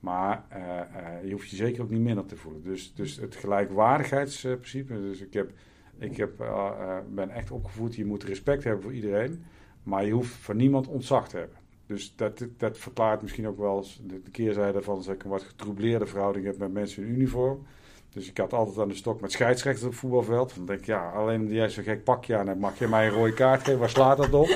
Maar 0.00 0.44
uh, 0.52 0.58
uh, 0.58 1.24
je 1.24 1.32
hoeft 1.32 1.50
je 1.50 1.56
zeker 1.56 1.82
ook 1.82 1.90
niet 1.90 2.00
minder 2.00 2.26
te 2.26 2.36
voelen. 2.36 2.62
Dus, 2.62 2.92
dus 2.94 3.16
het 3.16 3.36
gelijkwaardigheidsprincipe. 3.36 5.00
Dus 5.00 5.20
ik, 5.20 5.32
heb, 5.32 5.50
ik 5.98 6.16
heb, 6.16 6.40
uh, 6.40 6.96
ben 7.10 7.30
echt 7.30 7.50
opgevoed, 7.50 7.94
je 7.94 8.04
moet 8.04 8.24
respect 8.24 8.64
hebben 8.64 8.82
voor 8.82 8.92
iedereen. 8.92 9.44
Maar 9.82 10.04
je 10.04 10.12
hoeft 10.12 10.30
voor 10.30 10.54
niemand 10.54 10.86
ontzag 10.86 11.28
te 11.28 11.36
hebben. 11.36 11.56
Dus 11.86 12.12
dat, 12.16 12.46
dat 12.56 12.78
verklaart 12.78 13.22
misschien 13.22 13.46
ook 13.48 13.58
wel 13.58 13.84
de 14.06 14.30
keerzijde 14.30 14.82
van 14.82 14.96
dat 14.96 15.14
ik 15.14 15.24
een 15.24 15.30
wat 15.30 15.42
getroubleerde 15.42 16.06
verhouding 16.06 16.44
heb 16.44 16.58
met 16.58 16.72
mensen 16.72 17.02
in 17.02 17.14
uniform. 17.14 17.66
Dus 18.12 18.28
ik 18.28 18.38
had 18.38 18.52
altijd 18.52 18.78
aan 18.78 18.88
de 18.88 18.94
stok 18.94 19.20
met 19.20 19.32
scheidsrechters 19.32 19.84
op 19.84 19.90
het 19.90 20.00
voetbalveld. 20.00 20.54
Dan 20.54 20.66
denk 20.66 20.78
ik, 20.78 20.86
ja, 20.86 21.10
alleen 21.10 21.40
omdat 21.40 21.54
jij 21.54 21.68
zo'n 21.68 21.84
gek 21.84 22.04
pakje 22.04 22.36
aan 22.36 22.46
hebt, 22.46 22.60
mag 22.60 22.78
je 22.78 22.88
mij 22.88 23.06
een 23.06 23.12
rode 23.12 23.34
kaart 23.34 23.64
geven. 23.64 23.78
Waar 23.78 23.88
slaat 23.88 24.16
dat 24.16 24.32
op? 24.32 24.48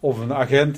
Of 0.00 0.18
een 0.18 0.32
agent 0.32 0.74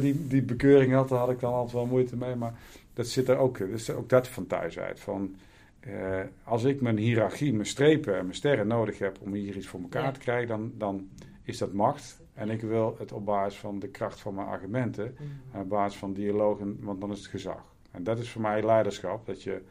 die, 0.00 0.26
die 0.26 0.42
bekeuring 0.42 0.92
had, 0.92 1.08
daar 1.08 1.18
had 1.18 1.30
ik 1.30 1.40
dan 1.40 1.52
altijd 1.52 1.72
wel 1.72 1.86
moeite 1.86 2.16
mee. 2.16 2.34
Maar 2.34 2.54
dat 2.94 3.06
zit 3.06 3.28
er 3.28 3.36
ook, 3.36 3.58
dus 3.58 3.90
ook 3.90 4.08
dat 4.08 4.28
van 4.28 4.46
thuis 4.46 4.78
uit. 4.78 5.00
Van, 5.00 5.36
uh, 5.80 6.20
als 6.44 6.64
ik 6.64 6.80
mijn 6.80 6.96
hiërarchie, 6.96 7.52
mijn 7.52 7.66
strepen 7.66 8.16
en 8.16 8.22
mijn 8.22 8.34
sterren 8.34 8.66
nodig 8.66 8.98
heb 8.98 9.20
om 9.20 9.32
hier 9.32 9.56
iets 9.56 9.66
voor 9.66 9.80
elkaar 9.80 10.02
ja. 10.02 10.10
te 10.10 10.20
krijgen, 10.20 10.48
dan, 10.48 10.72
dan 10.76 11.08
is 11.42 11.58
dat 11.58 11.72
macht. 11.72 12.22
En 12.34 12.50
ik 12.50 12.60
wil 12.60 12.96
het 12.98 13.12
op 13.12 13.24
basis 13.24 13.60
van 13.60 13.78
de 13.78 13.88
kracht 13.88 14.20
van 14.20 14.34
mijn 14.34 14.46
argumenten, 14.46 15.16
mm. 15.18 15.40
en 15.52 15.60
op 15.60 15.68
basis 15.68 15.98
van 15.98 16.12
dialogen, 16.12 16.84
want 16.84 17.00
dan 17.00 17.10
is 17.10 17.18
het 17.18 17.26
gezag. 17.26 17.74
En 17.90 18.02
dat 18.02 18.18
is 18.18 18.30
voor 18.30 18.42
mij 18.42 18.62
leiderschap, 18.62 19.26
dat 19.26 19.42
je 19.42 19.62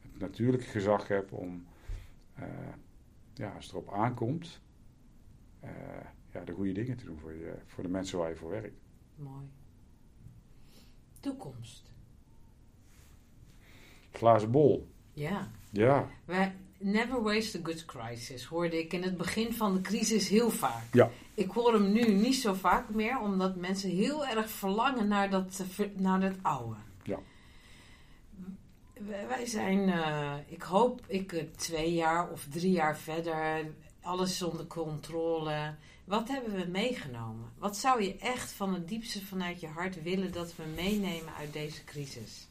het 0.00 0.20
natuurlijke 0.20 0.66
gezag 0.66 1.08
hebt 1.08 1.32
om, 1.32 1.66
uh, 2.38 2.44
ja, 3.34 3.52
als 3.54 3.64
het 3.64 3.74
erop 3.74 3.92
aankomt, 3.92 4.60
uh, 5.64 5.70
ja, 6.32 6.44
de 6.44 6.52
goede 6.52 6.72
dingen 6.72 6.96
te 6.96 7.04
doen 7.04 7.18
voor, 7.18 7.32
je, 7.32 7.54
voor 7.66 7.82
de 7.82 7.90
mensen 7.90 8.18
waar 8.18 8.28
je 8.28 8.36
voor 8.36 8.50
werkt. 8.50 8.80
Mooi. 9.16 9.48
Toekomst 11.20 11.95
glazen 14.16 14.50
bol. 14.50 14.88
Ja. 15.12 15.50
Ja. 15.70 16.08
Wij, 16.24 16.54
never 16.78 17.22
waste 17.22 17.58
a 17.58 17.60
good 17.62 17.84
crisis, 17.84 18.44
hoorde 18.44 18.78
ik 18.78 18.92
in 18.92 19.02
het 19.02 19.16
begin 19.16 19.52
van 19.52 19.74
de 19.74 19.80
crisis 19.80 20.28
heel 20.28 20.50
vaak. 20.50 20.84
Ja. 20.92 21.10
Ik 21.34 21.50
hoor 21.50 21.72
hem 21.72 21.92
nu 21.92 22.12
niet 22.12 22.34
zo 22.34 22.54
vaak 22.54 22.88
meer, 22.88 23.20
omdat 23.20 23.56
mensen 23.56 23.90
heel 23.90 24.26
erg 24.26 24.50
verlangen 24.50 25.08
naar 25.08 25.30
dat, 25.30 25.64
naar 25.96 26.20
dat 26.20 26.34
oude. 26.42 26.76
Ja. 27.02 27.18
Wij 29.28 29.46
zijn, 29.46 29.88
uh, 29.88 30.34
ik 30.46 30.62
hoop, 30.62 31.00
ik 31.06 31.32
uh, 31.32 31.42
twee 31.56 31.94
jaar 31.94 32.30
of 32.30 32.46
drie 32.50 32.70
jaar 32.70 32.98
verder, 32.98 33.70
alles 34.00 34.42
onder 34.42 34.66
controle. 34.66 35.74
Wat 36.04 36.28
hebben 36.28 36.54
we 36.54 36.66
meegenomen? 36.70 37.52
Wat 37.58 37.76
zou 37.76 38.02
je 38.02 38.16
echt 38.16 38.52
van 38.52 38.74
het 38.74 38.88
diepste 38.88 39.24
vanuit 39.24 39.60
je 39.60 39.66
hart 39.66 40.02
willen 40.02 40.32
dat 40.32 40.56
we 40.56 40.62
meenemen 40.74 41.34
uit 41.38 41.52
deze 41.52 41.84
crisis? 41.84 42.45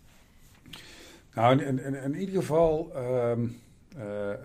Nou, 1.35 1.61
in, 1.61 1.79
in, 1.79 1.95
in 1.95 2.15
ieder 2.15 2.35
geval, 2.35 2.91
um, 2.97 3.57
de, 3.89 4.37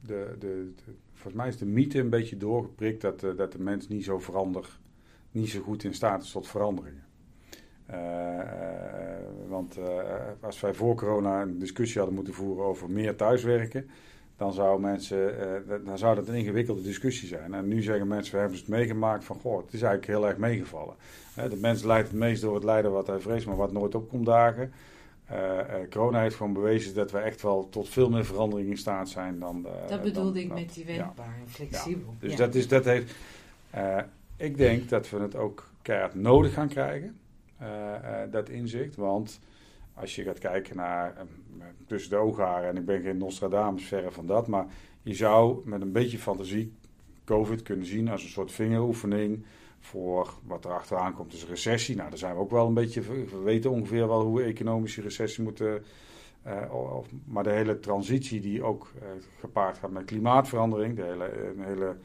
de, 0.00 0.36
de, 0.38 0.72
volgens 1.12 1.34
mij 1.34 1.48
is 1.48 1.56
de 1.56 1.66
mythe 1.66 1.98
een 1.98 2.10
beetje 2.10 2.36
doorgeprikt 2.36 3.00
dat, 3.00 3.22
uh, 3.22 3.36
dat 3.36 3.52
de 3.52 3.62
mens 3.62 3.88
niet 3.88 4.04
zo 4.04 4.18
verander, 4.18 4.78
niet 5.30 5.48
zo 5.48 5.60
goed 5.60 5.84
in 5.84 5.94
staat 5.94 6.22
is 6.22 6.30
tot 6.30 6.48
veranderingen. 6.48 7.04
want 9.48 9.78
als 10.40 10.60
wij 10.60 10.74
voor 10.74 10.94
corona 10.94 11.42
een 11.42 11.58
discussie 11.58 11.96
hadden 11.96 12.14
moeten 12.14 12.34
voeren 12.34 12.64
over 12.64 12.90
meer 12.90 13.16
thuiswerken, 13.16 13.90
dan 14.36 14.52
zou, 14.52 14.80
mensen, 14.80 15.34
dan 15.84 15.98
zou 15.98 16.14
dat 16.14 16.28
een 16.28 16.34
ingewikkelde 16.34 16.82
discussie 16.82 17.28
zijn. 17.28 17.54
En 17.54 17.68
nu 17.68 17.82
zeggen 17.82 18.08
mensen, 18.08 18.34
we 18.34 18.40
hebben 18.40 18.58
het 18.58 18.68
meegemaakt 18.68 19.24
van, 19.24 19.40
goh, 19.40 19.56
het 19.56 19.72
is 19.72 19.82
eigenlijk 19.82 20.18
heel 20.18 20.28
erg 20.28 20.36
meegevallen. 20.36 20.94
de 21.34 21.58
mens 21.60 21.82
leidt 21.82 22.08
het 22.08 22.18
meest 22.18 22.42
door 22.42 22.54
het 22.54 22.64
lijden 22.64 22.92
wat 22.92 23.06
hij 23.06 23.18
vreest, 23.18 23.46
maar 23.46 23.56
wat 23.56 23.72
nooit 23.72 23.94
opkomt 23.94 24.26
dagen. 24.26 24.72
Uh, 25.32 25.38
uh, 25.38 25.90
corona 25.90 26.20
heeft 26.20 26.36
gewoon 26.36 26.52
bewezen 26.52 26.94
dat 26.94 27.10
we 27.10 27.18
echt 27.18 27.42
wel 27.42 27.68
tot 27.68 27.88
veel 27.88 28.10
meer 28.10 28.24
verandering 28.24 28.70
in 28.70 28.76
staat 28.76 29.08
zijn 29.08 29.38
dan. 29.38 29.66
Uh, 29.66 29.88
dat 29.88 30.02
bedoelde 30.02 30.40
ik 30.40 30.52
met 30.52 30.74
die 30.74 30.84
wendbaar 30.84 31.36
en 31.40 31.48
flexibel. 31.48 32.14
Dus 32.18 32.36
dat, 32.36 32.54
is, 32.54 32.68
dat 32.68 32.84
heeft. 32.84 33.14
ik 34.36 34.56
denk 34.56 34.88
dat 34.88 35.10
we 35.10 35.18
het 35.18 35.36
ook 35.36 35.70
keihard 35.82 36.14
nodig 36.14 36.52
gaan 36.52 36.68
krijgen, 36.68 37.16
dat 38.30 38.48
inzicht. 38.48 38.96
Want 38.96 39.40
als 39.94 40.14
je 40.14 40.22
gaat 40.22 40.38
kijken 40.38 40.76
naar 40.76 41.14
tussen 41.86 42.10
de 42.10 42.16
oogharen, 42.16 42.68
en 42.68 42.76
ik 42.76 42.84
ben 42.84 43.02
geen 43.02 43.18
Nostradamus, 43.18 43.84
verre 43.84 44.10
van 44.10 44.26
dat, 44.26 44.46
maar 44.46 44.66
je 45.02 45.14
zou 45.14 45.60
met 45.64 45.80
een 45.80 45.92
beetje 45.92 46.18
fantasie 46.18 46.72
COVID 47.24 47.62
kunnen 47.62 47.86
zien 47.86 48.08
als 48.08 48.22
een 48.22 48.28
soort 48.28 48.52
vingeroefening 48.52 49.44
voor 49.84 50.34
wat 50.46 50.64
er 50.64 50.72
achteraan 50.72 51.14
komt, 51.14 51.32
is 51.32 51.46
recessie. 51.46 51.96
Nou, 51.96 52.08
daar 52.08 52.18
zijn 52.18 52.34
we 52.34 52.40
ook 52.40 52.50
wel 52.50 52.66
een 52.66 52.74
beetje. 52.74 53.00
We 53.00 53.40
weten 53.44 53.70
ongeveer 53.70 54.08
wel 54.08 54.22
hoe 54.22 54.42
economische 54.42 55.00
recessie 55.00 55.44
moet. 55.44 55.60
Uh, 55.60 55.74
of, 56.72 57.06
maar 57.24 57.42
de 57.42 57.50
hele 57.50 57.80
transitie 57.80 58.40
die 58.40 58.62
ook 58.62 58.92
uh, 58.96 59.02
gepaard 59.40 59.78
gaat 59.78 59.90
met 59.90 60.04
klimaatverandering, 60.04 60.96
de 60.96 61.02
hele, 61.02 61.30
hele 61.58 61.96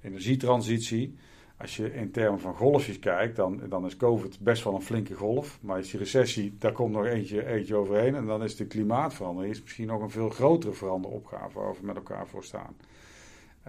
energietransitie. 0.00 1.14
als 1.56 1.76
je 1.76 1.94
in 1.94 2.10
termen 2.10 2.40
van 2.40 2.54
golfjes 2.54 2.98
kijkt, 2.98 3.36
dan, 3.36 3.60
dan 3.68 3.86
is 3.86 3.96
COVID 3.96 4.40
best 4.40 4.64
wel 4.64 4.74
een 4.74 4.82
flinke 4.82 5.14
golf. 5.14 5.58
Maar 5.60 5.78
is 5.78 5.90
die 5.90 6.00
recessie, 6.00 6.54
daar 6.58 6.72
komt 6.72 6.92
nog 6.92 7.06
eentje, 7.06 7.46
eentje 7.46 7.76
overheen. 7.76 8.14
En 8.14 8.26
dan 8.26 8.42
is 8.42 8.56
de 8.56 8.66
klimaatverandering 8.66 9.54
is 9.54 9.62
misschien 9.62 9.86
nog 9.86 10.02
een 10.02 10.10
veel 10.10 10.30
grotere 10.30 10.72
veranderopgave 10.72 11.58
waar 11.58 11.72
we 11.72 11.86
met 11.86 11.96
elkaar 11.96 12.26
voor 12.26 12.44
staan. 12.44 12.76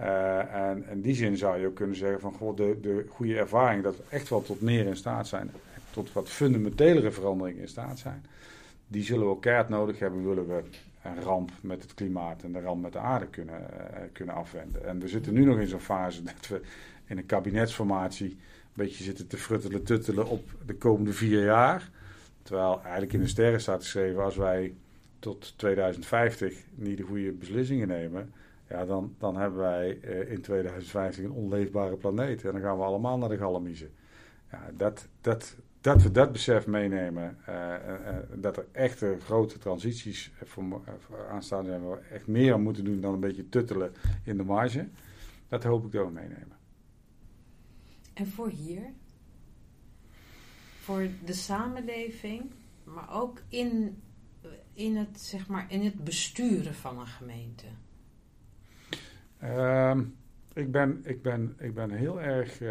Uh, 0.00 0.54
en 0.54 0.84
in 0.90 1.00
die 1.00 1.14
zin 1.14 1.36
zou 1.36 1.60
je 1.60 1.66
ook 1.66 1.74
kunnen 1.74 1.96
zeggen 1.96 2.20
van 2.20 2.32
goh, 2.32 2.56
de, 2.56 2.78
de 2.80 3.04
goede 3.08 3.38
ervaring 3.38 3.82
dat 3.82 3.96
we 3.96 4.02
echt 4.08 4.28
wel 4.28 4.42
tot 4.42 4.60
meer 4.60 4.86
in 4.86 4.96
staat 4.96 5.28
zijn, 5.28 5.50
tot 5.90 6.12
wat 6.12 6.28
fundamentelere 6.28 7.10
veranderingen 7.10 7.62
in 7.62 7.68
staat 7.68 7.98
zijn, 7.98 8.24
die 8.88 9.02
zullen 9.02 9.24
we 9.24 9.30
ook 9.30 9.42
keihard 9.42 9.68
nodig 9.68 9.98
hebben, 9.98 10.28
willen 10.28 10.48
we 10.48 10.62
een 11.02 11.22
ramp 11.22 11.50
met 11.60 11.82
het 11.82 11.94
klimaat 11.94 12.42
en 12.42 12.52
de 12.52 12.60
ramp 12.60 12.82
met 12.82 12.92
de 12.92 12.98
aarde 12.98 13.26
kunnen, 13.26 13.60
uh, 13.60 13.98
kunnen 14.12 14.34
afwenden. 14.34 14.86
En 14.86 15.00
we 15.00 15.08
zitten 15.08 15.32
nu 15.32 15.44
nog 15.44 15.58
in 15.58 15.68
zo'n 15.68 15.80
fase 15.80 16.22
dat 16.22 16.48
we 16.48 16.60
in 17.06 17.18
een 17.18 17.26
kabinetsformatie 17.26 18.30
een 18.30 18.36
beetje 18.72 19.04
zitten 19.04 19.26
te 19.26 19.36
fruttelen, 19.36 19.84
tuttelen 19.84 20.26
op 20.26 20.50
de 20.66 20.74
komende 20.74 21.12
vier 21.12 21.44
jaar. 21.44 21.90
Terwijl 22.42 22.80
eigenlijk 22.82 23.12
in 23.12 23.20
de 23.20 23.26
sterren 23.26 23.60
staat 23.60 23.82
geschreven, 23.82 24.22
als 24.22 24.36
wij 24.36 24.74
tot 25.18 25.54
2050 25.56 26.54
niet 26.74 26.96
de 26.96 27.02
goede 27.02 27.32
beslissingen 27.32 27.88
nemen, 27.88 28.32
ja, 28.70 28.84
dan, 28.84 29.14
dan 29.18 29.36
hebben 29.36 29.58
wij 29.58 29.98
uh, 30.02 30.32
in 30.32 30.40
2050 30.40 31.24
een 31.24 31.30
onleefbare 31.30 31.96
planeet. 31.96 32.44
En 32.44 32.52
dan 32.52 32.60
gaan 32.60 32.76
we 32.76 32.84
allemaal 32.84 33.18
naar 33.18 33.28
de 33.28 33.36
galmiezen. 33.36 33.90
Ja, 34.50 34.70
dat, 34.76 35.08
dat, 35.20 35.56
dat 35.80 36.02
we 36.02 36.10
dat 36.10 36.32
besef 36.32 36.66
meenemen, 36.66 37.38
uh, 37.48 37.54
uh, 37.54 38.16
dat 38.34 38.56
er 38.56 38.66
echte 38.72 39.16
grote 39.24 39.58
transities 39.58 40.32
voor, 40.44 40.64
voor 40.98 41.28
aanstaan 41.28 41.64
zijn, 41.64 41.90
we 41.90 41.96
echt 41.96 42.26
meer 42.26 42.52
aan 42.52 42.62
moeten 42.62 42.84
doen 42.84 43.00
dan 43.00 43.12
een 43.12 43.20
beetje 43.20 43.48
tuttelen 43.48 43.92
in 44.24 44.36
de 44.36 44.44
marge. 44.44 44.88
Dat 45.48 45.64
hoop 45.64 45.84
ik 45.84 45.92
dat 45.92 46.06
we 46.06 46.12
meenemen. 46.12 46.56
En 48.14 48.26
voor 48.26 48.48
hier? 48.48 48.82
Voor 50.80 51.08
de 51.24 51.32
samenleving, 51.32 52.50
maar 52.84 53.14
ook 53.14 53.42
in, 53.48 54.02
in, 54.72 54.96
het, 54.96 55.20
zeg 55.20 55.48
maar, 55.48 55.66
in 55.68 55.84
het 55.84 56.04
besturen 56.04 56.74
van 56.74 56.98
een 56.98 57.06
gemeente? 57.06 57.66
Uh, 59.42 59.98
ik, 60.52 60.70
ben, 60.72 61.00
ik, 61.04 61.22
ben, 61.22 61.54
ik 61.58 61.74
ben 61.74 61.90
heel 61.90 62.20
erg 62.20 62.60
uh, 62.60 62.70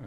uh, 0.00 0.06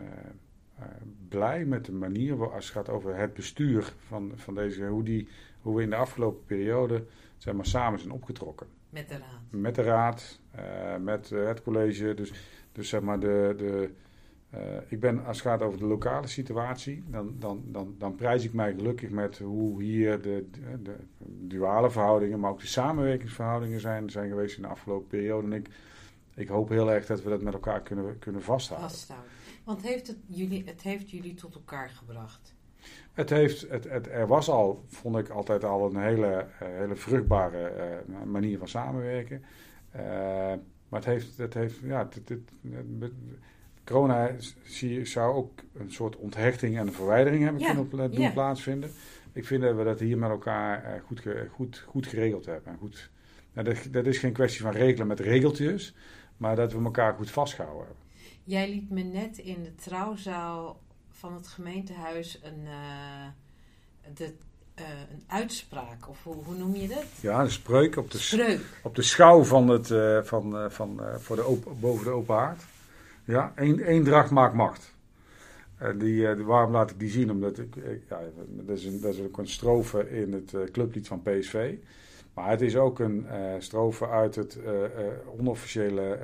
blij 1.27 1.65
met 1.65 1.86
de 1.86 1.91
manier 1.91 2.36
waarop 2.36 2.55
als 2.55 2.65
het 2.65 2.73
gaat 2.73 2.89
over 2.89 3.15
het 3.15 3.34
bestuur 3.34 3.93
van, 4.07 4.32
van 4.36 4.55
deze, 4.55 4.86
hoe, 4.86 5.03
die, 5.03 5.27
hoe 5.61 5.75
we 5.75 5.82
in 5.82 5.89
de 5.89 5.95
afgelopen 5.95 6.45
periode 6.45 7.05
zeg 7.38 7.53
maar, 7.53 7.65
samen 7.65 7.99
zijn 7.99 8.11
opgetrokken. 8.11 8.67
Met 8.89 9.09
de 9.09 9.17
raad. 9.17 9.41
Met 9.49 9.75
de 9.75 9.82
raad, 9.82 10.39
met 11.01 11.30
het 11.30 11.61
college. 11.61 12.13
Dus, 12.13 12.34
dus 12.71 12.89
zeg 12.89 13.01
maar 13.01 13.19
de. 13.19 13.53
de 13.57 13.91
ik 14.87 14.99
ben, 14.99 15.25
als 15.25 15.37
het 15.37 15.47
gaat 15.47 15.61
over 15.61 15.79
de 15.79 15.85
lokale 15.85 16.27
situatie, 16.27 17.03
dan, 17.07 17.35
dan, 17.39 17.63
dan, 17.65 17.95
dan 17.97 18.15
prijs 18.15 18.43
ik 18.43 18.53
mij 18.53 18.73
gelukkig 18.73 19.09
met 19.09 19.37
hoe 19.37 19.83
hier 19.83 20.21
de, 20.21 20.45
de, 20.51 20.81
de, 20.81 20.95
duale 21.47 21.91
verhoudingen, 21.91 22.39
maar 22.39 22.51
ook 22.51 22.59
de 22.59 22.67
samenwerkingsverhoudingen 22.67 23.79
zijn, 23.79 24.09
zijn 24.09 24.29
geweest 24.29 24.55
in 24.55 24.61
de 24.61 24.67
afgelopen 24.67 25.07
periode. 25.07 25.47
En 25.47 25.53
ik, 25.53 25.69
ik 26.35 26.47
hoop 26.47 26.69
heel 26.69 26.91
erg 26.91 27.05
dat 27.05 27.23
we 27.23 27.29
dat 27.29 27.41
met 27.41 27.53
elkaar 27.53 27.81
kunnen, 27.81 28.19
kunnen 28.19 28.41
vasthouden. 28.41 28.89
vasthouden. 28.89 29.29
Want 29.63 29.81
heeft 29.81 30.07
het, 30.07 30.17
jullie, 30.25 30.63
het 30.65 30.81
heeft 30.81 31.11
jullie 31.11 31.33
tot 31.33 31.55
elkaar 31.55 31.89
gebracht? 31.89 32.55
Het 33.13 33.29
heeft, 33.29 33.69
het, 33.69 33.89
het, 33.89 34.07
er 34.07 34.27
was 34.27 34.49
al, 34.49 34.83
vond 34.87 35.17
ik 35.17 35.29
altijd 35.29 35.63
al 35.63 35.89
een 35.89 36.01
hele, 36.01 36.27
uh, 36.27 36.67
hele 36.67 36.95
vruchtbare 36.95 37.73
uh, 38.07 38.23
manier 38.23 38.57
van 38.57 38.67
samenwerken. 38.67 39.43
Uh, 39.95 40.01
maar 40.89 40.99
het 40.99 41.05
heeft, 41.05 41.37
het 41.37 41.53
heeft 41.53 41.79
ja, 41.83 42.07
het, 42.13 42.29
het, 42.29 42.41
corona 43.89 44.31
zie, 44.63 45.05
zou 45.05 45.35
ook 45.35 45.51
een 45.73 45.91
soort 45.91 46.15
onthechting 46.15 46.77
en 46.77 46.87
een 46.87 46.93
verwijdering 46.93 47.43
hebben 47.43 47.61
ja, 47.61 47.85
kunnen 47.89 48.11
doen 48.11 48.21
ja. 48.21 48.31
plaatsvinden. 48.31 48.91
Ik 49.33 49.45
vind 49.45 49.61
dat 49.61 49.75
we 49.75 49.83
dat 49.83 49.99
hier 49.99 50.17
met 50.17 50.29
elkaar 50.29 51.01
goed, 51.05 51.21
goed, 51.51 51.83
goed 51.87 52.07
geregeld 52.07 52.45
hebben. 52.45 52.77
Goed, 52.79 53.09
nou, 53.53 53.67
dat, 53.67 53.87
dat 53.91 54.05
is 54.05 54.17
geen 54.17 54.33
kwestie 54.33 54.61
van 54.61 54.71
regelen 54.71 55.07
met 55.07 55.19
regeltjes, 55.19 55.95
maar 56.37 56.55
dat 56.55 56.73
we 56.73 56.83
elkaar 56.83 57.13
goed 57.13 57.31
vastgehouden 57.31 57.85
hebben. 57.85 58.03
Jij 58.43 58.69
liet 58.69 58.89
me 58.89 59.01
net 59.01 59.37
in 59.37 59.63
de 59.63 59.75
trouwzaal 59.75 60.79
van 61.09 61.33
het 61.33 61.47
gemeentehuis 61.47 62.39
een, 62.43 62.61
uh, 62.63 63.27
de, 64.13 64.33
uh, 64.79 64.85
een 65.11 65.23
uitspraak, 65.27 66.09
of 66.09 66.23
hoe, 66.23 66.35
hoe, 66.43 66.55
noem 66.55 66.75
je 66.75 66.87
dat? 66.87 67.05
Ja, 67.21 67.41
een 67.41 67.51
spreuk 67.51 67.95
op 67.95 68.11
de, 68.11 68.17
spreuk. 68.17 68.61
Op 68.83 68.95
de 68.95 69.01
schouw 69.01 69.43
van 69.43 69.67
het, 69.67 69.89
uh, 69.89 70.23
van, 70.23 70.71
van, 70.71 71.01
voor 71.17 71.35
de 71.35 71.41
open, 71.41 71.79
boven 71.79 72.03
de 72.03 72.11
open 72.11 72.35
haard. 72.35 72.63
Ja, 73.30 73.51
één, 73.55 73.80
eendracht 73.80 74.32
maakt 74.32 74.53
macht. 74.53 74.95
die, 75.97 76.36
waarom 76.36 76.71
laat 76.71 76.91
ik 76.91 76.99
die 76.99 77.09
zien? 77.09 77.32
Omdat 77.32 77.57
ik, 77.57 77.75
ja, 78.09 78.19
dat, 78.47 78.77
is 78.77 78.86
een, 78.86 79.01
dat 79.01 79.13
is 79.13 79.21
ook 79.21 79.38
een 79.38 79.47
strofe 79.47 80.09
in 80.09 80.34
het 80.34 80.71
clublied 80.71 81.07
van 81.07 81.21
PSV. 81.21 81.75
Maar 82.34 82.49
het 82.49 82.61
is 82.61 82.75
ook 82.75 82.99
een 82.99 83.25
uh, 83.25 83.53
strofe 83.59 84.07
uit 84.07 84.36
het 84.36 84.57
uh, 84.65 84.71
uh, 84.73 84.88
onofficiële 85.39 86.19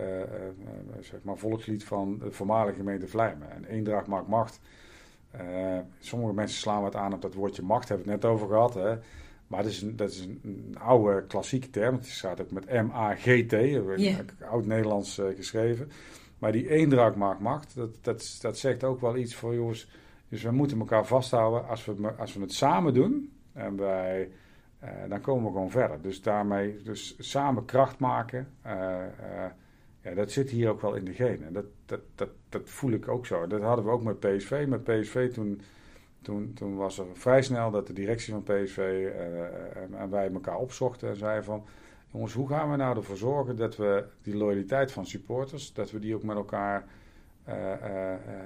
zeg 1.00 1.20
maar 1.24 1.38
volkslied 1.38 1.84
van 1.84 2.20
de 2.20 2.32
voormalige 2.32 2.78
gemeente 2.78 3.08
Vlijmen. 3.08 3.52
En 3.52 3.66
eendracht 3.66 4.08
maakt 4.08 4.28
macht. 4.28 4.60
sommige 6.00 6.34
mensen 6.34 6.60
slaan 6.60 6.82
wat 6.82 6.96
aan 6.96 7.14
op 7.14 7.22
dat 7.22 7.34
woordje 7.34 7.62
macht, 7.62 7.90
hebben 7.90 8.06
we 8.06 8.12
het 8.12 8.22
net 8.22 8.32
over 8.32 8.48
gehad. 8.48 8.74
Hè? 8.74 8.96
Maar 9.48 9.64
dat 9.64 9.72
is 9.72 9.82
een, 9.82 9.96
dat 9.96 10.10
is 10.10 10.20
een, 10.20 10.40
een 10.44 10.76
oude 10.80 11.26
klassieke 11.28 11.70
term. 11.70 11.96
Het 11.96 12.06
staat 12.06 12.42
ook 12.42 12.52
met 12.52 12.72
M-A-G-T, 12.72 13.52
yeah. 13.52 14.20
oud-Nederlands 14.50 15.22
geschreven. 15.36 15.90
Maar 16.46 16.54
die 16.54 16.70
eendracht 16.70 17.16
maakt 17.16 17.40
macht, 17.40 17.76
dat, 17.76 18.38
dat, 18.42 18.58
zegt 18.58 18.84
ook 18.84 19.02
wel 19.02 19.16
iets 19.16 19.36
voor 19.36 19.56
jongens. 19.56 19.90
Dus 20.30 20.44
we 20.44 20.52
moeten 20.52 20.80
elkaar 20.80 21.06
vasthouden 21.06 21.68
als 21.68 21.86
we, 21.86 22.14
als 22.18 22.34
we 22.34 22.42
het 22.42 22.54
samen 22.54 22.94
doen. 22.94 23.34
En 23.54 23.78
wij 23.78 24.32
uh, 24.84 24.90
dan 25.10 25.22
komen 25.22 25.44
we 25.44 25.52
gewoon 25.52 25.72
verder. 25.72 26.02
Dus 26.02 26.22
daarmee, 26.22 26.82
dus 26.84 27.16
samen 27.18 27.66
kracht 27.66 28.00
maken, 28.00 28.48
uh, 28.66 28.72
uh, 28.72 29.46
ja, 30.02 30.14
dat 30.14 30.32
zit 30.32 30.50
hier 30.50 30.70
ook 30.70 30.82
wel 30.82 30.96
in 30.96 31.06
de 31.06 31.14
genen. 31.14 31.54
Dat, 31.54 31.66
dat, 31.86 32.02
dat, 32.16 32.30
dat 32.50 32.70
voel 32.70 32.92
ik 32.92 33.08
ook 33.08 33.26
zo. 33.26 33.48
Dat 33.48 33.62
hadden 33.62 33.86
we 33.86 33.92
ook 33.92 34.04
met 34.04 34.20
PSV. 34.20 34.66
Met 34.68 34.84
PSV 34.84 35.34
toen, 35.34 35.62
toen, 36.22 36.54
toen 36.54 36.76
was 36.76 37.00
er 37.00 37.06
vrij 37.14 37.42
snel 37.42 37.72
dat 37.72 37.88
de 37.88 37.94
directie 37.94 38.34
van 38.34 38.44
PSV 38.44 39.10
en, 39.74 39.94
en 39.94 40.10
wij 40.10 40.32
elkaar 40.32 40.58
opzochten 40.58 41.10
en 41.10 41.16
zeiden 41.16 41.44
van... 41.44 41.66
Jongens, 42.16 42.34
hoe 42.34 42.48
gaan 42.48 42.72
we 42.72 42.76
nou 42.76 42.98
ervoor 42.98 43.18
zorgen 43.18 43.56
dat 43.56 43.76
we 43.76 44.06
die 44.22 44.36
loyaliteit 44.36 44.92
van 44.92 45.06
supporters, 45.06 45.74
dat 45.74 45.92
we 45.92 46.00
die 46.00 46.16
ook 46.16 46.24
met 46.24 46.36
elkaar... 46.36 46.86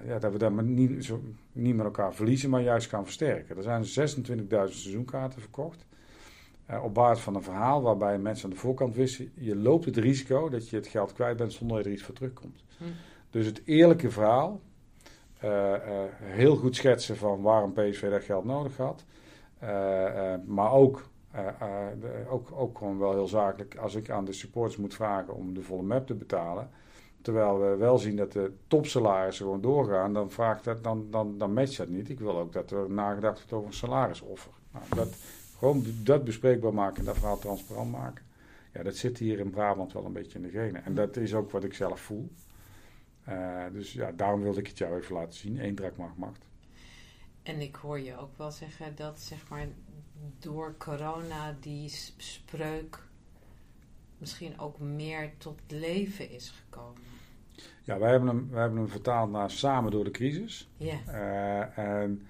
ja, 0.05 0.19
dat 0.19 0.31
we 0.31 0.37
daar 0.37 0.63
niet, 0.63 1.05
zo, 1.05 1.21
niet 1.51 1.75
met 1.75 1.85
elkaar 1.85 2.13
verliezen, 2.13 2.49
maar 2.49 2.61
juist 2.61 2.89
gaan 2.89 3.03
versterken. 3.03 3.57
Er 3.57 3.63
zijn 3.63 3.83
26.000 3.83 4.47
seizoenkaarten 4.47 5.41
verkocht. 5.41 5.85
Uh, 6.71 6.83
op 6.83 6.93
basis 6.93 7.23
van 7.23 7.35
een 7.35 7.43
verhaal 7.43 7.81
waarbij 7.81 8.17
mensen 8.17 8.43
aan 8.43 8.49
de 8.49 8.59
voorkant 8.59 8.95
wisten: 8.95 9.31
je 9.33 9.55
loopt 9.55 9.85
het 9.85 9.97
risico 9.97 10.49
dat 10.49 10.69
je 10.69 10.75
het 10.75 10.87
geld 10.87 11.13
kwijt 11.13 11.37
bent 11.37 11.53
zonder 11.53 11.77
dat 11.77 11.85
er 11.85 11.91
iets 11.91 12.03
voor 12.03 12.15
terugkomt. 12.15 12.63
Hm. 12.77 12.83
Dus 13.29 13.45
het 13.45 13.61
eerlijke 13.65 14.11
verhaal, 14.11 14.61
uh, 15.43 15.49
uh, 15.49 15.75
heel 16.19 16.55
goed 16.55 16.75
schetsen 16.75 17.17
van 17.17 17.41
waarom 17.41 17.73
PSV 17.73 18.09
dat 18.09 18.23
geld 18.23 18.45
nodig 18.45 18.77
had, 18.77 19.05
maar 20.45 20.71
ook, 20.71 21.08
de, 21.31 22.25
ook, 22.29 22.51
ook 22.51 22.77
gewoon 22.77 22.99
wel 22.99 23.11
heel 23.11 23.27
zakelijk 23.27 23.75
als 23.75 23.95
ik 23.95 24.09
aan 24.09 24.25
de 24.25 24.33
supporters 24.33 24.77
moet 24.77 24.93
vragen 24.93 25.33
om 25.33 25.53
de 25.53 25.61
volle 25.61 25.83
map 25.83 26.07
te 26.07 26.13
betalen. 26.13 26.69
Terwijl 27.21 27.59
we 27.59 27.75
wel 27.75 27.97
zien 27.97 28.15
dat 28.15 28.31
de 28.31 28.51
topsalarissen 28.67 29.45
gewoon 29.45 29.61
doorgaan, 29.61 30.13
dan, 30.13 30.31
vraagt 30.31 30.63
dat, 30.63 30.83
dan, 30.83 31.07
dan, 31.11 31.37
dan 31.37 31.53
matcht 31.53 31.77
dat 31.77 31.87
niet. 31.87 32.09
Ik 32.09 32.19
wil 32.19 32.39
ook 32.39 32.53
dat 32.53 32.71
er 32.71 32.91
nagedacht 32.91 33.37
wordt 33.37 33.53
over 33.53 33.67
een 33.67 33.73
salarisoffer. 33.73 34.51
Nou, 34.71 34.85
dat, 34.95 35.15
gewoon 35.57 35.83
dat 36.03 36.23
bespreekbaar 36.23 36.73
maken 36.73 36.99
en 36.99 37.05
dat 37.05 37.17
verhaal 37.17 37.39
transparant 37.39 37.91
maken. 37.91 38.25
Ja, 38.73 38.83
dat 38.83 38.95
zit 38.95 39.17
hier 39.17 39.39
in 39.39 39.49
Brabant 39.49 39.93
wel 39.93 40.05
een 40.05 40.13
beetje 40.13 40.37
in 40.39 40.43
de 40.43 40.49
genen. 40.49 40.85
En 40.85 40.95
dat 40.95 41.17
is 41.17 41.33
ook 41.33 41.51
wat 41.51 41.63
ik 41.63 41.73
zelf 41.73 41.99
voel. 41.99 42.29
Uh, 43.29 43.63
dus 43.71 43.93
ja, 43.93 44.11
daarom 44.11 44.41
wilde 44.41 44.59
ik 44.59 44.67
het 44.67 44.77
jou 44.77 44.99
even 44.99 45.15
laten 45.15 45.33
zien. 45.33 45.59
Eendracht 45.59 45.97
maakt 45.97 46.17
macht. 46.17 46.45
En 47.43 47.61
ik 47.61 47.75
hoor 47.75 47.99
je 47.99 48.17
ook 48.17 48.37
wel 48.37 48.51
zeggen 48.51 48.95
dat 48.95 49.19
zeg 49.19 49.49
maar 49.49 49.67
door 50.39 50.75
corona 50.77 51.55
die 51.59 51.89
spreuk 52.17 53.07
misschien 54.17 54.59
ook 54.59 54.79
meer 54.79 55.31
tot 55.37 55.59
leven 55.67 56.31
is 56.31 56.53
gekomen. 56.63 57.01
Ja, 57.83 57.99
wij 57.99 58.09
hebben 58.11 58.29
hem, 58.29 58.47
wij 58.51 58.61
hebben 58.61 58.79
hem 58.79 58.89
vertaald 58.89 59.31
naar 59.31 59.51
samen 59.51 59.91
door 59.91 60.03
de 60.03 60.11
crisis. 60.11 60.69
Ja. 60.77 60.97
Uh, 61.07 61.77
en 61.77 62.27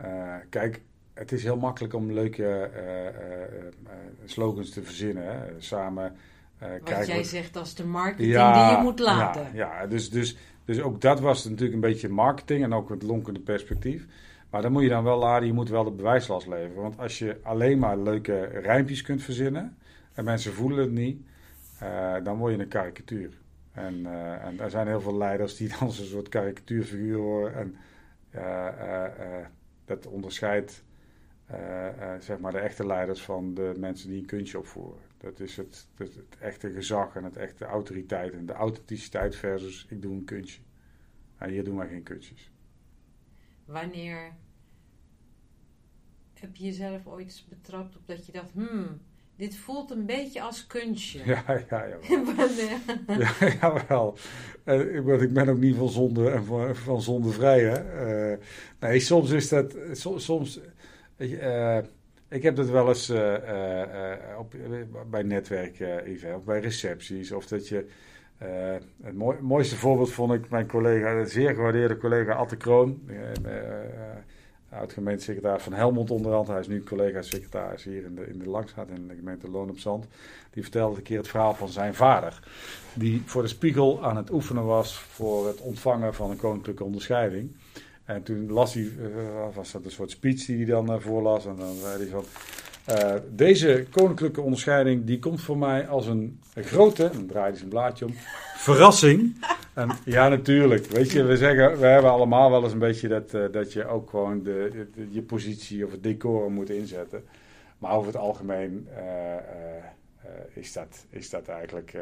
uh, 0.00 0.34
kijk, 0.48 0.82
het 1.12 1.32
is 1.32 1.42
heel 1.42 1.56
makkelijk 1.56 1.94
om 1.94 2.12
leuke 2.12 2.70
uh, 2.74 3.04
uh, 3.04 3.98
slogans 4.24 4.70
te 4.70 4.82
verzinnen. 4.82 5.24
Hè? 5.24 5.60
Samen 5.60 6.16
Wat 6.58 6.82
kijken. 6.82 7.06
jij 7.06 7.22
zegt 7.22 7.56
als 7.56 7.74
de 7.74 7.86
marketing 7.86 8.32
ja, 8.32 8.68
die 8.68 8.76
je 8.76 8.82
moet 8.82 8.98
laten. 8.98 9.42
Ja, 9.42 9.80
ja, 9.80 9.86
dus, 9.86 10.10
dus, 10.10 10.36
dus 10.64 10.80
ook 10.80 11.00
dat 11.00 11.20
was 11.20 11.44
natuurlijk 11.44 11.74
een 11.74 11.80
beetje 11.80 12.08
marketing 12.08 12.62
en 12.62 12.72
ook 12.72 12.88
het 12.88 13.02
lonkende 13.02 13.40
perspectief. 13.40 14.06
Maar 14.54 14.62
dan 14.62 14.72
moet 14.72 14.82
je 14.82 14.88
dan 14.88 15.04
wel 15.04 15.18
laden, 15.18 15.46
je 15.46 15.52
moet 15.52 15.68
wel 15.68 15.84
de 15.84 15.90
bewijslast 15.90 16.46
leveren. 16.46 16.82
Want 16.82 16.98
als 16.98 17.18
je 17.18 17.38
alleen 17.42 17.78
maar 17.78 17.98
leuke 17.98 18.44
rijmpjes 18.44 19.02
kunt 19.02 19.22
verzinnen 19.22 19.76
en 20.12 20.24
mensen 20.24 20.52
voelen 20.52 20.78
het 20.78 20.90
niet, 20.90 21.26
dan 22.22 22.36
word 22.36 22.54
je 22.54 22.60
een 22.60 22.68
karikatuur. 22.68 23.38
En, 23.72 23.94
uh, 23.94 24.44
en 24.44 24.60
er 24.60 24.70
zijn 24.70 24.86
heel 24.86 25.00
veel 25.00 25.16
leiders 25.16 25.56
die 25.56 25.68
dan 25.78 25.88
een 25.88 25.92
soort 25.92 26.28
karikatuurfiguur 26.28 27.18
worden. 27.18 27.54
En 27.54 27.76
uh, 28.34 29.46
dat 29.84 30.06
onderscheidt 30.06 30.84
zeg 32.18 32.38
maar 32.38 32.52
de 32.52 32.58
echte 32.58 32.86
leiders 32.86 33.22
van 33.22 33.54
de 33.54 33.74
mensen 33.76 34.08
die 34.08 34.20
een 34.20 34.26
kunstje 34.26 34.58
opvoeren. 34.58 35.02
Dat 35.18 35.40
is 35.40 35.56
het, 35.56 35.86
het, 35.96 36.18
echte 36.38 36.70
gezag 36.70 37.16
en 37.16 37.24
het 37.24 37.36
echte 37.36 37.64
autoriteit 37.64 38.32
en 38.32 38.46
de 38.46 38.52
authenticiteit 38.52 39.36
versus 39.36 39.86
ik 39.88 40.02
doe 40.02 40.12
een 40.12 40.24
kunstje. 40.24 40.62
En 41.38 41.50
hier 41.50 41.64
doen 41.64 41.76
wij 41.76 41.88
geen 41.88 42.02
kunstjes. 42.02 42.50
Wanneer 43.64 44.32
heb 46.44 46.56
je 46.56 46.64
jezelf 46.64 47.06
ooit 47.06 47.44
betrapt 47.48 47.96
op 47.96 48.02
dat 48.06 48.26
je 48.26 48.32
dacht, 48.32 48.50
hmm, 48.52 49.00
dit 49.36 49.56
voelt 49.56 49.90
een 49.90 50.06
beetje 50.06 50.42
als 50.42 50.66
kunstje. 50.66 51.20
Ja, 51.24 51.44
ja, 51.70 51.88
jawel. 51.88 52.48
ja, 53.18 53.32
jawel. 53.60 54.16
Uh, 54.64 55.22
ik 55.22 55.32
ben 55.32 55.48
ook 55.48 55.58
niet 55.58 55.76
van 55.76 55.88
zonde 55.88 56.30
en 56.30 56.44
van, 56.44 56.76
van 56.76 57.02
zonde 57.02 57.30
vrij. 57.30 57.60
Hè? 57.60 58.32
Uh, 58.32 58.38
nee, 58.80 59.00
soms 59.00 59.30
is 59.30 59.48
dat. 59.48 59.76
Soms. 60.16 60.60
Ik 62.28 62.42
heb 62.42 62.56
dat 62.56 62.68
wel 62.68 62.88
eens 62.88 63.10
op, 64.38 64.54
bij 65.10 65.22
netwerk-events, 65.22 66.36
of 66.36 66.44
bij 66.44 66.60
recepties, 66.60 67.32
of 67.32 67.46
dat 67.46 67.68
je. 67.68 67.86
het 69.02 69.40
mooiste 69.40 69.76
voorbeeld 69.76 70.10
vond 70.10 70.32
ik 70.32 70.50
mijn 70.50 70.66
collega, 70.66 71.12
een 71.12 71.26
zeer 71.26 71.54
gewaardeerde 71.54 71.96
collega 71.96 72.32
Atte 72.32 72.56
Kroon 72.56 73.00
oud-gemeentesecretaris 74.74 75.62
van 75.62 75.72
Helmond 75.72 76.10
onderhand. 76.10 76.48
Hij 76.48 76.60
is 76.60 76.68
nu 76.68 76.82
collega-secretaris 76.82 77.84
hier 77.84 78.04
in 78.04 78.14
de, 78.14 78.26
in 78.26 78.38
de 78.38 78.48
Langstraat 78.48 78.88
in 78.88 79.08
de 79.08 79.14
gemeente 79.14 79.50
Loon 79.50 79.70
op 79.70 79.78
Zand. 79.78 80.06
Die 80.50 80.62
vertelde 80.62 80.96
een 80.96 81.02
keer 81.02 81.18
het 81.18 81.28
verhaal 81.28 81.54
van 81.54 81.68
zijn 81.68 81.94
vader. 81.94 82.40
Die 82.94 83.22
voor 83.24 83.42
de 83.42 83.48
spiegel 83.48 84.04
aan 84.04 84.16
het 84.16 84.30
oefenen 84.30 84.64
was 84.64 84.94
voor 84.98 85.46
het 85.46 85.60
ontvangen 85.60 86.14
van 86.14 86.30
een 86.30 86.36
koninklijke 86.36 86.84
onderscheiding. 86.84 87.56
En 88.04 88.22
toen 88.22 88.52
las 88.52 88.74
hij, 88.74 88.82
uh, 88.82 89.54
was 89.54 89.72
dat 89.72 89.84
een 89.84 89.90
soort 89.90 90.10
speech 90.10 90.44
die 90.44 90.56
hij 90.56 90.64
dan 90.64 90.92
uh, 90.92 91.00
voorlas. 91.00 91.46
En 91.46 91.56
dan 91.56 91.74
zei 91.74 91.98
hij 91.98 92.06
van, 92.06 92.24
uh, 92.90 93.14
deze 93.30 93.86
koninklijke 93.90 94.40
onderscheiding 94.40 95.04
die 95.04 95.18
komt 95.18 95.40
voor 95.40 95.58
mij 95.58 95.88
als 95.88 96.06
een, 96.06 96.40
grote, 96.54 97.10
dan 97.12 97.26
draaide 97.26 97.50
hij 97.50 97.56
zijn 97.56 97.68
blaadje 97.68 98.04
om, 98.04 98.14
verrassing. 98.56 99.44
Ja, 100.04 100.28
natuurlijk. 100.28 100.86
Weet 100.86 101.10
je, 101.10 101.22
we 101.22 101.36
zeggen, 101.36 101.78
we 101.78 101.86
hebben 101.86 102.10
allemaal 102.10 102.50
wel 102.50 102.62
eens 102.62 102.72
een 102.72 102.78
beetje 102.78 103.08
dat, 103.08 103.34
uh, 103.34 103.44
dat 103.52 103.72
je 103.72 103.86
ook 103.86 104.10
gewoon 104.10 104.42
de, 104.42 104.86
je 105.10 105.22
positie 105.22 105.84
of 105.84 105.90
het 105.90 106.02
decor 106.02 106.50
moet 106.50 106.70
inzetten. 106.70 107.24
Maar 107.78 107.92
over 107.92 108.06
het 108.06 108.20
algemeen 108.20 108.88
uh, 108.96 109.02
is, 110.52 110.72
dat, 110.72 111.06
is 111.10 111.30
dat 111.30 111.48
eigenlijk. 111.48 111.92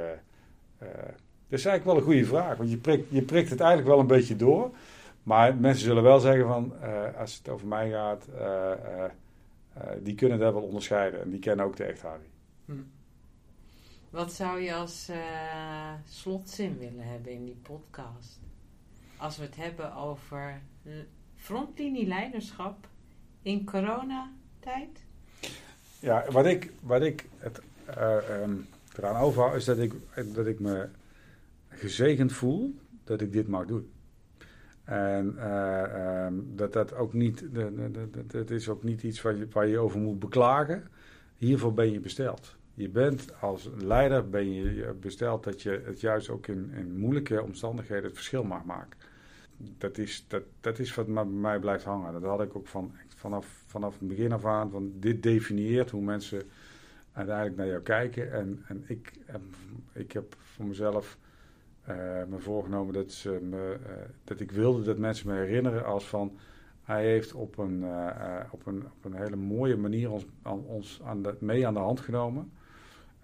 dat 1.49 1.59
is 1.59 1.65
eigenlijk 1.65 1.85
wel 1.85 1.97
een 1.97 2.03
goede 2.03 2.25
vraag. 2.25 2.57
Want 2.57 2.71
je 2.71 2.77
prikt, 2.77 3.05
je 3.09 3.23
prikt 3.23 3.51
het 3.51 3.61
eigenlijk 3.61 3.91
wel 3.91 3.99
een 3.99 4.07
beetje 4.07 4.37
door. 4.37 4.71
Maar 5.23 5.57
mensen 5.57 5.85
zullen 5.85 6.03
wel 6.03 6.21
zeggen 6.21 6.47
van, 6.47 6.73
als 7.19 7.37
het 7.37 7.49
over 7.49 7.67
mij 7.67 7.91
gaat, 7.91 8.29
die 10.03 10.15
kunnen 10.15 10.39
dat 10.39 10.53
wel 10.53 10.63
onderscheiden. 10.63 11.21
En 11.21 11.31
die 11.31 11.41
kennen 11.41 11.65
ook 11.65 11.77
de 11.77 11.85
echt 11.85 12.03
Harry. 12.03 12.29
Hm. 12.65 12.73
Wat 14.11 14.33
zou 14.33 14.61
je 14.61 14.75
als 14.75 15.09
uh, 15.11 15.93
slotzin 16.09 16.79
willen 16.79 17.07
hebben 17.07 17.33
in 17.33 17.45
die 17.45 17.59
podcast? 17.63 18.41
Als 19.17 19.37
we 19.37 19.43
het 19.43 19.57
hebben 19.57 19.95
over 19.95 20.61
frontlinieleiderschap 21.37 22.89
in 23.43 23.65
coronatijd? 23.65 25.05
Ja, 25.99 26.25
wat 26.31 26.47
ik, 26.47 26.73
wat 26.81 27.03
ik 27.03 27.29
het, 27.39 27.61
uh, 27.89 28.41
um, 28.43 28.69
eraan 28.97 29.17
overhoud 29.17 29.55
is 29.55 29.65
dat 29.65 29.79
ik, 29.79 29.95
dat 30.35 30.47
ik 30.47 30.61
me 30.61 30.89
gezegend 31.69 32.33
voel 32.33 32.75
dat 33.05 33.21
ik 33.21 33.33
dit 33.33 33.49
mag 33.49 33.67
doen. 33.67 33.91
En 34.93 35.35
uh, 35.39 36.25
um, 36.27 36.53
dat 36.57 36.73
dat 36.73 36.95
ook 36.95 37.13
niet, 37.13 37.45
dat 38.27 38.51
is 38.51 38.69
ook 38.69 38.83
niet 38.83 39.03
iets 39.03 39.23
waar 39.23 39.37
je, 39.37 39.71
je 39.71 39.79
over 39.79 40.01
moet 40.01 40.19
beklagen. 40.19 40.89
Hiervoor 41.37 41.75
ben 41.75 41.93
je 41.93 42.01
besteld. 42.01 42.57
Je 42.75 42.89
bent 42.89 43.41
als 43.41 43.71
leider 43.77 44.29
ben 44.29 44.53
je 44.53 44.95
besteld 45.01 45.45
dat 45.45 45.63
je 45.63 45.83
het 45.85 46.01
juist 46.01 46.29
ook 46.29 46.47
in, 46.47 46.71
in 46.77 46.99
moeilijke 46.99 47.43
omstandigheden 47.43 48.05
het 48.05 48.15
verschil 48.15 48.45
mag 48.45 48.65
maken. 48.65 48.99
Dat 49.57 49.99
is, 49.99 50.25
dat, 50.29 50.43
dat 50.61 50.79
is 50.79 50.95
wat 50.95 51.15
bij 51.15 51.25
mij 51.25 51.59
blijft 51.59 51.85
hangen. 51.85 52.13
Dat 52.13 52.23
had 52.23 52.43
ik 52.43 52.57
ook 52.57 52.67
van, 52.67 52.93
vanaf, 53.17 53.63
vanaf 53.67 53.99
het 53.99 54.09
begin 54.09 54.33
af 54.33 54.45
aan. 54.45 54.71
Van 54.71 54.93
dit 54.95 55.23
definieert 55.23 55.91
hoe 55.91 56.03
mensen 56.03 56.43
uiteindelijk 57.13 57.57
naar 57.57 57.67
jou 57.67 57.83
kijken. 57.83 58.33
En, 58.33 58.65
en 58.67 58.85
ik, 58.87 59.13
ik 59.93 60.13
heb 60.13 60.37
voor 60.39 60.67
mezelf 60.67 61.19
me 62.29 62.39
voorgenomen 62.39 62.95
dat, 62.95 63.13
ze 63.13 63.39
me, 63.43 63.77
uh, 63.87 63.93
dat 64.25 64.41
ik 64.41 64.51
wilde 64.51 64.83
dat 64.83 64.99
mensen 64.99 65.29
me 65.29 65.35
herinneren 65.35 65.85
als 65.85 66.09
van 66.09 66.39
hij 66.83 67.05
heeft 67.05 67.33
op 67.33 67.59
een, 67.59 67.81
uh, 67.81 68.41
op 68.51 68.67
een, 68.67 68.85
op 68.97 69.05
een 69.05 69.15
hele 69.15 69.37
mooie 69.37 69.77
manier 69.77 70.11
ons, 70.11 70.27
ons 70.67 71.01
aan 71.05 71.23
de, 71.23 71.37
mee 71.39 71.67
aan 71.67 71.75
de 71.75 71.81
hand 71.81 72.01
genomen. 72.01 72.53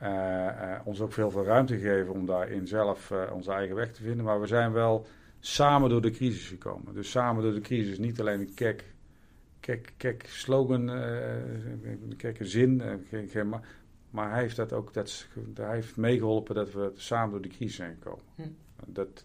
Uh, 0.03 0.79
ons 0.85 1.01
ook 1.01 1.13
veel, 1.13 1.31
veel 1.31 1.45
ruimte 1.45 1.79
gegeven 1.79 2.13
om 2.13 2.27
daarin 2.27 2.67
zelf 2.67 3.11
uh, 3.11 3.23
onze 3.33 3.53
eigen 3.53 3.77
weg 3.77 3.93
te 3.93 4.03
vinden. 4.03 4.25
Maar 4.25 4.41
we 4.41 4.47
zijn 4.47 4.73
wel 4.73 5.07
samen 5.41 5.91
door 5.91 6.03
de 6.03 6.11
crisis 6.11 6.49
gekomen. 6.49 6.95
Dus 6.95 7.11
samen 7.11 7.43
door 7.43 7.55
de 7.55 7.61
crisis, 7.61 7.99
niet 7.99 8.21
alleen 8.21 8.41
een 8.41 8.55
kek, 8.55 8.85
kek, 9.61 9.93
kek 9.97 10.25
slogan, 10.27 10.89
een 10.89 12.15
kekke 12.17 12.45
zin, 12.45 12.83
geen, 13.09 13.29
geen, 13.29 13.55
maar 14.11 14.31
hij 14.31 14.41
heeft 14.41 14.57
dat 14.57 14.73
ook 14.73 14.95
dat, 14.95 15.27
hij 15.55 15.75
heeft 15.75 15.97
meegeholpen 15.97 16.55
dat 16.55 16.73
we 16.73 16.93
samen 16.97 17.31
door 17.31 17.41
de 17.41 17.49
crisis 17.49 17.77
zijn 17.77 17.95
gekomen. 17.95 18.25
Hm. 18.35 18.49
Dat, 18.87 19.25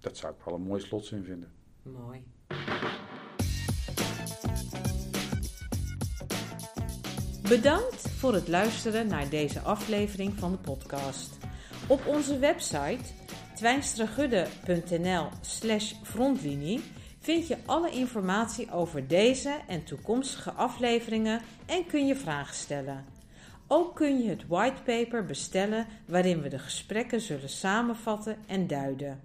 dat 0.00 0.16
zou 0.16 0.32
ik 0.32 0.44
wel 0.44 0.54
een 0.54 0.62
mooi 0.62 0.80
slotzin 0.80 1.24
vinden. 1.24 1.52
Mooi. 1.82 2.22
Bedankt 7.48 8.08
voor 8.08 8.34
het 8.34 8.48
luisteren 8.48 9.06
naar 9.06 9.28
deze 9.28 9.60
aflevering 9.60 10.38
van 10.38 10.50
de 10.50 10.58
podcast. 10.58 11.38
Op 11.86 12.06
onze 12.06 12.38
website 12.38 13.04
twijnstragudde.nl 13.54 15.28
slash 15.40 15.92
frontlinie 16.02 16.80
vind 17.28 17.46
je 17.46 17.56
alle 17.66 17.90
informatie 17.90 18.70
over 18.72 19.08
deze 19.08 19.56
en 19.66 19.84
toekomstige 19.84 20.52
afleveringen 20.52 21.40
en 21.66 21.86
kun 21.86 22.06
je 22.06 22.16
vragen 22.16 22.54
stellen. 22.54 23.04
Ook 23.66 23.94
kun 23.94 24.22
je 24.22 24.28
het 24.28 24.46
whitepaper 24.46 25.24
bestellen 25.24 25.86
waarin 26.06 26.42
we 26.42 26.48
de 26.48 26.58
gesprekken 26.58 27.20
zullen 27.20 27.48
samenvatten 27.48 28.36
en 28.46 28.66
duiden. 28.66 29.20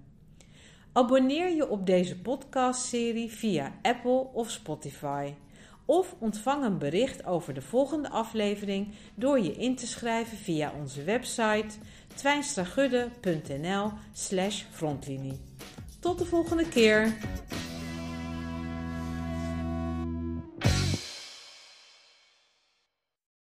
Abonneer 0.93 1.55
je 1.55 1.69
op 1.69 1.85
deze 1.85 2.19
podcastserie 2.19 3.31
via 3.31 3.71
Apple 3.81 4.27
of 4.33 4.49
Spotify. 4.49 5.33
Of 5.85 6.15
ontvang 6.19 6.63
een 6.63 6.77
bericht 6.77 7.25
over 7.25 7.53
de 7.53 7.61
volgende 7.61 8.09
aflevering 8.09 8.87
door 9.15 9.39
je 9.39 9.53
in 9.53 9.75
te 9.75 9.87
schrijven 9.87 10.37
via 10.37 10.73
onze 10.79 11.03
website 11.03 11.75
twijnstragudde.nl 12.15 13.91
slash 14.13 14.63
frontlinie. 14.71 15.39
Tot 15.99 16.17
de 16.17 16.25
volgende 16.25 16.67
keer! 16.67 17.17